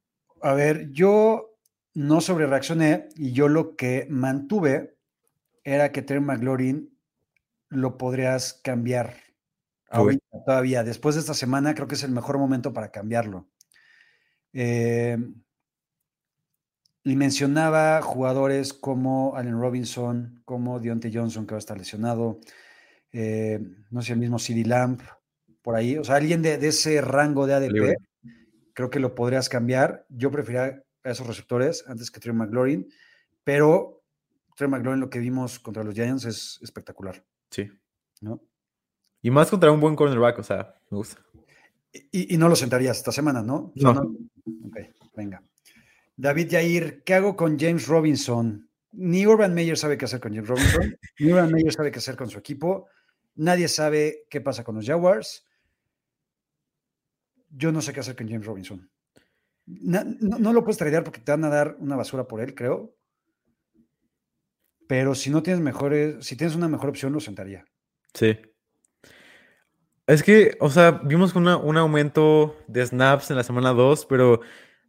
A 0.46 0.54
ver, 0.54 0.92
yo 0.92 1.58
no 1.94 2.20
sobre 2.20 2.46
reaccioné 2.46 3.08
y 3.16 3.32
yo 3.32 3.48
lo 3.48 3.74
que 3.74 4.06
mantuve 4.08 4.96
era 5.64 5.90
que 5.90 6.02
Terry 6.02 6.20
McLaurin 6.20 6.96
lo 7.68 7.98
podrías 7.98 8.60
cambiar 8.62 9.16
ahorita 9.90 10.24
todavía. 10.46 10.84
Después 10.84 11.16
de 11.16 11.22
esta 11.22 11.34
semana 11.34 11.74
creo 11.74 11.88
que 11.88 11.96
es 11.96 12.04
el 12.04 12.12
mejor 12.12 12.38
momento 12.38 12.72
para 12.72 12.92
cambiarlo. 12.92 13.48
Eh, 14.52 15.18
y 17.02 17.16
mencionaba 17.16 18.00
jugadores 18.00 18.72
como 18.72 19.34
Allen 19.34 19.60
Robinson, 19.60 20.42
como 20.44 20.78
Deontay 20.78 21.12
Johnson 21.12 21.44
que 21.44 21.54
va 21.54 21.58
a 21.58 21.66
estar 21.66 21.76
lesionado, 21.76 22.38
eh, 23.10 23.58
no 23.90 24.00
sé, 24.00 24.12
el 24.12 24.20
mismo 24.20 24.38
CD 24.38 24.64
Lamp, 24.64 25.02
por 25.60 25.74
ahí. 25.74 25.98
O 25.98 26.04
sea, 26.04 26.14
alguien 26.14 26.40
de, 26.40 26.56
de 26.56 26.68
ese 26.68 27.00
rango 27.00 27.48
de 27.48 27.54
ADP 27.54 27.72
Libre. 27.72 27.96
Creo 28.76 28.90
que 28.90 29.00
lo 29.00 29.14
podrías 29.14 29.48
cambiar. 29.48 30.04
Yo 30.10 30.30
preferiría 30.30 30.84
a 31.02 31.10
esos 31.10 31.26
receptores 31.26 31.82
antes 31.88 32.10
que 32.10 32.20
Trey 32.20 32.34
McLaurin, 32.34 32.86
pero 33.42 34.02
Trey 34.54 34.68
McLaurin 34.68 35.00
lo 35.00 35.08
que 35.08 35.18
vimos 35.18 35.58
contra 35.58 35.82
los 35.82 35.94
Giants 35.94 36.26
es 36.26 36.58
espectacular, 36.62 37.24
Sí. 37.50 37.70
¿no? 38.20 38.42
Y 39.22 39.30
más 39.30 39.48
contra 39.50 39.72
un 39.72 39.80
buen 39.80 39.96
cornerback, 39.96 40.38
o 40.40 40.42
sea, 40.42 40.74
me 40.90 40.98
gusta. 40.98 41.22
Y, 41.90 42.34
y 42.34 42.36
no 42.36 42.50
lo 42.50 42.54
sentarías 42.54 42.98
esta 42.98 43.12
semana, 43.12 43.42
¿no? 43.42 43.72
No. 43.76 43.90
Ok, 43.92 44.76
venga. 45.16 45.42
David 46.14 46.48
Yair, 46.50 47.02
¿qué 47.02 47.14
hago 47.14 47.34
con 47.34 47.58
James 47.58 47.88
Robinson? 47.88 48.68
Ni 48.92 49.26
Urban 49.26 49.54
Meyer 49.54 49.78
sabe 49.78 49.96
qué 49.96 50.04
hacer 50.04 50.20
con 50.20 50.34
James 50.34 50.48
Robinson, 50.48 50.96
ni 51.18 51.32
Urban 51.32 51.50
Meyer 51.50 51.72
sabe 51.72 51.90
qué 51.90 51.98
hacer 51.98 52.14
con 52.16 52.28
su 52.28 52.38
equipo. 52.38 52.88
Nadie 53.36 53.68
sabe 53.68 54.26
qué 54.28 54.42
pasa 54.42 54.64
con 54.64 54.74
los 54.74 54.86
Jaguars. 54.86 55.45
Yo 57.50 57.72
no 57.72 57.80
sé 57.82 57.92
qué 57.92 58.00
hacer 58.00 58.16
con 58.16 58.28
James 58.28 58.46
Robinson. 58.46 58.90
No, 59.66 60.04
no 60.04 60.52
lo 60.52 60.62
puedes 60.62 60.78
tradear 60.78 61.04
porque 61.04 61.20
te 61.20 61.32
van 61.32 61.44
a 61.44 61.48
dar 61.48 61.76
una 61.80 61.96
basura 61.96 62.28
por 62.28 62.40
él, 62.40 62.54
creo. 62.54 62.94
Pero 64.88 65.14
si 65.14 65.30
no 65.30 65.42
tienes 65.42 65.60
mejores, 65.62 66.24
si 66.24 66.36
tienes 66.36 66.54
una 66.54 66.68
mejor 66.68 66.90
opción, 66.90 67.12
lo 67.12 67.20
sentaría. 67.20 67.64
Sí. 68.14 68.38
Es 70.06 70.22
que, 70.22 70.56
o 70.60 70.70
sea, 70.70 70.92
vimos 70.92 71.34
un 71.34 71.76
aumento 71.76 72.56
de 72.68 72.86
snaps 72.86 73.30
en 73.30 73.36
la 73.36 73.42
semana 73.42 73.72
2, 73.72 74.06
pero 74.06 74.40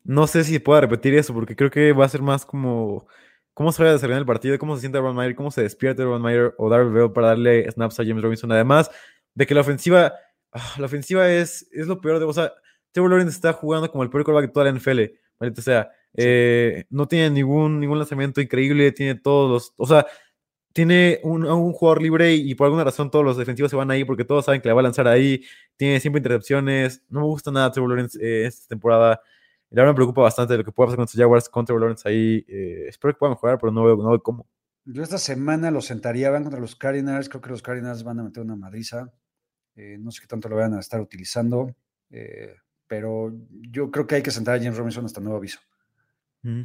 no 0.03 0.27
sé 0.27 0.43
si 0.43 0.59
pueda 0.59 0.81
repetir 0.81 1.15
eso, 1.15 1.33
porque 1.33 1.55
creo 1.55 1.71
que 1.71 1.91
va 1.91 2.05
a 2.05 2.09
ser 2.09 2.21
más 2.21 2.45
como 2.45 3.07
cómo 3.55 3.71
se 3.71 3.81
va 3.81 3.89
a 3.89 3.93
desarrollar 3.93 4.19
el 4.19 4.27
partido, 4.27 4.59
cómo 4.59 4.75
se 4.75 4.81
siente 4.81 4.99
Urban 4.99 5.15
Meyer, 5.15 5.33
cómo 5.33 5.49
se 5.49 5.63
despierta 5.63 6.03
Urban 6.03 6.21
Meyer 6.21 6.53
o 6.59 6.69
Darrell 6.69 6.93
Bell 6.93 7.11
para 7.11 7.29
darle 7.29 7.67
snaps 7.71 7.99
a 7.99 8.05
James 8.05 8.21
Robinson. 8.21 8.51
Además 8.51 8.91
de 9.33 9.47
que 9.47 9.55
la 9.55 9.61
ofensiva, 9.61 10.13
la 10.77 10.85
ofensiva 10.85 11.29
es, 11.29 11.67
es 11.71 11.87
lo 11.87 11.99
peor 12.01 12.19
de, 12.19 12.25
o 12.25 12.33
sea, 12.33 12.51
Trevor 12.91 13.11
Lawrence 13.11 13.35
está 13.35 13.53
jugando 13.53 13.91
como 13.91 14.03
el 14.03 14.09
peor 14.09 14.23
quarterback 14.23 14.49
de 14.49 14.53
toda 14.53 14.65
la 14.65 14.77
NFL, 14.77 15.01
maldita 15.39 15.61
sea. 15.61 15.91
Eh, 16.13 16.85
no 16.89 17.07
tiene 17.07 17.29
ningún, 17.29 17.79
ningún 17.79 17.99
lanzamiento 17.99 18.41
increíble, 18.41 18.91
tiene 18.91 19.15
todos 19.15 19.51
los, 19.51 19.73
o 19.77 19.85
sea, 19.85 20.05
tiene 20.77 21.19
un, 21.23 21.43
un 21.43 21.73
jugador 21.73 22.03
libre 22.03 22.35
y, 22.35 22.53
por 22.53 22.65
alguna 22.65 22.83
razón 22.83 23.09
todos 23.09 23.25
los 23.25 23.35
defensivos 23.35 23.71
se 23.71 23.75
van 23.75 23.89
ahí 23.89 24.03
porque 24.03 24.25
todos 24.25 24.45
saben 24.45 24.61
que 24.61 24.67
la 24.67 24.75
va 24.75 24.81
a 24.81 24.83
lanzar 24.83 25.07
ahí. 25.07 25.43
Tiene 25.75 25.99
siempre 25.99 26.19
intercepciones. 26.19 27.03
No 27.09 27.21
me 27.21 27.25
gusta 27.25 27.49
nada 27.49 27.71
Trevor 27.71 27.89
Lawrence 27.89 28.19
eh, 28.21 28.45
esta 28.45 28.67
temporada. 28.67 29.19
La 29.71 29.81
verdad 29.81 29.93
me 29.93 29.95
preocupa 29.95 30.21
bastante 30.21 30.55
lo 30.55 30.63
que 30.63 30.71
pueda 30.71 30.85
pasar 30.85 30.97
con 30.97 31.05
estos 31.05 31.19
Jaguars 31.19 31.49
con 31.49 31.65
Trevor 31.65 31.81
Lawrence 31.81 32.07
ahí. 32.07 32.45
Eh, 32.47 32.85
espero 32.89 33.11
que 33.11 33.17
pueda 33.17 33.31
mejorar, 33.31 33.57
pero 33.59 33.71
no 33.71 33.83
veo, 33.85 33.97
no 33.97 34.09
veo 34.09 34.21
cómo. 34.21 34.47
Yo 34.85 35.01
esta 35.01 35.17
semana 35.17 35.71
lo 35.71 35.81
sentaría, 35.81 36.29
van 36.29 36.43
contra 36.43 36.61
los 36.61 36.75
Cardinals, 36.75 37.27
creo 37.27 37.41
que 37.41 37.49
los 37.49 37.63
Cardinals 37.63 38.03
van 38.03 38.19
a 38.19 38.23
meter 38.23 38.43
una 38.43 38.55
madriza, 38.55 39.11
eh, 39.77 39.97
no 39.97 40.11
sé 40.11 40.19
qué 40.21 40.27
tanto 40.27 40.49
lo 40.49 40.57
van 40.57 40.73
a 40.73 40.79
estar 40.81 40.99
utilizando, 40.99 41.73
eh, 42.09 42.55
pero 42.87 43.33
yo 43.49 43.89
creo 43.91 44.05
que 44.07 44.15
hay 44.15 44.21
que 44.23 44.31
sentar 44.31 44.55
a 44.55 44.59
James 44.59 44.77
Robinson 44.77 45.05
hasta 45.05 45.21
nuevo 45.21 45.37
aviso, 45.37 45.59
Mm. 46.43 46.63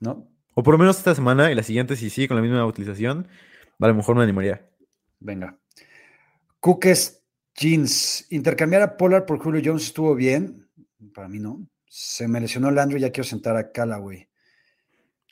¿no? 0.00 0.30
O 0.54 0.62
por 0.62 0.74
lo 0.74 0.78
menos 0.78 0.98
esta 0.98 1.14
semana 1.14 1.50
y 1.50 1.54
la 1.54 1.62
siguiente, 1.62 1.96
si 1.96 2.10
sigue 2.10 2.28
con 2.28 2.36
la 2.36 2.42
misma 2.42 2.64
utilización, 2.66 3.26
a 3.78 3.86
lo 3.88 3.94
mejor 3.94 4.16
me 4.16 4.22
animaría. 4.24 4.68
Venga. 5.20 5.56
Cookes 6.60 7.22
Jeans. 7.54 8.26
Intercambiar 8.30 8.82
a 8.82 8.96
Pollard 8.96 9.24
por 9.26 9.38
Julio 9.38 9.60
Jones 9.64 9.84
estuvo 9.84 10.14
bien. 10.14 10.66
Para 11.14 11.28
mí 11.28 11.38
no. 11.38 11.66
Se 11.86 12.26
me 12.28 12.40
lesionó 12.40 12.70
Landry, 12.70 13.00
ya 13.00 13.10
quiero 13.10 13.24
sentar 13.28 13.56
a 13.56 13.70
Callaway. 13.72 14.28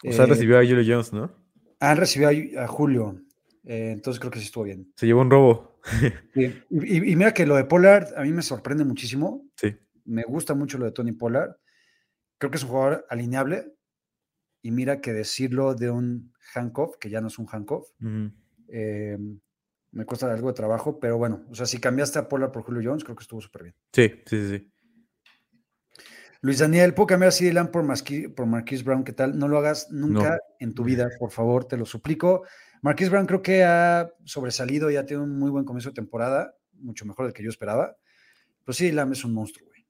O 0.04 0.12
sea, 0.12 0.24
Eh, 0.24 0.28
recibió 0.28 0.58
a 0.58 0.64
Julio 0.64 0.84
Jones, 0.86 1.12
¿no? 1.12 1.32
Han 1.80 1.96
recibido 1.96 2.30
a, 2.60 2.64
a 2.64 2.68
Julio. 2.68 3.20
eh, 3.64 3.90
entonces 3.92 4.20
creo 4.20 4.30
que 4.30 4.38
sí 4.38 4.44
estuvo 4.46 4.64
bien. 4.64 4.92
Se 4.96 5.06
llevó 5.06 5.22
un 5.22 5.30
robo. 5.30 5.75
Sí, 6.34 6.62
Y, 6.70 7.10
y- 7.12 7.16
mira 7.16 7.32
que 7.32 7.46
lo 7.46 7.56
de 7.56 7.64
Pollard 7.64 8.08
a 8.16 8.22
mí 8.22 8.32
me 8.32 8.42
sorprende 8.42 8.84
muchísimo. 8.84 9.44
Sí. 9.56 9.76
Me 10.04 10.22
gusta 10.24 10.54
mucho 10.54 10.78
lo 10.78 10.84
de 10.84 10.92
Tony 10.92 11.12
Pollard. 11.12 11.56
Creo 12.38 12.50
que 12.50 12.56
es 12.58 12.62
un 12.64 12.70
jugador 12.70 13.06
alineable. 13.08 13.72
Y 14.62 14.70
mira 14.72 15.00
que 15.00 15.12
decirlo 15.12 15.74
de 15.74 15.90
un 15.90 16.32
Hankoff, 16.54 16.96
que 16.98 17.08
ya 17.08 17.20
no 17.20 17.28
es 17.28 17.38
un 17.38 17.46
Hankoff, 17.46 17.88
Ujú. 18.00 18.32
eh, 18.68 19.16
me 19.92 20.04
cuesta 20.04 20.32
algo 20.32 20.48
de 20.48 20.54
trabajo, 20.54 20.98
pero 20.98 21.18
bueno, 21.18 21.46
o 21.50 21.54
sea, 21.54 21.66
si 21.66 21.78
cambiaste 21.78 22.18
a 22.18 22.28
Pollard 22.28 22.50
por 22.50 22.62
Julio 22.62 22.82
Jones, 22.90 23.04
creo 23.04 23.14
que 23.16 23.22
estuvo 23.22 23.40
súper 23.40 23.62
bien. 23.62 23.74
Sí, 23.92 24.12
sí, 24.26 24.48
sí. 24.48 24.72
Luis 26.42 26.58
Daniel, 26.58 26.94
¿puedo 26.94 27.06
cambiar 27.06 27.28
a 27.28 27.32
CD 27.32 27.52
Lamb 27.52 27.70
por 27.70 27.84
Marquise 27.84 28.82
Brown? 28.84 29.04
¿Qué 29.04 29.12
tal? 29.12 29.38
No 29.38 29.48
lo 29.48 29.58
hagas 29.58 29.90
nunca 29.90 30.30
No. 30.32 30.38
en 30.60 30.74
tu 30.74 30.84
vida, 30.84 31.08
por 31.18 31.30
favor, 31.30 31.64
te 31.66 31.76
lo 31.76 31.86
suplico. 31.86 32.44
Marquise 32.86 33.10
Brown 33.10 33.26
creo 33.26 33.42
que 33.42 33.64
ha 33.64 34.12
sobresalido, 34.22 34.92
ya 34.92 35.04
tiene 35.04 35.24
un 35.24 35.36
muy 35.36 35.50
buen 35.50 35.64
comienzo 35.64 35.88
de 35.88 35.96
temporada, 35.96 36.54
mucho 36.74 37.04
mejor 37.04 37.26
del 37.26 37.34
que 37.34 37.42
yo 37.42 37.50
esperaba. 37.50 37.96
Pero 38.64 38.74
CD 38.74 38.92
Lamb 38.92 39.12
es 39.12 39.24
un 39.24 39.34
monstruo, 39.34 39.66
güey. 39.66 39.84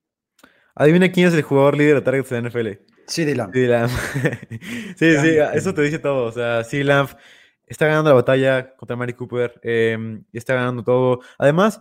Adivina 0.75 1.13
quién 1.13 1.29
es 1.29 1.35
el 1.35 1.43
jugador 1.43 1.77
líder 1.77 1.97
de 1.97 2.01
targets 2.01 2.31
de 2.31 2.41
la 2.41 2.49
NFL. 2.49 2.69
CD 3.07 3.35
Lamb. 3.35 3.53
Sí, 3.53 3.67
Lamb. 3.67 3.91
sí, 4.97 5.11
sí, 5.11 5.15
Cambia. 5.15 5.53
eso 5.53 5.75
te 5.75 5.83
dice 5.83 5.99
todo. 5.99 6.25
O 6.25 6.33
sea, 6.33 6.65
sí, 6.65 6.83
Lamb 6.83 7.11
está 7.67 7.87
ganando 7.87 8.09
la 8.09 8.15
batalla 8.15 8.75
contra 8.75 8.97
Mari 8.97 9.13
Cooper 9.13 9.61
eh, 9.63 10.23
y 10.33 10.39
está 10.39 10.55
ganando 10.55 10.83
todo. 10.83 11.21
Además, 11.37 11.79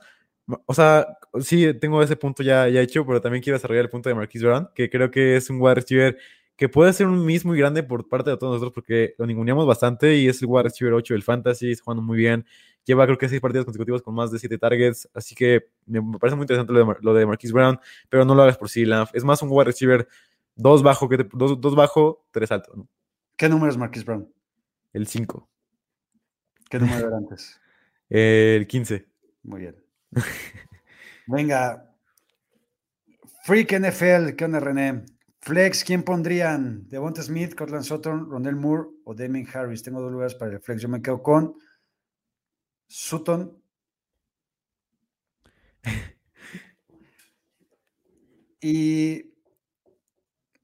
o 0.66 0.74
sea, 0.74 1.07
sí, 1.39 1.74
tengo 1.76 2.03
ese 2.03 2.18
punto 2.18 2.43
ya, 2.43 2.68
ya 2.68 2.82
hecho, 2.82 3.05
pero 3.05 3.22
también 3.22 3.41
quiero 3.41 3.55
desarrollar 3.55 3.86
el 3.86 3.89
punto 3.89 4.09
de 4.09 4.16
Marquise 4.16 4.45
Brown, 4.45 4.70
que 4.76 4.89
creo 4.89 5.09
que 5.09 5.38
es 5.38 5.49
un 5.49 5.61
wide 5.61 5.76
receiver 5.76 6.18
que 6.56 6.70
puede 6.70 6.93
ser 6.93 7.08
un 7.08 7.26
miss 7.26 7.43
muy 7.45 7.58
grande 7.58 7.84
por 7.84 8.08
parte 8.08 8.30
de 8.30 8.38
todos 8.38 8.53
nosotros 8.53 8.74
porque 8.74 9.14
lo 9.18 9.26
ninguneamos 9.26 9.66
bastante 9.68 10.16
y 10.16 10.28
es 10.30 10.41
el 10.41 10.47
wide 10.47 10.64
receiver 10.64 10.93
8 10.93 11.14
del 11.14 11.24
fantasy, 11.24 11.72
está 11.72 11.84
jugando 11.84 12.01
muy 12.01 12.18
bien. 12.18 12.45
Lleva 12.86 13.06
creo 13.06 13.18
que 13.18 13.28
seis 13.28 13.41
partidos 13.41 13.66
consecutivos 13.66 14.01
con 14.03 14.14
más 14.16 14.32
de 14.32 14.38
siete 14.39 14.58
targets, 14.58 15.10
así 15.14 15.34
que 15.36 15.70
me 15.88 16.01
parece 16.20 16.36
muy 16.36 16.43
interesante 16.43 16.72
lo 16.72 16.80
de, 16.80 16.86
Mar- 16.86 16.99
lo 17.01 17.14
de 17.14 17.26
Marquise 17.26 17.51
Brown, 17.53 17.80
pero 18.10 18.24
no 18.26 18.36
lo 18.36 18.43
hagas 18.43 18.58
por 18.58 18.70
sí. 18.70 18.86
Es 19.14 19.24
más 19.24 19.41
un 19.41 19.49
wide 19.51 19.66
receiver 19.66 20.08
dos 20.56 20.84
bajo, 20.84 21.10
que 21.10 21.18
te- 21.18 21.30
dos, 21.34 21.60
dos 21.60 21.76
bajo, 21.76 22.26
tres 22.32 22.51
alto, 22.51 22.72
¿no? 22.76 22.88
¿Qué 23.36 23.49
número 23.49 23.72
es 23.72 23.78
Marquise 23.78 24.06
Brown? 24.06 24.32
El 24.93 25.08
5. 25.08 25.49
¿Qué 26.70 26.80
número 26.80 27.08
era 27.08 27.18
antes? 27.18 27.60
El 28.10 28.68
15. 28.68 29.06
Muy 29.43 29.62
bien. 29.62 29.76
Venga. 31.28 31.91
Freak 33.43 33.72
NFL, 33.74 34.36
¿qué 34.36 34.45
onda, 34.45 34.60
René? 34.60 35.03
Flex, 35.45 35.83
¿quién 35.83 36.01
pondrían? 36.01 36.89
Devonta 36.89 37.21
Smith, 37.21 37.53
Cortland 37.53 37.83
Sutton, 37.83 38.31
Rondell 38.31 38.55
Moore 38.55 38.89
o 39.03 39.13
Damien 39.13 39.47
Harris. 39.53 39.83
Tengo 39.83 40.01
dos 40.01 40.11
lugares 40.11 40.33
para 40.33 40.53
el 40.53 40.59
flex. 40.59 40.81
Yo 40.81 40.89
me 40.89 41.03
quedo 41.03 41.21
con 41.21 41.53
Sutton 42.87 43.55
y 48.59 49.35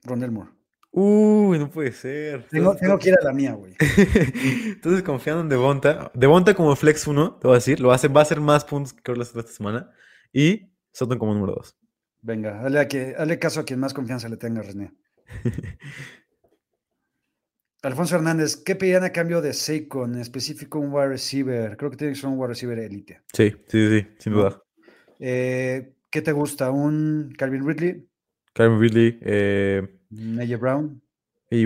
Rondell 0.01 0.31
Moore. 0.31 0.49
Uy, 0.89 1.59
no 1.59 1.69
puede 1.69 1.91
ser. 1.91 2.47
Tengo, 2.47 2.75
tengo 2.75 2.97
que 2.97 3.09
ir 3.09 3.15
a 3.21 3.23
la 3.23 3.33
mía, 3.33 3.53
güey. 3.53 3.75
Entonces, 4.65 5.03
confiando 5.03 5.43
en 5.43 5.49
Devonta. 5.49 6.11
Devonta 6.15 6.55
como 6.55 6.75
flex 6.75 7.05
1, 7.05 7.35
te 7.35 7.47
voy 7.47 7.53
a 7.53 7.59
decir, 7.59 7.79
lo 7.79 7.91
hace, 7.91 8.07
va 8.07 8.21
a 8.21 8.23
hacer 8.23 8.41
más 8.41 8.65
puntos 8.65 8.93
que 8.93 9.03
Cortland 9.03 9.29
esta 9.37 9.53
semana. 9.53 9.91
Y 10.33 10.73
Sutton 10.91 11.19
como 11.19 11.35
número 11.35 11.53
2. 11.53 11.80
Venga, 12.21 12.61
dale, 12.61 12.79
a 12.79 12.87
que, 12.87 13.13
dale 13.13 13.39
caso 13.39 13.59
a 13.61 13.65
quien 13.65 13.79
más 13.79 13.93
confianza 13.93 14.29
le 14.29 14.37
tenga, 14.37 14.61
René. 14.61 14.93
Alfonso 17.83 18.15
Hernández, 18.15 18.57
¿qué 18.57 18.75
pedirían 18.75 19.03
a 19.03 19.11
cambio 19.11 19.41
de 19.41 19.53
Seiko, 19.53 20.05
en 20.05 20.15
específico 20.19 20.79
un 20.79 20.93
wide 20.93 21.07
receiver? 21.07 21.75
Creo 21.77 21.89
que 21.89 21.97
tiene 21.97 22.13
que 22.13 22.19
ser 22.19 22.29
un 22.29 22.37
wide 22.37 22.49
receiver 22.49 22.77
elite. 22.77 23.21
Sí, 23.33 23.51
sí, 23.67 23.89
sí, 23.89 24.07
sin 24.19 24.33
duda. 24.33 24.61
Eh, 25.19 25.95
¿Qué 26.11 26.21
te 26.21 26.31
gusta? 26.31 26.69
¿Un 26.69 27.33
Calvin 27.37 27.67
Ridley? 27.67 28.07
Karen 28.53 28.79
Ridley 28.79 29.17
eh, 29.21 29.99
¿Un 30.11 30.39
AJ 30.39 30.59
Brown? 30.59 31.01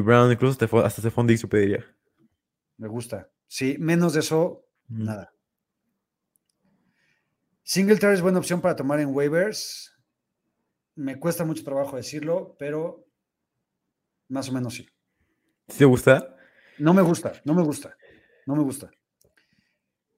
Brown, 0.03 0.31
incluso 0.31 0.57
hasta 0.85 1.01
Stephon 1.01 1.27
Diggs 1.27 1.41
yo 1.41 1.49
pediría. 1.49 1.83
Me 2.77 2.87
gusta. 2.87 3.29
Sí, 3.47 3.75
menos 3.79 4.13
de 4.13 4.19
eso, 4.21 4.61
Mm. 4.87 5.03
nada. 5.05 5.33
Singletary 7.63 8.13
es 8.13 8.21
buena 8.21 8.37
opción 8.37 8.61
para 8.61 8.75
tomar 8.75 8.99
en 8.99 9.07
waivers. 9.15 9.91
Me 10.95 11.19
cuesta 11.19 11.43
mucho 11.45 11.63
trabajo 11.63 11.97
decirlo, 11.97 12.55
pero 12.57 13.05
más 14.29 14.49
o 14.49 14.53
menos 14.53 14.73
sí. 14.75 14.87
¿Sí 15.67 15.79
te 15.79 15.85
gusta? 15.85 16.35
No 16.79 16.93
me 16.93 17.01
gusta, 17.01 17.33
no 17.45 17.53
me 17.53 17.63
gusta, 17.63 17.97
no 18.45 18.55
me 18.55 18.63
gusta. 18.63 18.89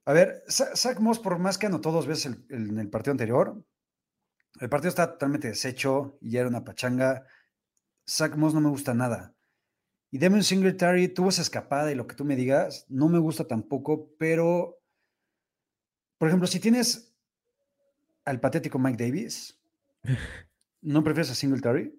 A 0.05 0.13
ver, 0.13 0.43
Zach 0.47 0.99
Moss, 0.99 1.19
por 1.19 1.37
más 1.37 1.57
que 1.57 1.65
anotó 1.67 1.91
dos 1.91 2.07
veces 2.07 2.27
el- 2.27 2.45
el- 2.49 2.69
en 2.69 2.79
el 2.79 2.89
partido 2.89 3.11
anterior, 3.11 3.61
el 4.59 4.69
partido 4.69 4.89
está 4.89 5.11
totalmente 5.11 5.49
deshecho 5.49 6.17
y 6.21 6.31
ya 6.31 6.39
era 6.41 6.49
una 6.49 6.63
pachanga. 6.63 7.27
Zach 8.09 8.35
Moss 8.35 8.53
no 8.53 8.61
me 8.61 8.69
gusta 8.69 8.93
nada. 8.93 9.35
Y 10.09 10.17
Devin 10.19 10.43
Singletary 10.43 11.09
tuvo 11.09 11.29
esa 11.29 11.41
escapada 11.41 11.91
y 11.91 11.95
lo 11.95 12.07
que 12.07 12.15
tú 12.15 12.23
me 12.23 12.35
digas, 12.37 12.85
no 12.87 13.09
me 13.09 13.19
gusta 13.19 13.45
tampoco, 13.45 14.09
pero, 14.17 14.79
por 16.17 16.29
ejemplo, 16.29 16.47
si 16.47 16.59
tienes 16.61 17.13
al 18.23 18.39
patético 18.39 18.79
Mike 18.79 19.03
Davis, 19.03 19.59
¿no 20.81 21.03
prefieres 21.03 21.31
a 21.31 21.35
Singletary? 21.35 21.93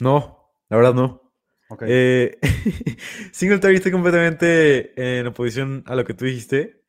No, 0.00 0.50
la 0.68 0.76
verdad 0.76 0.94
no. 0.94 1.32
Ok. 1.68 1.84
Eh, 1.86 2.38
Singletary 3.32 3.76
está 3.76 3.90
completamente 3.90 5.18
en 5.18 5.26
oposición 5.26 5.82
a 5.86 5.94
lo 5.94 6.04
que 6.04 6.14
tú 6.14 6.24
dijiste. 6.24 6.82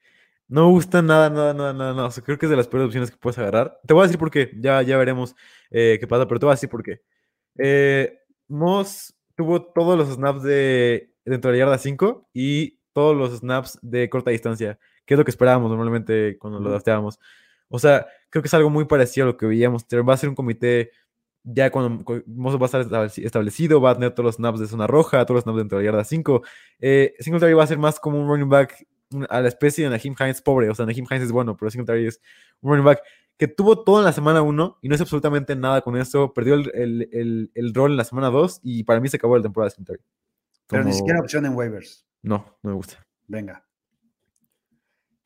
No 0.47 0.67
me 0.67 0.71
gusta 0.71 1.01
nada, 1.01 1.29
nada, 1.29 1.53
nada, 1.53 1.73
nada, 1.73 1.93
nada. 1.93 2.07
O 2.07 2.11
sea, 2.11 2.23
creo 2.23 2.37
que 2.37 2.45
es 2.45 2.49
de 2.49 2.55
las 2.55 2.67
peores 2.67 2.87
opciones 2.87 3.09
que 3.09 3.17
puedes 3.17 3.37
agarrar. 3.39 3.79
Te 3.85 3.93
voy 3.93 4.01
a 4.01 4.07
decir 4.07 4.19
por 4.19 4.29
qué. 4.29 4.51
Ya, 4.59 4.81
ya 4.81 4.97
veremos 4.97 5.35
eh, 5.71 5.97
qué 5.99 6.07
pasa, 6.07 6.27
pero 6.27 6.39
te 6.39 6.45
voy 6.45 6.51
a 6.51 6.55
decir 6.55 6.69
por 6.69 6.83
qué. 6.83 7.01
Eh, 7.57 8.19
Moss 8.47 9.15
tuvo 9.35 9.63
todos 9.63 9.97
los 9.97 10.09
snaps 10.09 10.43
de 10.43 11.11
dentro 11.25 11.51
de 11.51 11.57
la 11.57 11.65
yarda 11.65 11.77
5 11.77 12.29
y 12.33 12.79
todos 12.93 13.15
los 13.17 13.39
snaps 13.39 13.79
de 13.81 14.09
corta 14.09 14.31
distancia, 14.31 14.79
que 15.05 15.15
es 15.15 15.17
lo 15.17 15.25
que 15.25 15.31
esperábamos 15.31 15.69
normalmente 15.69 16.37
cuando 16.37 16.59
lo 16.59 16.69
drafteábamos. 16.69 17.19
O 17.67 17.79
sea, 17.79 18.05
creo 18.35 18.41
que 18.43 18.47
es 18.47 18.53
algo 18.53 18.69
muy 18.69 18.83
parecido 18.83 19.23
a 19.25 19.27
lo 19.31 19.37
que 19.37 19.45
veíamos. 19.45 19.85
Va 19.85 20.13
a 20.13 20.17
ser 20.17 20.27
un 20.27 20.35
comité 20.35 20.91
ya 21.45 21.71
cuando 21.71 22.03
cu- 22.03 22.21
Moss 22.27 22.55
va 22.57 22.63
a 22.63 22.65
estar 22.65 22.81
estableci- 22.81 23.23
establecido, 23.25 23.79
va 23.79 23.91
a 23.91 23.93
tener 23.93 24.11
todos 24.11 24.25
los 24.25 24.35
snaps 24.35 24.59
de 24.59 24.67
zona 24.67 24.87
roja, 24.87 25.25
todos 25.25 25.35
los 25.37 25.43
snaps 25.43 25.57
dentro 25.59 25.77
de 25.77 25.85
la 25.85 25.91
yarda 25.91 26.03
5. 26.03 26.41
Eh, 26.81 27.13
Singletary 27.19 27.53
va 27.53 27.63
a 27.63 27.67
ser 27.67 27.77
más 27.77 27.97
como 27.97 28.19
un 28.19 28.27
running 28.27 28.49
back 28.49 28.85
a 29.29 29.39
la 29.39 29.47
especie 29.47 29.85
de 29.85 29.89
Naheem 29.89 30.15
Hines 30.19 30.41
pobre. 30.41 30.69
O 30.69 30.75
sea, 30.75 30.85
Naheem 30.85 31.05
Hines 31.09 31.23
es 31.23 31.31
bueno, 31.31 31.55
pero 31.55 31.71
Singletary 31.71 32.07
es 32.07 32.19
un 32.59 32.71
running 32.71 32.83
back 32.85 32.99
que 33.37 33.47
tuvo 33.47 33.83
todo 33.85 33.99
en 33.99 34.05
la 34.05 34.11
semana 34.11 34.41
1 34.41 34.79
y 34.81 34.89
no 34.89 34.95
hizo 34.95 35.03
absolutamente 35.05 35.55
nada 35.55 35.79
con 35.81 35.95
eso. 35.95 36.33
Perdió 36.33 36.55
el, 36.55 36.71
el- 36.73 37.09
el- 37.13 37.51
el 37.55 37.73
rol 37.73 37.91
en 37.91 37.97
la 37.97 38.03
semana 38.03 38.29
2 38.31 38.59
y 38.63 38.83
para 38.83 38.99
mí 38.99 39.07
se 39.07 39.15
acabó 39.15 39.37
la 39.37 39.43
temporada 39.43 39.69
de 39.69 39.75
Singletary. 39.75 40.03
pero 40.67 40.83
ni 40.83 40.91
siquiera 40.93 41.19
opción 41.21 41.45
en 41.45 41.53
waivers. 41.53 42.05
No, 42.21 42.43
no 42.63 42.69
me 42.71 42.75
gusta. 42.75 43.05
Venga. 43.27 43.63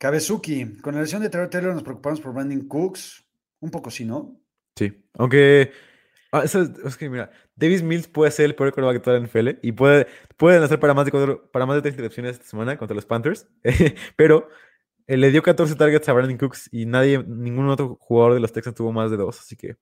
Kabezuki, 0.00 0.78
con 0.80 0.94
la 0.94 1.02
lesión 1.02 1.20
de 1.20 1.28
Terrell 1.28 1.50
Taylor 1.50 1.74
nos 1.74 1.82
preocupamos 1.82 2.20
por 2.22 2.32
Brandon 2.32 2.66
Cooks. 2.66 3.22
Un 3.60 3.70
poco 3.70 3.90
sí, 3.90 4.06
¿no? 4.06 4.40
Sí, 4.74 5.04
aunque... 5.18 5.72
ah, 6.32 6.40
eso 6.42 6.62
es, 6.62 6.70
es 6.86 6.96
que 6.96 7.10
mira, 7.10 7.30
Davis 7.54 7.82
Mills 7.82 8.08
puede 8.08 8.30
ser 8.30 8.46
el 8.46 8.54
peor 8.54 8.72
quarterback 8.72 8.94
de 8.94 9.00
toda 9.00 9.18
la 9.18 9.26
NFL 9.26 9.58
y 9.60 9.72
puede, 9.72 10.06
pueden 10.38 10.62
hacer 10.62 10.80
para 10.80 10.94
más 10.94 11.04
de 11.04 11.10
cuatro- 11.10 11.50
para 11.52 11.66
más 11.66 11.76
de 11.76 11.82
tres 11.82 11.92
intercepciones 11.92 12.32
esta 12.36 12.46
semana 12.46 12.78
contra 12.78 12.94
los 12.94 13.04
Panthers, 13.04 13.46
pero 14.16 14.48
eh, 15.06 15.18
le 15.18 15.30
dio 15.30 15.42
14 15.42 15.74
targets 15.74 16.08
a 16.08 16.14
Brandon 16.14 16.38
Cooks 16.38 16.70
y 16.72 16.86
nadie, 16.86 17.22
ningún 17.22 17.68
otro 17.68 17.98
jugador 18.00 18.32
de 18.34 18.40
los 18.40 18.52
Texans 18.54 18.76
tuvo 18.76 18.92
más 18.92 19.10
de 19.10 19.18
dos, 19.18 19.38
así 19.38 19.54
que 19.56 19.76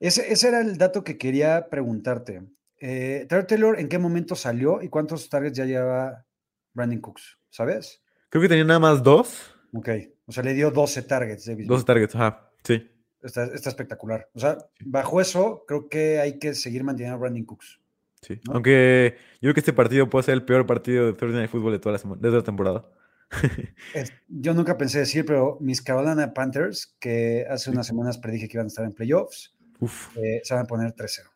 Ese, 0.00 0.32
ese 0.32 0.48
era 0.48 0.60
el 0.62 0.76
dato 0.78 1.04
que 1.04 1.16
quería 1.16 1.68
preguntarte. 1.70 2.42
Eh, 2.80 3.26
Taylor, 3.28 3.78
¿en 3.78 3.88
qué 3.88 3.98
momento 3.98 4.34
salió 4.34 4.82
y 4.82 4.88
cuántos 4.88 5.28
targets 5.28 5.56
ya 5.56 5.64
lleva 5.64 6.26
Brandon 6.72 7.00
Cooks? 7.00 7.38
¿Sabes? 7.50 8.02
Creo 8.34 8.42
que 8.42 8.48
tenía 8.48 8.64
nada 8.64 8.80
más 8.80 9.02
dos, 9.02 9.54
Ok. 9.72 9.88
O 10.26 10.32
sea, 10.32 10.42
le 10.42 10.54
dio 10.54 10.70
12 10.70 11.02
targets. 11.02 11.44
Davis 11.46 11.66
12 11.66 11.70
Mills. 11.78 11.84
targets, 11.84 12.14
ajá, 12.14 12.50
sí. 12.64 12.90
Está, 13.22 13.44
está 13.44 13.68
espectacular. 13.70 14.28
O 14.34 14.40
sea, 14.40 14.58
bajo 14.84 15.20
eso, 15.20 15.64
creo 15.68 15.88
que 15.88 16.18
hay 16.20 16.38
que 16.38 16.54
seguir 16.54 16.82
manteniendo 16.84 17.16
a 17.16 17.18
Brandon 17.20 17.44
Cooks. 17.44 17.80
Sí, 18.22 18.40
¿no? 18.46 18.54
aunque 18.54 19.16
yo 19.34 19.40
creo 19.40 19.54
que 19.54 19.60
este 19.60 19.72
partido 19.72 20.08
puede 20.08 20.22
ser 20.24 20.34
el 20.34 20.44
peor 20.44 20.66
partido 20.66 21.06
de 21.06 21.12
Thursday 21.12 21.40
Night 21.40 21.50
Football 21.50 21.72
de 21.72 21.78
toda 21.78 21.92
la, 21.92 21.98
semana, 21.98 22.20
de 22.22 22.28
toda 22.28 22.38
la 22.38 22.44
temporada. 22.44 22.88
Es- 23.94 24.12
yo 24.28 24.54
nunca 24.54 24.76
pensé 24.78 24.98
decir, 25.00 25.24
pero 25.26 25.58
mis 25.60 25.82
Carolina 25.82 26.32
Panthers, 26.32 26.96
que 26.98 27.46
hace 27.50 27.70
unas 27.70 27.86
semanas 27.86 28.16
predije 28.18 28.48
que 28.48 28.56
iban 28.56 28.66
a 28.66 28.68
estar 28.68 28.84
en 28.84 28.92
playoffs, 28.92 29.54
Uf. 29.80 30.16
eh, 30.16 30.40
se 30.44 30.54
van 30.54 30.64
a 30.64 30.66
poner 30.66 30.94
3-0. 30.94 31.28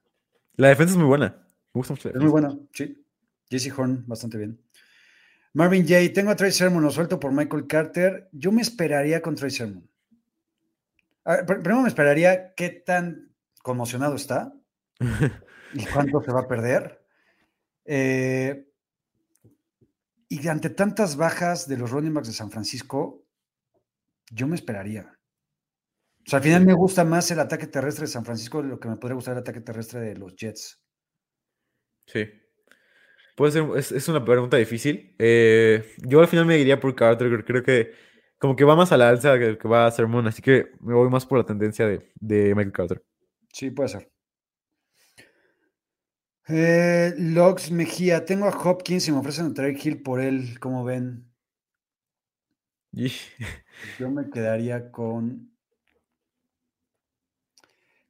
La 0.56 0.68
defensa 0.68 0.92
es 0.92 0.98
muy 0.98 1.06
buena. 1.06 1.36
Me 1.74 1.78
gusta 1.80 1.92
mucho. 1.94 2.08
Es 2.08 2.16
muy 2.16 2.30
buena, 2.30 2.56
sí. 2.72 3.04
JC 3.50 3.72
Horn, 3.78 4.04
bastante 4.06 4.38
bien. 4.38 4.58
Marvin 5.54 5.82
J, 5.88 6.12
tengo 6.14 6.30
a 6.30 6.36
Trey 6.36 6.52
Sermon, 6.52 6.82
lo 6.82 6.90
suelto 6.90 7.18
por 7.18 7.32
Michael 7.32 7.66
Carter. 7.66 8.28
Yo 8.32 8.52
me 8.52 8.62
esperaría 8.62 9.20
con 9.22 9.34
Trey 9.34 9.50
Sermon. 9.50 9.88
A 11.24 11.36
ver, 11.36 11.46
pr- 11.46 11.62
primero 11.62 11.82
me 11.82 11.88
esperaría 11.88 12.54
qué 12.54 12.70
tan 12.70 13.32
conmocionado 13.62 14.14
está 14.14 14.52
y 15.74 15.84
cuánto 15.86 16.22
se 16.22 16.32
va 16.32 16.40
a 16.40 16.48
perder. 16.48 17.04
Eh, 17.84 18.66
y 20.28 20.46
ante 20.48 20.70
tantas 20.70 21.16
bajas 21.16 21.66
de 21.66 21.78
los 21.78 21.90
running 21.90 22.12
backs 22.14 22.28
de 22.28 22.34
San 22.34 22.50
Francisco, 22.50 23.24
yo 24.30 24.46
me 24.46 24.56
esperaría. 24.56 25.18
O 26.26 26.30
sea, 26.30 26.38
al 26.38 26.42
final 26.42 26.66
me 26.66 26.74
gusta 26.74 27.04
más 27.04 27.30
el 27.30 27.40
ataque 27.40 27.66
terrestre 27.66 28.02
de 28.02 28.12
San 28.12 28.24
Francisco 28.26 28.62
de 28.62 28.68
lo 28.68 28.78
que 28.78 28.88
me 28.88 28.96
podría 28.96 29.14
gustar 29.14 29.32
el 29.32 29.40
ataque 29.40 29.62
terrestre 29.62 30.00
de 30.00 30.14
los 30.16 30.36
Jets. 30.36 30.82
Sí. 32.06 32.26
Puede 33.38 33.52
ser, 33.52 33.64
es, 33.76 33.92
es 33.92 34.08
una 34.08 34.24
pregunta 34.24 34.56
difícil. 34.56 35.14
Eh, 35.16 35.94
yo 35.98 36.18
al 36.20 36.26
final 36.26 36.44
me 36.44 36.58
iría 36.58 36.80
por 36.80 36.92
Carter, 36.96 37.44
creo- 37.44 37.62
que 37.62 37.92
como 38.36 38.56
que 38.56 38.64
va 38.64 38.74
más 38.74 38.90
a 38.90 38.96
la 38.96 39.08
alza 39.08 39.38
que 39.38 39.56
que 39.56 39.68
va 39.68 39.86
a 39.86 39.90
Sermon, 39.92 40.26
así 40.26 40.42
que 40.42 40.72
me 40.80 40.92
voy 40.94 41.08
más 41.08 41.24
por 41.24 41.38
la 41.38 41.46
tendencia 41.46 41.86
de, 41.86 42.10
de 42.16 42.54
Michael 42.56 42.72
Carter. 42.72 43.04
Sí, 43.52 43.70
puede 43.70 43.90
ser. 43.90 44.10
Eh, 46.48 47.14
Logs 47.16 47.70
Mejía, 47.70 48.24
tengo 48.24 48.46
a 48.46 48.58
Hopkins 48.58 49.06
y 49.06 49.12
me 49.12 49.18
ofrecen 49.18 49.46
a 49.46 49.54
Tyreek 49.54 49.84
Hill 49.86 50.02
por 50.02 50.20
él, 50.20 50.58
como 50.58 50.82
ven. 50.84 51.30
Y- 52.92 53.12
Yo 54.00 54.10
me 54.10 54.28
quedaría 54.30 54.90
con. 54.90 55.52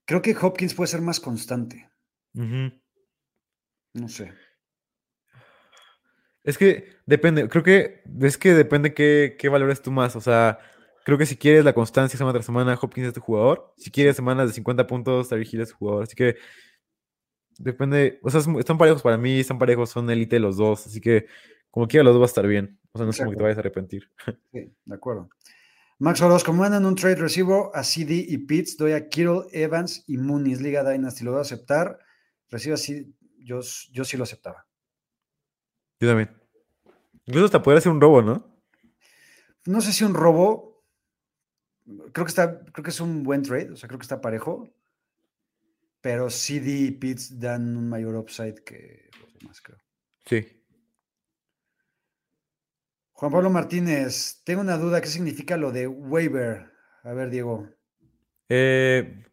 Creo 0.07 0.22
que 0.22 0.35
Hopkins 0.41 0.72
puede 0.74 0.89
ser 0.89 1.03
más 1.03 1.20
constante. 1.20 1.91
No 2.33 4.09
sé. 4.09 4.33
Es 6.49 6.57
que 6.57 6.96
depende, 7.05 7.46
creo 7.46 7.62
que 7.62 8.01
es 8.22 8.38
que 8.38 8.55
depende 8.55 8.94
qué, 8.94 9.36
qué 9.38 9.51
valores 9.51 9.82
tú 9.82 9.90
más. 9.90 10.16
O 10.16 10.22
sea, 10.22 10.59
creo 11.05 11.18
que 11.18 11.26
si 11.26 11.36
quieres 11.36 11.62
la 11.62 11.74
constancia 11.74 12.16
semana 12.16 12.32
tras 12.32 12.46
semana, 12.46 12.78
Hopkins 12.80 13.09
es 13.09 13.12
tu 13.12 13.20
jugador. 13.20 13.74
Si 13.76 13.90
quieres 13.90 14.16
semanas 14.16 14.49
de 14.49 14.55
50 14.55 14.86
puntos, 14.86 15.28
Tyreek 15.28 15.53
Hill 15.53 15.61
es 15.61 15.68
tu 15.68 15.76
jugador. 15.76 16.05
Así 16.05 16.16
que 16.16 16.36
depende, 17.59 18.18
o 18.22 18.30
sea, 18.30 18.40
están 18.59 18.78
parejos 18.78 19.03
para 19.03 19.18
mí, 19.18 19.40
están 19.40 19.59
parejos, 19.59 19.90
son 19.90 20.09
élite 20.09 20.38
los 20.38 20.57
dos. 20.57 20.86
Así 20.86 21.03
que 21.03 21.26
como 21.70 21.86
quiera 21.86 22.03
los 22.03 22.14
dos 22.14 22.22
va 22.22 22.24
a 22.24 22.32
estar 22.32 22.46
bien. 22.46 22.80
O 22.92 22.99
sea, 22.99 23.05
no 23.05 23.11
es 23.11 23.18
como 23.18 23.32
que 23.32 23.36
te 23.36 23.42
vayas 23.42 23.59
a 23.59 23.61
arrepentir. 23.61 24.11
Sí, 24.51 24.72
de 24.86 24.94
acuerdo. 24.94 25.28
Max 25.99 26.22
Orozco, 26.22 26.55
mandan 26.55 26.86
un 26.86 26.94
trade 26.94 27.16
recibo 27.16 27.76
a 27.76 27.84
CD 27.84 28.24
y 28.26 28.38
Pitts, 28.38 28.78
doy 28.78 28.92
a 28.92 29.11
Kittle, 29.11 29.42
Evans 29.53 30.03
y 30.07 30.16
Muniz, 30.16 30.62
Liga 30.62 30.82
Dynasty. 30.82 31.24
¿Lo 31.24 31.32
voy 31.32 31.40
a 31.40 31.42
aceptar? 31.42 31.99
Recibo 32.49 32.72
así, 32.72 33.14
yo, 33.36 33.61
yo 33.92 34.05
sí 34.05 34.16
lo 34.16 34.22
aceptaba. 34.22 34.67
Yo 36.01 36.09
también. 36.09 36.30
Incluso 37.26 37.46
hasta 37.46 37.62
podría 37.62 37.80
ser 37.80 37.92
un 37.92 38.01
robo, 38.01 38.22
¿no? 38.22 38.59
No 39.66 39.80
sé 39.80 39.92
si 39.92 40.05
un 40.05 40.14
robo. 40.14 40.84
Creo 42.12 42.24
que 42.24 42.30
está, 42.30 42.64
creo 42.64 42.82
que 42.82 42.90
es 42.90 43.01
un 43.01 43.22
buen 43.22 43.42
trade, 43.42 43.72
o 43.72 43.76
sea, 43.76 43.88
creo 43.88 43.99
que 43.99 44.05
está 44.05 44.20
parejo. 44.20 44.68
Pero 46.01 46.30
CD 46.30 46.70
y 46.70 46.90
Pitts 46.92 47.38
dan 47.38 47.76
un 47.76 47.88
mayor 47.88 48.14
upside 48.16 48.62
que 48.64 49.11
los 49.20 49.34
demás, 49.34 49.61
creo. 49.61 49.78
Sí. 50.24 50.46
Juan 53.12 53.32
Pablo 53.32 53.51
Martínez, 53.51 54.42
tengo 54.44 54.61
una 54.61 54.76
duda, 54.76 55.01
¿qué 55.01 55.09
significa 55.09 55.57
lo 55.57 55.72
de 55.72 55.88
waiver? 55.88 56.70
A 57.03 57.12
ver, 57.12 57.30
Diego. 57.30 57.68
Eh, 58.49 59.24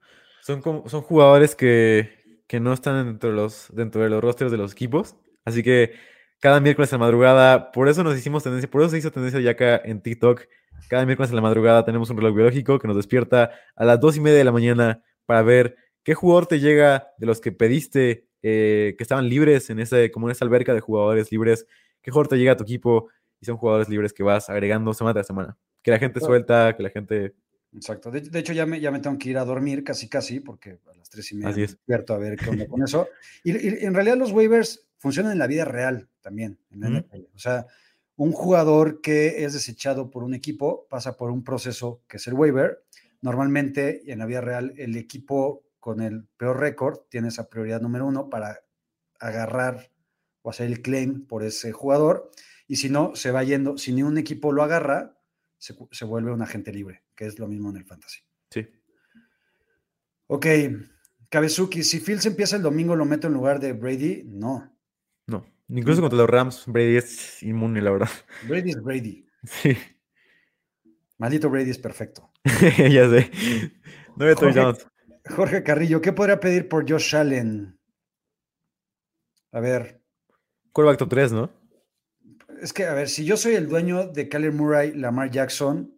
son, 0.41 0.63
son 0.63 1.01
jugadores 1.01 1.55
que, 1.55 2.41
que 2.47 2.59
no 2.59 2.73
están 2.73 3.05
dentro 3.05 3.29
de 3.29 3.35
los, 3.35 3.67
dentro 3.73 4.01
de 4.01 4.09
los 4.09 4.21
rosters 4.21 4.51
de 4.51 4.57
los 4.57 4.71
equipos. 4.71 5.15
Así 5.43 5.61
que 5.61 5.93
cada 6.39 6.59
miércoles 6.59 6.91
a 6.93 6.95
la 6.95 6.99
madrugada, 6.99 7.71
por 7.71 7.87
eso 7.89 8.03
nos 8.03 8.17
hicimos 8.17 8.43
tendencia, 8.43 8.69
por 8.69 8.81
eso 8.81 8.91
se 8.91 8.97
hizo 8.97 9.11
tendencia 9.11 9.39
ya 9.39 9.51
acá 9.51 9.81
en 9.83 10.01
TikTok. 10.01 10.43
Cada 10.89 11.05
miércoles 11.05 11.31
a 11.31 11.35
la 11.35 11.41
madrugada 11.41 11.83
tenemos 11.85 12.09
un 12.09 12.17
reloj 12.17 12.35
biológico 12.35 12.79
que 12.79 12.87
nos 12.87 12.97
despierta 12.97 13.51
a 13.75 13.85
las 13.85 13.99
dos 13.99 14.17
y 14.17 14.19
media 14.19 14.37
de 14.37 14.43
la 14.43 14.51
mañana 14.51 15.01
para 15.25 15.41
ver 15.41 15.75
qué 16.03 16.13
jugador 16.13 16.45
te 16.45 16.59
llega 16.59 17.07
de 17.17 17.25
los 17.25 17.41
que 17.41 17.51
pediste 17.51 18.27
eh, 18.43 18.93
que 18.95 19.03
estaban 19.03 19.27
libres 19.27 19.71
en 19.71 19.79
ese, 19.79 20.11
como 20.11 20.27
en 20.27 20.33
esa 20.33 20.45
alberca 20.45 20.73
de 20.75 20.79
jugadores 20.79 21.31
libres, 21.31 21.65
qué 22.03 22.11
jugador 22.11 22.27
te 22.27 22.37
llega 22.37 22.51
a 22.51 22.57
tu 22.57 22.63
equipo 22.63 23.09
y 23.41 23.45
son 23.45 23.57
jugadores 23.57 23.89
libres 23.89 24.13
que 24.13 24.21
vas 24.21 24.51
agregando 24.51 24.93
semana 24.93 25.15
tras 25.15 25.25
semana. 25.25 25.57
Que 25.81 25.89
la 25.89 25.97
gente 25.97 26.19
suelta, 26.19 26.75
que 26.75 26.83
la 26.83 26.91
gente 26.91 27.33
Exacto. 27.75 28.09
De, 28.11 28.21
de 28.21 28.39
hecho, 28.39 28.53
ya 28.53 28.65
me, 28.65 28.79
ya 28.79 28.91
me 28.91 28.99
tengo 28.99 29.17
que 29.17 29.29
ir 29.29 29.37
a 29.37 29.45
dormir 29.45 29.83
casi, 29.83 30.07
casi, 30.07 30.39
porque 30.39 30.79
a 30.89 30.95
las 30.95 31.09
tres 31.09 31.31
y 31.31 31.35
media 31.35 31.55
me 31.55 31.63
es. 31.63 31.71
despierto 31.71 32.13
a 32.13 32.17
ver 32.17 32.37
qué 32.37 32.49
onda 32.49 32.67
con 32.67 32.81
eso. 32.83 33.09
Y, 33.43 33.51
y 33.51 33.85
en 33.85 33.93
realidad 33.93 34.17
los 34.17 34.31
waivers 34.31 34.87
funcionan 34.97 35.33
en 35.33 35.39
la 35.39 35.47
vida 35.47 35.65
real 35.65 36.09
también, 36.21 36.59
en 36.71 36.79
la. 36.79 37.05
O 37.33 37.39
sea, 37.39 37.65
un 38.15 38.31
jugador 38.31 39.01
que 39.01 39.43
es 39.43 39.53
desechado 39.53 40.09
por 40.09 40.23
un 40.23 40.33
equipo 40.33 40.87
pasa 40.89 41.17
por 41.17 41.31
un 41.31 41.43
proceso 41.43 42.01
que 42.07 42.17
es 42.17 42.27
el 42.27 42.33
waiver. 42.33 42.83
Normalmente, 43.21 44.09
en 44.11 44.19
la 44.19 44.25
vida 44.25 44.41
real, 44.41 44.73
el 44.77 44.95
equipo 44.95 45.65
con 45.79 46.01
el 46.01 46.25
peor 46.37 46.59
récord 46.59 46.99
tiene 47.09 47.27
esa 47.27 47.49
prioridad 47.49 47.81
número 47.81 48.07
uno 48.07 48.29
para 48.29 48.61
agarrar 49.19 49.91
o 50.41 50.49
hacer 50.49 50.67
el 50.67 50.81
claim 50.81 51.25
por 51.25 51.43
ese 51.43 51.71
jugador. 51.71 52.31
Y 52.67 52.77
si 52.77 52.89
no, 52.89 53.15
se 53.15 53.31
va 53.31 53.43
yendo. 53.43 53.77
Si 53.77 53.91
ni 53.93 54.01
un 54.01 54.17
equipo 54.17 54.51
lo 54.51 54.63
agarra, 54.63 55.14
se, 55.65 55.75
se 55.91 56.05
vuelve 56.05 56.31
un 56.31 56.43
agente 56.43 56.71
libre, 56.71 57.03
que 57.15 57.25
es 57.25 57.39
lo 57.39 57.47
mismo 57.47 57.71
en 57.71 57.77
el 57.77 57.85
fantasy. 57.85 58.19
Sí. 58.51 58.67
Ok, 60.27 60.45
Kabezuki, 61.29 61.83
si 61.83 61.99
Fields 61.99 62.27
empieza 62.27 62.55
el 62.55 62.61
domingo, 62.61 62.95
¿lo 62.95 63.05
meto 63.05 63.25
en 63.25 63.33
lugar 63.33 63.59
de 63.59 63.73
Brady? 63.73 64.21
No. 64.25 64.71
No, 65.25 65.43
incluso 65.69 66.01
contra 66.01 66.17
los 66.17 66.29
Rams, 66.29 66.65
Brady 66.67 66.97
es 66.97 67.41
inmune, 67.41 67.81
la 67.81 67.91
verdad. 67.91 68.09
Brady 68.47 68.71
es 68.71 68.81
Brady. 68.81 69.25
Sí, 69.45 69.77
Maldito 71.19 71.51
Brady 71.51 71.69
es 71.69 71.77
perfecto. 71.77 72.31
ya 72.77 73.07
sé. 73.07 73.31
Nueve 74.15 74.33
Jorge-. 74.33 74.85
Jorge 75.29 75.63
Carrillo, 75.63 76.01
¿qué 76.01 76.13
podría 76.13 76.39
pedir 76.39 76.67
por 76.67 76.89
Josh 76.89 77.15
Allen? 77.15 77.79
A 79.51 79.59
ver, 79.59 80.01
Quarterback 80.71 80.97
top 80.97 81.09
3, 81.09 81.31
¿no? 81.31 81.51
Es 82.61 82.73
que, 82.73 82.85
a 82.85 82.93
ver, 82.93 83.09
si 83.09 83.25
yo 83.25 83.37
soy 83.37 83.55
el 83.55 83.67
dueño 83.67 84.07
de 84.07 84.27
Kyler 84.29 84.51
Murray, 84.51 84.93
Lamar 84.93 85.29
Jackson, 85.31 85.97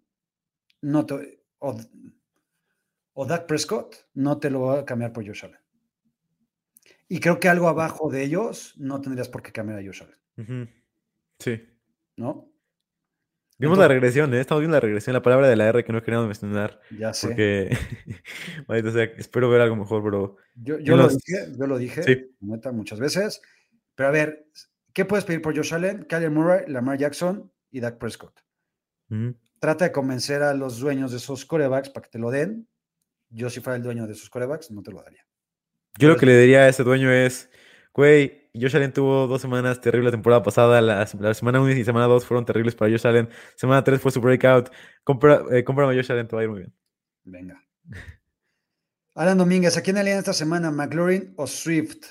no 0.81 1.05
te, 1.05 1.43
o, 1.59 1.79
o 3.13 3.25
Dak 3.25 3.45
Prescott, 3.47 3.95
no 4.13 4.39
te 4.39 4.49
lo 4.49 4.59
voy 4.59 4.79
a 4.79 4.85
cambiar 4.85 5.11
por 5.13 5.25
Josh 5.25 5.45
Allen. 5.45 5.59
Y 7.09 7.19
creo 7.19 7.39
que 7.39 7.49
algo 7.49 7.67
abajo 7.67 8.09
de 8.11 8.23
ellos 8.23 8.73
no 8.77 8.99
tendrías 9.01 9.29
por 9.29 9.41
qué 9.41 9.51
cambiar 9.51 9.79
a 9.79 9.83
Josh 9.85 10.03
Allen. 10.03 10.69
Sí. 11.39 11.61
¿no? 12.17 12.51
Vimos 13.59 13.77
la 13.79 13.87
regresión, 13.87 14.31
¿eh? 14.35 14.39
Estamos 14.39 14.61
viendo 14.61 14.75
la 14.75 14.81
regresión, 14.81 15.13
la 15.13 15.21
palabra 15.23 15.47
de 15.47 15.55
la 15.55 15.67
R 15.69 15.83
que 15.83 15.91
no 15.91 16.03
queríamos 16.03 16.27
mencionar. 16.27 16.79
Ya 16.95 17.11
sé. 17.13 17.27
Porque, 17.27 17.69
maldita 18.67 18.91
sea, 18.91 19.03
espero 19.17 19.49
ver 19.49 19.61
algo 19.61 19.75
mejor, 19.75 20.03
pero 20.03 20.37
Yo, 20.55 20.77
yo 20.79 20.95
lo 20.95 21.03
los- 21.03 21.17
dije, 21.17 21.47
yo 21.57 21.65
lo 21.67 21.77
dije, 21.79 22.03
Sí. 22.03 22.35
neta, 22.41 22.71
muchas 22.71 22.99
veces. 22.99 23.41
Pero 23.95 24.09
a 24.09 24.11
ver, 24.11 24.45
¿qué 24.97 25.05
puedes 25.05 25.25
pedir 25.25 25.43
por 25.43 25.55
Josh 25.55 25.75
Allen, 25.75 26.05
Kyler 26.05 26.31
Murray, 26.31 26.65
Lamar 26.65 26.97
Jackson 26.97 27.51
y 27.69 27.79
Dak 27.81 27.99
Prescott? 27.99 28.41
ujú. 29.11 29.35
Trata 29.59 29.85
de 29.85 29.91
convencer 29.91 30.41
a 30.41 30.55
los 30.55 30.79
dueños 30.79 31.11
de 31.11 31.17
esos 31.17 31.45
corebacks 31.45 31.89
para 31.89 32.03
que 32.03 32.09
te 32.09 32.17
lo 32.17 32.31
den. 32.31 32.67
Yo, 33.29 33.51
si 33.51 33.59
fuera 33.59 33.77
el 33.77 33.83
dueño 33.83 34.07
de 34.07 34.13
esos 34.13 34.29
corebacks, 34.31 34.71
no 34.71 34.81
te 34.81 34.91
lo 34.91 35.03
daría. 35.03 35.23
Yo 35.99 36.09
lo 36.09 36.17
que 36.17 36.25
le 36.25 36.39
diría 36.39 36.61
a 36.61 36.67
ese 36.67 36.83
dueño 36.83 37.11
es, 37.11 37.49
güey, 37.93 38.49
Josh 38.55 38.75
Allen 38.75 38.91
tuvo 38.91 39.27
dos 39.27 39.39
semanas 39.39 39.81
terribles 39.81 40.05
la 40.05 40.11
temporada 40.11 40.41
pasada, 40.41 40.81
la, 40.81 41.07
la 41.19 41.33
semana 41.35 41.61
1 41.61 41.71
y 41.71 41.83
semana 41.83 42.07
2 42.07 42.25
fueron 42.25 42.45
terribles 42.45 42.73
para 42.73 42.89
Josh 42.89 43.05
Allen, 43.05 43.29
semana 43.55 43.83
3 43.83 44.01
fue 44.01 44.11
su 44.11 44.19
breakout, 44.19 44.71
compra, 45.03 45.43
eh, 45.51 45.63
a 45.67 45.73
Josh 45.73 46.11
Allen, 46.11 46.27
te 46.27 46.35
va 46.35 46.41
a 46.41 46.45
ir 46.45 46.49
muy 46.49 46.59
bien. 46.61 46.73
Venga. 47.23 47.63
Alan 49.13 49.37
Domínguez, 49.37 49.77
¿a 49.77 49.81
quién 49.81 49.97
alían 49.97 50.17
esta 50.17 50.33
semana? 50.33 50.71
¿McLaurin 50.71 51.33
o 51.35 51.45
Swift? 51.45 52.03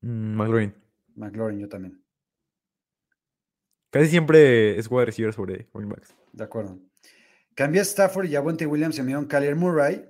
Mm, 0.00 0.36
McLaurin. 0.36 0.83
McLaurin, 1.16 1.58
yo 1.60 1.68
también. 1.68 2.02
Casi 3.90 4.08
siempre 4.08 4.78
es 4.78 4.90
wide 4.90 5.06
receiver 5.06 5.32
sobre 5.32 5.68
running 5.72 5.90
backs. 5.90 6.14
De 6.32 6.44
acuerdo. 6.44 6.78
Cambié 7.54 7.80
a 7.80 7.84
Stafford 7.84 8.26
y 8.26 8.34
a 8.36 8.40
Wenty 8.40 8.66
Williams 8.66 8.98
y 8.98 9.02
me 9.02 9.06
dieron 9.08 9.26
Kyler 9.26 9.54
Murray. 9.54 10.04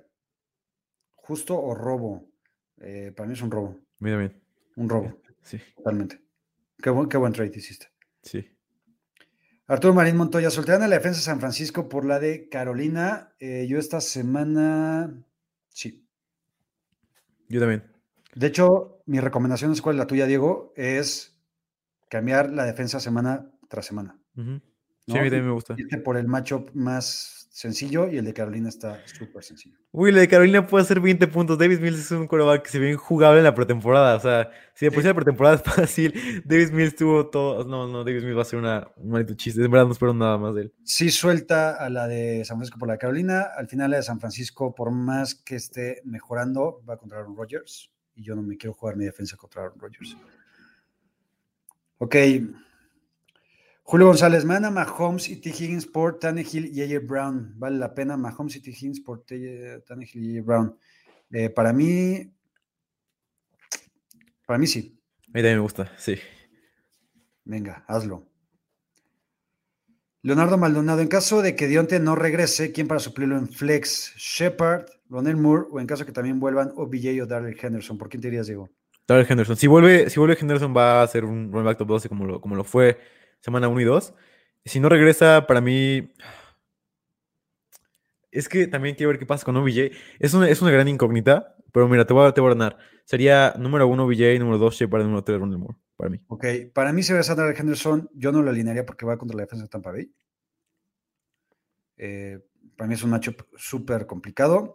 ¿Justo 1.13 1.59
o 1.61 1.75
robo? 1.75 2.27
Eh, 2.81 3.11
para 3.15 3.27
mí 3.27 3.33
es 3.33 3.41
un 3.41 3.51
robo. 3.51 3.69
A 3.69 4.03
mí 4.03 4.09
también. 4.11 4.41
Un 4.75 4.89
robo, 4.89 5.21
Sí, 5.43 5.59
totalmente. 5.75 6.19
Qué 6.81 6.89
buen, 6.89 7.07
qué 7.07 7.17
buen 7.17 7.33
trade 7.33 7.51
hiciste. 7.55 7.87
sí. 8.21 8.49
Arturo 9.67 9.95
Marín 9.95 10.15
Montoya, 10.15 10.51
soltarán 10.51 10.83
a 10.83 10.87
la 10.87 10.97
defensa 10.97 11.19
de 11.19 11.23
San 11.25 11.39
Francisco 11.39 11.89
por 11.89 12.05
la 12.05 12.19
de 12.19 12.49
Carolina. 12.49 13.33
Eh, 13.39 13.65
yo 13.67 13.79
esta 13.79 13.99
semana, 13.99 15.11
sí. 15.69 16.07
Yo 17.49 17.59
también. 17.59 17.83
De 18.35 18.47
hecho, 18.47 19.01
mi 19.05 19.19
recomendación, 19.19 19.75
sé 19.75 19.81
cuál 19.81 19.95
es 19.95 19.99
la 19.99 20.07
tuya, 20.07 20.25
Diego, 20.25 20.73
es 20.75 21.39
cambiar 22.09 22.51
la 22.51 22.65
defensa 22.65 22.99
semana 22.99 23.49
tras 23.69 23.85
semana. 23.85 24.17
Sí, 24.35 24.41
¿no? 24.43 25.19
a 25.19 25.23
mí 25.23 25.29
también 25.29 25.45
me 25.45 25.53
gusta. 25.53 25.75
Irte 25.77 25.97
por 25.97 26.17
el 26.17 26.27
matchup 26.27 26.69
más 26.73 27.45
sencillo 27.55 28.11
y 28.11 28.17
el 28.17 28.25
de 28.25 28.33
Carolina 28.33 28.67
está 28.67 29.01
súper 29.07 29.41
sencillo. 29.41 29.77
Uy, 29.91 30.09
el 30.09 30.15
de 30.15 30.27
Carolina 30.27 30.67
puede 30.67 30.83
hacer 30.83 30.99
20 30.99 31.25
puntos. 31.27 31.57
Davis 31.57 31.79
Mills 31.79 31.99
es 31.99 32.11
un 32.11 32.27
quarterback 32.27 32.63
que 32.63 32.69
se 32.69 32.79
ve 32.79 32.95
jugable 32.95 33.37
en 33.37 33.45
la 33.45 33.55
pretemporada. 33.55 34.15
O 34.15 34.19
sea, 34.19 34.51
si 34.73 34.85
de 34.85 34.91
por 34.91 35.01
sí 35.01 35.07
la 35.07 35.13
pretemporada 35.13 35.55
es 35.55 35.61
fácil, 35.75 36.43
Davis 36.43 36.73
Mills 36.73 36.97
tuvo 36.97 37.27
todo. 37.27 37.63
No, 37.63 37.87
no, 37.87 38.03
Davis 38.03 38.23
Mills 38.23 38.37
va 38.37 38.41
a 38.41 38.45
ser 38.45 38.59
una, 38.59 38.91
un 38.97 39.11
maldito 39.11 39.35
chiste. 39.35 39.63
En 39.63 39.71
verdad 39.71 39.85
no 39.85 39.93
espero 39.93 40.13
nada 40.13 40.37
más 40.37 40.53
de 40.53 40.63
él. 40.63 40.73
Sí 40.83 41.09
suelta 41.09 41.75
a 41.75 41.89
la 41.89 42.07
de 42.07 42.43
San 42.43 42.57
Francisco 42.57 42.77
por 42.77 42.89
la 42.89 42.95
de 42.95 42.99
Carolina. 42.99 43.43
Al 43.55 43.69
final 43.69 43.91
la 43.91 43.97
de 43.97 44.03
San 44.03 44.19
Francisco, 44.19 44.75
por 44.75 44.91
más 44.91 45.35
que 45.35 45.55
esté 45.55 46.01
mejorando, 46.03 46.83
va 46.89 46.97
contra 46.97 47.19
Aaron 47.19 47.37
Rodgers. 47.37 47.89
Y 48.15 48.23
yo 48.23 48.35
no 48.35 48.41
me 48.41 48.57
quiero 48.57 48.73
jugar 48.73 48.95
mi 48.95 49.05
defensa 49.05 49.37
contra 49.37 49.63
Aaron 49.63 49.79
Rodgers. 49.79 50.15
Ok. 51.97 52.15
Julio 53.83 54.07
González, 54.07 54.45
mana 54.45 54.71
Mahomes 54.71 55.29
y 55.29 55.35
T. 55.35 55.49
Higgins 55.49 55.85
por 55.85 56.17
Tannehill 56.17 56.75
y 56.75 56.81
AJ 56.81 57.05
Brown. 57.05 57.53
Vale 57.57 57.77
la 57.77 57.93
pena 57.93 58.17
Mahomes 58.17 58.55
y 58.55 58.61
T. 58.61 58.71
Higgins 58.71 58.99
por 58.99 59.23
Tannehill 59.23 60.25
y 60.25 60.37
AJ 60.37 60.45
Brown. 60.45 60.79
Eh, 61.31 61.49
para 61.49 61.71
mí, 61.71 62.33
para 64.45 64.57
mí 64.57 64.67
sí. 64.67 64.99
A 65.23 65.27
mí 65.27 65.33
también 65.33 65.57
me 65.57 65.61
gusta, 65.61 65.91
sí. 65.97 66.17
Venga, 67.43 67.83
hazlo. 67.87 68.27
Leonardo 70.25 70.57
Maldonado, 70.57 71.01
en 71.01 71.07
caso 71.07 71.43
de 71.43 71.55
que 71.55 71.67
Dionte 71.67 71.99
no 71.99 72.15
regrese, 72.15 72.71
¿quién 72.71 72.87
para 72.87 72.99
suplirlo 72.99 73.37
en 73.37 73.47
flex? 73.47 74.11
Shepard, 74.17 74.87
Ronel 75.07 75.37
Moore 75.37 75.67
o 75.69 75.79
en 75.79 75.85
caso 75.85 76.03
que 76.03 76.11
también 76.11 76.39
vuelvan 76.39 76.73
OBJ 76.75 77.21
o 77.21 77.27
Darrell 77.27 77.55
Henderson. 77.61 77.99
¿Por 77.99 78.09
quién 78.09 78.21
te 78.21 78.29
dirías, 78.29 78.47
Diego? 78.47 78.71
Darrell 79.07 79.27
Henderson. 79.29 79.55
Si 79.55 79.67
vuelve, 79.67 80.09
si 80.09 80.19
vuelve 80.19 80.35
Henderson 80.41 80.75
va 80.75 81.03
a 81.03 81.07
ser 81.07 81.25
un 81.25 81.51
running 81.51 81.65
back 81.65 81.77
top 81.77 81.89
12 81.89 82.09
como 82.09 82.25
lo, 82.25 82.41
como 82.41 82.55
lo 82.55 82.63
fue 82.63 82.97
semana 83.39 83.67
1 83.67 83.79
y 83.79 83.83
2. 83.83 84.15
Si 84.65 84.79
no 84.79 84.89
regresa, 84.89 85.45
para 85.45 85.61
mí... 85.61 86.11
Es 88.31 88.49
que 88.49 88.65
también 88.65 88.95
quiero 88.95 89.11
ver 89.11 89.19
qué 89.19 89.27
pasa 89.27 89.45
con 89.45 89.55
OBJ. 89.57 89.91
Es 90.17 90.33
una, 90.33 90.49
es 90.49 90.59
una 90.59 90.71
gran 90.71 90.87
incógnita, 90.87 91.54
pero 91.75 91.89
mira, 91.89 92.05
te 92.05 92.13
voy 92.13 92.25
a, 92.25 92.31
te 92.31 92.39
voy 92.39 92.47
a 92.47 92.51
ordenar. 92.51 92.77
Sería 93.03 93.53
número 93.59 93.85
1 93.89 94.05
OBJ, 94.05 94.39
número 94.39 94.57
2 94.59 94.75
Shepard, 94.75 95.03
número 95.03 95.25
3 95.25 95.41
Ronald 95.41 95.59
Moore, 95.59 95.77
para 95.97 96.09
mí. 96.09 96.21
Ok, 96.27 96.45
para 96.73 96.93
mí 96.93 97.03
si 97.03 97.11
regresa 97.11 97.35
Darrell 97.35 97.59
Henderson, 97.59 98.09
yo 98.13 98.31
no 98.31 98.41
lo 98.41 98.49
alinearía 98.49 98.85
porque 98.85 99.05
va 99.05 99.17
contra 99.17 99.35
la 99.35 99.43
defensa 99.43 99.65
de 99.65 99.69
Tampa 99.69 99.91
Bay. 99.91 100.09
Eh, 101.97 102.39
para 102.77 102.87
mí 102.87 102.93
es 102.93 103.03
un 103.03 103.09
matchup 103.09 103.41
súper 103.57 104.05
complicado. 104.05 104.71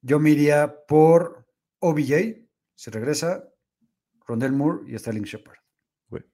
Yo 0.00 0.18
me 0.18 0.30
iría 0.30 0.74
por 0.88 1.46
OBJ, 1.78 2.48
si 2.74 2.90
regresa, 2.90 3.48
Rondell 4.26 4.50
Moore 4.50 4.90
y 4.92 4.98
Sterling 4.98 5.22
Shepard. 5.22 5.58
Güey. 6.08 6.24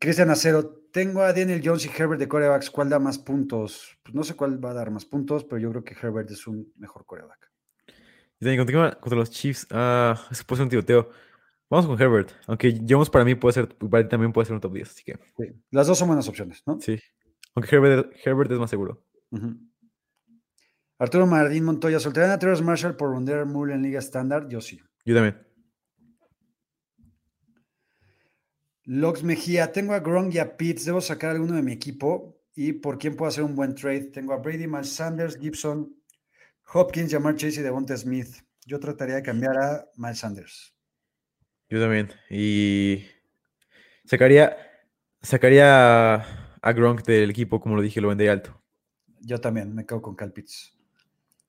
Cristian 0.00 0.30
Acero, 0.30 0.82
tengo 0.92 1.22
a 1.22 1.32
Daniel 1.32 1.62
Jones 1.64 1.86
y 1.86 1.90
Herbert 1.96 2.18
de 2.18 2.26
corebacks. 2.26 2.72
¿Cuál 2.72 2.88
da 2.88 2.98
más 2.98 3.20
puntos? 3.20 4.00
Pues 4.02 4.16
no 4.16 4.24
sé 4.24 4.34
cuál 4.34 4.62
va 4.62 4.72
a 4.72 4.74
dar 4.74 4.90
más 4.90 5.04
puntos, 5.04 5.44
pero 5.44 5.60
yo 5.60 5.70
creo 5.70 5.84
que 5.84 5.94
Herbert 5.94 6.28
es 6.32 6.44
un 6.48 6.72
mejor 6.76 7.06
coreback. 7.06 7.47
Y 8.40 8.56
contra, 8.56 8.98
contra 9.00 9.18
los 9.18 9.30
Chiefs, 9.30 9.66
ah, 9.70 10.14
es 10.30 10.38
que 10.38 10.44
puede 10.44 10.58
ser 10.58 10.64
un 10.64 10.70
tiroteo. 10.70 11.10
Vamos 11.70 11.86
con 11.86 12.00
Herbert, 12.00 12.30
aunque 12.46 12.80
Jones 12.88 13.10
para 13.10 13.24
mí 13.24 13.34
puede 13.34 13.52
ser, 13.52 13.68
para 13.68 14.02
ti 14.02 14.08
también 14.08 14.32
puede 14.32 14.46
ser 14.46 14.54
un 14.54 14.60
top 14.60 14.72
10, 14.72 14.90
así 14.90 15.04
que 15.04 15.18
Sí, 15.36 15.52
Las 15.70 15.86
dos 15.86 15.98
son 15.98 16.08
buenas 16.08 16.28
opciones, 16.28 16.62
¿no? 16.66 16.80
sí. 16.80 16.98
Aunque 17.54 17.74
Herbert, 17.74 18.12
Herbert 18.24 18.52
es 18.52 18.58
más 18.58 18.70
seguro. 18.70 19.04
Arturo 20.98 21.26
Marín 21.26 21.64
Montoya, 21.64 21.98
¿soltarían 21.98 22.30
a 22.32 22.38
Terrence 22.38 22.62
Marshall 22.62 22.96
por 22.96 23.10
Rondell 23.10 23.46
Moore 23.46 23.74
en 23.74 23.82
Liga 23.82 23.98
Estándar? 23.98 24.48
Yo 24.48 24.60
sí. 24.60 24.80
Yo 25.04 25.14
también. 25.14 25.44
Lox 28.84 29.22
Mejía, 29.22 29.72
tengo 29.72 29.92
a 29.92 30.00
Gronk 30.00 30.34
y 30.34 30.38
a 30.38 30.56
Pitts, 30.56 30.84
debo 30.86 31.00
sacar 31.00 31.32
alguno 31.32 31.54
de 31.54 31.62
mi 31.62 31.72
equipo 31.72 32.40
y 32.54 32.72
por 32.72 32.96
quién 32.98 33.16
puedo 33.16 33.28
hacer 33.28 33.44
un 33.44 33.54
buen 33.54 33.74
trade. 33.74 34.04
Tengo 34.12 34.32
a 34.32 34.38
Brady, 34.38 34.66
Miles 34.66 34.90
Sanders, 34.92 35.36
Gibson, 35.38 35.94
Hopkins, 36.72 37.10
Jamar 37.12 37.36
Chase 37.36 37.60
y 37.60 37.62
Devonta 37.62 37.96
Smith. 37.96 38.36
Yo 38.66 38.78
trataría 38.78 39.16
de 39.16 39.22
cambiar 39.22 39.56
a 39.58 39.86
Miles 39.96 40.18
Sanders. 40.18 40.74
Yo 41.70 41.80
también. 41.80 42.10
Y 42.30 43.04
sacaría, 44.04 44.56
sacaría 45.22 46.16
a 46.60 46.72
Gronk 46.72 47.02
del 47.04 47.30
equipo, 47.30 47.60
como 47.60 47.76
lo 47.76 47.82
dije, 47.82 48.00
lo 48.00 48.08
vendría 48.08 48.32
alto. 48.32 48.62
Yo 49.20 49.40
también 49.40 49.74
me 49.74 49.86
quedo 49.86 50.02
con 50.02 50.14
Cal 50.14 50.32
Pitts. 50.32 50.74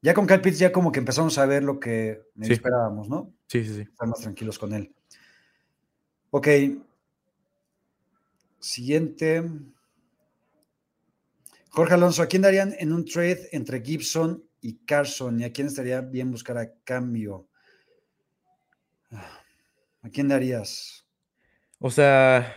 Ya 0.01 0.13
con 0.13 0.25
Cal 0.25 0.41
Pitts 0.41 0.59
ya 0.59 0.71
como 0.71 0.91
que 0.91 0.99
empezamos 0.99 1.37
a 1.37 1.45
ver 1.45 1.63
lo 1.63 1.79
que 1.79 2.21
Sí. 2.41 2.53
esperábamos, 2.53 3.09
¿no? 3.09 3.33
Sí, 3.47 3.65
sí, 3.65 3.75
sí. 3.75 3.81
Estar 3.81 4.07
más 4.07 4.21
tranquilos 4.21 4.57
con 4.57 4.73
él. 4.73 4.93
Ok. 6.31 6.47
Siguiente. 8.59 9.43
Jorge 11.69 11.93
Alonso, 11.93 12.21
¿a 12.21 12.27
quién 12.27 12.41
darían 12.41 12.73
en 12.79 12.93
un 12.93 13.05
trade 13.05 13.49
entre 13.51 13.81
Gibson 13.81 14.43
y 14.61 14.85
Carson? 14.85 15.39
¿Y 15.39 15.43
a 15.43 15.51
quién 15.51 15.67
estaría 15.67 16.01
bien 16.01 16.31
buscar 16.31 16.57
a 16.57 16.73
cambio? 16.83 17.49
¿A 19.11 20.09
quién 20.09 20.27
darías? 20.27 21.05
O 21.79 21.89
sea, 21.89 22.55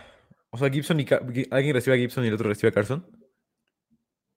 o 0.49 0.57
sea, 0.57 0.69
Gibson 0.69 0.99
y 0.99 1.07
alguien 1.49 1.73
recibe 1.73 1.95
a 1.95 1.99
Gibson 1.99 2.23
y 2.23 2.27
el 2.27 2.33
otro 2.33 2.49
recibe 2.49 2.69
a 2.69 2.73
Carson. 2.73 3.05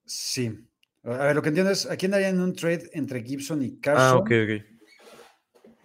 Sí. 0.05 0.67
A 1.03 1.09
ver, 1.09 1.35
lo 1.35 1.41
que 1.41 1.49
entiendo 1.49 1.71
es, 1.71 1.85
¿a 1.85 1.95
quién 1.95 2.11
darían 2.11 2.35
en 2.35 2.41
un 2.41 2.53
trade 2.53 2.89
entre 2.93 3.23
Gibson 3.23 3.61
y 3.63 3.79
Carson? 3.79 4.03
Ah, 4.03 4.15
ok, 4.17 4.31
ok. 4.43 4.65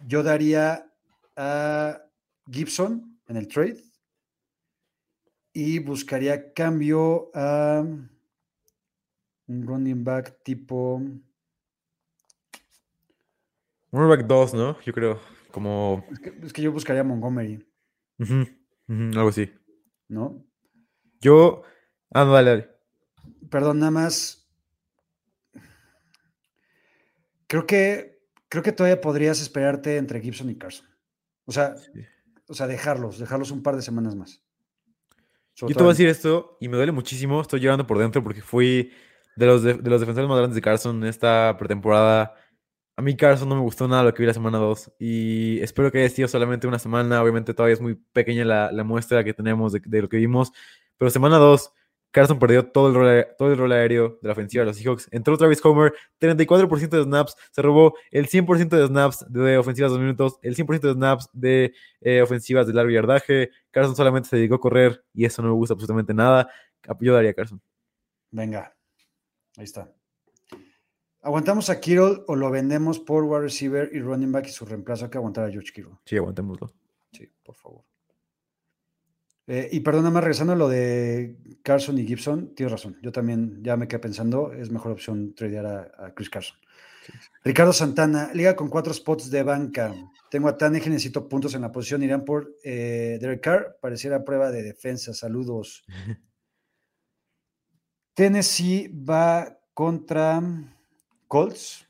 Yo 0.07 0.23
daría 0.23 0.91
a 1.37 2.03
Gibson 2.51 3.21
en 3.29 3.37
el 3.37 3.47
trade 3.47 3.83
y 5.53 5.79
buscaría 5.79 6.53
cambio 6.53 7.31
a 7.35 7.85
un 9.47 9.67
running 9.67 10.03
back 10.03 10.43
tipo. 10.43 11.03
Running 13.93 14.09
back 14.09 14.27
2, 14.27 14.55
¿no? 14.55 14.81
Yo 14.81 14.93
creo. 14.93 15.21
Como. 15.51 16.05
Es 16.11 16.19
que, 16.19 16.33
es 16.43 16.53
que 16.53 16.63
yo 16.63 16.73
buscaría 16.73 17.05
Montgomery, 17.05 17.65
algo 18.89 19.29
así. 19.29 19.53
¿no? 20.09 20.45
Yo. 21.21 21.63
Ah, 22.11 22.25
no, 22.25 22.33
dale, 22.33 22.51
dale. 22.51 22.71
Perdón, 23.51 23.79
nada 23.81 23.91
más. 23.91 24.49
Creo 27.47 27.67
que 27.67 28.23
creo 28.49 28.63
que 28.63 28.73
todavía 28.73 29.01
podrías 29.01 29.41
esperarte 29.41 29.97
entre 29.97 30.21
Gibson 30.21 30.51
y 30.51 30.57
Carson. 30.57 30.87
O 31.45 31.53
sea, 31.53 31.77
Sí. 31.77 31.91
o 32.49 32.55
sea, 32.55 32.67
dejarlos, 32.67 33.19
dejarlos 33.19 33.51
un 33.51 33.63
par 33.63 33.77
de 33.77 33.83
semanas 33.83 34.15
más. 34.17 34.43
Sobre 35.55 35.73
Yo 35.73 35.77
te 35.79 35.83
voy 35.83 35.91
a 35.91 35.95
decir 35.95 36.09
esto 36.09 36.57
y 36.61 36.69
me 36.69 36.77
duele 36.77 36.93
muchísimo. 36.93 37.41
Estoy 37.41 37.61
llorando 37.61 37.87
por 37.87 37.99
dentro 37.99 38.23
porque 38.23 38.41
fui 38.43 38.91
de 39.37 39.47
los, 39.47 39.63
de, 39.63 39.75
de 39.75 39.91
los 39.91 40.01
defensores 40.01 40.29
más 40.29 40.39
grandes 40.39 40.55
de 40.55 40.63
Carson 40.63 40.97
en 41.03 41.09
esta 41.09 41.57
pretemporada. 41.59 42.35
A 42.97 43.03
mí 43.03 43.17
Carson 43.17 43.49
no 43.49 43.55
me 43.55 43.63
gustó 43.63 43.89
nada 43.89 44.05
lo 44.05 44.13
que 44.13 44.23
vi 44.23 44.27
la 44.27 44.35
semana 44.35 44.59
2 44.59 44.93
y 44.99 45.61
espero 45.61 45.91
que 45.91 45.99
haya 45.99 46.11
sido 46.11 46.29
solamente 46.29 46.67
una 46.67 46.79
semana. 46.79 47.23
Obviamente 47.23 47.55
todavía 47.55 47.75
es 47.75 47.81
muy 47.81 47.95
pequeña 47.95 48.45
la, 48.45 48.85
muestra 48.85 49.25
que 49.25 49.33
tenemos 49.33 49.73
de, 49.73 49.81
de 49.85 50.03
lo 50.03 50.09
que 50.09 50.19
vimos. 50.19 50.53
Pero 50.99 51.11
semana 51.11 51.39
2, 51.39 51.73
Carson 52.13 52.39
perdió 52.39 52.67
todo 52.71 52.89
el, 52.89 52.95
rol, 52.95 53.27
todo 53.39 53.51
el 53.51 53.59
rol 53.59 53.73
aéreo 53.73 54.19
de 54.21 54.29
la 54.29 54.33
ofensiva 54.33 54.63
de 54.63 54.67
los 54.67 54.77
Seahawks. 54.77 55.09
Entró 55.11 55.37
Travis 55.39 55.65
Homer, 55.65 55.95
34% 56.21 56.91
de 56.91 57.05
snaps. 57.05 57.37
Se 57.51 57.63
robó 57.63 57.95
el 58.11 58.29
100% 58.29 58.69
de 58.69 58.87
snaps 58.87 59.25
de 59.31 59.57
ofensivas 59.57 59.91
de 59.91 59.95
dos 59.95 60.01
minutos, 60.01 60.39
el 60.43 60.55
100% 60.55 60.81
de 60.81 60.93
snaps 60.93 61.31
de 61.33 61.75
eh, 62.03 62.21
ofensivas 62.21 62.67
de 62.67 62.75
largo 62.75 62.91
yardaje. 62.91 63.51
Carson 63.71 63.97
solamente 63.97 64.29
se 64.29 64.37
dedicó 64.37 64.57
a 64.57 64.61
correr 64.61 65.03
y 65.15 65.25
eso 65.25 65.41
no 65.41 65.49
me 65.49 65.55
gusta 65.55 65.73
absolutamente 65.73 66.13
nada. 66.13 66.51
Yo 67.01 67.15
daría 67.15 67.31
a 67.31 67.35
Carson. 67.35 67.63
Venga, 68.31 68.77
ahí 69.57 69.65
está. 69.65 69.91
¿Aguantamos 71.23 71.71
a 71.71 71.81
Kittle 71.81 72.25
o 72.27 72.37
lo 72.37 72.51
vendemos 72.51 72.99
por 72.99 73.25
wide 73.25 73.43
receiver 73.43 73.91
y 73.93 74.01
running 74.01 74.33
back 74.33 74.47
y 74.49 74.51
su 74.51 74.65
reemplazo? 74.65 75.05
Hay 75.05 75.11
que 75.11 75.19
aguantar 75.19 75.45
a 75.45 75.51
George 75.51 75.73
Kittle. 75.73 75.93
Sí, 76.05 76.17
aguantémoslo. 76.17 76.73
Sí, 77.13 77.31
por 77.45 77.55
favor. 77.55 77.85
Eh, 79.47 79.69
y 79.73 79.81
perdona 79.81 80.11
más, 80.11 80.23
regresando 80.23 80.53
a 80.53 80.57
lo 80.57 80.69
de 80.69 81.37
Carson 81.63 81.99
y 81.99 82.07
Gibson, 82.07 82.55
tienes 82.55 82.73
razón. 82.73 82.99
Yo 83.03 83.13
también 83.13 83.63
ya 83.63 83.77
me 83.77 83.89
quedé 83.89 84.01
pensando, 84.01 84.53
es 84.53 84.71
mejor 84.71 84.93
opción 84.93 85.35
tradear 85.35 85.67
a, 85.67 86.07
a 86.07 86.15
Chris 86.15 86.31
Carson. 86.31 86.57
Ricardo 87.45 87.73
Santana, 87.73 88.31
liga 88.35 88.55
con 88.55 88.69
cuatro 88.69 88.93
spots 88.95 89.31
de 89.31 89.43
banca. 89.43 89.95
Tengo 90.31 90.49
a 90.49 90.57
Tannehill, 90.57 90.91
necesito 90.91 91.29
puntos 91.29 91.55
en 91.55 91.63
la 91.63 91.73
posición. 91.73 92.03
Irán 92.03 92.25
por 92.25 92.57
eh, 92.63 93.19
Derek 93.21 93.43
Carr, 93.43 93.79
pareciera 93.81 94.25
prueba 94.25 94.51
de 94.51 94.63
defensa. 94.63 95.13
Saludos. 95.13 95.85
Tennessee 98.15 98.89
va 98.89 99.59
contra 99.75 100.41
Colts. 101.33 101.89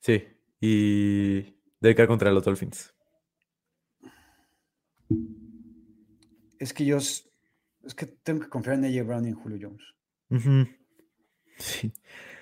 Sí. 0.00 0.24
Y 0.60 1.42
debe 1.80 1.94
caer 1.94 2.08
contra 2.08 2.32
los 2.32 2.42
Dolphins. 2.42 2.92
Es 6.58 6.72
que 6.74 6.84
yo 6.84 6.96
es 6.96 7.94
que 7.96 8.06
tengo 8.06 8.40
que 8.40 8.48
confiar 8.48 8.74
en 8.74 8.84
AJ 8.86 9.06
Brown 9.06 9.24
y 9.24 9.28
en 9.28 9.34
Julio 9.36 9.58
Jones. 9.62 9.84
Sí. 11.58 11.92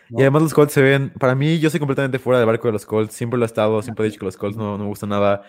¿no? 0.08 0.18
Y 0.18 0.22
además 0.22 0.40
los 0.44 0.54
Colts 0.54 0.72
se 0.72 0.80
ven, 0.80 1.12
para 1.12 1.34
mí 1.34 1.58
yo 1.58 1.68
soy 1.68 1.78
completamente 1.78 2.18
fuera 2.18 2.38
del 2.38 2.46
barco 2.46 2.68
de 2.68 2.72
los 2.72 2.86
Colts, 2.86 3.14
siempre 3.14 3.38
lo 3.38 3.44
he 3.44 3.46
estado, 3.46 3.82
siempre 3.82 4.06
he 4.06 4.08
dicho 4.08 4.20
que 4.20 4.24
los 4.24 4.38
Colts 4.38 4.56
no, 4.56 4.78
no 4.78 4.84
me 4.84 4.88
gustan 4.88 5.10
nada. 5.10 5.42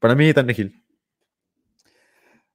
Para 0.00 0.14
mí 0.14 0.32
Tannehill, 0.32 0.82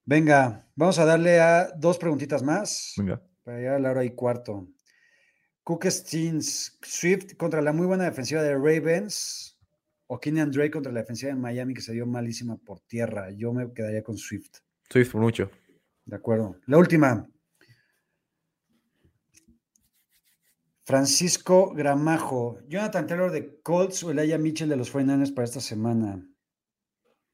Venga, 0.04 0.68
vamos 0.76 0.98
a 0.98 1.06
darle 1.06 1.40
a 1.40 1.68
dos 1.78 2.00
preguntitas 2.00 2.42
más 2.42 2.96
venga. 2.98 3.22
para 3.44 3.58
llegar 3.58 3.76
a 3.76 3.80
la 3.80 3.92
hora 3.92 4.04
y 4.04 4.16
cuarto. 4.16 4.68
Cook 5.68 5.84
Stins, 5.88 6.78
Swift 6.82 7.36
contra 7.36 7.62
la 7.62 7.74
muy 7.74 7.88
buena 7.88 8.06
defensiva 8.06 8.42
de 8.42 8.54
Ravens 8.54 9.60
o 10.08 10.18
Kenyan 10.18 10.50
Drake 10.50 10.72
contra 10.72 10.94
la 10.94 11.02
defensiva 11.02 11.34
de 11.34 11.38
Miami 11.38 11.74
que 11.74 11.82
se 11.82 11.92
dio 11.92 12.06
malísima 12.06 12.56
por 12.56 12.80
tierra. 12.80 13.32
Yo 13.32 13.52
me 13.52 13.74
quedaría 13.74 14.02
con 14.02 14.18
Swift. 14.18 14.60
Swift 14.90 15.12
por 15.12 15.20
mucho. 15.20 15.52
De 16.06 16.16
acuerdo. 16.16 16.56
La 16.68 16.78
última. 16.78 17.28
Francisco 20.86 21.74
Gramajo, 21.74 22.62
Jonathan 22.70 23.06
Taylor 23.06 23.30
de 23.30 23.60
Colts 23.62 24.06
o 24.06 24.12
Elijah 24.12 24.38
Mitchell 24.38 24.70
de 24.70 24.78
los 24.78 24.94
49ers 24.94 25.34
para 25.34 25.44
esta 25.44 25.60
semana. 25.60 26.26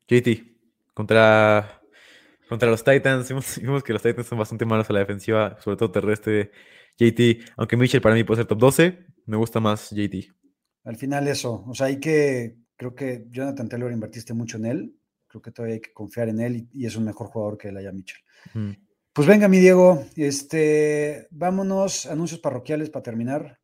JT, 0.08 0.58
contra, 0.96 1.84
contra 2.50 2.72
los 2.72 2.84
Titans, 2.84 3.30
vimos, 3.30 3.60
vimos 3.62 3.84
que 3.84 3.94
los 3.94 4.02
Titans 4.02 4.26
son 4.26 4.40
bastante 4.40 4.66
malos 4.66 4.90
a 4.90 4.94
la 4.94 5.02
defensiva, 5.02 5.56
sobre 5.62 5.78
todo 5.78 5.92
terrestre. 5.92 6.50
JT, 6.98 7.54
aunque 7.58 7.78
Mitchell 7.78 8.02
para 8.02 8.16
mí 8.16 8.24
puede 8.24 8.42
ser 8.42 8.48
top 8.48 8.60
12, 8.60 9.06
me 9.26 9.38
gusta 9.38 9.60
más 9.60 9.90
JT. 9.92 10.34
Al 10.84 10.96
final 10.98 11.28
eso, 11.28 11.64
o 11.68 11.74
sea, 11.74 11.88
hay 11.88 12.00
que, 12.00 12.58
creo 12.76 12.94
que 12.94 13.26
Jonathan 13.30 13.70
Taylor 13.70 13.92
invertiste 13.92 14.34
mucho 14.34 14.58
en 14.58 14.66
él, 14.66 14.96
creo 15.28 15.42
que 15.42 15.52
todavía 15.52 15.76
hay 15.76 15.82
que 15.82 15.94
confiar 15.94 16.30
en 16.30 16.40
él 16.40 16.56
y, 16.56 16.84
y 16.84 16.86
es 16.86 16.96
un 16.96 17.06
mejor 17.06 17.28
jugador 17.28 17.58
que 17.58 17.70
Elijah 17.70 17.92
Mitchell. 17.92 18.22
Mm. 18.54 18.72
Pues 19.14 19.28
venga, 19.28 19.48
mi 19.48 19.60
Diego, 19.60 20.06
este, 20.16 21.28
vámonos, 21.30 22.08
anuncios 22.08 22.40
parroquiales 22.40 22.90
para 22.90 23.04
terminar. 23.04 23.60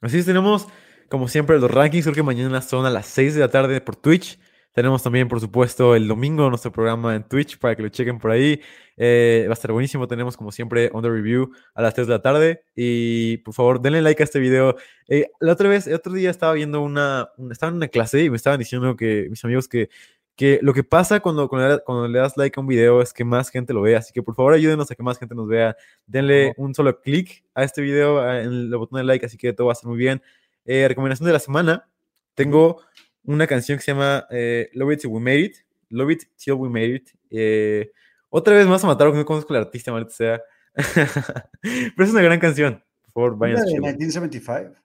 Así 0.00 0.18
es, 0.18 0.26
tenemos 0.26 0.66
como 1.08 1.28
siempre 1.28 1.58
los 1.58 1.70
rankings, 1.70 2.04
creo 2.04 2.14
que 2.14 2.22
mañana 2.22 2.60
son 2.62 2.86
a 2.86 2.90
las 2.90 3.06
6 3.06 3.34
de 3.34 3.40
la 3.40 3.50
tarde 3.50 3.80
por 3.80 3.96
Twitch. 3.96 4.38
Tenemos 4.74 5.04
también, 5.04 5.28
por 5.28 5.38
supuesto, 5.38 5.94
el 5.94 6.08
domingo 6.08 6.48
nuestro 6.48 6.72
programa 6.72 7.14
en 7.14 7.22
Twitch 7.22 7.60
para 7.60 7.76
que 7.76 7.82
lo 7.82 7.90
chequen 7.90 8.18
por 8.18 8.32
ahí. 8.32 8.60
Eh, 8.96 9.44
va 9.46 9.52
a 9.52 9.54
estar 9.54 9.70
buenísimo. 9.70 10.08
Tenemos, 10.08 10.36
como 10.36 10.50
siempre, 10.50 10.90
The 10.90 11.08
Review 11.08 11.52
a 11.74 11.82
las 11.82 11.94
3 11.94 12.08
de 12.08 12.12
la 12.12 12.20
tarde. 12.20 12.64
Y 12.74 13.36
por 13.38 13.54
favor, 13.54 13.80
denle 13.80 14.02
like 14.02 14.20
a 14.20 14.24
este 14.24 14.40
video. 14.40 14.74
Eh, 15.06 15.28
la 15.38 15.52
otra 15.52 15.68
vez, 15.68 15.86
el 15.86 15.94
otro 15.94 16.12
día 16.12 16.28
estaba 16.28 16.54
viendo 16.54 16.80
una, 16.80 17.28
estaba 17.52 17.70
en 17.70 17.76
una 17.76 17.86
clase 17.86 18.24
y 18.24 18.30
me 18.30 18.36
estaban 18.36 18.58
diciendo 18.58 18.96
que 18.96 19.28
mis 19.30 19.44
amigos 19.44 19.68
que, 19.68 19.90
que 20.34 20.58
lo 20.60 20.74
que 20.74 20.82
pasa 20.82 21.20
cuando, 21.20 21.48
cuando, 21.48 21.68
le, 21.68 21.78
cuando 21.84 22.08
le 22.08 22.18
das 22.18 22.36
like 22.36 22.58
a 22.58 22.60
un 22.60 22.66
video 22.66 23.00
es 23.00 23.12
que 23.12 23.24
más 23.24 23.50
gente 23.50 23.72
lo 23.72 23.80
ve. 23.80 23.94
Así 23.94 24.12
que 24.12 24.24
por 24.24 24.34
favor, 24.34 24.54
ayúdenos 24.54 24.90
a 24.90 24.96
que 24.96 25.04
más 25.04 25.20
gente 25.20 25.36
nos 25.36 25.46
vea. 25.46 25.76
Denle 26.04 26.52
un 26.56 26.74
solo 26.74 27.00
clic 27.00 27.44
a 27.54 27.62
este 27.62 27.80
video 27.80 28.28
en 28.28 28.46
el 28.46 28.76
botón 28.76 28.98
de 28.98 29.04
like, 29.04 29.24
así 29.24 29.36
que 29.38 29.52
todo 29.52 29.68
va 29.68 29.72
a 29.72 29.74
estar 29.74 29.88
muy 29.88 29.98
bien. 29.98 30.20
Eh, 30.64 30.88
recomendación 30.88 31.28
de 31.28 31.32
la 31.32 31.38
semana. 31.38 31.88
Tengo 32.34 32.82
una 33.24 33.46
canción 33.46 33.78
que 33.78 33.84
se 33.84 33.92
llama 33.92 34.26
eh, 34.30 34.70
Love 34.74 34.92
It 34.92 35.00
Till 35.00 35.10
We 35.10 35.20
Made 35.20 35.40
It. 35.40 35.56
Love 35.90 36.10
It 36.12 36.22
Till 36.36 36.54
We 36.54 36.68
Made 36.68 36.94
It. 36.96 37.10
Eh, 37.30 37.90
otra 38.30 38.54
vez 38.54 38.66
más 38.66 38.82
a 38.84 38.86
matar 38.86 39.06
porque 39.06 39.18
no 39.18 39.24
conozco 39.24 39.52
al 39.54 39.60
artista, 39.60 39.92
maldita 39.92 40.14
sea. 40.14 40.42
Pero 41.62 42.04
es 42.04 42.10
una 42.10 42.22
gran 42.22 42.40
canción. 42.40 42.82
Por 43.02 43.12
favor, 43.12 43.38
vayan 43.38 43.56
¿La 43.56 43.60
a 43.60 43.64
de 43.64 43.70
escucharla. 43.70 43.98
1975? 43.98 44.84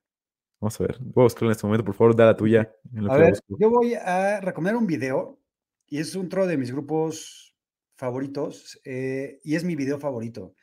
Vamos 0.62 0.80
a 0.80 0.84
ver. 0.84 0.98
Voy 1.00 1.22
a 1.22 1.26
buscarlo 1.26 1.50
en 1.50 1.52
este 1.54 1.66
momento. 1.66 1.86
Por 1.86 1.96
favor, 1.96 2.16
da 2.16 2.26
la 2.28 2.38
tuya. 2.38 2.72
en 2.94 3.06
lo 3.06 3.12
A 3.12 3.16
que 3.16 3.22
ver, 3.22 3.40
yo 3.48 3.70
voy 3.70 3.94
a 3.96 4.40
recomendar 4.42 4.76
un 4.76 4.88
video 4.88 5.40
y 5.88 6.00
es 6.00 6.16
otro 6.16 6.46
de 6.46 6.58
mis 6.58 6.72
grupos 6.72 7.56
favoritos 7.96 8.80
eh, 8.86 9.40
y 9.44 9.56
es 9.56 9.64
mi 9.64 9.76
video 9.76 10.00
favorito. 10.00 10.54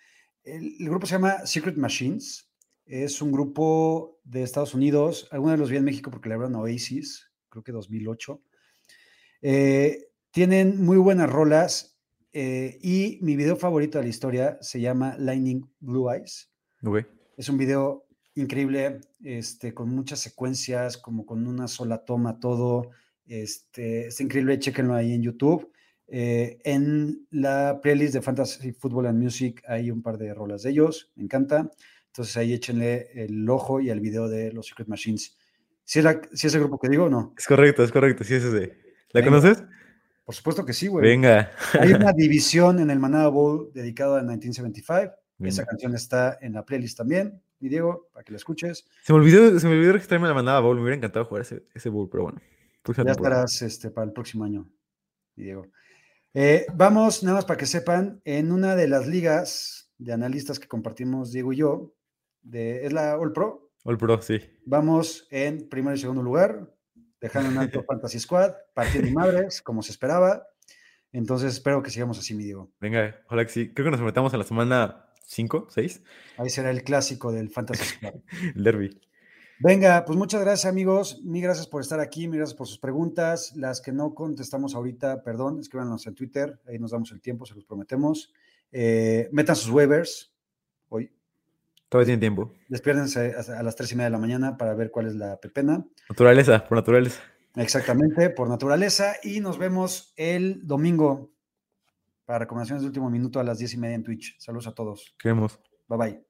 El, 0.45 0.77
el 0.79 0.89
grupo 0.89 1.07
se 1.07 1.15
llama 1.15 1.47
Secret 1.47 1.77
Machines. 1.77 2.49
Es 2.85 3.21
un 3.21 3.33
grupo 3.33 4.21
de 4.23 4.43
Estados 4.43 4.75
Unidos. 4.75 5.29
Algunos 5.33 5.55
de 5.55 5.59
los 5.59 5.71
vi 5.71 5.77
en 5.77 5.85
México 5.85 6.11
porque 6.11 6.29
le 6.29 6.37
a 6.37 6.39
Oasis, 6.39 7.33
creo 7.57 7.65
que 7.65 7.73
2008. 7.73 8.41
Eh, 9.43 10.09
tienen 10.31 10.83
muy 10.83 10.99
buenas 10.99 11.31
rolas 11.31 11.99
eh, 12.33 12.79
y 12.83 13.19
mi 13.23 13.37
video 13.37 13.57
favorito 13.57 13.99
de 13.99 14.05
la 14.05 14.11
historia 14.11 14.59
se 14.61 14.81
llama 14.81 15.17
Lightning 15.19 15.67
Blue 15.81 16.11
Eyes. 16.11 16.51
Ok. 16.83 17.07
Es 17.37 17.49
un 17.49 17.57
video 17.57 18.07
increíble, 18.35 19.01
este, 19.25 19.73
con 19.73 19.89
muchas 19.89 20.21
secuencias, 20.21 20.99
como 20.99 21.25
con 21.25 21.47
una 21.47 21.69
sola 21.69 22.05
toma, 22.05 22.39
todo. 22.39 22.91
Este, 23.27 24.09
es 24.09 24.21
increíble, 24.21 24.59
chéquenlo 24.59 24.95
ahí 24.95 25.13
en 25.13 25.23
YouTube. 25.23 25.73
Eh, 26.09 26.59
en 26.65 27.27
la 27.31 27.81
playlist 27.83 28.15
de 28.15 28.23
Fantasy 28.23 28.73
Football 28.73 29.07
and 29.07 29.21
Music 29.21 29.63
hay 29.67 29.91
un 29.91 30.03
par 30.03 30.19
de 30.19 30.33
rolas 30.35 30.63
de 30.63 30.71
ellos, 30.71 31.11
me 31.15 31.25
encanta. 31.25 31.71
Entonces 32.09 32.37
ahí 32.37 32.53
échenle 32.53 33.09
el 33.15 33.49
ojo 33.49 33.81
y 33.81 33.91
el 33.91 34.01
video 34.01 34.29
de 34.29 34.53
los 34.53 34.67
Secret 34.67 34.89
Machines. 34.89 35.36
¿Si 35.87 36.01
es, 36.01 36.05
la- 36.05 36.21
es 36.31 36.45
el 36.55 36.61
grupo 36.61 36.79
que 36.79 36.89
digo 36.91 37.05
o 37.05 37.09
no? 37.09 37.33
Es 37.39 37.47
correcto, 37.47 37.83
es 37.83 37.93
correcto. 37.93 38.23
Sí, 38.25 38.35
es 38.35 38.45
ese. 38.45 38.77
¿La 39.13 39.21
Venga. 39.23 39.31
conoces? 39.41 39.65
Por 40.25 40.35
supuesto 40.35 40.67
que 40.67 40.73
sí, 40.73 40.89
güey. 40.89 41.05
Venga. 41.07 41.53
Hay 41.81 41.93
una 41.93 42.13
división 42.17 42.81
en 42.81 42.91
el 42.91 42.99
Manada 42.99 43.29
Bowl 43.29 43.71
dedicado 43.73 44.17
a 44.17 44.21
1975. 44.23 45.13
Esa 45.41 45.65
canción 45.65 45.95
está 45.95 46.39
en 46.41 46.55
la 46.55 46.65
playlist 46.65 46.99
también, 46.99 47.41
mi 47.61 47.69
Diego, 47.69 48.09
para 48.13 48.25
que 48.25 48.33
la 48.33 48.37
escuches. 48.39 48.85
Se 49.05 49.13
me 49.13 49.19
olvidó, 49.21 49.59
se 49.61 49.69
me 49.69 49.75
olvidó 49.75 49.93
registrarme 49.93 50.27
la 50.29 50.35
mandada 50.35 50.61
bowl. 50.61 50.77
Me 50.77 50.83
hubiera 50.83 50.97
encantado 50.97 51.25
jugar 51.27 51.43
ese, 51.43 51.63
ese 51.75 51.89
bowl, 51.89 52.09
pero 52.11 52.25
bueno. 52.25 52.41
Ya 53.05 53.13
estarás 53.13 53.63
este, 53.63 53.91
para 53.91 54.07
el 54.07 54.13
próximo 54.13 54.45
año, 54.45 54.69
mi 55.37 55.45
Diego. 55.45 55.67
Eh, 56.33 56.67
vamos, 56.75 57.23
nada 57.23 57.37
más 57.37 57.45
para 57.45 57.57
que 57.59 57.67
sepan, 57.67 58.21
en 58.25 58.53
una 58.53 58.77
de 58.77 58.89
las 58.89 59.07
ligas 59.07 59.91
de 59.99 60.13
analistas 60.13 60.59
que 60.59 60.69
compartimos 60.69 61.33
Diego 61.33 61.53
y 61.53 61.57
yo, 61.57 61.95
de, 62.43 62.87
es 62.87 62.93
la 62.93 63.17
All 63.19 63.33
Pro, 63.33 63.66
All 63.87 63.99
Pro, 63.99 64.21
sí. 64.21 64.41
vamos 64.65 65.29
en 65.31 65.69
primero 65.69 65.95
y 65.95 66.01
segundo 66.01 66.21
lugar, 66.21 66.75
dejando 67.21 67.51
en 67.51 67.59
alto 67.59 67.85
Fantasy 67.89 68.19
Squad, 68.19 68.53
partiendo 68.75 69.09
y 69.09 69.13
madres, 69.13 69.63
como 69.63 69.81
se 69.81 69.93
esperaba. 69.93 70.45
Entonces 71.13 71.55
espero 71.55 71.83
que 71.85 71.91
sigamos 71.91 72.19
así, 72.19 72.35
mi 72.35 72.43
Diego. 72.43 72.73
Venga, 72.81 73.17
ojalá 73.27 73.45
que 73.45 73.53
sí. 73.53 73.73
Creo 73.73 73.85
que 73.85 73.91
nos 73.93 74.01
metamos 74.01 74.33
en 74.33 74.41
la 74.41 74.45
semana 74.45 75.07
5, 75.25 75.69
6, 75.71 76.03
Ahí 76.39 76.51
será 76.51 76.71
el 76.71 76.83
clásico 76.83 77.31
del 77.31 77.49
Fantasy 77.49 77.85
Squad. 77.85 78.15
el 78.57 78.65
derby. 78.65 79.01
Venga, 79.61 80.05
pues 80.05 80.19
muchas 80.19 80.41
gracias 80.41 80.69
amigos, 80.69 81.23
mil 81.23 81.43
gracias 81.43 81.69
por 81.69 81.81
estar 81.81 82.01
aquí, 82.01 82.27
mil 82.27 82.39
gracias 82.39 82.59
por 82.59 82.67
sus 82.67 82.79
preguntas, 82.79 83.55
las 83.55 83.81
que 83.81 83.93
no 83.93 84.15
contestamos 84.15 84.75
ahorita, 84.75 85.23
perdón, 85.23 85.61
escríbanos 85.61 86.07
en 86.09 86.15
Twitter, 86.15 86.61
ahí 86.67 86.79
nos 86.81 86.91
damos 86.91 87.13
el 87.13 87.21
tiempo, 87.21 87.47
se 87.47 87.55
los 87.55 87.65
prometemos. 87.65 88.35
Eh, 88.73 89.29
metan 89.31 89.55
sus 89.55 89.71
waivers 89.71 90.35
hoy, 90.89 91.11
Todavía 91.89 92.07
tiene 92.07 92.21
tiempo. 92.21 92.53
despiérdense 92.69 93.35
a 93.57 93.63
las 93.63 93.77
tres 93.77 93.93
y 93.93 93.97
media 93.97 94.07
de 94.07 94.11
la 94.11 94.19
mañana 94.19 94.57
para 94.57 94.75
ver 94.75 94.91
cuál 94.91 95.07
es 95.07 95.15
la 95.15 95.37
pepena, 95.39 95.85
Naturaleza, 96.09 96.65
por 96.67 96.77
naturaleza. 96.79 97.21
exactamente, 97.55 98.31
por 98.31 98.49
naturaleza, 98.49 99.15
y 99.23 99.41
nos 99.41 99.57
vemos 99.59 100.13
el 100.17 100.67
domingo 100.67 101.31
para 102.25 102.41
recomendaciones 102.41 102.83
de 102.83 102.89
último 102.89 103.09
minuto 103.09 103.39
a 103.39 103.45
las 103.45 103.59
diez 103.59 103.73
y 103.75 103.77
media 103.79 103.95
en 103.95 104.03
Twitch. 104.03 104.35
Saludos 104.39 104.67
a 104.67 104.73
todos, 104.75 105.15
Queremos. 105.19 105.61
bye 105.89 105.97
bye. 105.99 106.21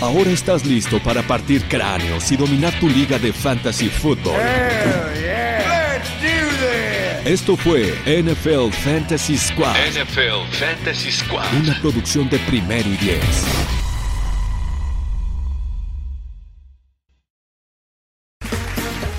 Ahora 0.00 0.30
estás 0.30 0.64
listo 0.64 1.02
para 1.02 1.22
partir 1.22 1.66
cráneos 1.68 2.30
y 2.30 2.36
dominar 2.36 2.72
tu 2.78 2.86
liga 2.88 3.18
de 3.18 3.32
fantasy 3.32 3.88
football. 3.88 4.38
Esto 7.24 7.56
fue 7.56 7.92
NFL 8.06 8.70
Fantasy 8.70 9.36
Squad, 9.36 9.74
NFL 9.90 10.46
Fantasy 10.52 11.10
Squad. 11.10 11.46
una 11.60 11.76
producción 11.80 12.28
de 12.30 12.38
primero 12.40 12.88
y 12.88 12.96
diez. 12.98 13.44